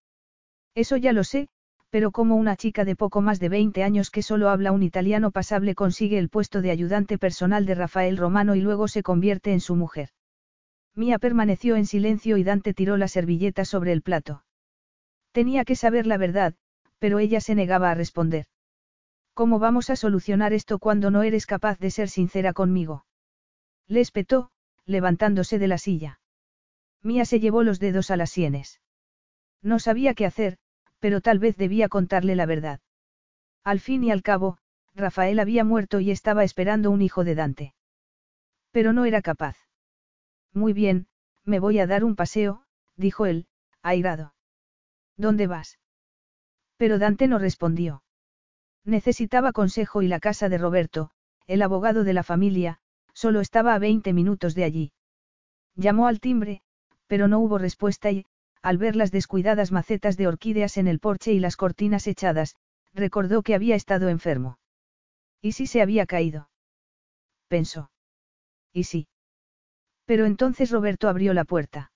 [0.76, 1.50] Eso ya lo sé,
[1.90, 5.32] pero como una chica de poco más de 20 años que solo habla un italiano
[5.32, 9.62] pasable consigue el puesto de ayudante personal de Rafael Romano y luego se convierte en
[9.62, 10.10] su mujer.
[10.96, 14.44] Mía permaneció en silencio y Dante tiró la servilleta sobre el plato.
[15.32, 16.56] Tenía que saber la verdad,
[17.00, 18.46] pero ella se negaba a responder.
[19.34, 23.06] ¿Cómo vamos a solucionar esto cuando no eres capaz de ser sincera conmigo?
[23.88, 24.50] Le espetó,
[24.86, 26.20] levantándose de la silla.
[27.04, 28.82] Mía se llevó los dedos a las sienes.
[29.62, 30.58] No sabía qué hacer,
[31.00, 32.80] pero tal vez debía contarle la verdad.
[33.64, 34.58] Al fin y al cabo,
[34.96, 37.74] Rafael había muerto y estaba esperando un hijo de Dante.
[38.72, 39.58] Pero no era capaz.
[40.54, 41.08] Muy bien,
[41.44, 42.64] me voy a dar un paseo,
[42.96, 43.48] dijo él,
[43.82, 44.34] airado.
[45.18, 45.80] ¿Dónde vas?
[46.78, 48.04] Pero Dante no respondió.
[48.84, 51.12] Necesitaba consejo y la casa de Roberto,
[51.46, 52.80] el abogado de la familia,
[53.14, 54.92] solo estaba a 20 minutos de allí.
[55.76, 56.62] Llamó al timbre,
[57.08, 58.26] pero no hubo respuesta y,
[58.62, 62.56] al ver las descuidadas macetas de orquídeas en el porche y las cortinas echadas,
[62.94, 64.60] recordó que había estado enfermo.
[65.42, 66.50] ¿Y si se había caído?
[67.48, 67.92] Pensó.
[68.74, 69.08] ¿Y sí?
[70.06, 71.92] Pero entonces Roberto abrió la puerta.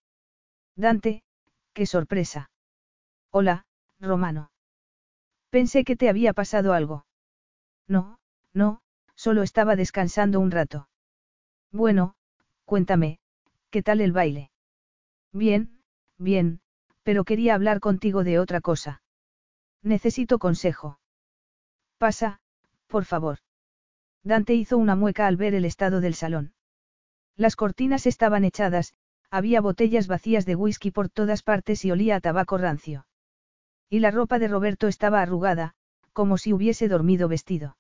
[0.76, 1.24] Dante,
[1.74, 2.50] qué sorpresa.
[3.32, 3.66] Hola,
[4.00, 4.52] Romano.
[5.50, 7.06] Pensé que te había pasado algo.
[7.88, 8.20] No,
[8.54, 8.82] no,
[9.16, 10.88] solo estaba descansando un rato.
[11.72, 12.16] Bueno,
[12.66, 13.20] cuéntame,
[13.70, 14.52] ¿qué tal el baile?
[15.34, 15.81] Bien,
[16.22, 16.62] bien,
[17.04, 19.02] pero quería hablar contigo de otra cosa.
[19.84, 21.00] Necesito consejo.
[21.98, 22.40] Pasa,
[22.88, 23.40] por favor.
[24.24, 26.54] Dante hizo una mueca al ver el estado del salón.
[27.36, 28.94] Las cortinas estaban echadas,
[29.32, 33.08] había botellas vacías de whisky por todas partes y olía a tabaco rancio.
[33.90, 35.74] Y la ropa de Roberto estaba arrugada,
[36.14, 37.78] como si hubiese dormido vestido.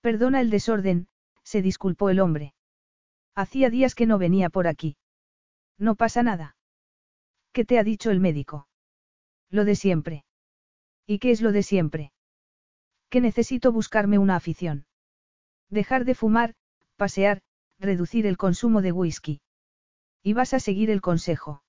[0.00, 1.08] Perdona el desorden,
[1.42, 2.54] se disculpó el hombre.
[3.34, 4.96] Hacía días que no venía por aquí.
[5.78, 6.55] No pasa nada.
[7.56, 8.68] ¿Qué te ha dicho el médico?
[9.48, 10.26] Lo de siempre.
[11.06, 12.12] ¿Y qué es lo de siempre?
[13.08, 14.84] Que necesito buscarme una afición.
[15.70, 16.54] Dejar de fumar,
[16.96, 17.40] pasear,
[17.78, 19.40] reducir el consumo de whisky.
[20.22, 21.62] Y vas a seguir el consejo.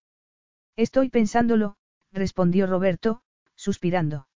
[0.76, 1.78] Estoy pensándolo,
[2.12, 3.22] respondió Roberto,
[3.56, 4.28] suspirando.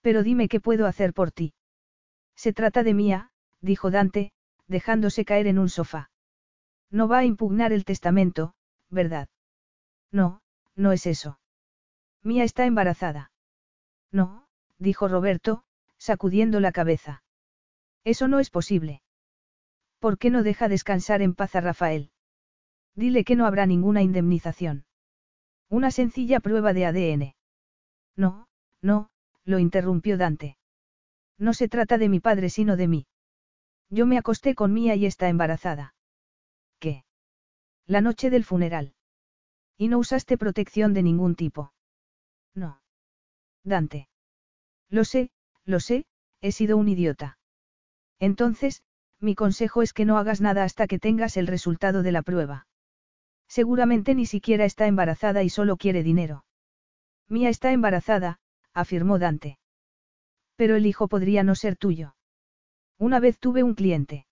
[0.00, 1.54] Pero dime qué puedo hacer por ti.
[2.36, 4.30] Se trata de Mía, dijo Dante,
[4.68, 6.12] dejándose caer en un sofá.
[6.88, 8.54] No va a impugnar el testamento,
[8.90, 9.28] ¿verdad?
[10.12, 10.41] No,
[10.76, 11.38] no es eso.
[12.22, 13.32] Mía está embarazada.
[14.10, 14.46] No,
[14.78, 15.64] dijo Roberto,
[15.98, 17.22] sacudiendo la cabeza.
[18.04, 19.02] Eso no es posible.
[19.98, 22.10] ¿Por qué no deja descansar en paz a Rafael?
[22.94, 24.84] Dile que no habrá ninguna indemnización.
[25.68, 27.34] Una sencilla prueba de ADN.
[28.16, 28.48] No,
[28.82, 29.10] no,
[29.44, 30.58] lo interrumpió Dante.
[31.38, 33.06] No se trata de mi padre sino de mí.
[33.88, 35.94] Yo me acosté con Mía y está embarazada.
[36.78, 37.04] ¿Qué?
[37.86, 38.94] La noche del funeral.
[39.76, 41.72] Y no usaste protección de ningún tipo.
[42.54, 42.80] No.
[43.64, 44.08] Dante.
[44.88, 45.30] Lo sé,
[45.64, 46.06] lo sé,
[46.40, 47.38] he sido un idiota.
[48.18, 48.82] Entonces,
[49.20, 52.66] mi consejo es que no hagas nada hasta que tengas el resultado de la prueba.
[53.48, 56.44] Seguramente ni siquiera está embarazada y solo quiere dinero.
[57.28, 58.40] Mía está embarazada,
[58.72, 59.58] afirmó Dante.
[60.56, 62.14] Pero el hijo podría no ser tuyo.
[62.98, 64.26] Una vez tuve un cliente.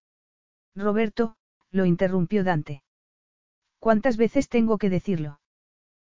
[0.74, 1.36] Roberto,
[1.70, 2.82] lo interrumpió Dante.
[3.80, 5.40] ¿Cuántas veces tengo que decirlo?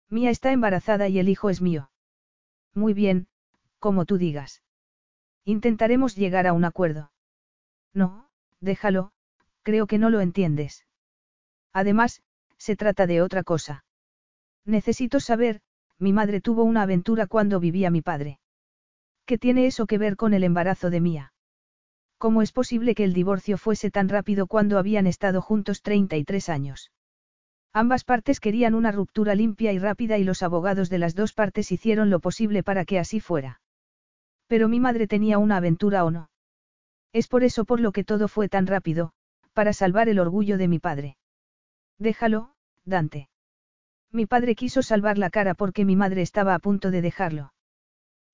[0.09, 1.91] Mía está embarazada y el hijo es mío.
[2.75, 3.27] Muy bien,
[3.81, 4.63] como tú digas.
[5.45, 7.11] Intentaremos llegar a un acuerdo.
[7.93, 8.29] No,
[8.61, 9.13] déjalo,
[9.63, 10.87] creo que no lo entiendes.
[11.73, 12.23] Además,
[12.57, 13.85] se trata de otra cosa.
[14.65, 15.61] Necesito saber,
[15.99, 18.39] mi madre tuvo una aventura cuando vivía mi padre.
[19.25, 21.33] ¿Qué tiene eso que ver con el embarazo de Mía?
[22.19, 26.93] ¿Cómo es posible que el divorcio fuese tan rápido cuando habían estado juntos 33 años?
[27.73, 31.71] Ambas partes querían una ruptura limpia y rápida y los abogados de las dos partes
[31.73, 33.61] hicieron lo posible para que así fuera.
[34.47, 36.31] Pero mi madre tenía una aventura o no.
[37.13, 39.13] Es por eso por lo que todo fue tan rápido,
[39.53, 41.17] para salvar el orgullo de mi padre.
[41.99, 42.53] Déjalo,
[42.85, 43.29] Dante.
[44.13, 47.53] Mi padre quiso salvar la cara porque mi madre estaba a punto de dejarlo.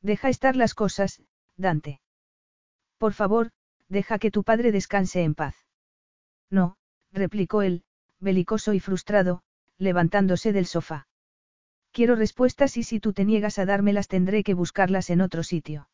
[0.01, 1.23] Deja estar las cosas,
[1.57, 2.01] Dante.
[2.99, 3.51] Por favor,
[3.89, 5.57] deja que tu padre descanse en paz.
[6.51, 6.77] No,
[7.13, 7.85] replicó él,
[8.23, 9.43] belicoso y frustrado,
[9.79, 11.09] levantándose del sofá.
[11.91, 15.89] Quiero respuestas y si tú te niegas a dármelas tendré que buscarlas en otro sitio.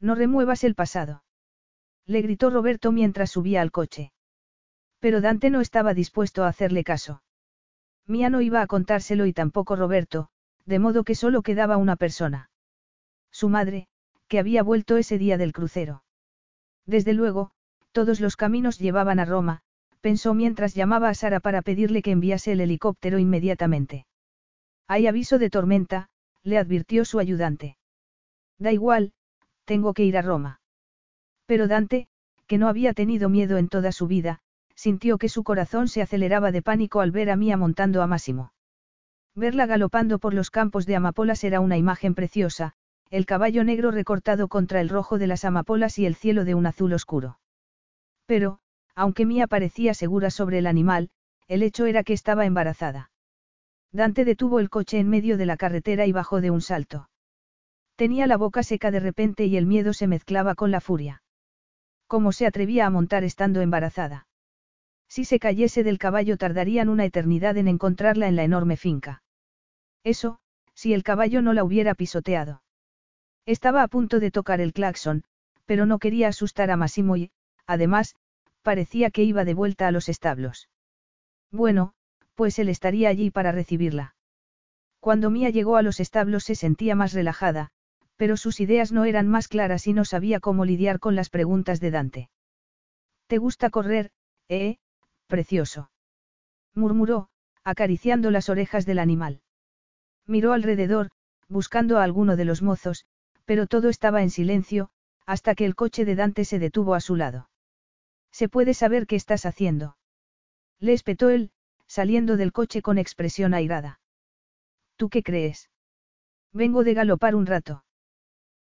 [0.00, 1.22] No remuevas el pasado.
[2.06, 4.12] Le gritó Roberto mientras subía al coche.
[4.98, 7.22] Pero Dante no estaba dispuesto a hacerle caso.
[8.06, 10.28] Mía no iba a contárselo y tampoco Roberto,
[10.64, 12.50] de modo que solo quedaba una persona.
[13.30, 13.86] Su madre,
[14.26, 16.02] que había vuelto ese día del crucero.
[16.86, 17.52] Desde luego,
[17.92, 19.62] todos los caminos llevaban a Roma,
[20.02, 24.04] pensó mientras llamaba a Sara para pedirle que enviase el helicóptero inmediatamente.
[24.88, 26.08] Hay aviso de tormenta,
[26.42, 27.78] le advirtió su ayudante.
[28.58, 29.12] Da igual,
[29.64, 30.60] tengo que ir a Roma.
[31.46, 32.08] Pero Dante,
[32.46, 34.40] que no había tenido miedo en toda su vida,
[34.74, 38.52] sintió que su corazón se aceleraba de pánico al ver a Mía montando a Máximo.
[39.34, 42.74] Verla galopando por los campos de amapolas era una imagen preciosa,
[43.08, 46.66] el caballo negro recortado contra el rojo de las amapolas y el cielo de un
[46.66, 47.38] azul oscuro.
[48.26, 48.58] Pero,
[48.94, 51.10] aunque Mía parecía segura sobre el animal,
[51.48, 53.10] el hecho era que estaba embarazada.
[53.92, 57.08] Dante detuvo el coche en medio de la carretera y bajó de un salto.
[57.96, 61.22] Tenía la boca seca de repente y el miedo se mezclaba con la furia.
[62.06, 64.26] ¿Cómo se atrevía a montar estando embarazada?
[65.08, 69.22] Si se cayese del caballo tardarían una eternidad en encontrarla en la enorme finca.
[70.04, 70.38] Eso,
[70.74, 72.62] si el caballo no la hubiera pisoteado.
[73.44, 75.24] Estaba a punto de tocar el claxon,
[75.66, 77.30] pero no quería asustar a Massimo y,
[77.66, 78.14] además,
[78.62, 80.68] parecía que iba de vuelta a los establos.
[81.50, 81.94] Bueno,
[82.34, 84.14] pues él estaría allí para recibirla.
[85.00, 87.70] Cuando Mía llegó a los establos se sentía más relajada,
[88.16, 91.80] pero sus ideas no eran más claras y no sabía cómo lidiar con las preguntas
[91.80, 92.30] de Dante.
[93.26, 94.12] ¿Te gusta correr,
[94.48, 94.76] eh?
[95.26, 95.90] Precioso.
[96.74, 97.28] murmuró,
[97.64, 99.42] acariciando las orejas del animal.
[100.26, 101.10] Miró alrededor,
[101.48, 103.04] buscando a alguno de los mozos,
[103.44, 104.90] pero todo estaba en silencio,
[105.26, 107.48] hasta que el coche de Dante se detuvo a su lado.
[108.32, 109.96] ¿Se puede saber qué estás haciendo?
[110.80, 111.52] Le espetó él,
[111.86, 114.00] saliendo del coche con expresión airada.
[114.96, 115.70] ¿Tú qué crees?
[116.52, 117.84] Vengo de galopar un rato.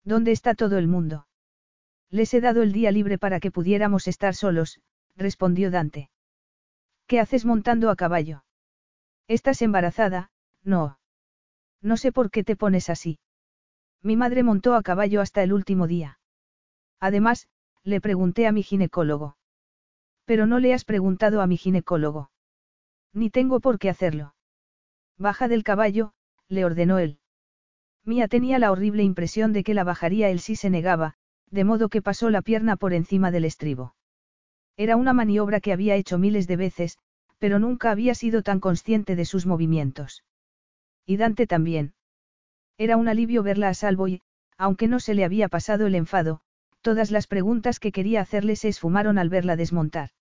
[0.04, 1.28] ¿Dónde está todo el mundo?
[2.10, 4.82] Les he dado el día libre para que pudiéramos estar solos,
[5.16, 6.10] respondió Dante.
[7.08, 8.44] ¿Qué haces montando a caballo?
[9.28, 10.32] ¿Estás embarazada?
[10.64, 11.00] No.
[11.82, 13.20] No sé por qué te pones así.
[14.02, 16.20] Mi madre montó a caballo hasta el último día.
[17.00, 17.48] Además,
[17.84, 19.39] le pregunté a mi ginecólogo.
[20.30, 22.30] Pero no le has preguntado a mi ginecólogo.
[23.14, 24.35] Ni tengo por qué hacerlo.
[25.17, 26.14] Baja del caballo,
[26.48, 27.17] le ordenó él.
[28.06, 31.16] Mía tenía la horrible impresión de que la bajaría él si se negaba,
[31.49, 33.95] de modo que pasó la pierna por encima del estribo.
[34.77, 36.99] Era una maniobra que había hecho miles de veces,
[37.40, 40.24] pero nunca había sido tan consciente de sus movimientos.
[41.08, 41.95] Y Dante también.
[42.77, 44.22] Era un alivio verla a salvo y,
[44.59, 46.41] aunque no se le había pasado el enfado,
[46.82, 50.11] todas las preguntas que quería hacerle se esfumaron al verla desmontar.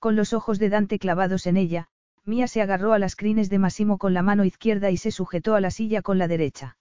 [0.00, 1.88] Con los ojos de Dante clavados en ella,
[2.24, 5.54] Mía se agarró a las crines de Massimo con la mano izquierda y se sujetó
[5.54, 6.78] a la silla con la derecha.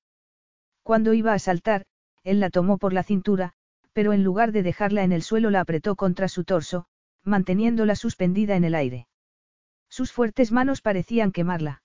[0.84, 1.86] Cuando iba a saltar,
[2.24, 3.52] él la tomó por la cintura,
[3.92, 6.86] pero en lugar de dejarla en el suelo la apretó contra su torso,
[7.26, 9.08] manteniéndola suspendida en el aire.
[9.90, 11.84] Sus fuertes manos parecían quemarla.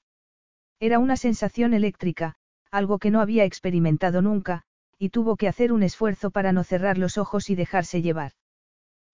[0.79, 2.37] Era una sensación eléctrica,
[2.71, 4.63] algo que no había experimentado nunca,
[5.01, 8.35] y tuvo que hacer un esfuerzo para no cerrar los ojos y dejarse llevar.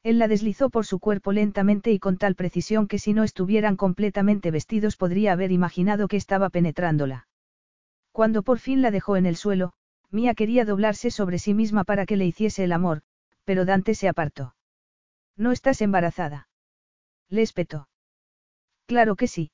[0.03, 3.77] Él la deslizó por su cuerpo lentamente y con tal precisión que si no estuvieran
[3.77, 7.29] completamente vestidos podría haber imaginado que estaba penetrándola.
[8.13, 9.73] Cuando por fin la dejó en el suelo,
[10.11, 13.03] Mía quería doblarse sobre sí misma para que le hiciese el amor,
[13.45, 14.55] pero Dante se apartó.
[15.37, 16.49] ¿No estás embarazada?
[17.29, 17.89] Le espetó.
[18.87, 19.53] Claro que sí.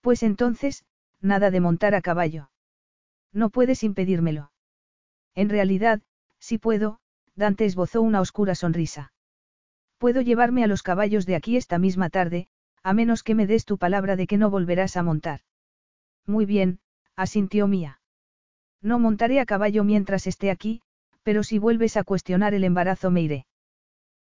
[0.00, 0.84] Pues entonces,
[1.20, 2.50] nada de montar a caballo.
[3.32, 4.50] No puedes impedírmelo.
[5.34, 6.02] En realidad,
[6.38, 6.98] si puedo,
[7.36, 9.12] Dante esbozó una oscura sonrisa.
[10.02, 12.48] Puedo llevarme a los caballos de aquí esta misma tarde,
[12.82, 15.42] a menos que me des tu palabra de que no volverás a montar.
[16.26, 16.80] Muy bien,
[17.14, 18.00] asintió Mía.
[18.80, 20.82] No montaré a caballo mientras esté aquí,
[21.22, 23.46] pero si vuelves a cuestionar el embarazo me iré.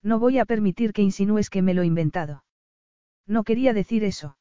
[0.02, 2.44] No voy a permitir que insinúes que me lo he inventado.
[3.28, 4.36] No quería decir eso.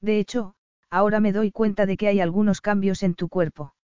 [0.00, 0.56] De hecho,
[0.90, 3.76] ahora me doy cuenta de que hay algunos cambios en tu cuerpo.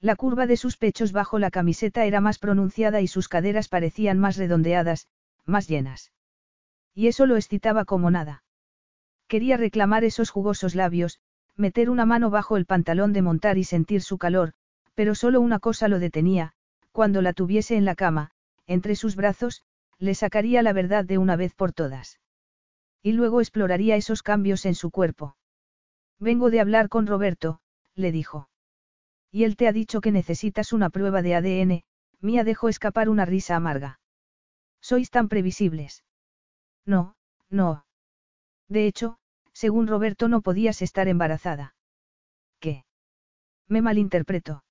[0.00, 4.18] La curva de sus pechos bajo la camiseta era más pronunciada y sus caderas parecían
[4.18, 5.06] más redondeadas,
[5.46, 6.12] más llenas.
[6.94, 8.44] Y eso lo excitaba como nada.
[9.28, 11.20] Quería reclamar esos jugosos labios,
[11.56, 14.52] meter una mano bajo el pantalón de montar y sentir su calor,
[14.94, 16.52] pero solo una cosa lo detenía,
[16.90, 18.30] cuando la tuviese en la cama,
[18.66, 19.62] entre sus brazos,
[19.98, 22.20] le sacaría la verdad de una vez por todas.
[23.02, 25.36] Y luego exploraría esos cambios en su cuerpo.
[26.18, 27.60] Vengo de hablar con Roberto,
[27.94, 28.48] le dijo.
[29.30, 31.84] Y él te ha dicho que necesitas una prueba de ADN,
[32.20, 33.98] Mía dejó escapar una risa amarga.
[34.82, 36.04] Sois tan previsibles.
[36.84, 37.14] No,
[37.48, 37.86] no.
[38.68, 39.16] De hecho,
[39.52, 41.74] según Roberto no podías estar embarazada.
[42.58, 42.84] ¿Qué?
[43.68, 44.64] Me malinterpreto.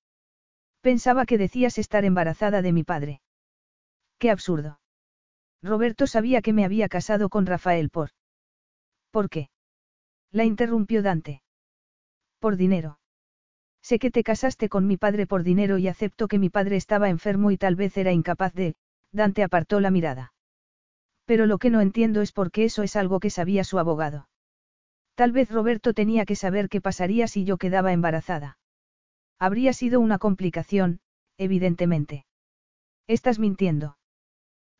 [0.82, 3.22] Pensaba que decías estar embarazada de mi padre.
[4.18, 4.80] Qué absurdo.
[5.62, 8.10] Roberto sabía que me había casado con Rafael por.
[9.10, 9.48] ¿Por qué?
[10.30, 11.42] La interrumpió Dante.
[12.38, 12.98] Por dinero.
[13.80, 17.08] Sé que te casaste con mi padre por dinero y acepto que mi padre estaba
[17.08, 18.74] enfermo y tal vez era incapaz de...
[19.12, 20.32] Dante apartó la mirada.
[21.24, 24.28] Pero lo que no entiendo es por qué eso es algo que sabía su abogado.
[25.14, 28.58] Tal vez Roberto tenía que saber qué pasaría si yo quedaba embarazada.
[29.38, 31.00] Habría sido una complicación,
[31.36, 32.26] evidentemente.
[33.06, 33.98] Estás mintiendo.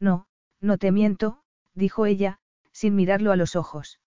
[0.01, 0.27] No,
[0.61, 1.43] no te miento,
[1.75, 2.41] dijo ella,
[2.73, 4.01] sin mirarlo a los ojos.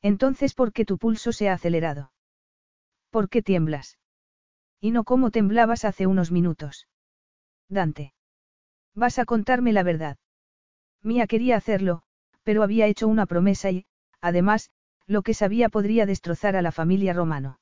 [0.00, 2.12] Entonces, ¿por qué tu pulso se ha acelerado?
[3.10, 3.98] ¿Por qué tiemblas?
[4.80, 6.88] Y no como temblabas hace unos minutos.
[7.68, 8.14] Dante.
[8.94, 10.18] Vas a contarme la verdad.
[11.02, 12.02] Mía quería hacerlo,
[12.42, 13.86] pero había hecho una promesa y,
[14.20, 14.70] además,
[15.06, 17.58] lo que sabía podría destrozar a la familia romano.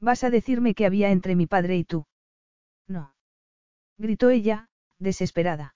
[0.00, 2.06] Vas a decirme que había entre mi padre y tú.
[2.86, 3.14] No.
[3.98, 5.74] Gritó ella, desesperada.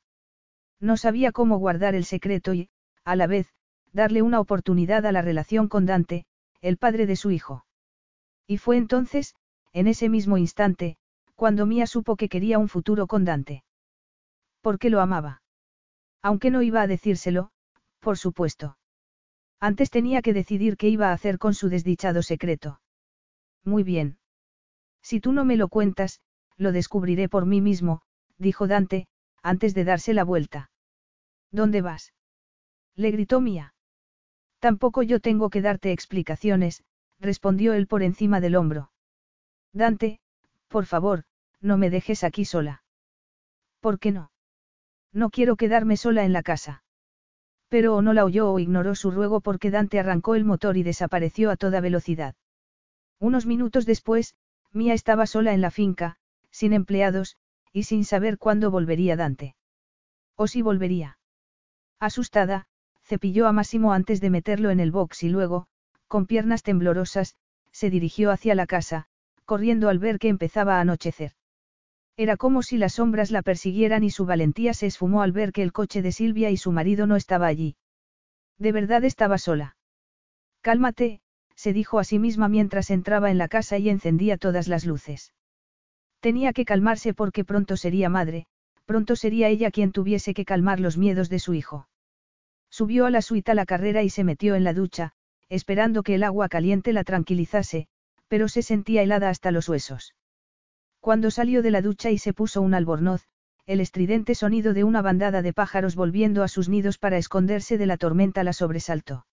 [0.81, 2.69] No sabía cómo guardar el secreto y,
[3.05, 3.53] a la vez,
[3.93, 6.27] darle una oportunidad a la relación con Dante,
[6.61, 7.65] el padre de su hijo.
[8.47, 9.35] Y fue entonces,
[9.73, 10.97] en ese mismo instante,
[11.35, 13.65] cuando Mía supo que quería un futuro con Dante.
[14.65, 15.43] Porque lo amaba.
[16.23, 17.51] Aunque no iba a decírselo,
[18.01, 18.79] por supuesto.
[19.61, 22.81] Antes tenía que decidir qué iba a hacer con su desdichado secreto.
[23.63, 24.17] Muy bien.
[25.03, 26.23] Si tú no me lo cuentas,
[26.57, 28.01] lo descubriré por mí mismo,
[28.39, 29.07] dijo Dante,
[29.43, 30.71] antes de darse la vuelta.
[31.51, 32.15] ¿Dónde vas?
[32.95, 33.75] Le gritó Mía.
[34.61, 36.85] Tampoco yo tengo que darte explicaciones,
[37.21, 38.93] respondió él por encima del hombro.
[39.75, 40.21] Dante,
[40.69, 41.25] por favor,
[41.61, 42.83] no me dejes aquí sola.
[43.81, 44.31] ¿Por qué no?
[45.15, 46.83] No quiero quedarme sola en la casa.
[47.69, 50.83] Pero o no la oyó o ignoró su ruego porque Dante arrancó el motor y
[50.83, 52.35] desapareció a toda velocidad.
[53.21, 54.35] Unos minutos después,
[54.73, 56.17] Mía estaba sola en la finca,
[56.51, 57.37] sin empleados,
[57.73, 59.55] y sin saber cuándo volvería Dante.
[60.37, 61.19] O si volvería.
[62.01, 62.67] Asustada,
[63.05, 65.69] cepilló a Máximo antes de meterlo en el box y luego,
[66.09, 67.37] con piernas temblorosas,
[67.71, 69.07] se dirigió hacia la casa,
[69.45, 71.33] corriendo al ver que empezaba a anochecer.
[72.17, 75.63] Era como si las sombras la persiguieran y su valentía se esfumó al ver que
[75.63, 77.77] el coche de Silvia y su marido no estaba allí.
[78.59, 79.77] De verdad estaba sola.
[80.61, 81.21] Cálmate,
[81.57, 85.35] se dijo a sí misma mientras entraba en la casa y encendía todas las luces.
[86.21, 88.47] Tenía que calmarse porque pronto sería madre,
[88.85, 91.89] pronto sería ella quien tuviese que calmar los miedos de su hijo.
[92.71, 95.13] Subió a la suite la carrera y se metió en la ducha,
[95.49, 97.89] esperando que el agua caliente la tranquilizase,
[98.29, 100.15] pero se sentía helada hasta los huesos.
[101.05, 103.29] Cuando salió de la ducha y se puso un albornoz,
[103.67, 107.85] el estridente sonido de una bandada de pájaros volviendo a sus nidos para esconderse de
[107.85, 109.27] la tormenta la sobresaltó.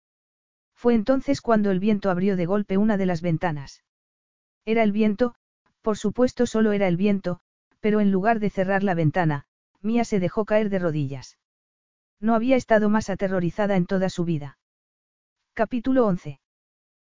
[0.75, 3.85] Fue entonces cuando el viento abrió de golpe una de las ventanas.
[4.65, 5.33] Era el viento,
[5.81, 7.39] por supuesto solo era el viento,
[7.79, 9.45] pero en lugar de cerrar la ventana,
[9.81, 11.37] Mía se dejó caer de rodillas.
[12.19, 14.57] No había estado más aterrorizada en toda su vida.
[15.53, 16.40] Capítulo 11.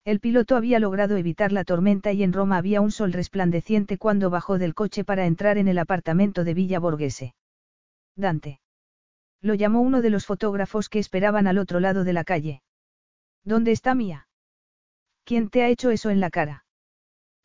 [0.05, 4.29] El piloto había logrado evitar la tormenta y en Roma había un sol resplandeciente cuando
[4.29, 7.35] bajó del coche para entrar en el apartamento de Villa Borghese.
[8.15, 8.61] Dante.
[9.41, 12.63] Lo llamó uno de los fotógrafos que esperaban al otro lado de la calle.
[13.45, 14.29] ¿Dónde está Mía?
[15.25, 16.67] ¿Quién te ha hecho eso en la cara?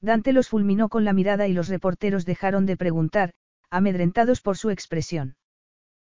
[0.01, 3.33] Dante los fulminó con la mirada y los reporteros dejaron de preguntar,
[3.69, 5.35] amedrentados por su expresión.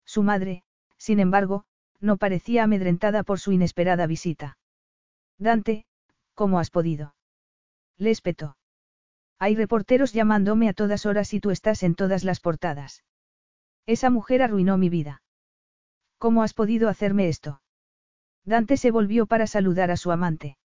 [0.04, 0.62] Su madre,
[0.98, 1.64] sin embargo,
[2.00, 4.58] no parecía amedrentada por su inesperada visita.
[5.38, 5.86] Dante,
[6.34, 7.14] ¿cómo has podido?
[7.96, 8.56] Le espetó.
[9.38, 13.04] Hay reporteros llamándome a todas horas y tú estás en todas las portadas.
[13.86, 15.22] Esa mujer arruinó mi vida.
[16.18, 17.60] ¿Cómo has podido hacerme esto?
[18.44, 20.58] Dante se volvió para saludar a su amante.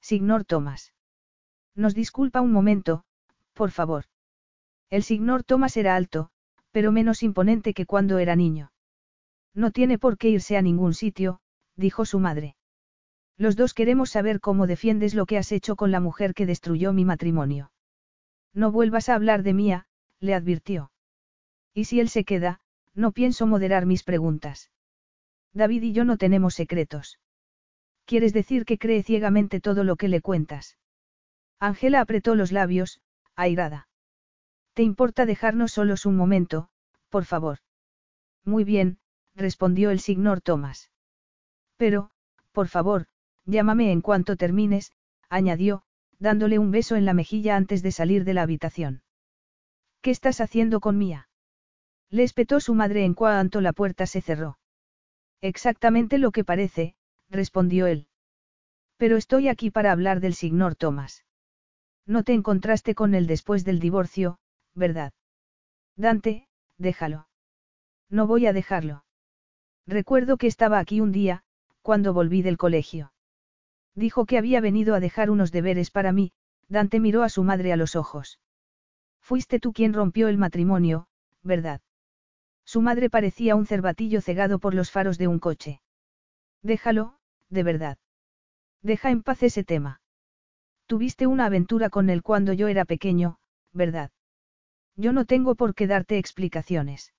[0.00, 0.92] Signor Thomas.
[1.74, 3.04] Nos disculpa un momento,
[3.52, 4.04] por favor.
[4.90, 6.30] El señor Thomas era alto,
[6.70, 8.72] pero menos imponente que cuando era niño.
[9.54, 11.40] No tiene por qué irse a ningún sitio,
[11.76, 12.55] dijo su madre.
[13.38, 16.92] Los dos queremos saber cómo defiendes lo que has hecho con la mujer que destruyó
[16.92, 17.70] mi matrimonio.
[18.54, 19.86] No vuelvas a hablar de Mía,
[20.20, 20.90] le advirtió.
[21.74, 22.60] Y si él se queda,
[22.94, 24.70] no pienso moderar mis preguntas.
[25.52, 27.18] David y yo no tenemos secretos.
[28.06, 30.78] ¿Quieres decir que cree ciegamente todo lo que le cuentas?
[31.58, 33.00] Ángela apretó los labios,
[33.34, 33.88] airada.
[34.72, 36.68] ¿Te importa dejarnos solos un momento,
[37.10, 37.58] por favor?
[38.44, 38.98] Muy bien,
[39.34, 40.90] respondió el señor Thomas.
[41.76, 42.10] Pero,
[42.52, 43.06] por favor,
[43.46, 44.92] llámame en cuanto termines,
[45.28, 45.82] añadió,
[46.18, 49.02] dándole un beso en la mejilla antes de salir de la habitación.
[50.02, 51.28] ¿Qué estás haciendo con Mía?
[52.10, 54.58] Le espetó su madre en cuanto la puerta se cerró.
[55.40, 56.94] Exactamente lo que parece,
[57.28, 58.06] respondió él.
[58.96, 61.24] Pero estoy aquí para hablar del señor Thomas.
[62.06, 64.38] No te encontraste con él después del divorcio,
[64.74, 65.12] ¿verdad?
[65.96, 67.28] Dante, déjalo.
[68.08, 69.04] No voy a dejarlo.
[69.86, 71.42] Recuerdo que estaba aquí un día,
[71.82, 73.12] cuando volví del colegio.
[73.96, 76.32] Dijo que había venido a dejar unos deberes para mí,
[76.68, 78.38] Dante miró a su madre a los ojos.
[79.20, 81.08] Fuiste tú quien rompió el matrimonio,
[81.42, 81.80] ¿verdad?
[82.64, 85.80] Su madre parecía un cervatillo cegado por los faros de un coche.
[86.62, 87.18] Déjalo,
[87.48, 87.98] de verdad.
[88.82, 90.00] Deja en paz ese tema.
[90.86, 93.38] Tuviste una aventura con él cuando yo era pequeño,
[93.72, 94.10] ¿verdad?
[94.94, 97.14] Yo no tengo por qué darte explicaciones.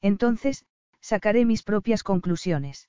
[0.00, 0.66] Entonces,
[1.00, 2.88] sacaré mis propias conclusiones.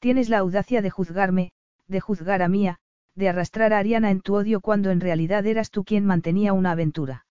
[0.00, 1.52] Tienes la audacia de juzgarme,
[1.88, 2.78] de juzgar a Mía,
[3.14, 6.72] de arrastrar a Ariana en tu odio cuando en realidad eras tú quien mantenía una
[6.72, 7.26] aventura.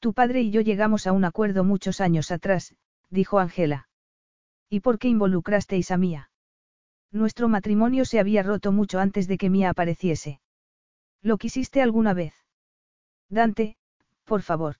[0.00, 2.74] Tu padre y yo llegamos a un acuerdo muchos años atrás,
[3.10, 3.88] dijo Ángela.
[4.68, 6.30] ¿Y por qué involucrasteis a Mía?
[7.10, 10.40] Nuestro matrimonio se había roto mucho antes de que Mía apareciese.
[11.22, 12.34] ¿Lo quisiste alguna vez?
[13.28, 13.76] Dante,
[14.24, 14.76] por favor.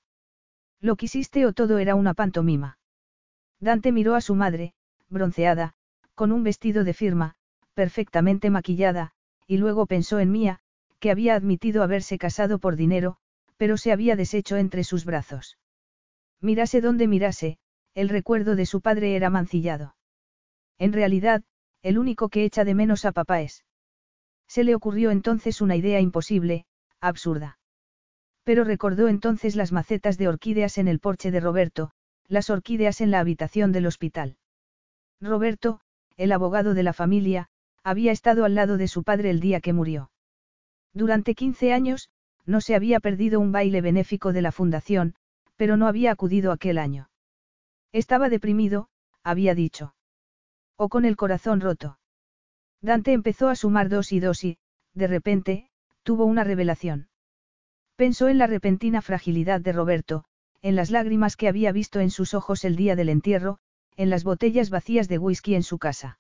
[0.81, 2.79] ¿Lo quisiste o todo era una pantomima?
[3.61, 4.75] Dante miró a su madre,
[5.09, 5.75] bronceada,
[6.15, 7.37] con un vestido de firma,
[7.75, 9.13] perfectamente maquillada,
[9.47, 10.61] y luego pensó en Mía,
[11.01, 13.19] que había admitido haberse casado por dinero,
[13.57, 15.59] pero se había deshecho entre sus brazos.
[16.41, 17.59] Mirase donde mirase,
[17.95, 19.97] el recuerdo de su padre era mancillado.
[20.79, 21.43] En realidad,
[21.83, 23.65] el único que echa de menos a papá es.
[24.49, 26.67] Se le ocurrió entonces una idea imposible,
[27.01, 27.59] absurda.
[28.43, 31.91] Pero recordó entonces las macetas de orquídeas en el porche de Roberto,
[32.27, 34.37] las orquídeas en la habitación del hospital.
[35.21, 35.81] Roberto,
[36.17, 37.49] el abogado de la familia,
[37.85, 40.11] había estado al lado de su padre el día que murió.
[40.95, 42.09] Durante 15 años,
[42.47, 45.15] no se había perdido un baile benéfico de la fundación,
[45.57, 47.11] pero no había acudido aquel año.
[47.93, 48.89] Estaba deprimido,
[49.23, 49.95] había dicho.
[50.77, 51.99] O con el corazón roto.
[52.81, 54.59] Dante empezó a sumar dos y dos y,
[54.95, 55.71] de repente,
[56.03, 57.09] tuvo una revelación.
[57.97, 60.25] Pensó en la repentina fragilidad de Roberto,
[60.63, 63.59] en las lágrimas que había visto en sus ojos el día del entierro,
[63.97, 66.19] en las botellas vacías de whisky en su casa.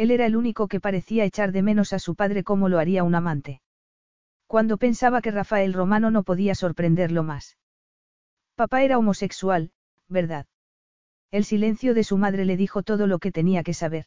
[0.00, 3.04] Él era el único que parecía echar de menos a su padre como lo haría
[3.04, 3.60] un amante.
[4.46, 7.58] Cuando pensaba que Rafael Romano no podía sorprenderlo más.
[8.54, 9.72] Papá era homosexual,
[10.08, 10.46] ¿verdad?
[11.30, 14.06] El silencio de su madre le dijo todo lo que tenía que saber.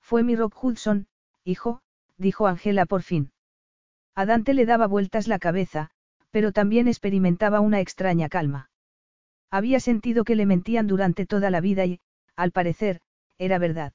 [0.00, 1.08] Fue mi Rock Hudson,
[1.42, 1.80] hijo,
[2.16, 3.32] dijo Angela por fin.
[4.14, 5.90] A Dante le daba vueltas la cabeza,
[6.30, 8.70] pero también experimentaba una extraña calma.
[9.50, 11.98] Había sentido que le mentían durante toda la vida y,
[12.36, 13.00] al parecer,
[13.38, 13.92] era verdad.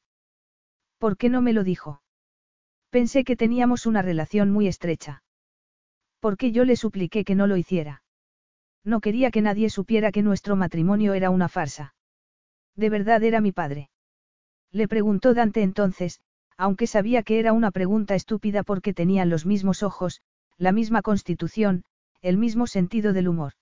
[0.97, 2.01] ¿Por qué no me lo dijo?
[2.89, 5.23] Pensé que teníamos una relación muy estrecha.
[6.19, 8.03] ¿Por qué yo le supliqué que no lo hiciera?
[8.83, 11.95] No quería que nadie supiera que nuestro matrimonio era una farsa.
[12.75, 13.89] ¿De verdad era mi padre?
[14.71, 16.21] Le preguntó Dante entonces,
[16.57, 20.21] aunque sabía que era una pregunta estúpida porque tenían los mismos ojos,
[20.57, 21.83] la misma constitución,
[22.21, 23.53] el mismo sentido del humor.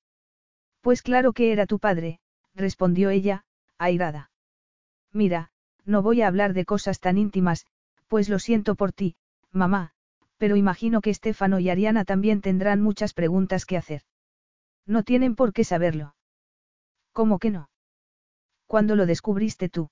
[0.81, 2.19] Pues claro que era tu padre,
[2.53, 3.45] respondió ella,
[3.77, 4.31] airada.
[5.11, 5.51] Mira,
[5.85, 7.65] no voy a hablar de cosas tan íntimas,
[8.07, 9.15] pues lo siento por ti,
[9.51, 9.91] mamá,
[10.37, 14.01] pero imagino que Estefano y Ariana también tendrán muchas preguntas que hacer.
[14.85, 16.15] No tienen por qué saberlo.
[17.11, 17.69] ¿Cómo que no?
[18.67, 19.89] ¿Cuándo lo descubriste tú?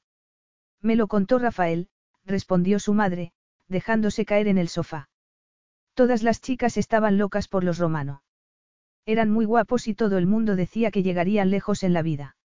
[0.82, 1.90] Me lo contó Rafael,
[2.26, 3.32] respondió su madre,
[3.68, 5.10] dejándose caer en el sofá.
[5.94, 8.24] Todas las chicas estaban locas por los romano.
[9.06, 12.36] Eran muy guapos y todo el mundo decía que llegarían lejos en la vida.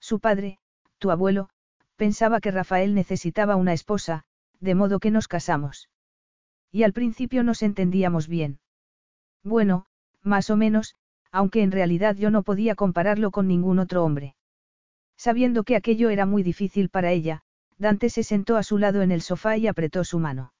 [0.00, 0.58] Su padre,
[0.98, 1.48] tu abuelo,
[1.96, 4.24] pensaba que Rafael necesitaba una esposa,
[4.60, 5.88] de modo que nos casamos.
[6.72, 8.58] Y al principio nos entendíamos bien.
[9.42, 9.86] Bueno,
[10.22, 10.96] más o menos,
[11.30, 14.34] aunque en realidad yo no podía compararlo con ningún otro hombre.
[15.16, 17.42] Sabiendo que aquello era muy difícil para ella,
[17.78, 20.52] Dante se sentó a su lado en el sofá y apretó su mano.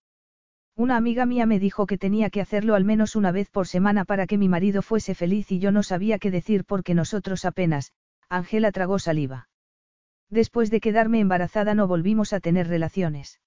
[0.76, 4.04] Una amiga mía me dijo que tenía que hacerlo al menos una vez por semana
[4.04, 7.92] para que mi marido fuese feliz y yo no sabía qué decir porque nosotros apenas,
[8.28, 9.48] Ángela tragó saliva.
[10.34, 13.38] Después de quedarme embarazada no volvimos a tener relaciones.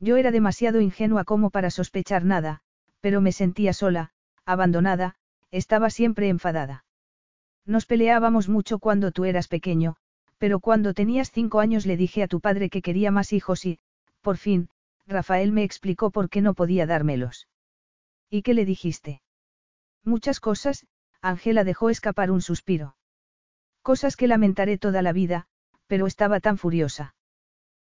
[0.00, 2.62] Yo era demasiado ingenua como para sospechar nada,
[3.00, 4.10] pero me sentía sola,
[4.44, 5.14] abandonada,
[5.52, 6.84] estaba siempre enfadada.
[7.64, 9.94] Nos peleábamos mucho cuando tú eras pequeño,
[10.36, 13.78] pero cuando tenías cinco años le dije a tu padre que quería más hijos y,
[14.20, 14.68] por fin,
[15.06, 17.46] Rafael me explicó por qué no podía dármelos.
[18.28, 19.22] ¿Y qué le dijiste?
[20.02, 20.88] Muchas cosas,
[21.20, 22.96] Ángela dejó escapar un suspiro.
[23.82, 25.46] Cosas que lamentaré toda la vida,
[25.90, 27.16] pero estaba tan furiosa.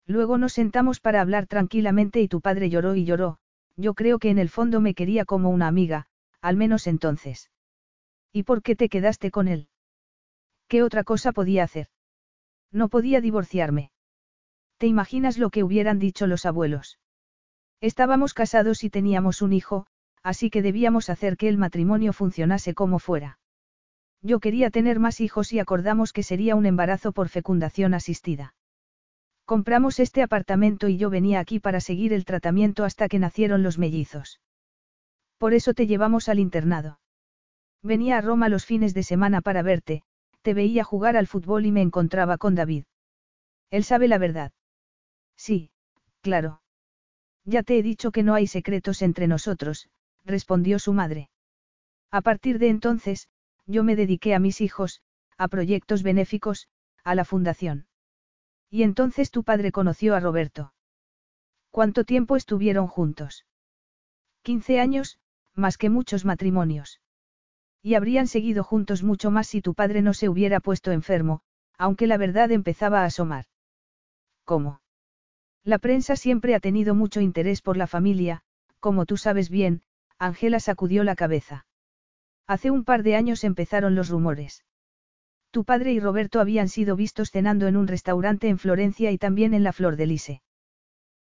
[0.07, 3.37] Luego nos sentamos para hablar tranquilamente y tu padre lloró y lloró,
[3.77, 6.07] yo creo que en el fondo me quería como una amiga,
[6.41, 7.51] al menos entonces.
[8.33, 9.69] ¿Y por qué te quedaste con él?
[10.67, 11.89] ¿Qué otra cosa podía hacer?
[12.73, 13.91] No podía divorciarme.
[14.79, 16.99] ¿Te imaginas lo que hubieran dicho los abuelos?
[17.83, 19.87] Estábamos casados y teníamos un hijo,
[20.23, 23.40] así que debíamos hacer que el matrimonio funcionase como fuera.
[24.23, 28.55] Yo quería tener más hijos y acordamos que sería un embarazo por fecundación asistida.
[29.45, 33.79] Compramos este apartamento y yo venía aquí para seguir el tratamiento hasta que nacieron los
[33.79, 34.41] mellizos.
[35.39, 37.01] Por eso te llevamos al internado.
[37.83, 40.03] Venía a Roma los fines de semana para verte,
[40.43, 42.85] te veía jugar al fútbol y me encontraba con David.
[43.71, 44.53] Él sabe la verdad.
[45.37, 45.71] Sí,
[46.21, 46.61] claro.
[47.45, 49.89] Ya te he dicho que no hay secretos entre nosotros,
[50.25, 51.31] respondió su madre.
[52.11, 53.29] A partir de entonces,
[53.71, 55.01] yo me dediqué a mis hijos,
[55.39, 56.69] a proyectos benéficos,
[57.05, 57.87] a la fundación.
[58.69, 60.73] Y entonces tu padre conoció a Roberto.
[61.71, 63.47] ¿Cuánto tiempo estuvieron juntos?
[64.43, 65.19] Quince años,
[65.55, 67.01] más que muchos matrimonios.
[67.83, 71.43] Y habrían seguido juntos mucho más si tu padre no se hubiera puesto enfermo,
[71.79, 73.47] aunque la verdad empezaba a asomar.
[74.45, 74.83] ¿Cómo?
[75.65, 78.43] La prensa siempre ha tenido mucho interés por la familia,
[78.81, 79.83] como tú sabes bien,
[80.19, 81.67] Ángela sacudió la cabeza.
[82.51, 84.65] Hace un par de años empezaron los rumores.
[85.53, 89.55] Tu padre y Roberto habían sido vistos cenando en un restaurante en Florencia y también
[89.55, 90.43] en la Flor de Lise.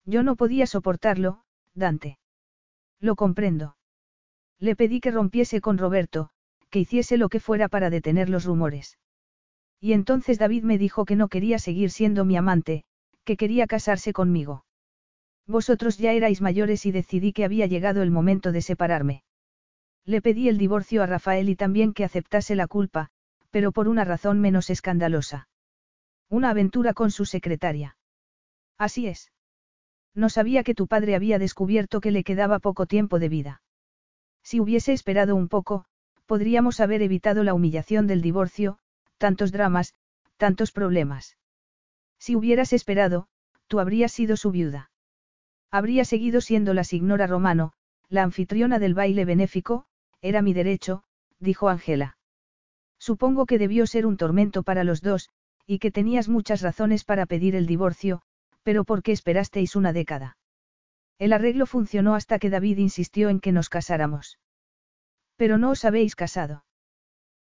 [0.04, 2.18] Yo no podía soportarlo, Dante.
[2.98, 3.76] Lo comprendo.
[4.58, 6.30] Le pedí que rompiese con Roberto,
[6.68, 8.98] que hiciese lo que fuera para detener los rumores.
[9.78, 12.82] Y entonces David me dijo que no quería seguir siendo mi amante,
[13.22, 14.64] que quería casarse conmigo.
[15.46, 19.22] Vosotros ya erais mayores y decidí que había llegado el momento de separarme.
[20.06, 23.10] Le pedí el divorcio a Rafael y también que aceptase la culpa,
[23.50, 25.48] pero por una razón menos escandalosa.
[26.28, 27.96] Una aventura con su secretaria.
[28.78, 29.32] Así es.
[30.14, 33.62] No sabía que tu padre había descubierto que le quedaba poco tiempo de vida.
[34.42, 35.84] Si hubiese esperado un poco,
[36.26, 38.78] podríamos haber evitado la humillación del divorcio,
[39.18, 39.94] tantos dramas,
[40.36, 41.36] tantos problemas.
[42.18, 43.28] Si hubieras esperado,
[43.66, 44.90] tú habrías sido su viuda.
[45.70, 47.72] Habría seguido siendo la signora Romano,
[48.08, 49.86] la anfitriona del baile benéfico,
[50.22, 51.02] era mi derecho,
[51.38, 52.16] dijo Ángela.
[52.98, 55.30] Supongo que debió ser un tormento para los dos,
[55.66, 58.22] y que tenías muchas razones para pedir el divorcio,
[58.62, 60.36] pero ¿por qué esperasteis una década?
[61.18, 64.38] El arreglo funcionó hasta que David insistió en que nos casáramos.
[65.36, 66.64] Pero no os habéis casado.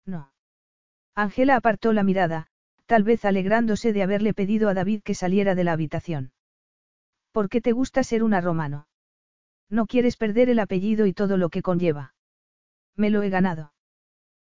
[0.05, 0.31] No.
[1.15, 2.47] Ángela apartó la mirada,
[2.85, 6.31] tal vez alegrándose de haberle pedido a David que saliera de la habitación.
[7.31, 8.87] ¿Por qué te gusta ser una romano?
[9.69, 12.13] No quieres perder el apellido y todo lo que conlleva.
[12.99, 13.71] Me lo he ganado.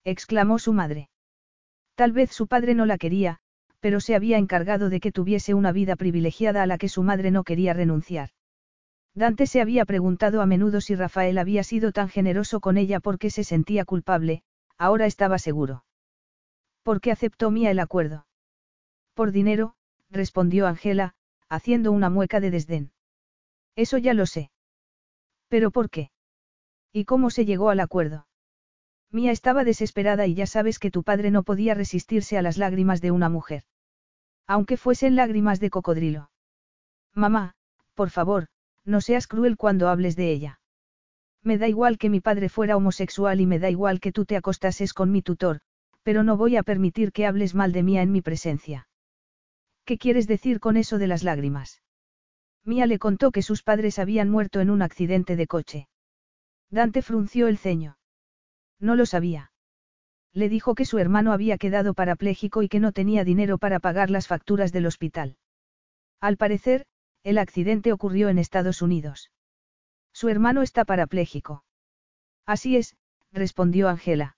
[0.06, 1.10] exclamó su madre.
[1.96, 3.40] Tal vez su padre no la quería,
[3.82, 7.30] pero se había encargado de que tuviese una vida privilegiada a la que su madre
[7.30, 8.30] no quería renunciar.
[9.14, 13.32] Dante se había preguntado a menudo si Rafael había sido tan generoso con ella porque
[13.32, 14.44] se sentía culpable,
[14.78, 15.84] ahora estaba seguro.
[16.84, 18.28] ¿Por qué aceptó Mía el acuerdo?
[19.14, 19.76] Por dinero,
[20.10, 21.16] respondió Ángela,
[21.50, 22.92] haciendo una mueca de desdén.
[23.76, 24.52] Eso ya lo sé.
[25.50, 26.12] ¿Pero por qué?
[26.94, 28.27] ¿Y cómo se llegó al acuerdo?
[29.12, 33.02] Mía estaba desesperada y ya sabes que tu padre no podía resistirse a las lágrimas
[33.02, 33.64] de una mujer.
[34.46, 36.30] Aunque fuesen lágrimas de cocodrilo.
[37.14, 37.56] Mamá,
[37.94, 38.48] por favor,
[38.86, 40.60] no seas cruel cuando hables de ella.
[41.44, 44.36] Me da igual que mi padre fuera homosexual y me da igual que tú te
[44.36, 45.60] acostases con mi tutor,
[46.04, 48.88] pero no voy a permitir que hables mal de Mía en mi presencia.
[49.86, 51.82] ¿Qué quieres decir con eso de las lágrimas?
[52.64, 55.88] Mía le contó que sus padres habían muerto en un accidente de coche.
[56.70, 57.97] Dante frunció el ceño.
[58.80, 59.52] No lo sabía.
[60.34, 64.10] Le dijo que su hermano había quedado parapléjico y que no tenía dinero para pagar
[64.10, 65.38] las facturas del hospital.
[66.20, 66.86] Al parecer,
[67.24, 69.32] el accidente ocurrió en Estados Unidos.
[70.14, 71.64] Su hermano está parapléjico.
[72.46, 72.96] Así es,
[73.32, 74.38] respondió Ángela.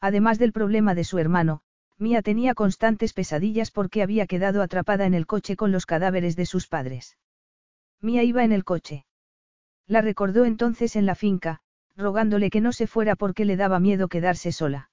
[0.00, 1.62] Además del problema de su hermano,
[1.98, 6.46] Mía tenía constantes pesadillas porque había quedado atrapada en el coche con los cadáveres de
[6.46, 7.18] sus padres.
[8.00, 9.04] Mía iba en el coche.
[9.86, 11.60] La recordó entonces en la finca,
[12.00, 14.90] rogándole que no se fuera porque le daba miedo quedarse sola.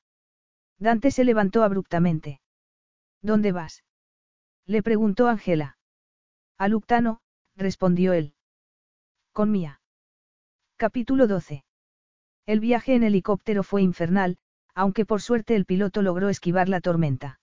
[0.77, 2.39] Dante se levantó abruptamente.
[3.21, 3.83] ¿Dónde vas?
[4.65, 5.77] Le preguntó Ángela.
[6.57, 7.21] A Luctano,
[7.55, 8.33] respondió él.
[9.31, 9.81] Con Mía.
[10.75, 11.63] Capítulo 12.
[12.45, 14.37] El viaje en helicóptero fue infernal,
[14.75, 17.39] aunque por suerte el piloto logró esquivar la tormenta.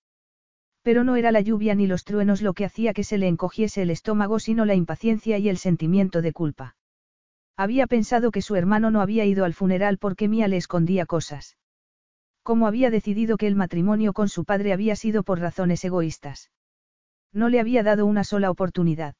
[0.82, 3.82] Pero no era la lluvia ni los truenos lo que hacía que se le encogiese
[3.82, 6.76] el estómago sino la impaciencia y el sentimiento de culpa.
[7.56, 11.56] Había pensado que su hermano no había ido al funeral porque Mía le escondía cosas.
[12.42, 16.50] Como había decidido que el matrimonio con su padre había sido por razones egoístas.
[17.32, 19.14] No le había dado una sola oportunidad.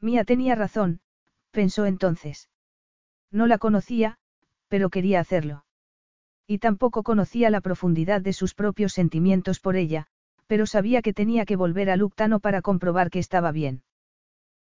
[0.00, 1.00] Mía tenía razón,
[1.52, 2.50] pensó entonces.
[3.30, 4.18] No la conocía,
[4.68, 5.64] pero quería hacerlo.
[6.46, 10.06] Y tampoco conocía la profundidad de sus propios sentimientos por ella,
[10.46, 13.82] pero sabía que tenía que volver a Luctano para comprobar que estaba bien.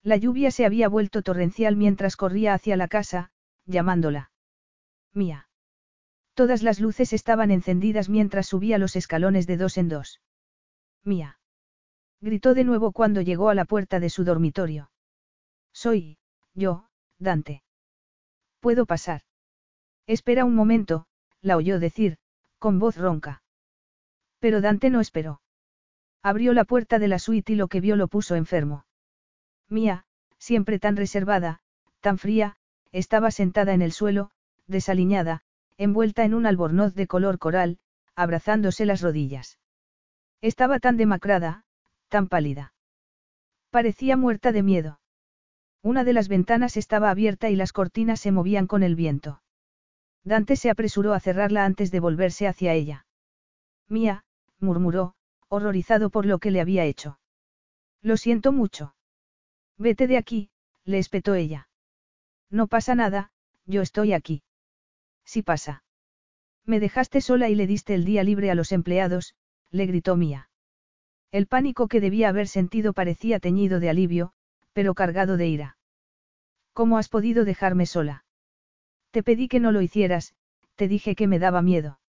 [0.03, 3.31] La lluvia se había vuelto torrencial mientras corría hacia la casa,
[3.67, 4.31] llamándola.
[5.12, 5.49] Mía.
[6.35, 10.20] Todas las luces estaban encendidas mientras subía los escalones de dos en dos.
[11.05, 11.39] Mía.
[12.20, 14.91] Gritó de nuevo cuando llegó a la puerta de su dormitorio.
[15.73, 16.19] Soy,
[16.55, 16.89] yo,
[17.19, 17.62] Dante.
[18.61, 19.23] ¿Puedo pasar?
[20.07, 21.07] Espera un momento,
[21.41, 22.19] la oyó decir,
[22.59, 23.43] con voz ronca.
[24.39, 25.41] Pero Dante no esperó.
[26.23, 28.85] Abrió la puerta de la suite y lo que vio lo puso enfermo.
[29.71, 30.05] Mía,
[30.39, 31.61] siempre tan reservada,
[32.01, 32.57] tan fría,
[32.93, 34.33] estaba sentada en el suelo,
[34.67, 35.43] desaliñada,
[35.79, 37.79] envuelta en un albornoz de color coral,
[38.17, 39.59] abrazándose las rodillas.
[40.41, 41.65] Estaba tan demacrada,
[42.09, 42.75] tan pálida.
[43.71, 45.01] Parecía muerta de miedo.
[45.83, 49.41] Una de las ventanas estaba abierta y las cortinas se movían con el viento.
[50.25, 53.07] Dante se apresuró a cerrarla antes de volverse hacia ella.
[53.89, 54.25] Mía,
[54.59, 55.15] murmuró,
[55.49, 57.19] horrorizado por lo que le había hecho.
[58.03, 58.95] Lo siento mucho.
[59.81, 60.50] Vete de aquí,
[60.84, 61.70] le espetó ella.
[62.50, 63.33] No pasa nada,
[63.65, 64.42] yo estoy aquí.
[65.25, 65.84] Sí pasa.
[66.67, 69.34] Me dejaste sola y le diste el día libre a los empleados,
[69.70, 70.50] le gritó Mía.
[71.31, 74.34] El pánico que debía haber sentido parecía teñido de alivio,
[74.75, 75.78] pero cargado de ira.
[76.75, 78.26] ¿Cómo has podido dejarme sola?
[79.12, 80.34] Te pedí que no lo hicieras,
[80.75, 82.00] te dije que me daba miedo.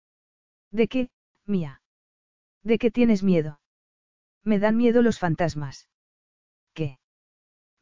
[0.73, 1.11] ¿De qué,
[1.47, 1.83] mía?
[2.65, 3.61] ¿De qué tienes miedo?
[4.43, 5.87] Me dan miedo los fantasmas.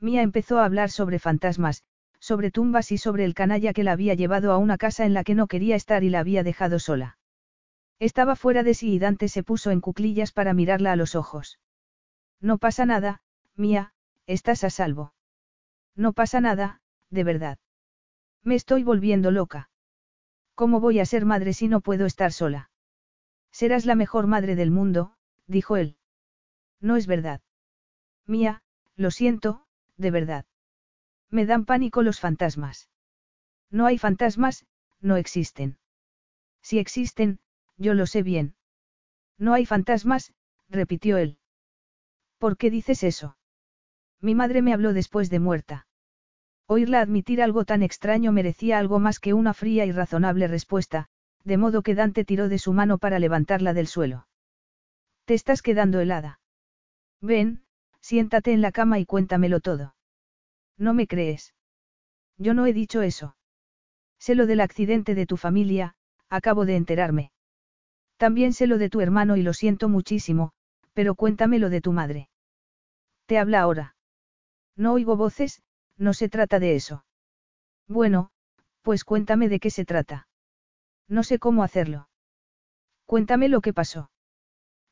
[0.01, 1.83] Mía empezó a hablar sobre fantasmas,
[2.21, 5.25] sobre tumbas y sobre el canalla que la había llevado a una casa en la
[5.25, 7.19] que no quería estar y la había dejado sola.
[7.99, 11.59] Estaba fuera de sí y Dante se puso en cuclillas para mirarla a los ojos.
[12.41, 13.23] No pasa nada,
[13.57, 13.93] Mía,
[14.27, 15.15] estás a salvo.
[15.97, 17.59] No pasa nada, de verdad.
[18.45, 19.69] Me estoy volviendo loca.
[20.55, 22.71] ¿Cómo voy a ser madre si no puedo estar sola?
[23.51, 25.97] Serás la mejor madre del mundo, dijo él.
[26.81, 27.41] No es verdad.
[28.27, 28.63] Mía,
[28.95, 29.67] lo siento,
[29.99, 30.47] de verdad.
[31.31, 32.89] Me dan pánico los fantasmas.
[33.71, 34.67] No hay fantasmas,
[35.01, 35.79] no existen.
[36.63, 37.41] Si existen,
[37.77, 38.55] yo lo sé bien.
[39.37, 40.33] No hay fantasmas,
[40.69, 41.39] repitió él.
[42.39, 43.37] ¿Por qué dices eso?
[44.21, 45.87] Mi madre me habló después de muerta.
[46.67, 51.09] Oírla admitir algo tan extraño merecía algo más que una fría y razonable respuesta,
[51.45, 54.29] de modo que Dante tiró de su mano para levantarla del suelo.
[55.25, 56.41] Te estás quedando helada.
[57.21, 57.63] Ven,
[58.01, 59.95] siéntate en la cama y cuéntamelo todo.
[60.77, 61.55] ¿No me crees?
[62.37, 63.37] Yo no he dicho eso.
[64.19, 65.95] Sé lo del accidente de tu familia,
[66.29, 67.33] acabo de enterarme.
[68.17, 70.53] También sé lo de tu hermano y lo siento muchísimo,
[70.93, 72.29] pero cuéntame lo de tu madre.
[73.27, 73.97] Te habla ahora.
[74.77, 75.63] No oigo voces,
[75.97, 77.05] no se trata de eso.
[77.87, 78.31] Bueno,
[78.83, 80.29] pues cuéntame de qué se trata.
[81.09, 82.09] No sé cómo hacerlo.
[83.07, 84.11] Cuéntame lo que pasó.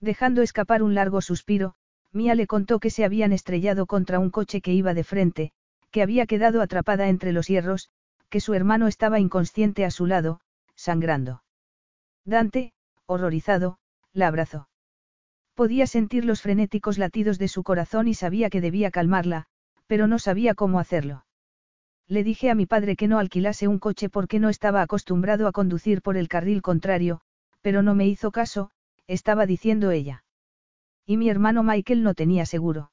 [0.01, 1.75] Dejando escapar un largo suspiro,
[2.17, 5.53] Mía le contó que se habían estrellado contra un coche que iba de frente,
[5.91, 7.91] que había quedado atrapada entre los hierros,
[8.31, 10.41] que su hermano estaba inconsciente a su lado,
[10.75, 11.43] sangrando.
[12.25, 12.73] Dante,
[13.05, 13.78] horrorizado,
[14.15, 14.69] la abrazó.
[15.55, 19.45] Podía sentir los frenéticos latidos de su corazón y sabía que debía calmarla,
[19.86, 21.27] pero no sabía cómo hacerlo.
[22.09, 25.53] Le dije a mi padre que no alquilase un coche porque no estaba acostumbrado a
[25.53, 27.20] conducir por el carril contrario,
[27.61, 28.70] pero no me hizo caso,
[29.07, 30.25] estaba diciendo ella.
[31.07, 32.91] Y mi hermano Michael no tenía seguro.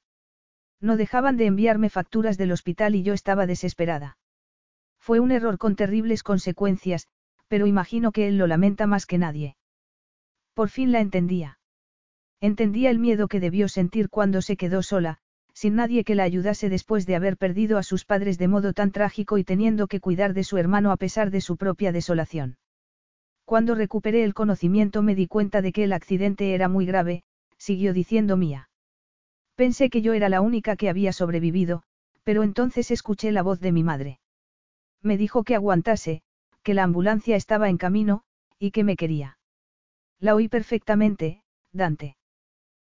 [0.79, 4.17] No dejaban de enviarme facturas del hospital y yo estaba desesperada.
[4.99, 7.07] Fue un error con terribles consecuencias,
[7.47, 9.57] pero imagino que él lo lamenta más que nadie.
[10.53, 11.57] Por fin la entendía.
[12.39, 15.17] Entendía el miedo que debió sentir cuando se quedó sola,
[15.53, 18.91] sin nadie que la ayudase después de haber perdido a sus padres de modo tan
[18.91, 22.57] trágico y teniendo que cuidar de su hermano a pesar de su propia desolación.
[23.45, 27.23] Cuando recuperé el conocimiento me di cuenta de que el accidente era muy grave,
[27.63, 28.69] siguió diciendo Mía.
[29.55, 31.83] Pensé que yo era la única que había sobrevivido,
[32.23, 34.19] pero entonces escuché la voz de mi madre.
[35.01, 36.23] Me dijo que aguantase,
[36.61, 38.23] que la ambulancia estaba en camino,
[38.59, 39.37] y que me quería.
[40.19, 42.17] La oí perfectamente, Dante.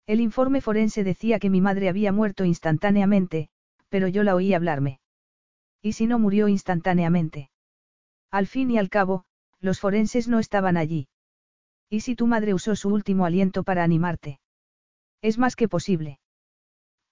[0.07, 3.49] El informe forense decía que mi madre había muerto instantáneamente,
[3.89, 4.99] pero yo la oí hablarme.
[5.81, 7.49] ¿Y si no murió instantáneamente?
[8.29, 9.25] Al fin y al cabo,
[9.59, 11.09] los forenses no estaban allí.
[11.89, 14.40] ¿Y si tu madre usó su último aliento para animarte?
[15.21, 16.19] Es más que posible.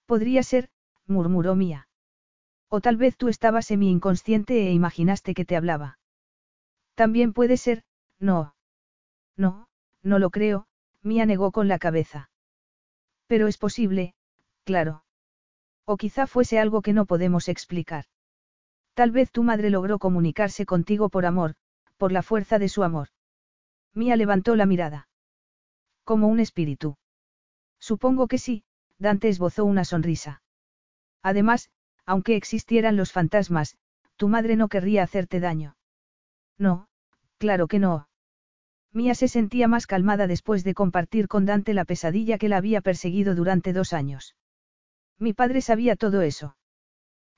[0.06, 0.68] Podría ser,
[1.06, 1.88] murmuró Mía.
[2.68, 5.98] O tal vez tú estabas semi-inconsciente e imaginaste que te hablaba.
[6.94, 7.84] También puede ser,
[8.18, 8.54] no.
[9.36, 9.68] No,
[10.02, 10.66] no lo creo,
[11.02, 12.30] Mía negó con la cabeza.
[13.26, 14.14] Pero es posible,
[14.64, 15.04] claro.
[15.84, 18.04] O quizá fuese algo que no podemos explicar.
[18.94, 21.54] Tal vez tu madre logró comunicarse contigo por amor,
[21.96, 23.08] por la fuerza de su amor.
[23.94, 25.08] Mía levantó la mirada.
[26.04, 26.96] Como un espíritu.
[27.80, 28.62] Supongo que sí,
[28.98, 30.42] Dante esbozó una sonrisa.
[31.22, 31.70] Además,
[32.06, 33.76] aunque existieran los fantasmas,
[34.16, 35.76] tu madre no querría hacerte daño.
[36.58, 36.88] No,
[37.38, 38.08] claro que no.
[38.92, 42.80] Mía se sentía más calmada después de compartir con Dante la pesadilla que la había
[42.80, 44.36] perseguido durante dos años.
[45.18, 46.56] Mi padre sabía todo eso.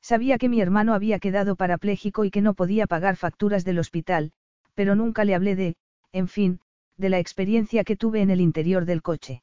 [0.01, 4.33] Sabía que mi hermano había quedado parapléjico y que no podía pagar facturas del hospital,
[4.75, 5.77] pero nunca le hablé de,
[6.13, 6.61] en fin,
[6.97, 9.43] de la experiencia que tuve en el interior del coche.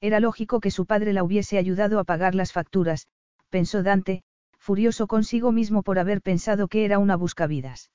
[0.00, 3.08] Era lógico que su padre la hubiese ayudado a pagar las facturas,
[3.48, 4.22] pensó Dante,
[4.58, 7.90] furioso consigo mismo por haber pensado que era una buscavidas.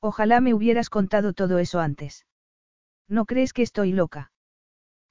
[0.00, 2.26] Ojalá me hubieras contado todo eso antes.
[3.08, 4.30] ¿No crees que estoy loca?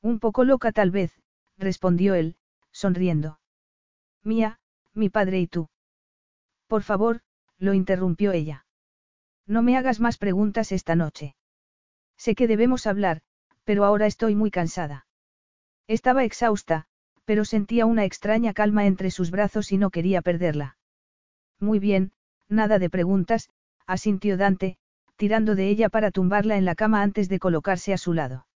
[0.02, 1.12] Un poco loca tal vez,
[1.58, 2.38] respondió él,
[2.72, 3.40] sonriendo.
[4.24, 4.60] Mía,
[4.94, 5.70] mi padre y tú.
[6.68, 7.22] Por favor,
[7.58, 8.66] lo interrumpió ella.
[9.48, 11.36] No me hagas más preguntas esta noche.
[12.18, 13.22] Sé que debemos hablar,
[13.64, 15.06] pero ahora estoy muy cansada.
[15.88, 16.86] Estaba exhausta,
[17.26, 20.78] pero sentía una extraña calma entre sus brazos y no quería perderla.
[21.60, 22.12] Muy bien,
[22.50, 23.50] nada de preguntas,
[23.86, 24.78] asintió Dante,
[25.16, 28.48] tirando de ella para tumbarla en la cama antes de colocarse a su lado.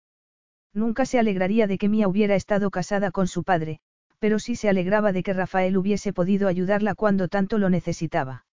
[0.72, 3.80] Nunca se alegraría de que Mía hubiera estado casada con su padre,
[4.18, 8.44] pero sí se alegraba de que Rafael hubiese podido ayudarla cuando tanto lo necesitaba.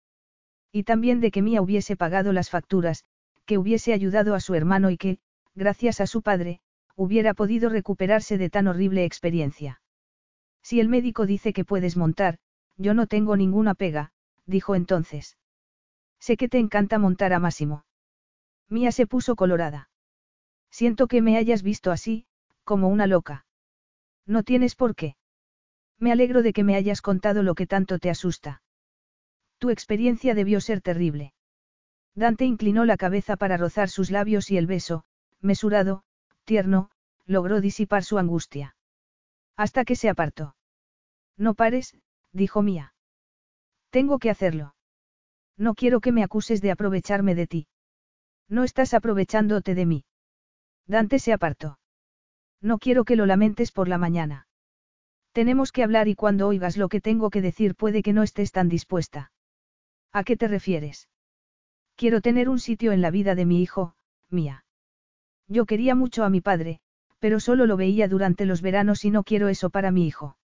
[0.72, 3.04] Y también de que Mía hubiese pagado las facturas,
[3.44, 5.18] que hubiese ayudado a su hermano y que,
[5.54, 6.60] gracias a su padre,
[6.96, 9.80] hubiera podido recuperarse de tan horrible experiencia.
[10.62, 12.38] Si el médico dice que puedes montar,
[12.76, 14.12] yo no tengo ninguna pega,
[14.46, 15.38] dijo entonces.
[16.18, 17.84] Sé que te encanta montar a Máximo.
[18.68, 19.90] Mía se puso colorada.
[20.70, 22.26] Siento que me hayas visto así,
[22.64, 23.46] como una loca.
[24.26, 25.16] No tienes por qué.
[25.98, 28.62] Me alegro de que me hayas contado lo que tanto te asusta.
[29.58, 31.32] Tu experiencia debió ser terrible.
[32.14, 35.04] Dante inclinó la cabeza para rozar sus labios y el beso,
[35.40, 36.02] mesurado,
[36.46, 36.90] tierno,
[37.26, 38.76] logró disipar su angustia.
[39.56, 40.56] Hasta que se apartó.
[41.36, 41.94] No pares,
[42.32, 42.94] dijo Mía.
[43.90, 44.74] Tengo que hacerlo.
[45.58, 47.68] No quiero que me acuses de aprovecharme de ti.
[48.48, 50.04] No estás aprovechándote de mí.
[50.86, 51.78] Dante se apartó.
[52.60, 54.46] No quiero que lo lamentes por la mañana.
[55.32, 58.52] Tenemos que hablar y cuando oigas lo que tengo que decir puede que no estés
[58.52, 59.32] tan dispuesta.
[60.12, 61.08] ¿A qué te refieres?
[61.96, 63.94] Quiero tener un sitio en la vida de mi hijo,
[64.30, 64.65] mía.
[65.48, 66.80] Yo quería mucho a mi padre,
[67.18, 70.36] pero solo lo veía durante los veranos y no quiero eso para mi hijo.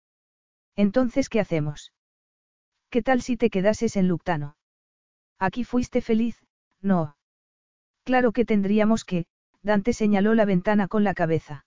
[0.77, 1.93] Entonces, ¿qué hacemos?
[2.91, 4.57] ¿Qué tal si te quedases en Luctano?
[5.39, 6.37] Aquí fuiste feliz,
[6.81, 7.17] no.
[8.05, 9.27] Claro que tendríamos que,
[9.63, 11.67] Dante señaló la ventana con la cabeza.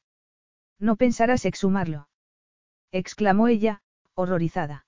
[0.79, 2.09] No pensarás exhumarlo.
[2.91, 3.81] exclamó ella,
[4.13, 4.85] horrorizada.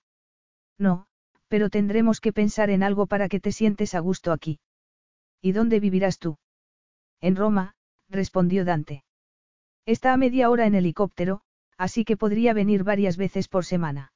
[0.78, 1.08] No,
[1.48, 4.60] pero tendremos que pensar en algo para que te sientes a gusto aquí.
[5.42, 6.38] ¿Y dónde vivirás tú?
[7.22, 7.76] En Roma,
[8.10, 9.04] respondió Dante.
[9.86, 11.42] Está a media hora en helicóptero,
[11.78, 14.12] así que podría venir varias veces por semana.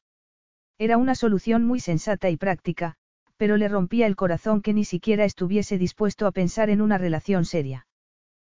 [0.77, 2.95] Era una solución muy sensata y práctica,
[3.37, 7.45] pero le rompía el corazón que ni siquiera estuviese dispuesto a pensar en una relación
[7.45, 7.87] seria.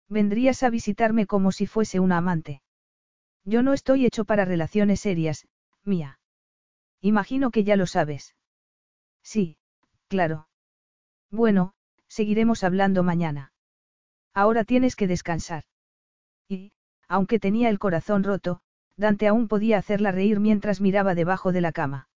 [0.08, 2.62] Vendrías a visitarme como si fuese una amante.
[3.44, 5.48] Yo no estoy hecho para relaciones serias,
[5.84, 6.20] mía.
[7.02, 8.36] Imagino que ya lo sabes.
[9.24, 9.58] Sí,
[10.08, 10.48] claro.
[11.32, 11.74] Bueno,
[12.08, 13.51] seguiremos hablando mañana.
[14.34, 15.64] Ahora tienes que descansar.
[16.48, 16.72] Y,
[17.08, 18.62] aunque tenía el corazón roto,
[18.98, 22.10] Dante aún podía hacerla reír mientras miraba debajo de la cama.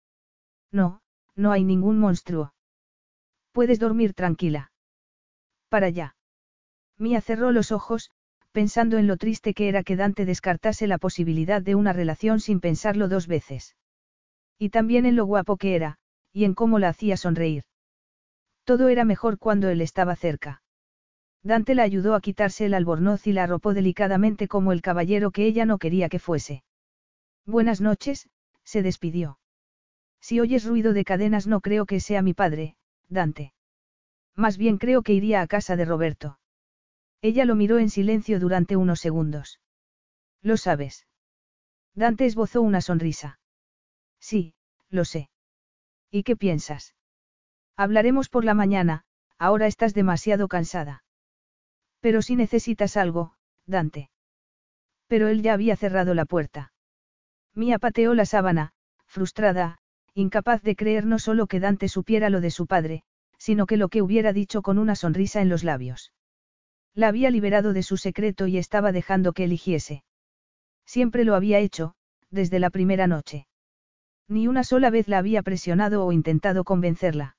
[0.71, 1.01] No,
[1.35, 2.53] no hay ningún monstruo.
[3.53, 4.73] Puedes dormir tranquila.
[5.69, 6.17] Para allá.
[6.99, 8.11] Mía cerró los ojos,
[8.53, 12.61] pensando en lo triste que era que Dante descartase la posibilidad de una relación sin
[12.61, 13.77] pensarlo dos veces.
[14.59, 15.99] Y también en lo guapo que era,
[16.33, 17.65] y en cómo la hacía sonreír.
[18.65, 20.64] Todo era mejor cuando él estaba cerca.
[21.45, 25.45] Dante la ayudó a quitarse el albornoz y la arropó delicadamente como el caballero que
[25.45, 26.65] ella no quería que fuese.
[27.45, 28.31] Buenas noches,
[28.65, 29.39] se despidió.
[30.21, 32.77] Si oyes ruido de cadenas no creo que sea mi padre,
[33.11, 33.53] Dante.
[34.35, 36.39] Más bien creo que iría a casa de Roberto.
[37.21, 39.61] Ella lo miró en silencio durante unos segundos.
[40.41, 41.07] ¿Lo sabes?
[41.95, 43.39] Dante esbozó una sonrisa.
[44.19, 44.55] Sí,
[44.89, 45.29] lo sé.
[46.11, 46.95] ¿Y qué piensas?
[47.77, 49.05] Hablaremos por la mañana,
[49.39, 51.05] ahora estás demasiado cansada.
[52.05, 53.33] Pero si necesitas algo,
[53.65, 54.11] Dante.
[55.07, 56.71] Pero él ya había cerrado la puerta.
[57.55, 58.73] Mía pateó la sábana,
[59.07, 59.79] frustrada,
[60.13, 63.05] incapaz de creer no solo que Dante supiera lo de su padre,
[63.39, 66.13] sino que lo que hubiera dicho con una sonrisa en los labios.
[66.93, 70.05] La había liberado de su secreto y estaba dejando que eligiese.
[70.85, 71.95] Siempre lo había hecho,
[72.29, 73.47] desde la primera noche.
[74.29, 77.39] Ni una sola vez la había presionado o intentado convencerla.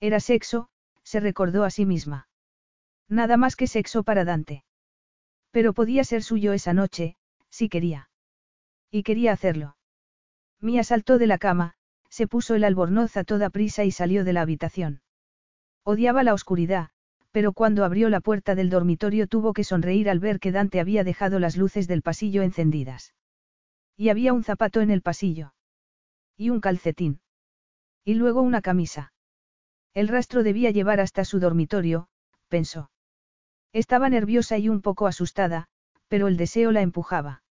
[0.00, 0.70] Era sexo,
[1.04, 2.26] se recordó a sí misma.
[3.08, 4.64] Nada más que sexo para Dante.
[5.50, 7.16] Pero podía ser suyo esa noche,
[7.50, 8.10] si quería.
[8.90, 9.76] Y quería hacerlo.
[10.60, 11.74] Mía saltó de la cama,
[12.10, 15.02] se puso el albornoz a toda prisa y salió de la habitación.
[15.84, 16.90] Odiaba la oscuridad,
[17.30, 21.04] pero cuando abrió la puerta del dormitorio tuvo que sonreír al ver que Dante había
[21.04, 23.14] dejado las luces del pasillo encendidas.
[23.96, 25.54] Y había un zapato en el pasillo.
[26.36, 27.20] Y un calcetín.
[28.04, 29.12] Y luego una camisa.
[29.94, 32.08] El rastro debía llevar hasta su dormitorio,
[32.48, 32.90] pensó.
[33.76, 35.66] Estaba nerviosa y un poco asustada,
[36.08, 37.42] pero el deseo la empujaba.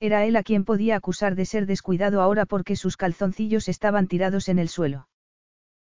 [0.00, 4.48] Era él a quien podía acusar de ser descuidado ahora porque sus calzoncillos estaban tirados
[4.48, 5.08] en el suelo.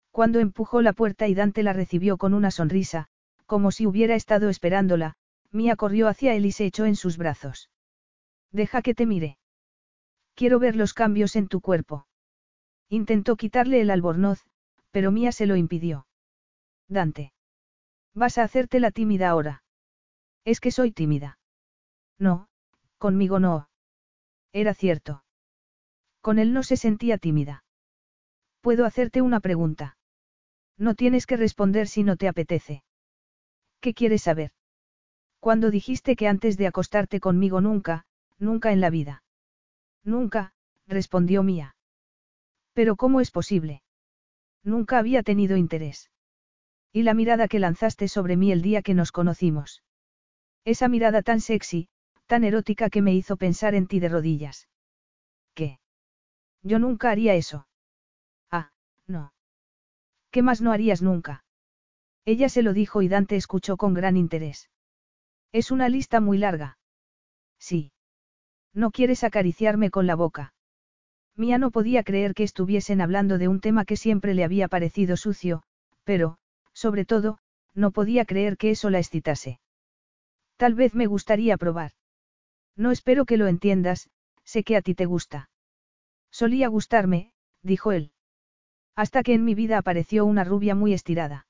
[0.09, 3.09] Cuando empujó la puerta y Dante la recibió con una sonrisa,
[3.45, 5.13] como si hubiera estado esperándola,
[5.51, 7.69] Mía corrió hacia él y se echó en sus brazos.
[8.51, 9.37] Deja que te mire.
[10.33, 12.07] Quiero ver los cambios en tu cuerpo.
[12.89, 14.41] Intentó quitarle el albornoz,
[14.89, 16.07] pero Mía se lo impidió.
[16.87, 17.33] Dante.
[18.13, 19.63] Vas a hacerte la tímida ahora.
[20.45, 21.37] Es que soy tímida.
[22.17, 22.49] No,
[22.97, 23.69] conmigo no.
[24.51, 25.23] Era cierto.
[26.21, 27.63] Con él no se sentía tímida.
[28.61, 29.97] Puedo hacerte una pregunta.
[30.77, 32.83] No tienes que responder si no te apetece.
[33.79, 34.51] ¿Qué quieres saber?
[35.39, 38.05] Cuando dijiste que antes de acostarte conmigo nunca,
[38.37, 39.23] nunca en la vida.
[40.03, 40.53] Nunca,
[40.87, 41.75] respondió Mía.
[42.73, 43.83] Pero ¿cómo es posible?
[44.63, 46.09] Nunca había tenido interés.
[46.91, 49.83] Y la mirada que lanzaste sobre mí el día que nos conocimos.
[50.65, 51.87] Esa mirada tan sexy,
[52.25, 54.67] tan erótica que me hizo pensar en ti de rodillas.
[55.53, 55.79] ¿Qué?
[56.63, 57.67] Yo nunca haría eso.
[58.51, 58.71] Ah,
[59.07, 59.33] no.
[60.31, 61.43] ¿Qué más no harías nunca?
[62.25, 64.69] Ella se lo dijo y Dante escuchó con gran interés.
[65.51, 66.77] Es una lista muy larga.
[67.57, 67.91] Sí.
[68.73, 70.53] No quieres acariciarme con la boca.
[71.35, 75.17] Mía no podía creer que estuviesen hablando de un tema que siempre le había parecido
[75.17, 75.63] sucio,
[76.03, 76.37] pero,
[76.83, 77.39] sobre todo,
[77.75, 79.59] no podía creer que eso la excitase.
[80.55, 81.91] Tal vez me gustaría probar.
[82.77, 84.09] No espero que lo entiendas,
[84.45, 85.49] sé que a ti te gusta.
[86.31, 87.33] Solía gustarme,
[87.63, 88.13] dijo él.
[88.95, 91.47] Hasta que en mi vida apareció una rubia muy estirada.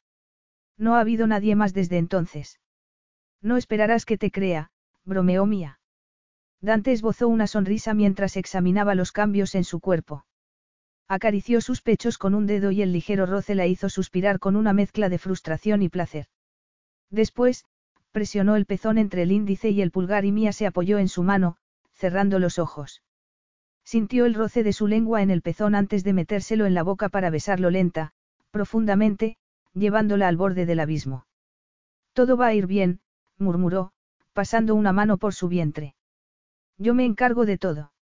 [0.77, 2.59] No ha habido nadie más desde entonces.
[3.39, 4.71] No esperarás que te crea,
[5.05, 5.79] bromeó Mía.
[6.59, 10.25] Dante esbozó una sonrisa mientras examinaba los cambios en su cuerpo.
[11.11, 14.73] Acarició sus pechos con un dedo y el ligero roce la hizo suspirar con una
[14.73, 16.27] mezcla de frustración y placer.
[17.09, 17.65] Después,
[18.11, 21.23] presionó el pezón entre el índice y el pulgar y Mía se apoyó en su
[21.23, 21.57] mano,
[21.93, 23.01] cerrando los ojos.
[23.83, 27.09] Sintió el roce de su lengua en el pezón antes de metérselo en la boca
[27.09, 28.11] para besarlo lenta,
[28.51, 29.37] profundamente,
[29.73, 31.25] llevándola al borde del abismo.
[32.13, 32.99] Todo va a ir bien,
[33.39, 33.93] murmuró,
[34.33, 35.95] pasando una mano por su vientre.
[36.77, 37.93] Yo me encargo de todo.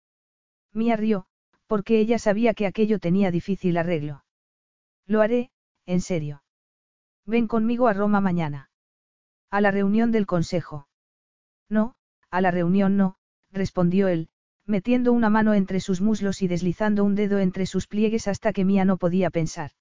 [0.73, 1.28] Mía rió,
[1.67, 4.25] porque ella sabía que aquello tenía difícil arreglo.
[5.07, 5.51] Lo haré,
[5.86, 6.43] en serio.
[7.25, 8.70] Ven conmigo a Roma mañana.
[9.51, 10.89] A la reunión del consejo.
[11.69, 11.95] No,
[12.31, 13.17] a la reunión no,
[13.51, 14.28] respondió él,
[14.65, 18.65] metiendo una mano entre sus muslos y deslizando un dedo entre sus pliegues hasta que
[18.65, 19.73] Mía no podía pensar.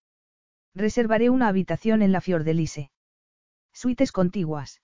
[0.73, 2.91] Reservaré una habitación en la Fiordelise.
[3.73, 4.81] Suites contiguas.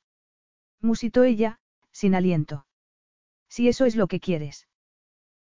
[0.82, 1.60] Musitó ella,
[1.92, 2.66] sin aliento.
[3.50, 4.68] Si eso es lo que quieres.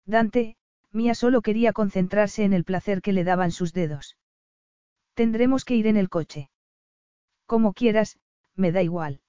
[0.06, 0.57] Dante,
[0.92, 4.18] Mía solo quería concentrarse en el placer que le daban sus dedos.
[5.14, 6.50] Tendremos que ir en el coche.
[7.46, 8.18] Como quieras,
[8.56, 9.22] me da igual.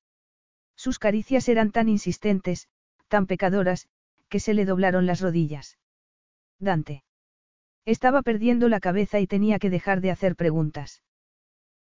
[0.77, 2.69] Sus caricias eran tan insistentes,
[3.09, 3.89] tan pecadoras,
[4.29, 5.79] que se le doblaron las rodillas.
[6.59, 7.05] Dante.
[7.85, 11.03] Estaba perdiendo la cabeza y tenía que dejar de hacer preguntas.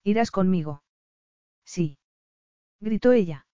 [0.03, 0.83] ¿Irás conmigo?
[1.65, 1.97] Sí.
[2.79, 3.46] Gritó ella.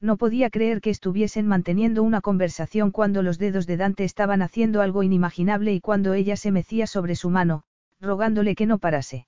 [0.00, 4.80] No podía creer que estuviesen manteniendo una conversación cuando los dedos de Dante estaban haciendo
[4.80, 7.64] algo inimaginable y cuando ella se mecía sobre su mano,
[8.00, 9.26] rogándole que no parase.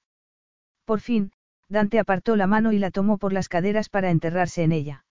[0.87, 1.33] Por fin,
[1.69, 5.05] Dante apartó la mano y la tomó por las caderas para enterrarse en ella.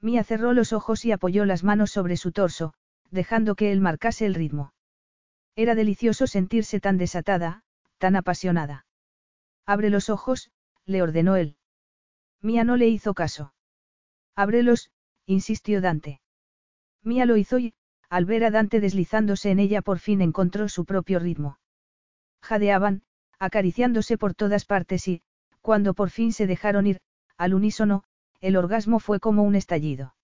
[0.00, 2.74] Mía cerró los ojos y apoyó las manos sobre su torso,
[3.10, 4.72] dejando que él marcase el ritmo.
[5.56, 7.64] Era delicioso sentirse tan desatada,
[7.98, 8.86] tan apasionada.
[9.64, 10.50] Abre los ojos,
[10.84, 11.56] le ordenó él.
[12.40, 13.52] Mía no le hizo caso.
[14.36, 14.90] Ábrelos,
[15.26, 16.20] insistió Dante.
[17.02, 17.74] Mía lo hizo y,
[18.10, 21.58] al ver a Dante deslizándose en ella por fin encontró su propio ritmo.
[22.42, 23.02] Jadeaban,
[23.38, 25.22] acariciándose por todas partes y,
[25.62, 27.00] cuando por fin se dejaron ir,
[27.36, 28.04] al unísono,
[28.40, 30.14] el orgasmo fue como un estallido.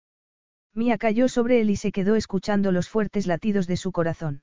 [0.74, 4.42] Mía cayó sobre él y se quedó escuchando los fuertes latidos de su corazón.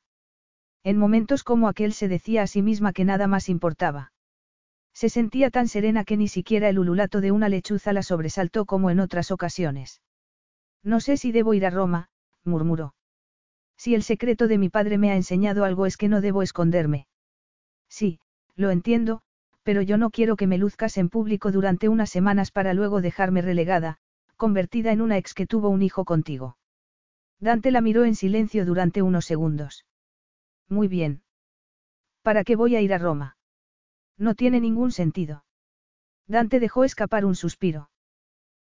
[0.84, 4.12] En momentos como aquel se decía a sí misma que nada más importaba.
[5.00, 8.90] Se sentía tan serena que ni siquiera el ululato de una lechuza la sobresaltó como
[8.90, 10.02] en otras ocasiones.
[10.84, 12.10] No sé si debo ir a Roma,
[12.44, 12.96] murmuró.
[13.78, 17.08] Si el secreto de mi padre me ha enseñado algo es que no debo esconderme.
[17.88, 18.20] Sí,
[18.58, 19.22] lo entiendo,
[19.64, 23.42] pero yo no quiero que me luzcas en público durante unas semanas para luego dejarme
[23.42, 24.00] relegada,
[24.36, 26.58] convertida en una ex que tuvo un hijo contigo.
[27.40, 29.86] Dante la miró en silencio durante unos segundos.
[30.68, 31.24] Muy bien.
[32.22, 33.38] ¿Para qué voy a ir a Roma?
[34.20, 35.46] No tiene ningún sentido.
[36.28, 37.90] Dante dejó escapar un suspiro.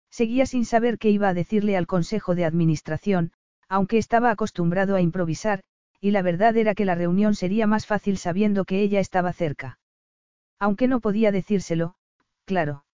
[0.09, 3.33] Seguía sin saber qué iba a decirle al Consejo de Administración,
[3.67, 5.63] aunque estaba acostumbrado a improvisar,
[5.99, 9.79] y la verdad era que la reunión sería más fácil sabiendo que ella estaba cerca.
[10.59, 11.95] Aunque no podía decírselo,
[12.45, 12.85] claro.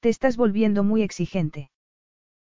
[0.00, 1.70] Te estás volviendo muy exigente.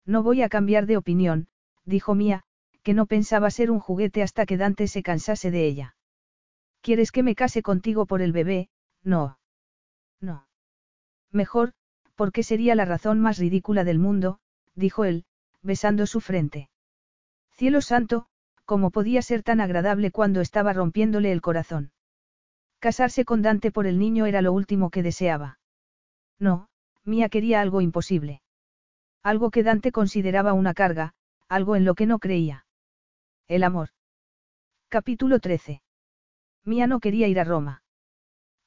[0.06, 1.48] No voy a cambiar de opinión,
[1.84, 2.44] dijo Mía,
[2.82, 5.96] que no pensaba ser un juguete hasta que Dante se cansase de ella.
[6.80, 8.70] ¿Quieres que me case contigo por el bebé?
[9.04, 9.38] No.
[10.20, 10.46] No.
[11.30, 11.72] Mejor,
[12.14, 14.40] porque sería la razón más ridícula del mundo,
[14.74, 15.24] dijo él,
[15.62, 16.68] besando su frente.
[17.52, 18.26] Cielo santo,
[18.64, 21.92] ¿cómo podía ser tan agradable cuando estaba rompiéndole el corazón?
[22.78, 25.58] Casarse con Dante por el niño era lo último que deseaba.
[26.38, 26.68] No,
[27.04, 28.42] Mía quería algo imposible.
[29.22, 31.14] Algo que Dante consideraba una carga,
[31.48, 32.66] algo en lo que no creía.
[33.48, 33.88] El amor.
[34.88, 35.82] Capítulo 13.
[36.64, 37.82] Mía no quería ir a Roma.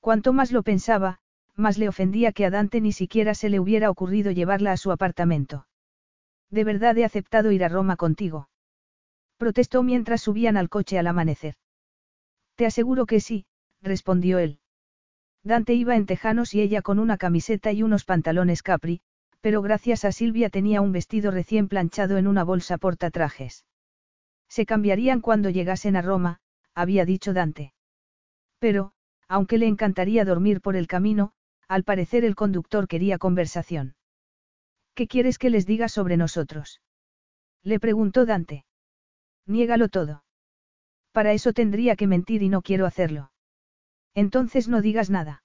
[0.01, 1.19] Cuanto más lo pensaba,
[1.55, 4.91] más le ofendía que a Dante ni siquiera se le hubiera ocurrido llevarla a su
[4.91, 5.67] apartamento.
[6.49, 8.49] De verdad he aceptado ir a Roma contigo.
[9.37, 11.55] Protestó mientras subían al coche al amanecer.
[12.55, 13.45] Te aseguro que sí,
[13.81, 14.59] respondió él.
[15.43, 19.01] Dante iba en tejanos y ella con una camiseta y unos pantalones capri,
[19.39, 23.65] pero gracias a Silvia tenía un vestido recién planchado en una bolsa portatrajes.
[24.49, 26.39] Se cambiarían cuando llegasen a Roma,
[26.75, 27.73] había dicho Dante.
[28.59, 28.93] Pero,
[29.31, 31.31] aunque le encantaría dormir por el camino,
[31.69, 33.95] al parecer el conductor quería conversación.
[34.93, 36.81] ¿Qué quieres que les diga sobre nosotros?
[37.63, 38.65] Le preguntó Dante.
[39.45, 40.25] Niégalo todo.
[41.13, 43.31] Para eso tendría que mentir y no quiero hacerlo.
[44.13, 45.43] Entonces no digas nada.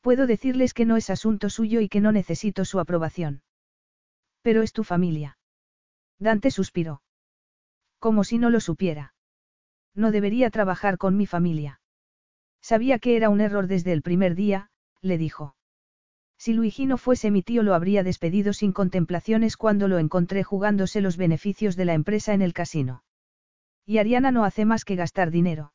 [0.00, 3.42] Puedo decirles que no es asunto suyo y que no necesito su aprobación.
[4.40, 5.36] Pero es tu familia.
[6.18, 7.02] Dante suspiró.
[7.98, 9.12] Como si no lo supiera.
[9.94, 11.82] No debería trabajar con mi familia.
[12.64, 14.70] Sabía que era un error desde el primer día,
[15.02, 15.54] le dijo.
[16.38, 21.02] Si Luigi no fuese mi tío lo habría despedido sin contemplaciones cuando lo encontré jugándose
[21.02, 23.04] los beneficios de la empresa en el casino.
[23.84, 25.74] Y Ariana no hace más que gastar dinero.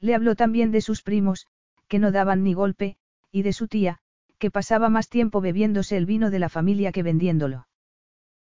[0.00, 1.46] Le habló también de sus primos,
[1.88, 2.96] que no daban ni golpe,
[3.30, 3.98] y de su tía,
[4.38, 7.68] que pasaba más tiempo bebiéndose el vino de la familia que vendiéndolo.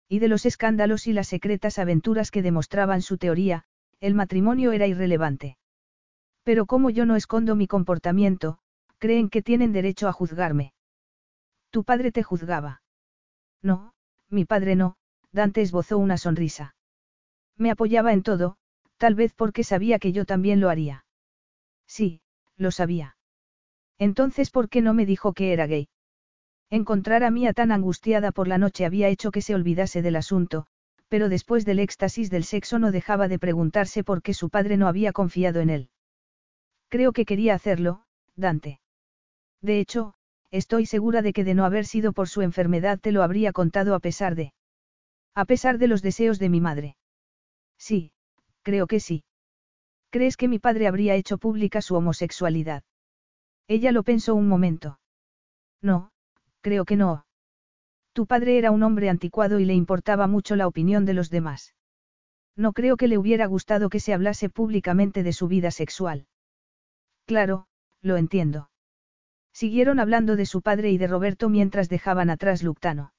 [0.08, 3.66] Y de los escándalos y las secretas aventuras que demostraban su teoría,
[4.00, 5.58] el matrimonio era irrelevante.
[6.48, 8.60] Pero como yo no escondo mi comportamiento,
[9.00, 10.72] creen que tienen derecho a juzgarme.
[11.72, 12.82] Tu padre te juzgaba.
[13.62, 13.92] No,
[14.30, 14.96] mi padre no,
[15.34, 16.74] Dante esbozó una sonrisa.
[17.58, 18.56] Me apoyaba en todo,
[18.96, 21.04] tal vez porque sabía que yo también lo haría.
[21.86, 22.22] Sí,
[22.56, 23.18] lo sabía.
[23.98, 25.90] Entonces, ¿por qué no me dijo que era gay?
[26.70, 30.66] Encontrar a Mía tan angustiada por la noche había hecho que se olvidase del asunto,
[31.10, 34.88] pero después del éxtasis del sexo no dejaba de preguntarse por qué su padre no
[34.88, 35.90] había confiado en él.
[36.90, 38.04] Creo que quería hacerlo,
[38.36, 38.80] Dante.
[39.62, 40.14] De hecho,
[40.52, 43.96] estoy segura de que de no haber sido por su enfermedad te lo habría contado
[43.96, 44.54] a pesar de...
[45.36, 46.98] A pesar de los deseos de mi madre.
[47.78, 48.12] Sí,
[48.64, 49.24] creo que sí.
[50.10, 52.84] ¿Crees que mi padre habría hecho pública su homosexualidad?
[53.68, 55.00] Ella lo pensó un momento.
[55.82, 56.12] No,
[56.62, 57.26] creo que no.
[58.14, 61.76] Tu padre era un hombre anticuado y le importaba mucho la opinión de los demás.
[62.56, 66.26] No creo que le hubiera gustado que se hablase públicamente de su vida sexual.
[67.28, 67.68] Claro,
[68.02, 68.72] lo entiendo.
[69.54, 73.14] Siguieron hablando de su padre y de Roberto mientras dejaban atrás Luctano.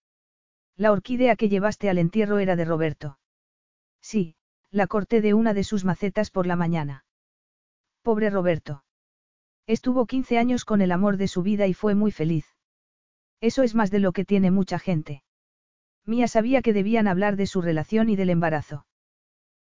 [0.76, 3.18] La orquídea que llevaste al entierro era de Roberto.
[4.00, 4.34] Sí,
[4.70, 7.04] la corté de una de sus macetas por la mañana.
[8.02, 8.82] Pobre Roberto.
[9.66, 12.46] Estuvo 15 años con el amor de su vida y fue muy feliz.
[13.40, 15.22] Eso es más de lo que tiene mucha gente.
[16.06, 18.86] Mía sabía que debían hablar de su relación y del embarazo.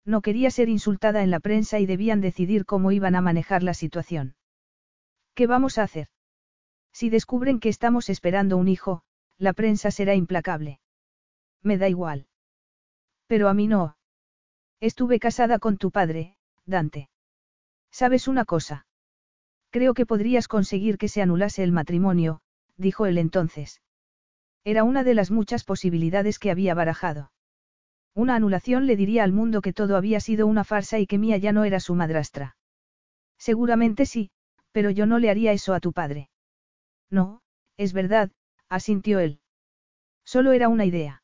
[0.05, 3.73] No quería ser insultada en la prensa y debían decidir cómo iban a manejar la
[3.73, 4.35] situación.
[5.33, 6.07] ¿Qué vamos a hacer?
[6.93, 9.01] Si descubren que estamos esperando un hijo,
[9.37, 10.79] la prensa será implacable.
[11.61, 12.27] Me da igual.
[13.27, 13.97] Pero a mí no.
[14.79, 17.09] Estuve casada con tu padre, Dante.
[17.91, 18.85] ¿Sabes una cosa?
[19.71, 22.41] Creo que podrías conseguir que se anulase el matrimonio,
[22.77, 23.81] dijo él entonces.
[24.63, 27.31] Era una de las muchas posibilidades que había barajado.
[28.15, 31.37] Una anulación le diría al mundo que todo había sido una farsa y que Mía
[31.37, 32.55] ya no era su madrastra.
[33.37, 34.31] Seguramente sí,
[34.71, 36.29] pero yo no le haría eso a tu padre.
[37.09, 37.41] No,
[37.77, 38.31] es verdad,
[38.69, 39.41] asintió él.
[40.23, 41.23] Solo era una idea.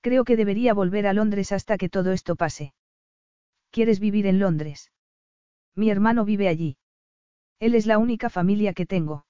[0.00, 2.74] Creo que debería volver a Londres hasta que todo esto pase.
[3.70, 4.92] ¿Quieres vivir en Londres?
[5.74, 6.78] Mi hermano vive allí.
[7.60, 9.26] Él es la única familia que tengo.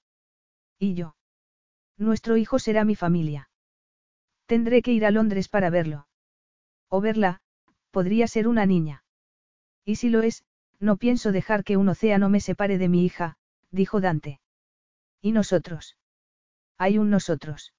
[0.79, 1.15] ¿Y yo?
[1.97, 3.49] Nuestro hijo será mi familia.
[4.45, 6.08] Tendré que ir a Londres para verlo.
[6.89, 7.41] O verla,
[7.91, 9.03] podría ser una niña.
[9.85, 10.43] Y si lo es,
[10.79, 13.37] no pienso dejar que un océano me separe de mi hija,
[13.71, 14.39] dijo Dante.
[15.21, 15.97] ¿Y nosotros?
[16.77, 17.73] Hay un nosotros.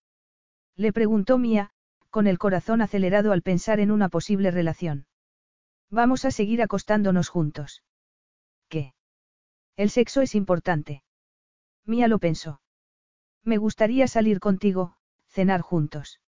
[0.77, 1.71] Le preguntó Mía,
[2.11, 5.07] con el corazón acelerado al pensar en una posible relación.
[5.91, 7.83] Vamos a seguir acostándonos juntos.
[8.69, 8.95] ¿Qué?
[9.77, 11.03] El sexo es importante.
[11.85, 12.61] Mía lo pensó.
[13.43, 16.21] Me gustaría salir contigo, cenar juntos.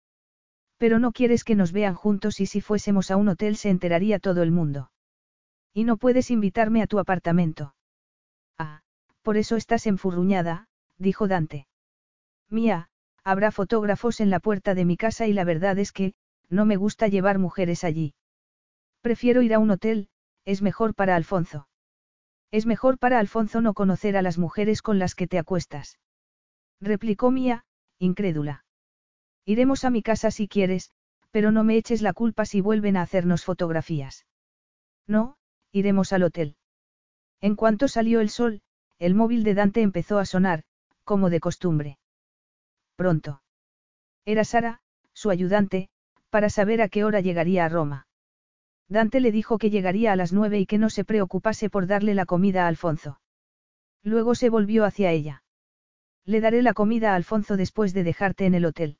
[0.81, 4.17] Pero no quieres que nos vean juntos y si fuésemos a un hotel se enteraría
[4.17, 4.89] todo el mundo.
[5.75, 7.75] Y no puedes invitarme a tu apartamento.
[8.57, 8.81] Ah,
[9.21, 10.65] por eso estás enfurruñada,
[10.97, 11.67] dijo Dante.
[12.49, 12.89] Mía,
[13.23, 16.15] habrá fotógrafos en la puerta de mi casa y la verdad es que,
[16.49, 18.15] no me gusta llevar mujeres allí.
[19.01, 20.09] Prefiero ir a un hotel,
[20.45, 21.67] es mejor para Alfonso.
[22.49, 25.99] Es mejor para Alfonso no conocer a las mujeres con las que te acuestas
[26.81, 27.63] replicó Mía,
[27.99, 28.65] incrédula.
[29.45, 30.91] Iremos a mi casa si quieres,
[31.31, 34.25] pero no me eches la culpa si vuelven a hacernos fotografías.
[35.07, 35.37] No,
[35.71, 36.55] iremos al hotel.
[37.39, 38.61] En cuanto salió el sol,
[38.99, 40.63] el móvil de Dante empezó a sonar,
[41.03, 41.97] como de costumbre.
[42.95, 43.41] Pronto.
[44.25, 44.81] Era Sara,
[45.13, 45.89] su ayudante,
[46.29, 48.07] para saber a qué hora llegaría a Roma.
[48.87, 52.13] Dante le dijo que llegaría a las nueve y que no se preocupase por darle
[52.13, 53.19] la comida a Alfonso.
[54.03, 55.43] Luego se volvió hacia ella.
[56.25, 58.97] Le daré la comida a Alfonso después de dejarte en el hotel.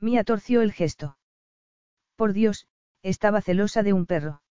[0.00, 1.18] Mía torció el gesto.
[2.16, 2.66] Por Dios,
[3.02, 4.42] estaba celosa de un perro.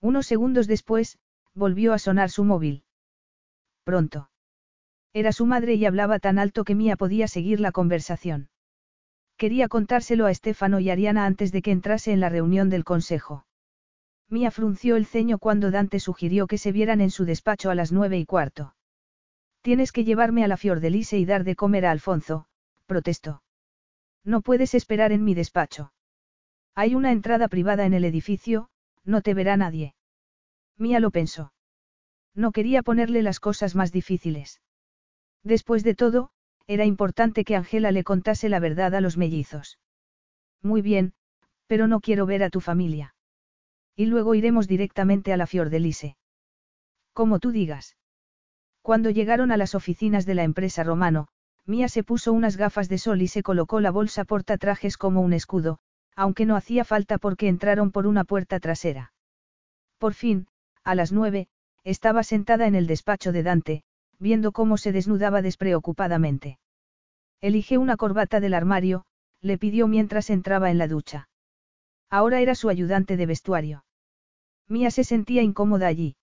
[0.00, 1.18] Unos segundos después,
[1.54, 2.84] volvió a sonar su móvil.
[3.84, 4.30] Pronto.
[5.12, 8.48] Era su madre y hablaba tan alto que Mía podía seguir la conversación.
[9.36, 13.46] Quería contárselo a Estefano y Ariana antes de que entrase en la reunión del consejo.
[14.28, 17.92] Mía frunció el ceño cuando Dante sugirió que se vieran en su despacho a las
[17.92, 18.74] nueve y cuarto.
[19.62, 22.46] Tienes que llevarme a la Fiordelise y dar de comer a Alfonso,
[22.86, 23.43] protestó.
[24.24, 25.92] No puedes esperar en mi despacho.
[26.74, 28.68] Hay una entrada privada en el edificio,
[29.04, 29.94] no te verá nadie.
[30.76, 31.52] Mía lo pensó.
[32.34, 34.60] No quería ponerle las cosas más difíciles.
[35.44, 36.30] Después de todo,
[36.66, 39.78] era importante que Angela le contase la verdad a los mellizos.
[40.62, 41.12] Muy bien,
[41.66, 43.14] pero no quiero ver a tu familia.
[43.94, 46.16] Y luego iremos directamente a la Fiordelise.
[47.12, 47.96] Como tú digas.
[48.82, 51.28] Cuando llegaron a las oficinas de la empresa Romano,
[51.66, 55.32] Mía se puso unas gafas de sol y se colocó la bolsa portatrajes como un
[55.32, 55.78] escudo,
[56.14, 59.12] aunque no hacía falta porque entraron por una puerta trasera.
[59.98, 60.46] Por fin,
[60.82, 61.48] a las nueve,
[61.82, 63.82] estaba sentada en el despacho de Dante,
[64.18, 66.58] viendo cómo se desnudaba despreocupadamente.
[67.40, 69.04] Elige una corbata del armario,
[69.40, 71.28] le pidió mientras entraba en la ducha.
[72.10, 73.84] Ahora era su ayudante de vestuario.
[74.68, 76.16] Mía se sentía incómoda allí.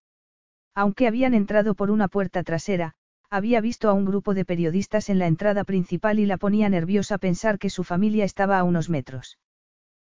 [0.74, 2.96] Aunque habían entrado por una puerta trasera,
[3.32, 7.18] había visto a un grupo de periodistas en la entrada principal y la ponía nerviosa
[7.18, 9.40] pensar que su familia estaba a unos metros.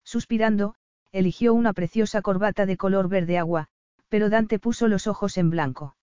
[0.03, 0.75] Suspirando,
[1.13, 3.69] eligió una preciosa corbata de color verde agua,
[4.09, 5.95] pero Dante puso los ojos en blanco.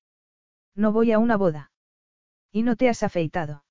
[0.74, 1.70] No voy a una boda.
[2.50, 3.62] Y no te has afeitado.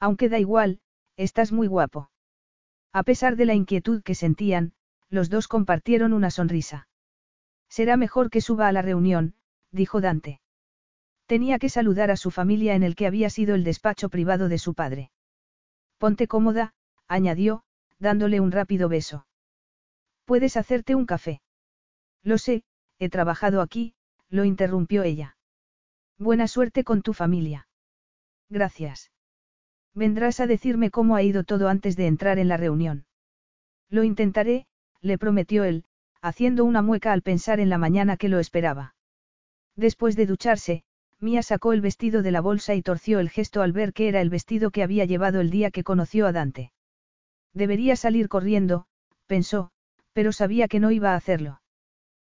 [0.00, 0.80] Aunque da igual,
[1.16, 2.10] estás muy guapo.
[2.92, 4.72] A pesar de la inquietud que sentían,
[5.08, 6.88] los dos compartieron una sonrisa.
[7.68, 9.34] Será mejor que suba a la reunión,
[9.70, 10.40] dijo Dante.
[11.26, 14.58] Tenía que saludar a su familia en el que había sido el despacho privado de
[14.58, 15.10] su padre.
[15.98, 16.74] Ponte cómoda,
[17.08, 17.64] añadió,
[17.98, 19.26] dándole un rápido beso.
[20.24, 21.40] Puedes hacerte un café.
[22.22, 22.64] Lo sé,
[22.98, 23.94] he trabajado aquí,
[24.28, 25.36] lo interrumpió ella.
[26.18, 27.68] Buena suerte con tu familia.
[28.48, 29.10] Gracias.
[29.94, 33.06] Vendrás a decirme cómo ha ido todo antes de entrar en la reunión.
[33.88, 34.66] Lo intentaré,
[35.00, 35.84] le prometió él,
[36.20, 38.94] haciendo una mueca al pensar en la mañana que lo esperaba.
[39.76, 40.84] Después de ducharse,
[41.20, 44.20] Mía sacó el vestido de la bolsa y torció el gesto al ver que era
[44.20, 46.72] el vestido que había llevado el día que conoció a Dante.
[47.54, 48.86] Debería salir corriendo,
[49.26, 49.70] pensó,
[50.12, 51.62] pero sabía que no iba a hacerlo.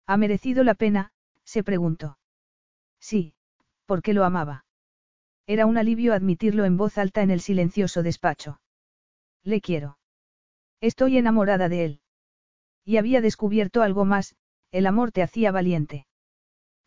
[0.06, 1.12] ¿Ha merecido la pena?
[1.44, 2.18] se preguntó.
[3.00, 3.34] Sí,
[3.86, 4.66] porque lo amaba.
[5.46, 8.62] Era un alivio admitirlo en voz alta en el silencioso despacho.
[9.44, 9.98] Le quiero.
[10.80, 12.02] Estoy enamorada de él.
[12.86, 14.36] Y había descubierto algo más,
[14.72, 16.06] el amor te hacía valiente.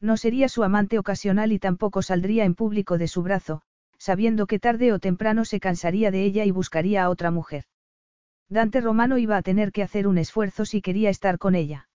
[0.03, 3.63] No sería su amante ocasional y tampoco saldría en público de su brazo,
[3.99, 7.67] sabiendo que tarde o temprano se cansaría de ella y buscaría a otra mujer.
[8.49, 11.89] Dante Romano iba a tener que hacer un esfuerzo si quería estar con ella.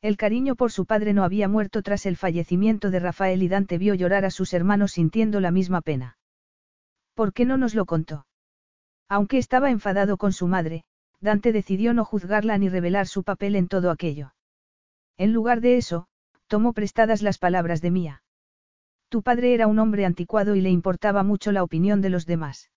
[0.00, 3.78] El cariño por su padre no había muerto tras el fallecimiento de Rafael y Dante
[3.78, 6.18] vio llorar a sus hermanos sintiendo la misma pena.
[7.14, 8.26] ¿Por qué no nos lo contó?
[9.08, 10.84] Aunque estaba enfadado con su madre,
[11.20, 14.34] Dante decidió no juzgarla ni revelar su papel en todo aquello.
[15.16, 16.06] En lugar de eso,
[16.46, 18.22] tomó prestadas las palabras de Mía.
[19.08, 22.70] Tu padre era un hombre anticuado y le importaba mucho la opinión de los demás.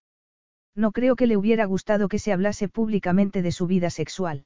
[0.75, 4.45] No creo que le hubiera gustado que se hablase públicamente de su vida sexual.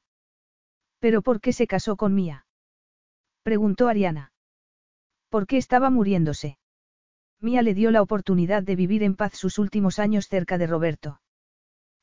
[1.00, 2.46] ¿Pero por qué se casó con Mía?
[3.44, 4.32] Preguntó Ariana.
[5.30, 6.58] ¿Por qué estaba muriéndose?
[7.42, 11.20] Mía le dio la oportunidad de vivir en paz sus últimos años cerca de Roberto.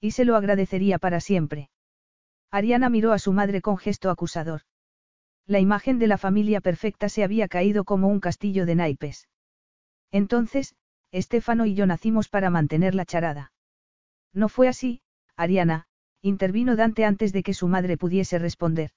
[0.01, 1.71] Y se lo agradecería para siempre.
[2.51, 4.63] Ariana miró a su madre con gesto acusador.
[5.49, 9.29] La imagen de la familia perfecta se había caído como un castillo de naipes.
[10.13, 10.77] Entonces,
[11.11, 13.53] Estefano y yo nacimos para mantener la charada.
[14.35, 15.01] No fue así,
[15.37, 15.87] Ariana,
[16.21, 18.91] intervino Dante antes de que su madre pudiese responder.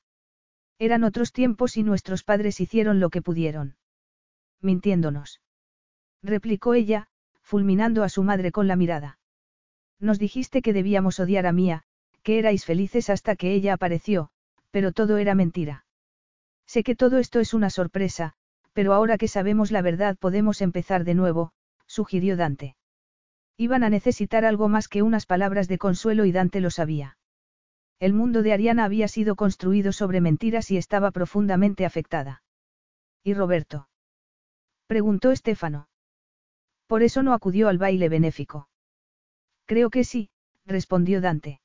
[0.78, 3.78] Eran otros tiempos y nuestros padres hicieron lo que pudieron.
[4.60, 5.40] Mintiéndonos.
[6.22, 7.08] Replicó ella,
[7.42, 9.20] fulminando a su madre con la mirada.
[10.00, 11.84] Nos dijiste que debíamos odiar a Mía,
[12.24, 14.32] que erais felices hasta que ella apareció,
[14.70, 15.86] pero todo era mentira.
[16.66, 18.34] Sé que todo esto es una sorpresa,
[18.74, 21.52] pero ahora que sabemos la verdad podemos empezar de nuevo,
[21.88, 22.76] sugirió Dante.
[23.58, 27.18] Iban a necesitar algo más que unas palabras de consuelo y Dante lo sabía.
[28.00, 32.42] El mundo de Ariana había sido construido sobre mentiras y estaba profundamente afectada.
[33.24, 33.90] ¿Y Roberto?
[34.88, 35.88] Preguntó Estefano.
[36.88, 38.68] Por eso no acudió al baile benéfico.
[39.66, 40.30] Creo que sí,
[40.66, 41.62] respondió Dante.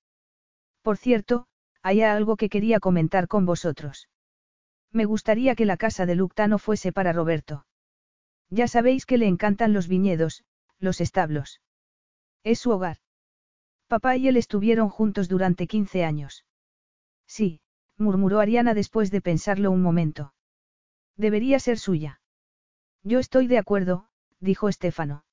[0.82, 1.46] Por cierto,
[1.82, 4.08] hay algo que quería comentar con vosotros.
[4.92, 7.66] Me gustaría que la casa de Luctano fuese para Roberto.
[8.50, 10.44] Ya sabéis que le encantan los viñedos,
[10.78, 11.60] los establos.
[12.44, 12.98] Es su hogar.
[13.88, 16.44] Papá y él estuvieron juntos durante 15 años.
[17.26, 17.60] Sí,
[17.96, 20.34] murmuró Ariana después de pensarlo un momento.
[21.16, 22.20] Debería ser suya.
[23.02, 24.08] Yo estoy de acuerdo,
[24.40, 25.24] dijo Estefano.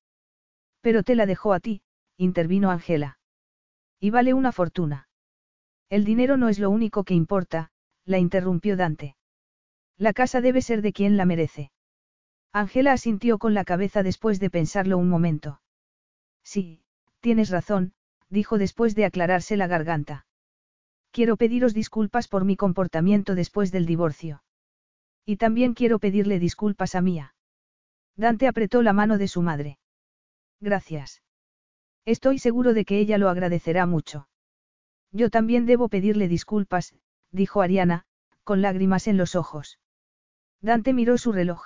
[0.80, 1.82] Pero te la dejó a ti,
[2.16, 3.18] intervino Angela.
[4.00, 5.08] Y vale una fortuna.
[5.88, 7.70] El dinero no es lo único que importa,
[8.04, 9.16] la interrumpió Dante.
[9.98, 11.70] La casa debe ser de quien la merece.
[12.52, 15.60] Angela asintió con la cabeza después de pensarlo un momento.
[16.42, 16.82] Sí,
[17.20, 17.94] tienes razón,
[18.28, 20.26] dijo después de aclararse la garganta.
[21.10, 24.42] Quiero pediros disculpas por mi comportamiento después del divorcio.
[25.24, 27.34] Y también quiero pedirle disculpas a Mía.
[28.16, 29.78] Dante apretó la mano de su madre.
[30.60, 31.22] Gracias.
[32.04, 34.28] Estoy seguro de que ella lo agradecerá mucho.
[35.12, 36.94] Yo también debo pedirle disculpas,
[37.30, 38.04] dijo Ariana,
[38.42, 39.78] con lágrimas en los ojos.
[40.64, 41.62] Dante miró su reloj.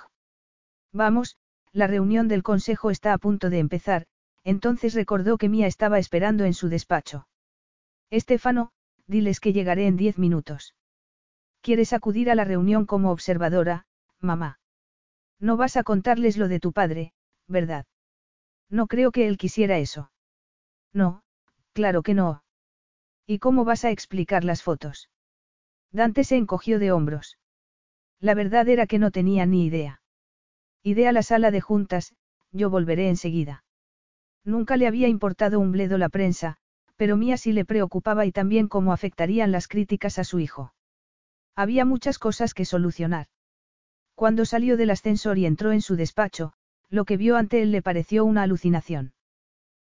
[0.91, 1.37] Vamos,
[1.71, 4.07] la reunión del consejo está a punto de empezar,
[4.43, 7.25] entonces recordó que Mía estaba esperando en su despacho.
[8.09, 8.71] Estefano,
[9.07, 10.75] diles que llegaré en diez minutos.
[11.61, 13.85] ¿Quieres acudir a la reunión como observadora,
[14.19, 14.59] mamá?
[15.39, 17.13] No vas a contarles lo de tu padre,
[17.47, 17.85] ¿verdad?
[18.69, 20.11] No creo que él quisiera eso.
[20.91, 21.23] No,
[21.71, 22.43] claro que no.
[23.25, 25.09] ¿Y cómo vas a explicar las fotos?
[25.89, 27.38] Dante se encogió de hombros.
[28.19, 30.01] La verdad era que no tenía ni idea.
[30.83, 32.15] Idea la sala de juntas,
[32.51, 33.63] yo volveré enseguida.
[34.43, 36.57] Nunca le había importado un bledo la prensa,
[36.95, 40.73] pero Mía sí le preocupaba y también cómo afectarían las críticas a su hijo.
[41.55, 43.27] Había muchas cosas que solucionar.
[44.15, 46.53] Cuando salió del ascensor y entró en su despacho,
[46.89, 49.13] lo que vio ante él le pareció una alucinación.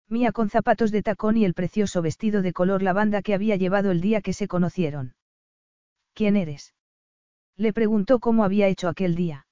[0.08, 3.92] Mía con zapatos de tacón y el precioso vestido de color lavanda que había llevado
[3.92, 5.16] el día que se conocieron.
[6.14, 6.74] ¿Quién eres?
[7.60, 9.46] Le preguntó cómo había hecho aquel día.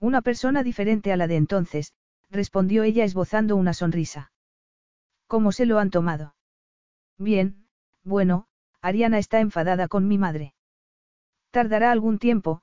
[0.00, 1.94] Una persona diferente a la de entonces,
[2.28, 4.32] respondió ella esbozando una sonrisa.
[5.28, 6.34] ¿Cómo se lo han tomado?
[7.18, 7.68] Bien,
[8.02, 8.48] bueno,
[8.80, 10.54] Ariana está enfadada con mi madre.
[11.52, 12.62] Tardará algún tiempo,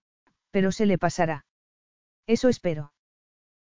[0.52, 1.46] pero se le pasará.
[2.26, 2.92] Eso espero.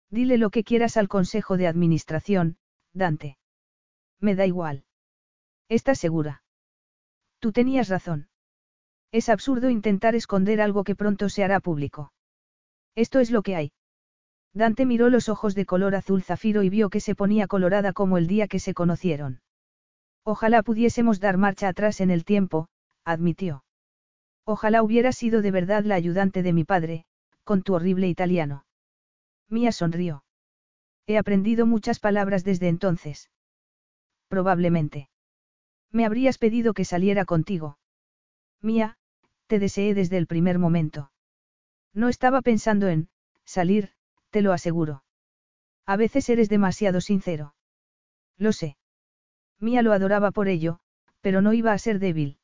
[0.09, 2.59] Dile lo que quieras al Consejo de Administración,
[2.93, 3.39] Dante.
[4.21, 4.85] Me da igual.
[5.69, 6.45] ¿Estás segura?
[7.41, 8.29] Tú tenías razón.
[9.13, 12.13] Es absurdo intentar esconder algo que pronto se hará público.
[12.95, 13.73] Esto es lo que hay.
[14.55, 18.17] Dante miró los ojos de color azul zafiro y vio que se ponía colorada como
[18.17, 19.41] el día que se conocieron.
[20.25, 22.69] Ojalá pudiésemos dar marcha atrás en el tiempo,
[23.05, 23.65] admitió.
[24.45, 27.05] Ojalá hubiera sido de verdad la ayudante de mi padre,
[27.45, 28.65] con tu horrible italiano.
[29.49, 30.25] Mía sonrió.
[31.07, 33.31] He aprendido muchas palabras desde entonces.
[34.29, 35.11] Probablemente.
[35.91, 37.79] Me habrías pedido que saliera contigo.
[38.63, 38.97] Mía,
[39.53, 41.11] te deseé desde el primer momento.
[41.93, 43.11] No estaba pensando en,
[43.45, 43.91] salir,
[44.31, 45.05] te lo aseguro.
[45.85, 47.55] A veces eres demasiado sincero.
[48.39, 48.79] Lo sé.
[49.61, 50.79] Mía lo adoraba por ello,
[51.21, 52.39] pero no iba a ser débil.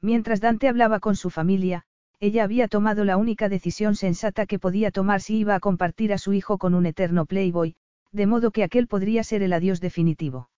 [0.00, 1.82] Mientras Dante hablaba con su familia,
[2.20, 6.18] ella había tomado la única decisión sensata que podía tomar si iba a compartir a
[6.18, 7.74] su hijo con un eterno playboy,
[8.12, 10.48] de modo que aquel podría ser el adiós definitivo.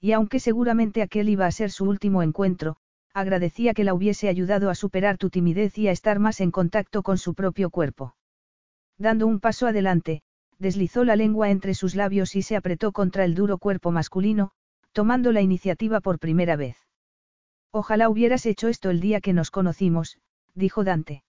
[0.00, 2.78] Y aunque seguramente aquel iba a ser su último encuentro,
[3.14, 7.02] agradecía que la hubiese ayudado a superar tu timidez y a estar más en contacto
[7.02, 8.14] con su propio cuerpo.
[8.98, 10.22] Dando un paso adelante,
[10.58, 14.50] deslizó la lengua entre sus labios y se apretó contra el duro cuerpo masculino,
[14.92, 16.76] tomando la iniciativa por primera vez.
[17.70, 20.18] Ojalá hubieras hecho esto el día que nos conocimos,
[20.54, 21.22] dijo Dante.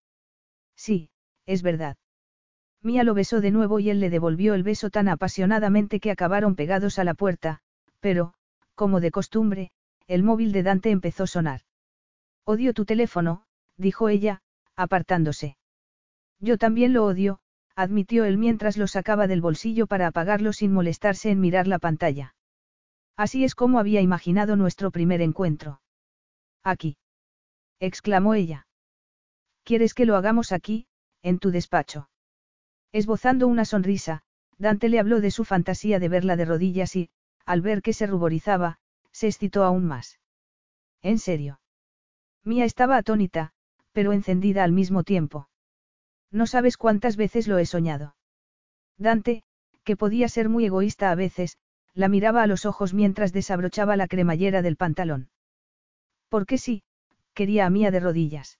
[0.75, 1.09] Sí,
[1.45, 1.97] es verdad.
[2.81, 6.55] Mía lo besó de nuevo y él le devolvió el beso tan apasionadamente que acabaron
[6.55, 7.59] pegados a la puerta,
[7.99, 8.33] pero,
[8.73, 9.71] como de costumbre,
[10.07, 11.61] el móvil de Dante empezó a sonar.
[12.51, 13.43] Odio tu teléfono,
[13.77, 14.41] dijo ella,
[14.75, 15.55] apartándose.
[16.39, 17.41] Yo también lo odio,
[17.75, 22.33] admitió él mientras lo sacaba del bolsillo para apagarlo sin molestarse en mirar la pantalla.
[23.15, 25.79] Así es como había imaginado nuestro primer encuentro.
[26.63, 26.97] Aquí.
[27.79, 28.65] exclamó ella.
[29.63, 30.87] ¿Quieres que lo hagamos aquí,
[31.21, 32.09] en tu despacho?
[32.91, 34.23] Esbozando una sonrisa,
[34.57, 37.11] Dante le habló de su fantasía de verla de rodillas y,
[37.45, 38.79] al ver que se ruborizaba,
[39.11, 40.19] se excitó aún más.
[41.03, 41.58] ¿En serio?
[42.49, 43.51] Mía estaba atónita,
[43.91, 45.47] pero encendida al mismo tiempo.
[46.31, 48.15] No sabes cuántas veces lo he soñado.
[48.97, 49.43] Dante,
[49.83, 51.59] que podía ser muy egoísta a veces,
[51.93, 55.29] la miraba a los ojos mientras desabrochaba la cremallera del pantalón.
[56.27, 56.81] Porque sí,
[57.35, 58.57] quería a Mía de rodillas.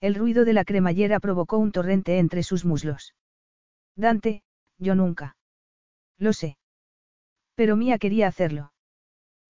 [0.00, 3.14] El ruido de la cremallera provocó un torrente entre sus muslos.
[3.96, 4.42] Dante,
[4.76, 5.34] yo nunca.
[6.18, 6.58] Lo sé.
[7.54, 8.74] Pero Mía quería hacerlo.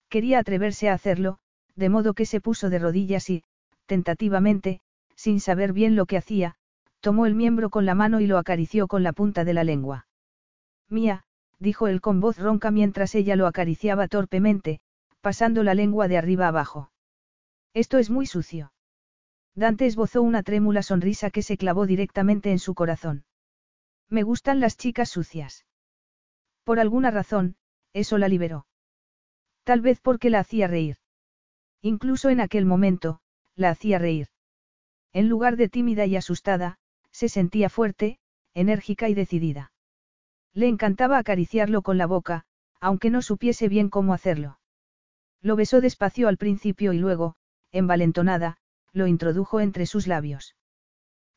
[0.07, 1.39] Quería atreverse a hacerlo,
[1.75, 3.43] de modo que se puso de rodillas y,
[3.89, 4.81] tentativamente,
[5.15, 6.55] sin saber bien lo que hacía,
[6.99, 10.07] tomó el miembro con la mano y lo acarició con la punta de la lengua.
[10.89, 11.23] Mía,
[11.57, 14.79] dijo él con voz ronca mientras ella lo acariciaba torpemente,
[15.21, 16.91] pasando la lengua de arriba abajo.
[17.73, 18.71] Esto es muy sucio.
[19.55, 23.25] Dante esbozó una trémula sonrisa que se clavó directamente en su corazón.
[24.07, 25.65] Me gustan las chicas sucias.
[26.63, 27.55] Por alguna razón,
[27.93, 28.67] eso la liberó.
[29.63, 30.97] Tal vez porque la hacía reír.
[31.81, 33.19] Incluso en aquel momento,
[33.59, 34.27] la hacía reír.
[35.11, 36.77] En lugar de tímida y asustada,
[37.11, 38.19] se sentía fuerte,
[38.53, 39.71] enérgica y decidida.
[40.53, 42.45] Le encantaba acariciarlo con la boca,
[42.79, 44.59] aunque no supiese bien cómo hacerlo.
[45.41, 47.35] Lo besó despacio al principio y luego,
[47.71, 48.57] envalentonada,
[48.93, 50.55] lo introdujo entre sus labios.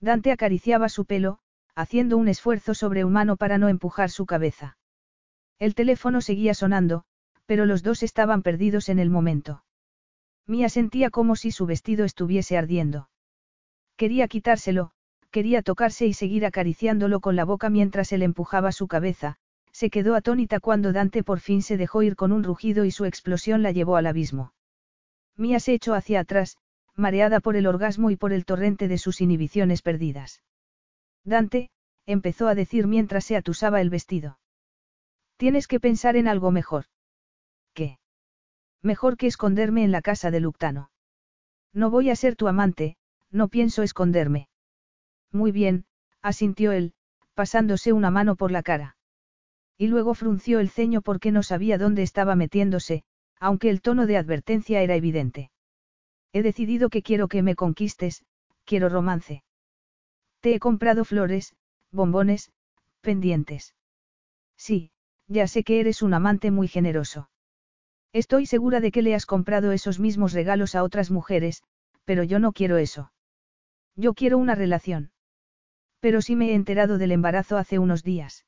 [0.01, 1.41] Dante acariciaba su pelo,
[1.75, 4.77] haciendo un esfuerzo sobrehumano para no empujar su cabeza.
[5.59, 7.05] El teléfono seguía sonando,
[7.47, 9.65] pero los dos estaban perdidos en el momento.
[10.47, 13.09] Mía sentía como si su vestido estuviese ardiendo.
[13.97, 14.93] Quería quitárselo,
[15.31, 19.37] quería tocarse y seguir acariciándolo con la boca mientras él empujaba su cabeza,
[19.73, 23.05] se quedó atónita cuando Dante por fin se dejó ir con un rugido y su
[23.05, 24.53] explosión la llevó al abismo.
[25.37, 26.59] Mía se echó hacia atrás,
[26.95, 30.43] mareada por el orgasmo y por el torrente de sus inhibiciones perdidas.
[31.25, 31.71] Dante,
[32.05, 34.39] empezó a decir mientras se atusaba el vestido.
[35.37, 36.85] Tienes que pensar en algo mejor.
[38.83, 40.91] Mejor que esconderme en la casa de Luctano.
[41.73, 42.97] No voy a ser tu amante,
[43.31, 44.49] no pienso esconderme.
[45.31, 45.87] Muy bien,
[46.21, 46.93] asintió él,
[47.35, 48.97] pasándose una mano por la cara.
[49.79, 53.05] Y luego frunció el ceño porque no sabía dónde estaba metiéndose,
[53.41, 55.51] aunque el tono de advertencia era evidente.
[56.33, 58.25] He decidido que quiero que me conquistes,
[58.65, 59.43] quiero romance.
[60.41, 61.55] Te he comprado flores,
[61.91, 62.53] bombones,
[63.01, 63.75] pendientes.
[64.57, 64.91] Sí,
[65.27, 67.29] ya sé que eres un amante muy generoso.
[68.13, 71.63] Estoy segura de que le has comprado esos mismos regalos a otras mujeres,
[72.05, 73.13] pero yo no quiero eso.
[73.97, 75.13] Yo quiero una relación.
[76.01, 78.45] Pero sí me he enterado del embarazo hace unos días.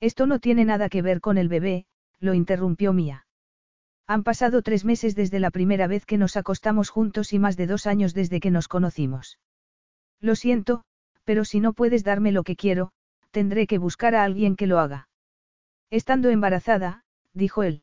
[0.00, 1.86] Esto no tiene nada que ver con el bebé,
[2.20, 3.26] lo interrumpió Mía.
[4.06, 7.66] Han pasado tres meses desde la primera vez que nos acostamos juntos y más de
[7.66, 9.38] dos años desde que nos conocimos.
[10.20, 10.84] Lo siento,
[11.24, 12.92] pero si no puedes darme lo que quiero,
[13.30, 15.08] tendré que buscar a alguien que lo haga.
[15.90, 17.82] Estando embarazada, dijo él.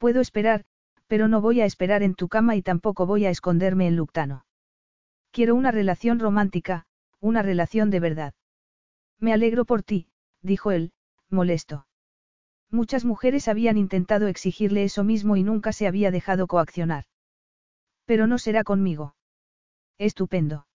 [0.00, 0.64] Puedo esperar,
[1.08, 4.46] pero no voy a esperar en tu cama y tampoco voy a esconderme en Luctano.
[5.30, 6.86] Quiero una relación romántica,
[7.20, 8.32] una relación de verdad.
[9.18, 10.08] Me alegro por ti,
[10.40, 10.92] dijo él,
[11.28, 11.86] molesto.
[12.70, 17.04] Muchas mujeres habían intentado exigirle eso mismo y nunca se había dejado coaccionar.
[18.06, 19.14] Pero no será conmigo.
[19.98, 20.66] Estupendo.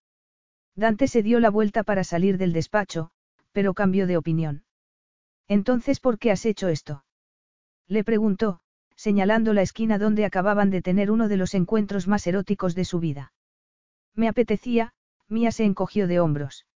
[0.76, 3.10] Dante se dio la vuelta para salir del despacho,
[3.50, 4.62] pero cambió de opinión.
[5.48, 7.04] Entonces, ¿por qué has hecho esto?
[7.88, 8.60] Le preguntó,
[8.96, 12.98] señalando la esquina donde acababan de tener uno de los encuentros más eróticos de su
[12.98, 13.32] vida.
[14.14, 14.92] Me apetecía,
[15.28, 16.66] Mía se encogió de hombros.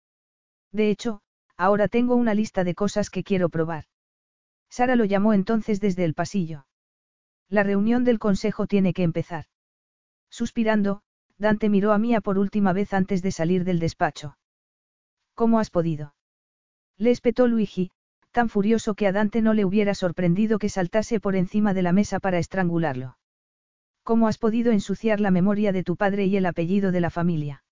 [0.70, 1.22] De hecho,
[1.56, 3.84] ahora tengo una lista de cosas que quiero probar.
[4.68, 6.66] Sara lo llamó entonces desde el pasillo.
[7.48, 9.46] La reunión del consejo tiene que empezar.
[10.30, 11.02] Suspirando,
[11.38, 14.36] Dante miró a Mía por última vez antes de salir del despacho.
[15.34, 16.14] ¿Cómo has podido?
[16.96, 17.90] Le espetó Luigi,
[18.30, 21.92] tan furioso que a Dante no le hubiera sorprendido que saltase por encima de la
[21.92, 23.16] mesa para estrangularlo.
[24.02, 27.64] ¿Cómo has podido ensuciar la memoria de tu padre y el apellido de la familia?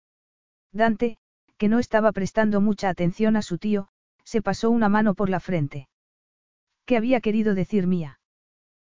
[0.73, 1.19] Dante,
[1.57, 3.89] que no estaba prestando mucha atención a su tío,
[4.25, 5.89] se pasó una mano por la frente.
[6.85, 8.21] ¿Qué había querido decir Mía?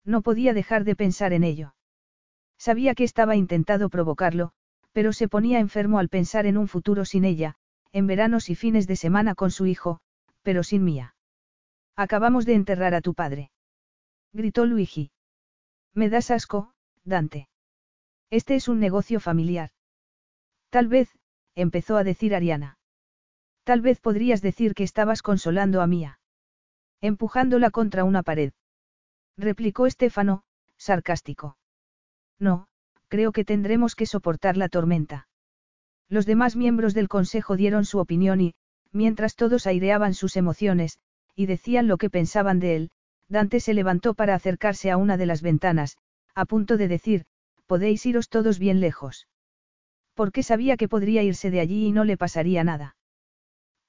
[0.05, 1.74] No podía dejar de pensar en ello.
[2.58, 4.52] Sabía que estaba intentado provocarlo,
[4.92, 7.57] pero se ponía enfermo al pensar en un futuro sin ella,
[7.92, 10.00] en veranos y fines de semana con su hijo,
[10.42, 11.15] pero sin Mía.
[11.96, 13.50] Acabamos de enterrar a tu padre.
[14.32, 15.10] Gritó Luigi.
[15.94, 16.72] Me das asco,
[17.04, 17.48] Dante.
[18.30, 19.70] Este es un negocio familiar.
[20.70, 21.10] Tal vez,
[21.54, 22.78] empezó a decir Ariana.
[23.64, 26.18] Tal vez podrías decir que estabas consolando a Mía.
[27.02, 28.52] Empujándola contra una pared.
[29.36, 30.44] Replicó Estefano,
[30.78, 31.58] sarcástico.
[32.38, 32.68] No,
[33.08, 35.28] creo que tendremos que soportar la tormenta.
[36.08, 38.54] Los demás miembros del consejo dieron su opinión y,
[38.92, 40.98] mientras todos aireaban sus emociones,
[41.35, 42.91] y decían lo que pensaban de él,
[43.28, 45.97] Dante se levantó para acercarse a una de las ventanas,
[46.35, 47.25] a punto de decir,
[47.67, 49.27] podéis iros todos bien lejos
[50.15, 52.97] porque sabía que podría irse de allí y no le pasaría nada.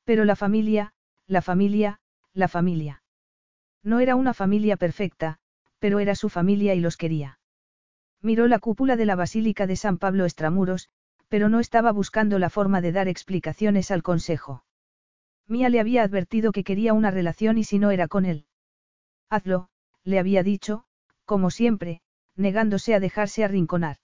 [0.04, 0.94] Pero la familia,
[1.28, 2.00] la familia,
[2.34, 3.04] la familia.
[3.84, 5.40] No era una familia perfecta,
[5.80, 7.40] pero era su familia y los quería.
[8.22, 10.90] Miró la cúpula de la Basílica de San Pablo Extramuros,
[11.28, 14.64] pero no estaba buscando la forma de dar explicaciones al consejo.
[15.48, 18.46] Mía le había advertido que quería una relación y si no era con él.
[19.30, 19.70] Hazlo,
[20.04, 20.86] le había dicho,
[21.26, 22.02] como siempre,
[22.36, 23.98] negándose a dejarse arrinconar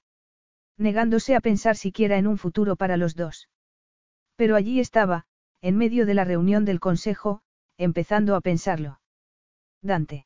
[0.79, 3.49] negándose a pensar siquiera en un futuro para los dos.
[4.37, 5.25] Pero allí estaba,
[5.61, 7.41] en medio de la reunión del consejo,
[7.77, 9.01] empezando a pensarlo.
[9.81, 10.25] Dante.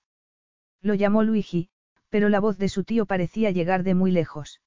[0.81, 1.69] Lo llamó Luigi,
[2.09, 4.61] pero la voz de su tío parecía llegar de muy lejos.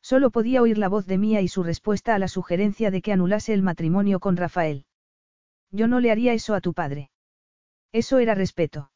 [0.00, 3.12] Solo podía oír la voz de Mía y su respuesta a la sugerencia de que
[3.12, 4.86] anulase el matrimonio con Rafael.
[5.72, 7.10] Yo no le haría eso a tu padre.
[7.90, 8.92] Eso era respeto.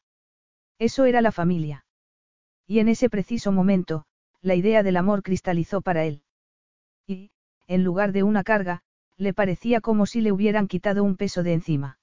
[0.79, 1.85] Eso era la familia.
[2.67, 4.05] Y en ese preciso momento,
[4.41, 6.21] la idea del amor cristalizó para él.
[7.07, 7.31] Y,
[7.67, 8.83] en lugar de una carga,
[9.17, 11.99] le parecía como si le hubieran quitado un peso de encima.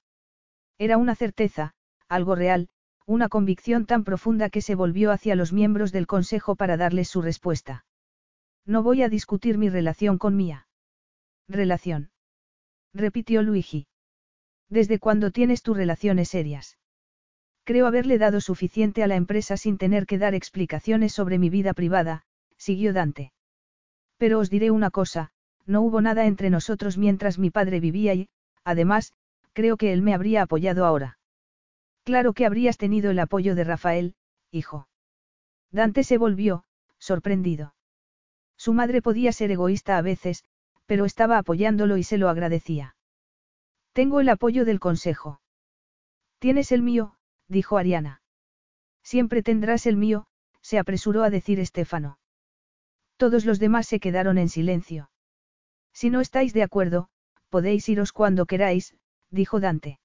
[0.77, 1.73] Era una certeza,
[2.09, 2.67] algo real,
[3.05, 7.21] una convicción tan profunda que se volvió hacia los miembros del Consejo para darles su
[7.21, 7.85] respuesta.
[8.65, 10.67] No voy a discutir mi relación con Mía.
[11.47, 12.09] Relación.
[12.93, 13.87] Repitió Luigi.
[14.69, 16.77] ¿Desde cuándo tienes tus relaciones serias?
[17.63, 21.73] Creo haberle dado suficiente a la empresa sin tener que dar explicaciones sobre mi vida
[21.73, 22.23] privada,
[22.57, 23.33] siguió Dante.
[24.17, 25.31] Pero os diré una cosa,
[25.65, 28.29] no hubo nada entre nosotros mientras mi padre vivía y,
[28.63, 29.13] además,
[29.53, 31.17] creo que él me habría apoyado ahora.
[32.03, 34.15] Claro que habrías tenido el apoyo de Rafael,
[34.51, 34.87] hijo.
[35.71, 36.65] Dante se volvió,
[36.99, 37.73] sorprendido.
[38.57, 40.43] Su madre podía ser egoísta a veces,
[40.85, 42.94] pero estaba apoyándolo y se lo agradecía.
[43.95, 45.39] Tengo el apoyo del consejo.
[46.39, 47.15] Tienes el mío,
[47.47, 48.21] dijo Ariana.
[49.03, 50.25] Siempre tendrás el mío,
[50.59, 52.19] se apresuró a decir Estefano.
[53.15, 55.09] Todos los demás se quedaron en silencio.
[55.93, 57.07] Si no estáis de acuerdo,
[57.47, 58.97] podéis iros cuando queráis,
[59.31, 60.01] dijo Dante.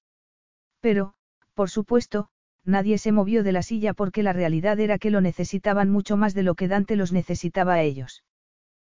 [0.79, 1.15] Pero,
[1.55, 2.29] por supuesto,
[2.65, 6.33] nadie se movió de la silla porque la realidad era que lo necesitaban mucho más
[6.33, 8.23] de lo que Dante los necesitaba a ellos.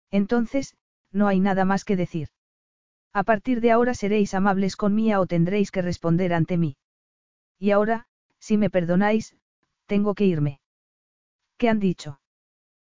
[0.09, 0.77] Entonces,
[1.11, 2.29] no hay nada más que decir.
[3.19, 6.75] A partir de ahora seréis amables con Mía o tendréis que responder ante mí.
[7.57, 8.07] Y ahora,
[8.39, 9.37] si me perdonáis,
[9.85, 10.59] tengo que irme.
[11.57, 12.19] ¿Qué han dicho?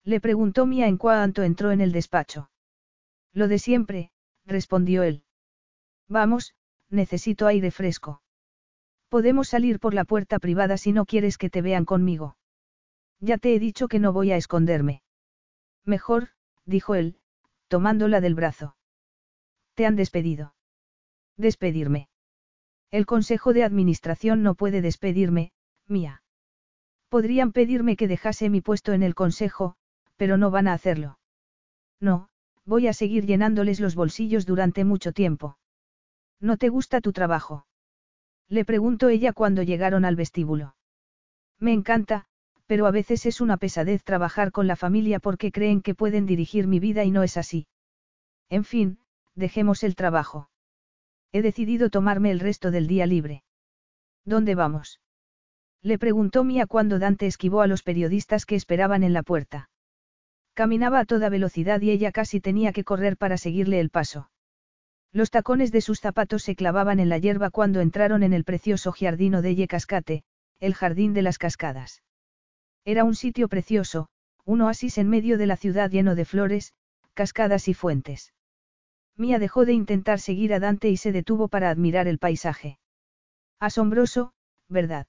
[0.04, 2.48] Le preguntó Mía en cuanto entró en el despacho.
[3.34, 4.10] Lo de siempre,
[4.46, 5.22] respondió él.
[6.08, 6.54] Vamos,
[6.88, 8.22] necesito aire fresco.
[9.10, 12.38] Podemos salir por la puerta privada si no quieres que te vean conmigo.
[13.20, 15.02] Ya te he dicho que no voy a esconderme.
[15.84, 16.30] Mejor,
[16.64, 17.18] dijo él,
[17.68, 18.76] tomándola del brazo.
[19.76, 20.54] Te han despedido.
[21.36, 22.08] Despedirme.
[22.90, 25.52] El Consejo de Administración no puede despedirme,
[25.86, 26.22] mía.
[27.10, 29.76] Podrían pedirme que dejase mi puesto en el Consejo,
[30.16, 31.18] pero no van a hacerlo.
[32.00, 32.30] No,
[32.64, 35.58] voy a seguir llenándoles los bolsillos durante mucho tiempo.
[36.40, 37.66] ¿No te gusta tu trabajo?
[38.48, 40.74] Le preguntó ella cuando llegaron al vestíbulo.
[41.58, 42.24] Me encanta,
[42.66, 46.66] pero a veces es una pesadez trabajar con la familia porque creen que pueden dirigir
[46.66, 47.66] mi vida y no es así.
[48.48, 49.00] En fin,
[49.36, 50.48] dejemos el trabajo.
[51.32, 53.44] He decidido tomarme el resto del día libre.
[54.24, 55.00] ¿Dónde vamos?
[55.82, 59.70] Le preguntó Mía cuando Dante esquivó a los periodistas que esperaban en la puerta.
[60.54, 64.30] Caminaba a toda velocidad y ella casi tenía que correr para seguirle el paso.
[65.12, 68.92] Los tacones de sus zapatos se clavaban en la hierba cuando entraron en el precioso
[68.92, 70.24] jardino de Yecascate,
[70.58, 72.02] el jardín de las cascadas.
[72.84, 74.08] Era un sitio precioso,
[74.44, 76.72] un oasis en medio de la ciudad lleno de flores,
[77.14, 78.32] cascadas y fuentes.
[79.16, 82.78] Mía dejó de intentar seguir a Dante y se detuvo para admirar el paisaje.
[83.58, 84.34] Asombroso,
[84.68, 85.06] ¿verdad?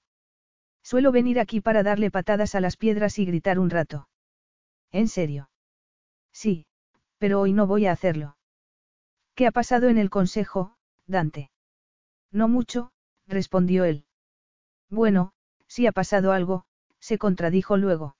[0.82, 4.08] Suelo venir aquí para darle patadas a las piedras y gritar un rato.
[4.90, 5.50] ¿En serio?
[6.32, 6.66] Sí,
[7.18, 8.36] pero hoy no voy a hacerlo.
[9.34, 11.50] ¿Qué ha pasado en el consejo, Dante?
[12.32, 12.92] No mucho,
[13.26, 14.06] respondió él.
[14.88, 15.32] Bueno,
[15.66, 16.64] si ha pasado algo,
[16.98, 18.16] se contradijo luego.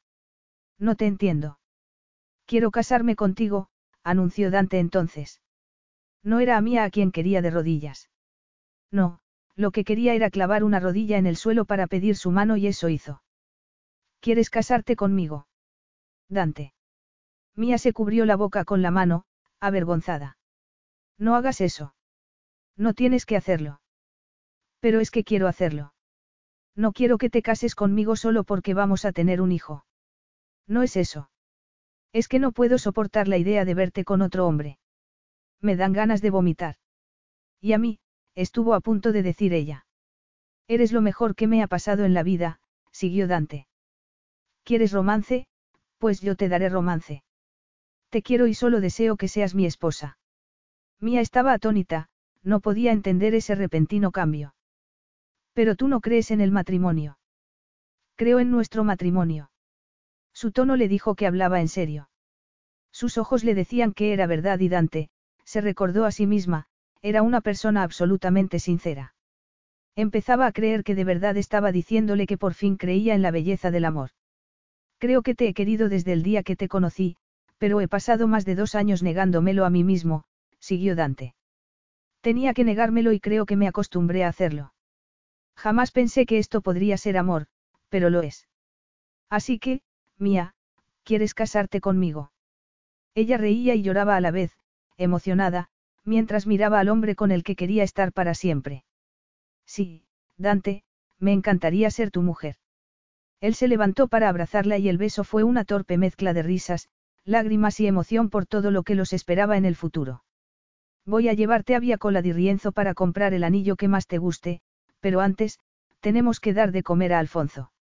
[0.78, 1.58] No te entiendo.
[2.44, 3.68] Quiero casarme contigo,
[4.04, 5.40] anunció Dante entonces.
[6.28, 8.10] No era a mí a quien quería de rodillas.
[8.90, 9.20] No,
[9.56, 12.66] lo que quería era clavar una rodilla en el suelo para pedir su mano y
[12.66, 13.22] eso hizo.
[14.20, 15.46] ¿Quieres casarte conmigo?
[16.28, 16.74] Dante.
[17.56, 19.24] Mía se cubrió la boca con la mano,
[19.58, 20.36] avergonzada.
[21.16, 21.94] No hagas eso.
[22.76, 23.80] No tienes que hacerlo.
[24.80, 25.94] Pero es que quiero hacerlo.
[26.76, 29.86] No quiero que te cases conmigo solo porque vamos a tener un hijo.
[30.66, 31.30] No es eso.
[32.12, 34.78] Es que no puedo soportar la idea de verte con otro hombre.
[35.60, 36.76] Me dan ganas de vomitar.
[37.60, 37.98] Y a mí,
[38.34, 39.86] estuvo a punto de decir ella.
[40.68, 42.60] Eres lo mejor que me ha pasado en la vida,
[42.92, 43.66] siguió Dante.
[44.64, 45.46] ¿Quieres romance?
[45.98, 47.24] Pues yo te daré romance.
[48.10, 50.18] Te quiero y solo deseo que seas mi esposa.
[51.00, 52.08] Mía estaba atónita,
[52.42, 54.54] no podía entender ese repentino cambio.
[55.52, 57.18] Pero tú no crees en el matrimonio.
[58.14, 59.50] Creo en nuestro matrimonio.
[60.32, 62.10] Su tono le dijo que hablaba en serio.
[62.92, 65.10] Sus ojos le decían que era verdad y Dante,
[65.48, 66.66] se recordó a sí misma,
[67.00, 69.14] era una persona absolutamente sincera.
[69.96, 73.70] Empezaba a creer que de verdad estaba diciéndole que por fin creía en la belleza
[73.70, 74.10] del amor.
[74.98, 77.16] Creo que te he querido desde el día que te conocí,
[77.56, 80.24] pero he pasado más de dos años negándomelo a mí mismo,
[80.58, 81.34] siguió Dante.
[82.20, 84.74] Tenía que negármelo y creo que me acostumbré a hacerlo.
[85.56, 87.46] Jamás pensé que esto podría ser amor,
[87.88, 88.46] pero lo es.
[89.30, 89.80] Así que,
[90.18, 90.54] Mía,
[91.04, 92.32] ¿quieres casarte conmigo?
[93.14, 94.52] Ella reía y lloraba a la vez,
[94.98, 95.68] emocionada,
[96.04, 98.84] mientras miraba al hombre con el que quería estar para siempre.
[99.64, 100.04] Sí,
[100.36, 100.84] Dante,
[101.18, 102.56] me encantaría ser tu mujer.
[103.40, 106.88] Él se levantó para abrazarla y el beso fue una torpe mezcla de risas,
[107.24, 110.24] lágrimas y emoción por todo lo que los esperaba en el futuro.
[111.04, 114.60] Voy a llevarte a Via Cola Rienzo para comprar el anillo que más te guste,
[115.00, 115.58] pero antes,
[116.00, 117.72] tenemos que dar de comer a Alfonso.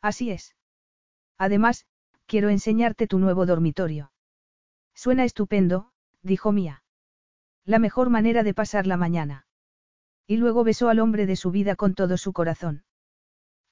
[0.00, 0.54] Así es.
[1.38, 1.86] Además,
[2.26, 4.12] quiero enseñarte tu nuevo dormitorio.
[4.94, 5.90] Suena estupendo,
[6.26, 6.82] dijo Mía.
[7.64, 9.46] La mejor manera de pasar la mañana.
[10.26, 12.84] Y luego besó al hombre de su vida con todo su corazón.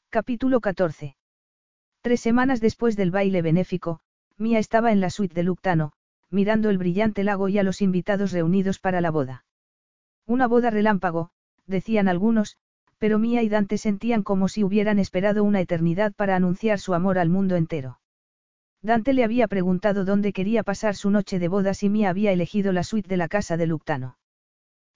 [0.09, 1.17] Capítulo 14.
[2.01, 4.01] Tres semanas después del baile benéfico,
[4.37, 5.93] Mía estaba en la suite de Luctano,
[6.31, 9.45] mirando el brillante lago y a los invitados reunidos para la boda.
[10.27, 11.31] Una boda relámpago,
[11.67, 12.57] decían algunos,
[12.99, 17.19] pero Mía y Dante sentían como si hubieran esperado una eternidad para anunciar su amor
[17.19, 17.99] al mundo entero.
[18.85, 22.71] Dante le había preguntado dónde quería pasar su noche de bodas y Mía había elegido
[22.71, 24.19] la suite de la casa de Luctano.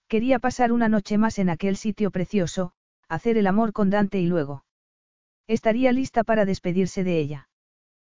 [0.08, 2.72] Quería pasar una noche más en aquel sitio precioso,
[3.08, 4.66] hacer el amor con Dante y luego.
[5.46, 7.48] Estaría lista para despedirse de ella.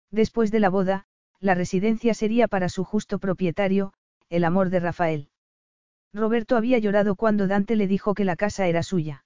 [0.09, 1.05] Después de la boda,
[1.39, 3.93] la residencia sería para su justo propietario,
[4.29, 5.29] el amor de Rafael.
[6.11, 9.23] Roberto había llorado cuando Dante le dijo que la casa era suya.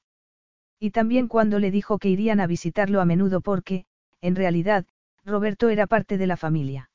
[0.77, 3.85] Y también cuando le dijo que irían a visitarlo a menudo porque,
[4.19, 4.85] en realidad,
[5.25, 6.89] Roberto era parte de la familia.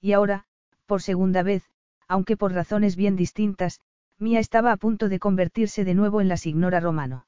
[0.00, 0.44] Y ahora,
[0.86, 1.64] por segunda vez,
[2.08, 3.80] aunque por razones bien distintas,
[4.18, 7.26] Mía estaba a punto de convertirse de nuevo en la signora romano.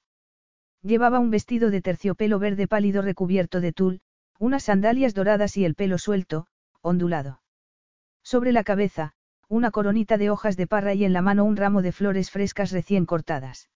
[0.82, 4.00] Llevaba un vestido de terciopelo verde pálido recubierto de tul,
[4.38, 6.46] unas sandalias doradas y el pelo suelto,
[6.82, 7.40] ondulado.
[8.22, 9.14] Sobre la cabeza,
[9.48, 12.70] una coronita de hojas de parra y en la mano un ramo de flores frescas
[12.70, 13.70] recién cortadas.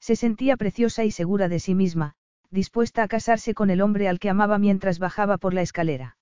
[0.00, 2.14] Se sentía preciosa y segura de sí misma,
[2.52, 6.18] dispuesta a casarse con el hombre al que amaba mientras bajaba por la escalera.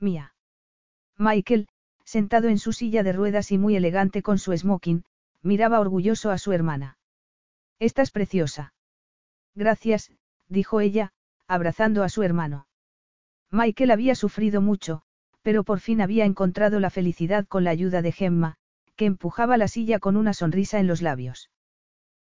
[0.00, 0.34] Mía.
[1.18, 1.68] Michael,
[2.04, 5.04] sentado en su silla de ruedas y muy elegante con su smoking,
[5.42, 6.96] miraba orgulloso a su hermana.
[7.78, 8.72] Estás preciosa.
[9.54, 10.10] Gracias,
[10.48, 11.12] dijo ella,
[11.46, 12.66] abrazando a su hermano.
[13.50, 15.02] Michael había sufrido mucho,
[15.42, 18.56] pero por fin había encontrado la felicidad con la ayuda de Gemma,
[18.96, 21.50] que empujaba la silla con una sonrisa en los labios.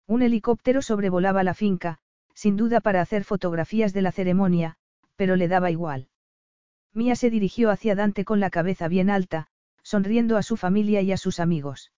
[0.06, 2.00] Un helicóptero sobrevolaba la finca,
[2.38, 4.78] sin duda para hacer fotografías de la ceremonia,
[5.16, 6.08] pero le daba igual.
[6.94, 9.48] Mía se dirigió hacia Dante con la cabeza bien alta,
[9.82, 11.92] sonriendo a su familia y a sus amigos.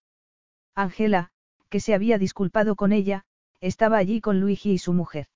[0.75, 1.31] Ángela,
[1.67, 3.25] que se había disculpado con ella,
[3.59, 5.27] estaba allí con Luigi y su mujer.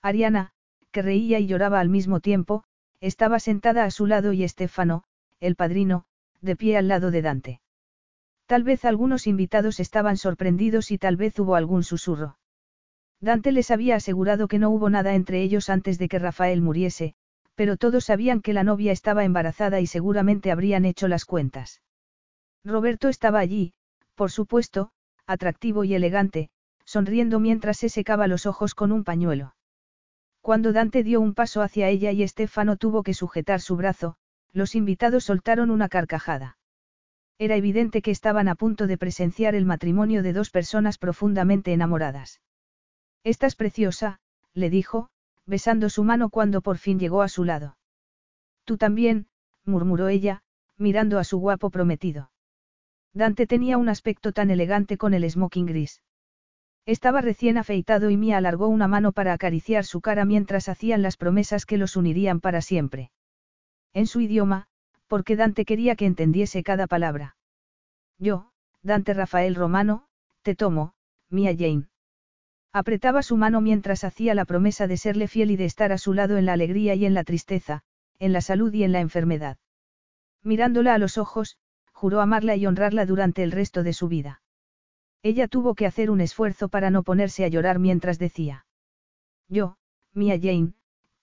[0.00, 0.52] Ariana,
[0.92, 2.62] que reía y lloraba al mismo tiempo,
[3.00, 5.02] estaba sentada a su lado y Estefano,
[5.40, 6.04] el padrino,
[6.40, 7.60] de pie al lado de Dante.
[8.46, 12.38] Tal vez algunos invitados estaban sorprendidos y tal vez hubo algún susurro.
[13.20, 17.14] Dante les había asegurado que no hubo nada entre ellos antes de que Rafael muriese,
[17.54, 21.82] pero todos sabían que la novia estaba embarazada y seguramente habrían hecho las cuentas.
[22.64, 23.74] Roberto estaba allí,
[24.14, 24.90] por supuesto,
[25.26, 26.48] atractivo y elegante,
[26.84, 29.54] sonriendo mientras se secaba los ojos con un pañuelo.
[30.40, 34.16] Cuando Dante dio un paso hacia ella y Estefano tuvo que sujetar su brazo,
[34.52, 36.56] los invitados soltaron una carcajada.
[37.38, 42.40] Era evidente que estaban a punto de presenciar el matrimonio de dos personas profundamente enamoradas.
[43.24, 44.20] Estás preciosa,
[44.54, 45.10] le dijo,
[45.46, 47.76] besando su mano cuando por fin llegó a su lado.
[48.64, 49.26] Tú también,
[49.64, 50.42] murmuró ella,
[50.76, 52.30] mirando a su guapo prometido.
[53.12, 56.02] Dante tenía un aspecto tan elegante con el smoking gris.
[56.86, 61.16] Estaba recién afeitado y Mia alargó una mano para acariciar su cara mientras hacían las
[61.16, 63.10] promesas que los unirían para siempre.
[63.92, 64.66] En su idioma,
[65.08, 67.36] porque Dante quería que entendiese cada palabra.
[68.18, 68.50] Yo,
[68.82, 70.06] Dante Rafael Romano,
[70.42, 70.94] te tomo,
[71.28, 71.88] Mia Jane.
[72.72, 76.14] Apretaba su mano mientras hacía la promesa de serle fiel y de estar a su
[76.14, 77.82] lado en la alegría y en la tristeza,
[78.18, 79.58] en la salud y en la enfermedad.
[80.42, 81.58] Mirándola a los ojos,
[81.92, 84.42] juró amarla y honrarla durante el resto de su vida.
[85.22, 88.66] Ella tuvo que hacer un esfuerzo para no ponerse a llorar mientras decía.
[89.48, 89.76] Yo,
[90.14, 90.74] Mia Jane,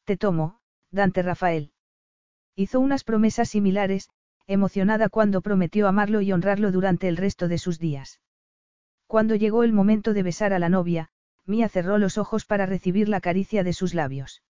[0.03, 0.59] te tomo,
[0.91, 1.71] Dante Rafael.
[2.55, 4.09] Hizo unas promesas similares,
[4.47, 8.19] emocionada cuando prometió amarlo y honrarlo durante el resto de sus días.
[9.07, 11.09] Cuando llegó el momento de besar a la novia,
[11.47, 14.43] Mia cerró los ojos para recibir la caricia de sus labios.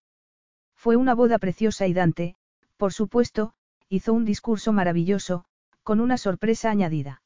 [0.74, 2.36] Fue una boda preciosa y Dante,
[2.76, 3.54] por supuesto,
[3.88, 5.44] hizo un discurso maravilloso,
[5.82, 7.22] con una sorpresa añadida.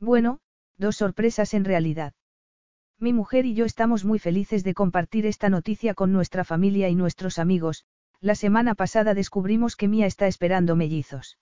[0.00, 0.40] Bueno,
[0.78, 2.14] dos sorpresas en realidad.
[2.98, 6.94] Mi mujer y yo estamos muy felices de compartir esta noticia con nuestra familia y
[6.94, 7.84] nuestros amigos,
[8.20, 11.38] la semana pasada descubrimos que Mía está esperando mellizos.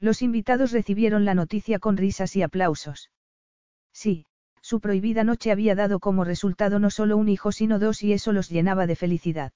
[0.00, 3.10] Los invitados recibieron la noticia con risas y aplausos.
[3.92, 4.26] Sí,
[4.64, 8.32] su prohibida noche había dado como resultado no solo un hijo sino dos y eso
[8.32, 9.52] los llenaba de felicidad.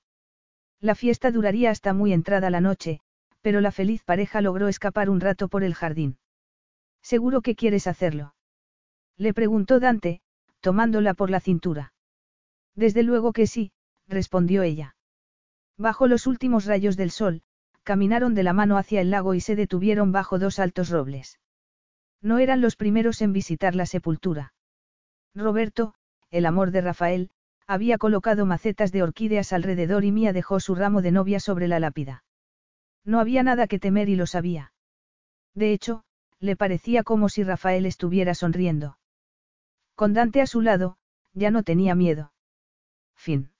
[0.80, 3.00] La fiesta duraría hasta muy entrada la noche,
[3.40, 6.18] pero la feliz pareja logró escapar un rato por el jardín.
[7.00, 8.34] ¿Seguro que quieres hacerlo?
[9.16, 10.20] Le preguntó Dante,
[10.60, 11.94] tomándola por la cintura.
[12.74, 13.72] Desde luego que sí,
[14.08, 14.94] respondió ella.
[15.78, 17.40] Bajo los últimos rayos del sol,
[17.82, 21.40] caminaron de la mano hacia el lago y se detuvieron bajo dos altos robles.
[22.20, 24.52] No eran los primeros en visitar la sepultura.
[25.39, 25.94] Roberto,
[26.31, 27.31] el amor de Rafael,
[27.67, 31.78] había colocado macetas de orquídeas alrededor y Mía dejó su ramo de novia sobre la
[31.78, 32.25] lápida.
[33.05, 34.73] No había nada que temer y lo sabía.
[35.55, 36.02] De hecho,
[36.41, 38.99] le parecía como si Rafael estuviera sonriendo.
[39.94, 40.99] Con Dante a su lado,
[41.34, 42.33] ya no tenía miedo.
[43.15, 43.50] Fin.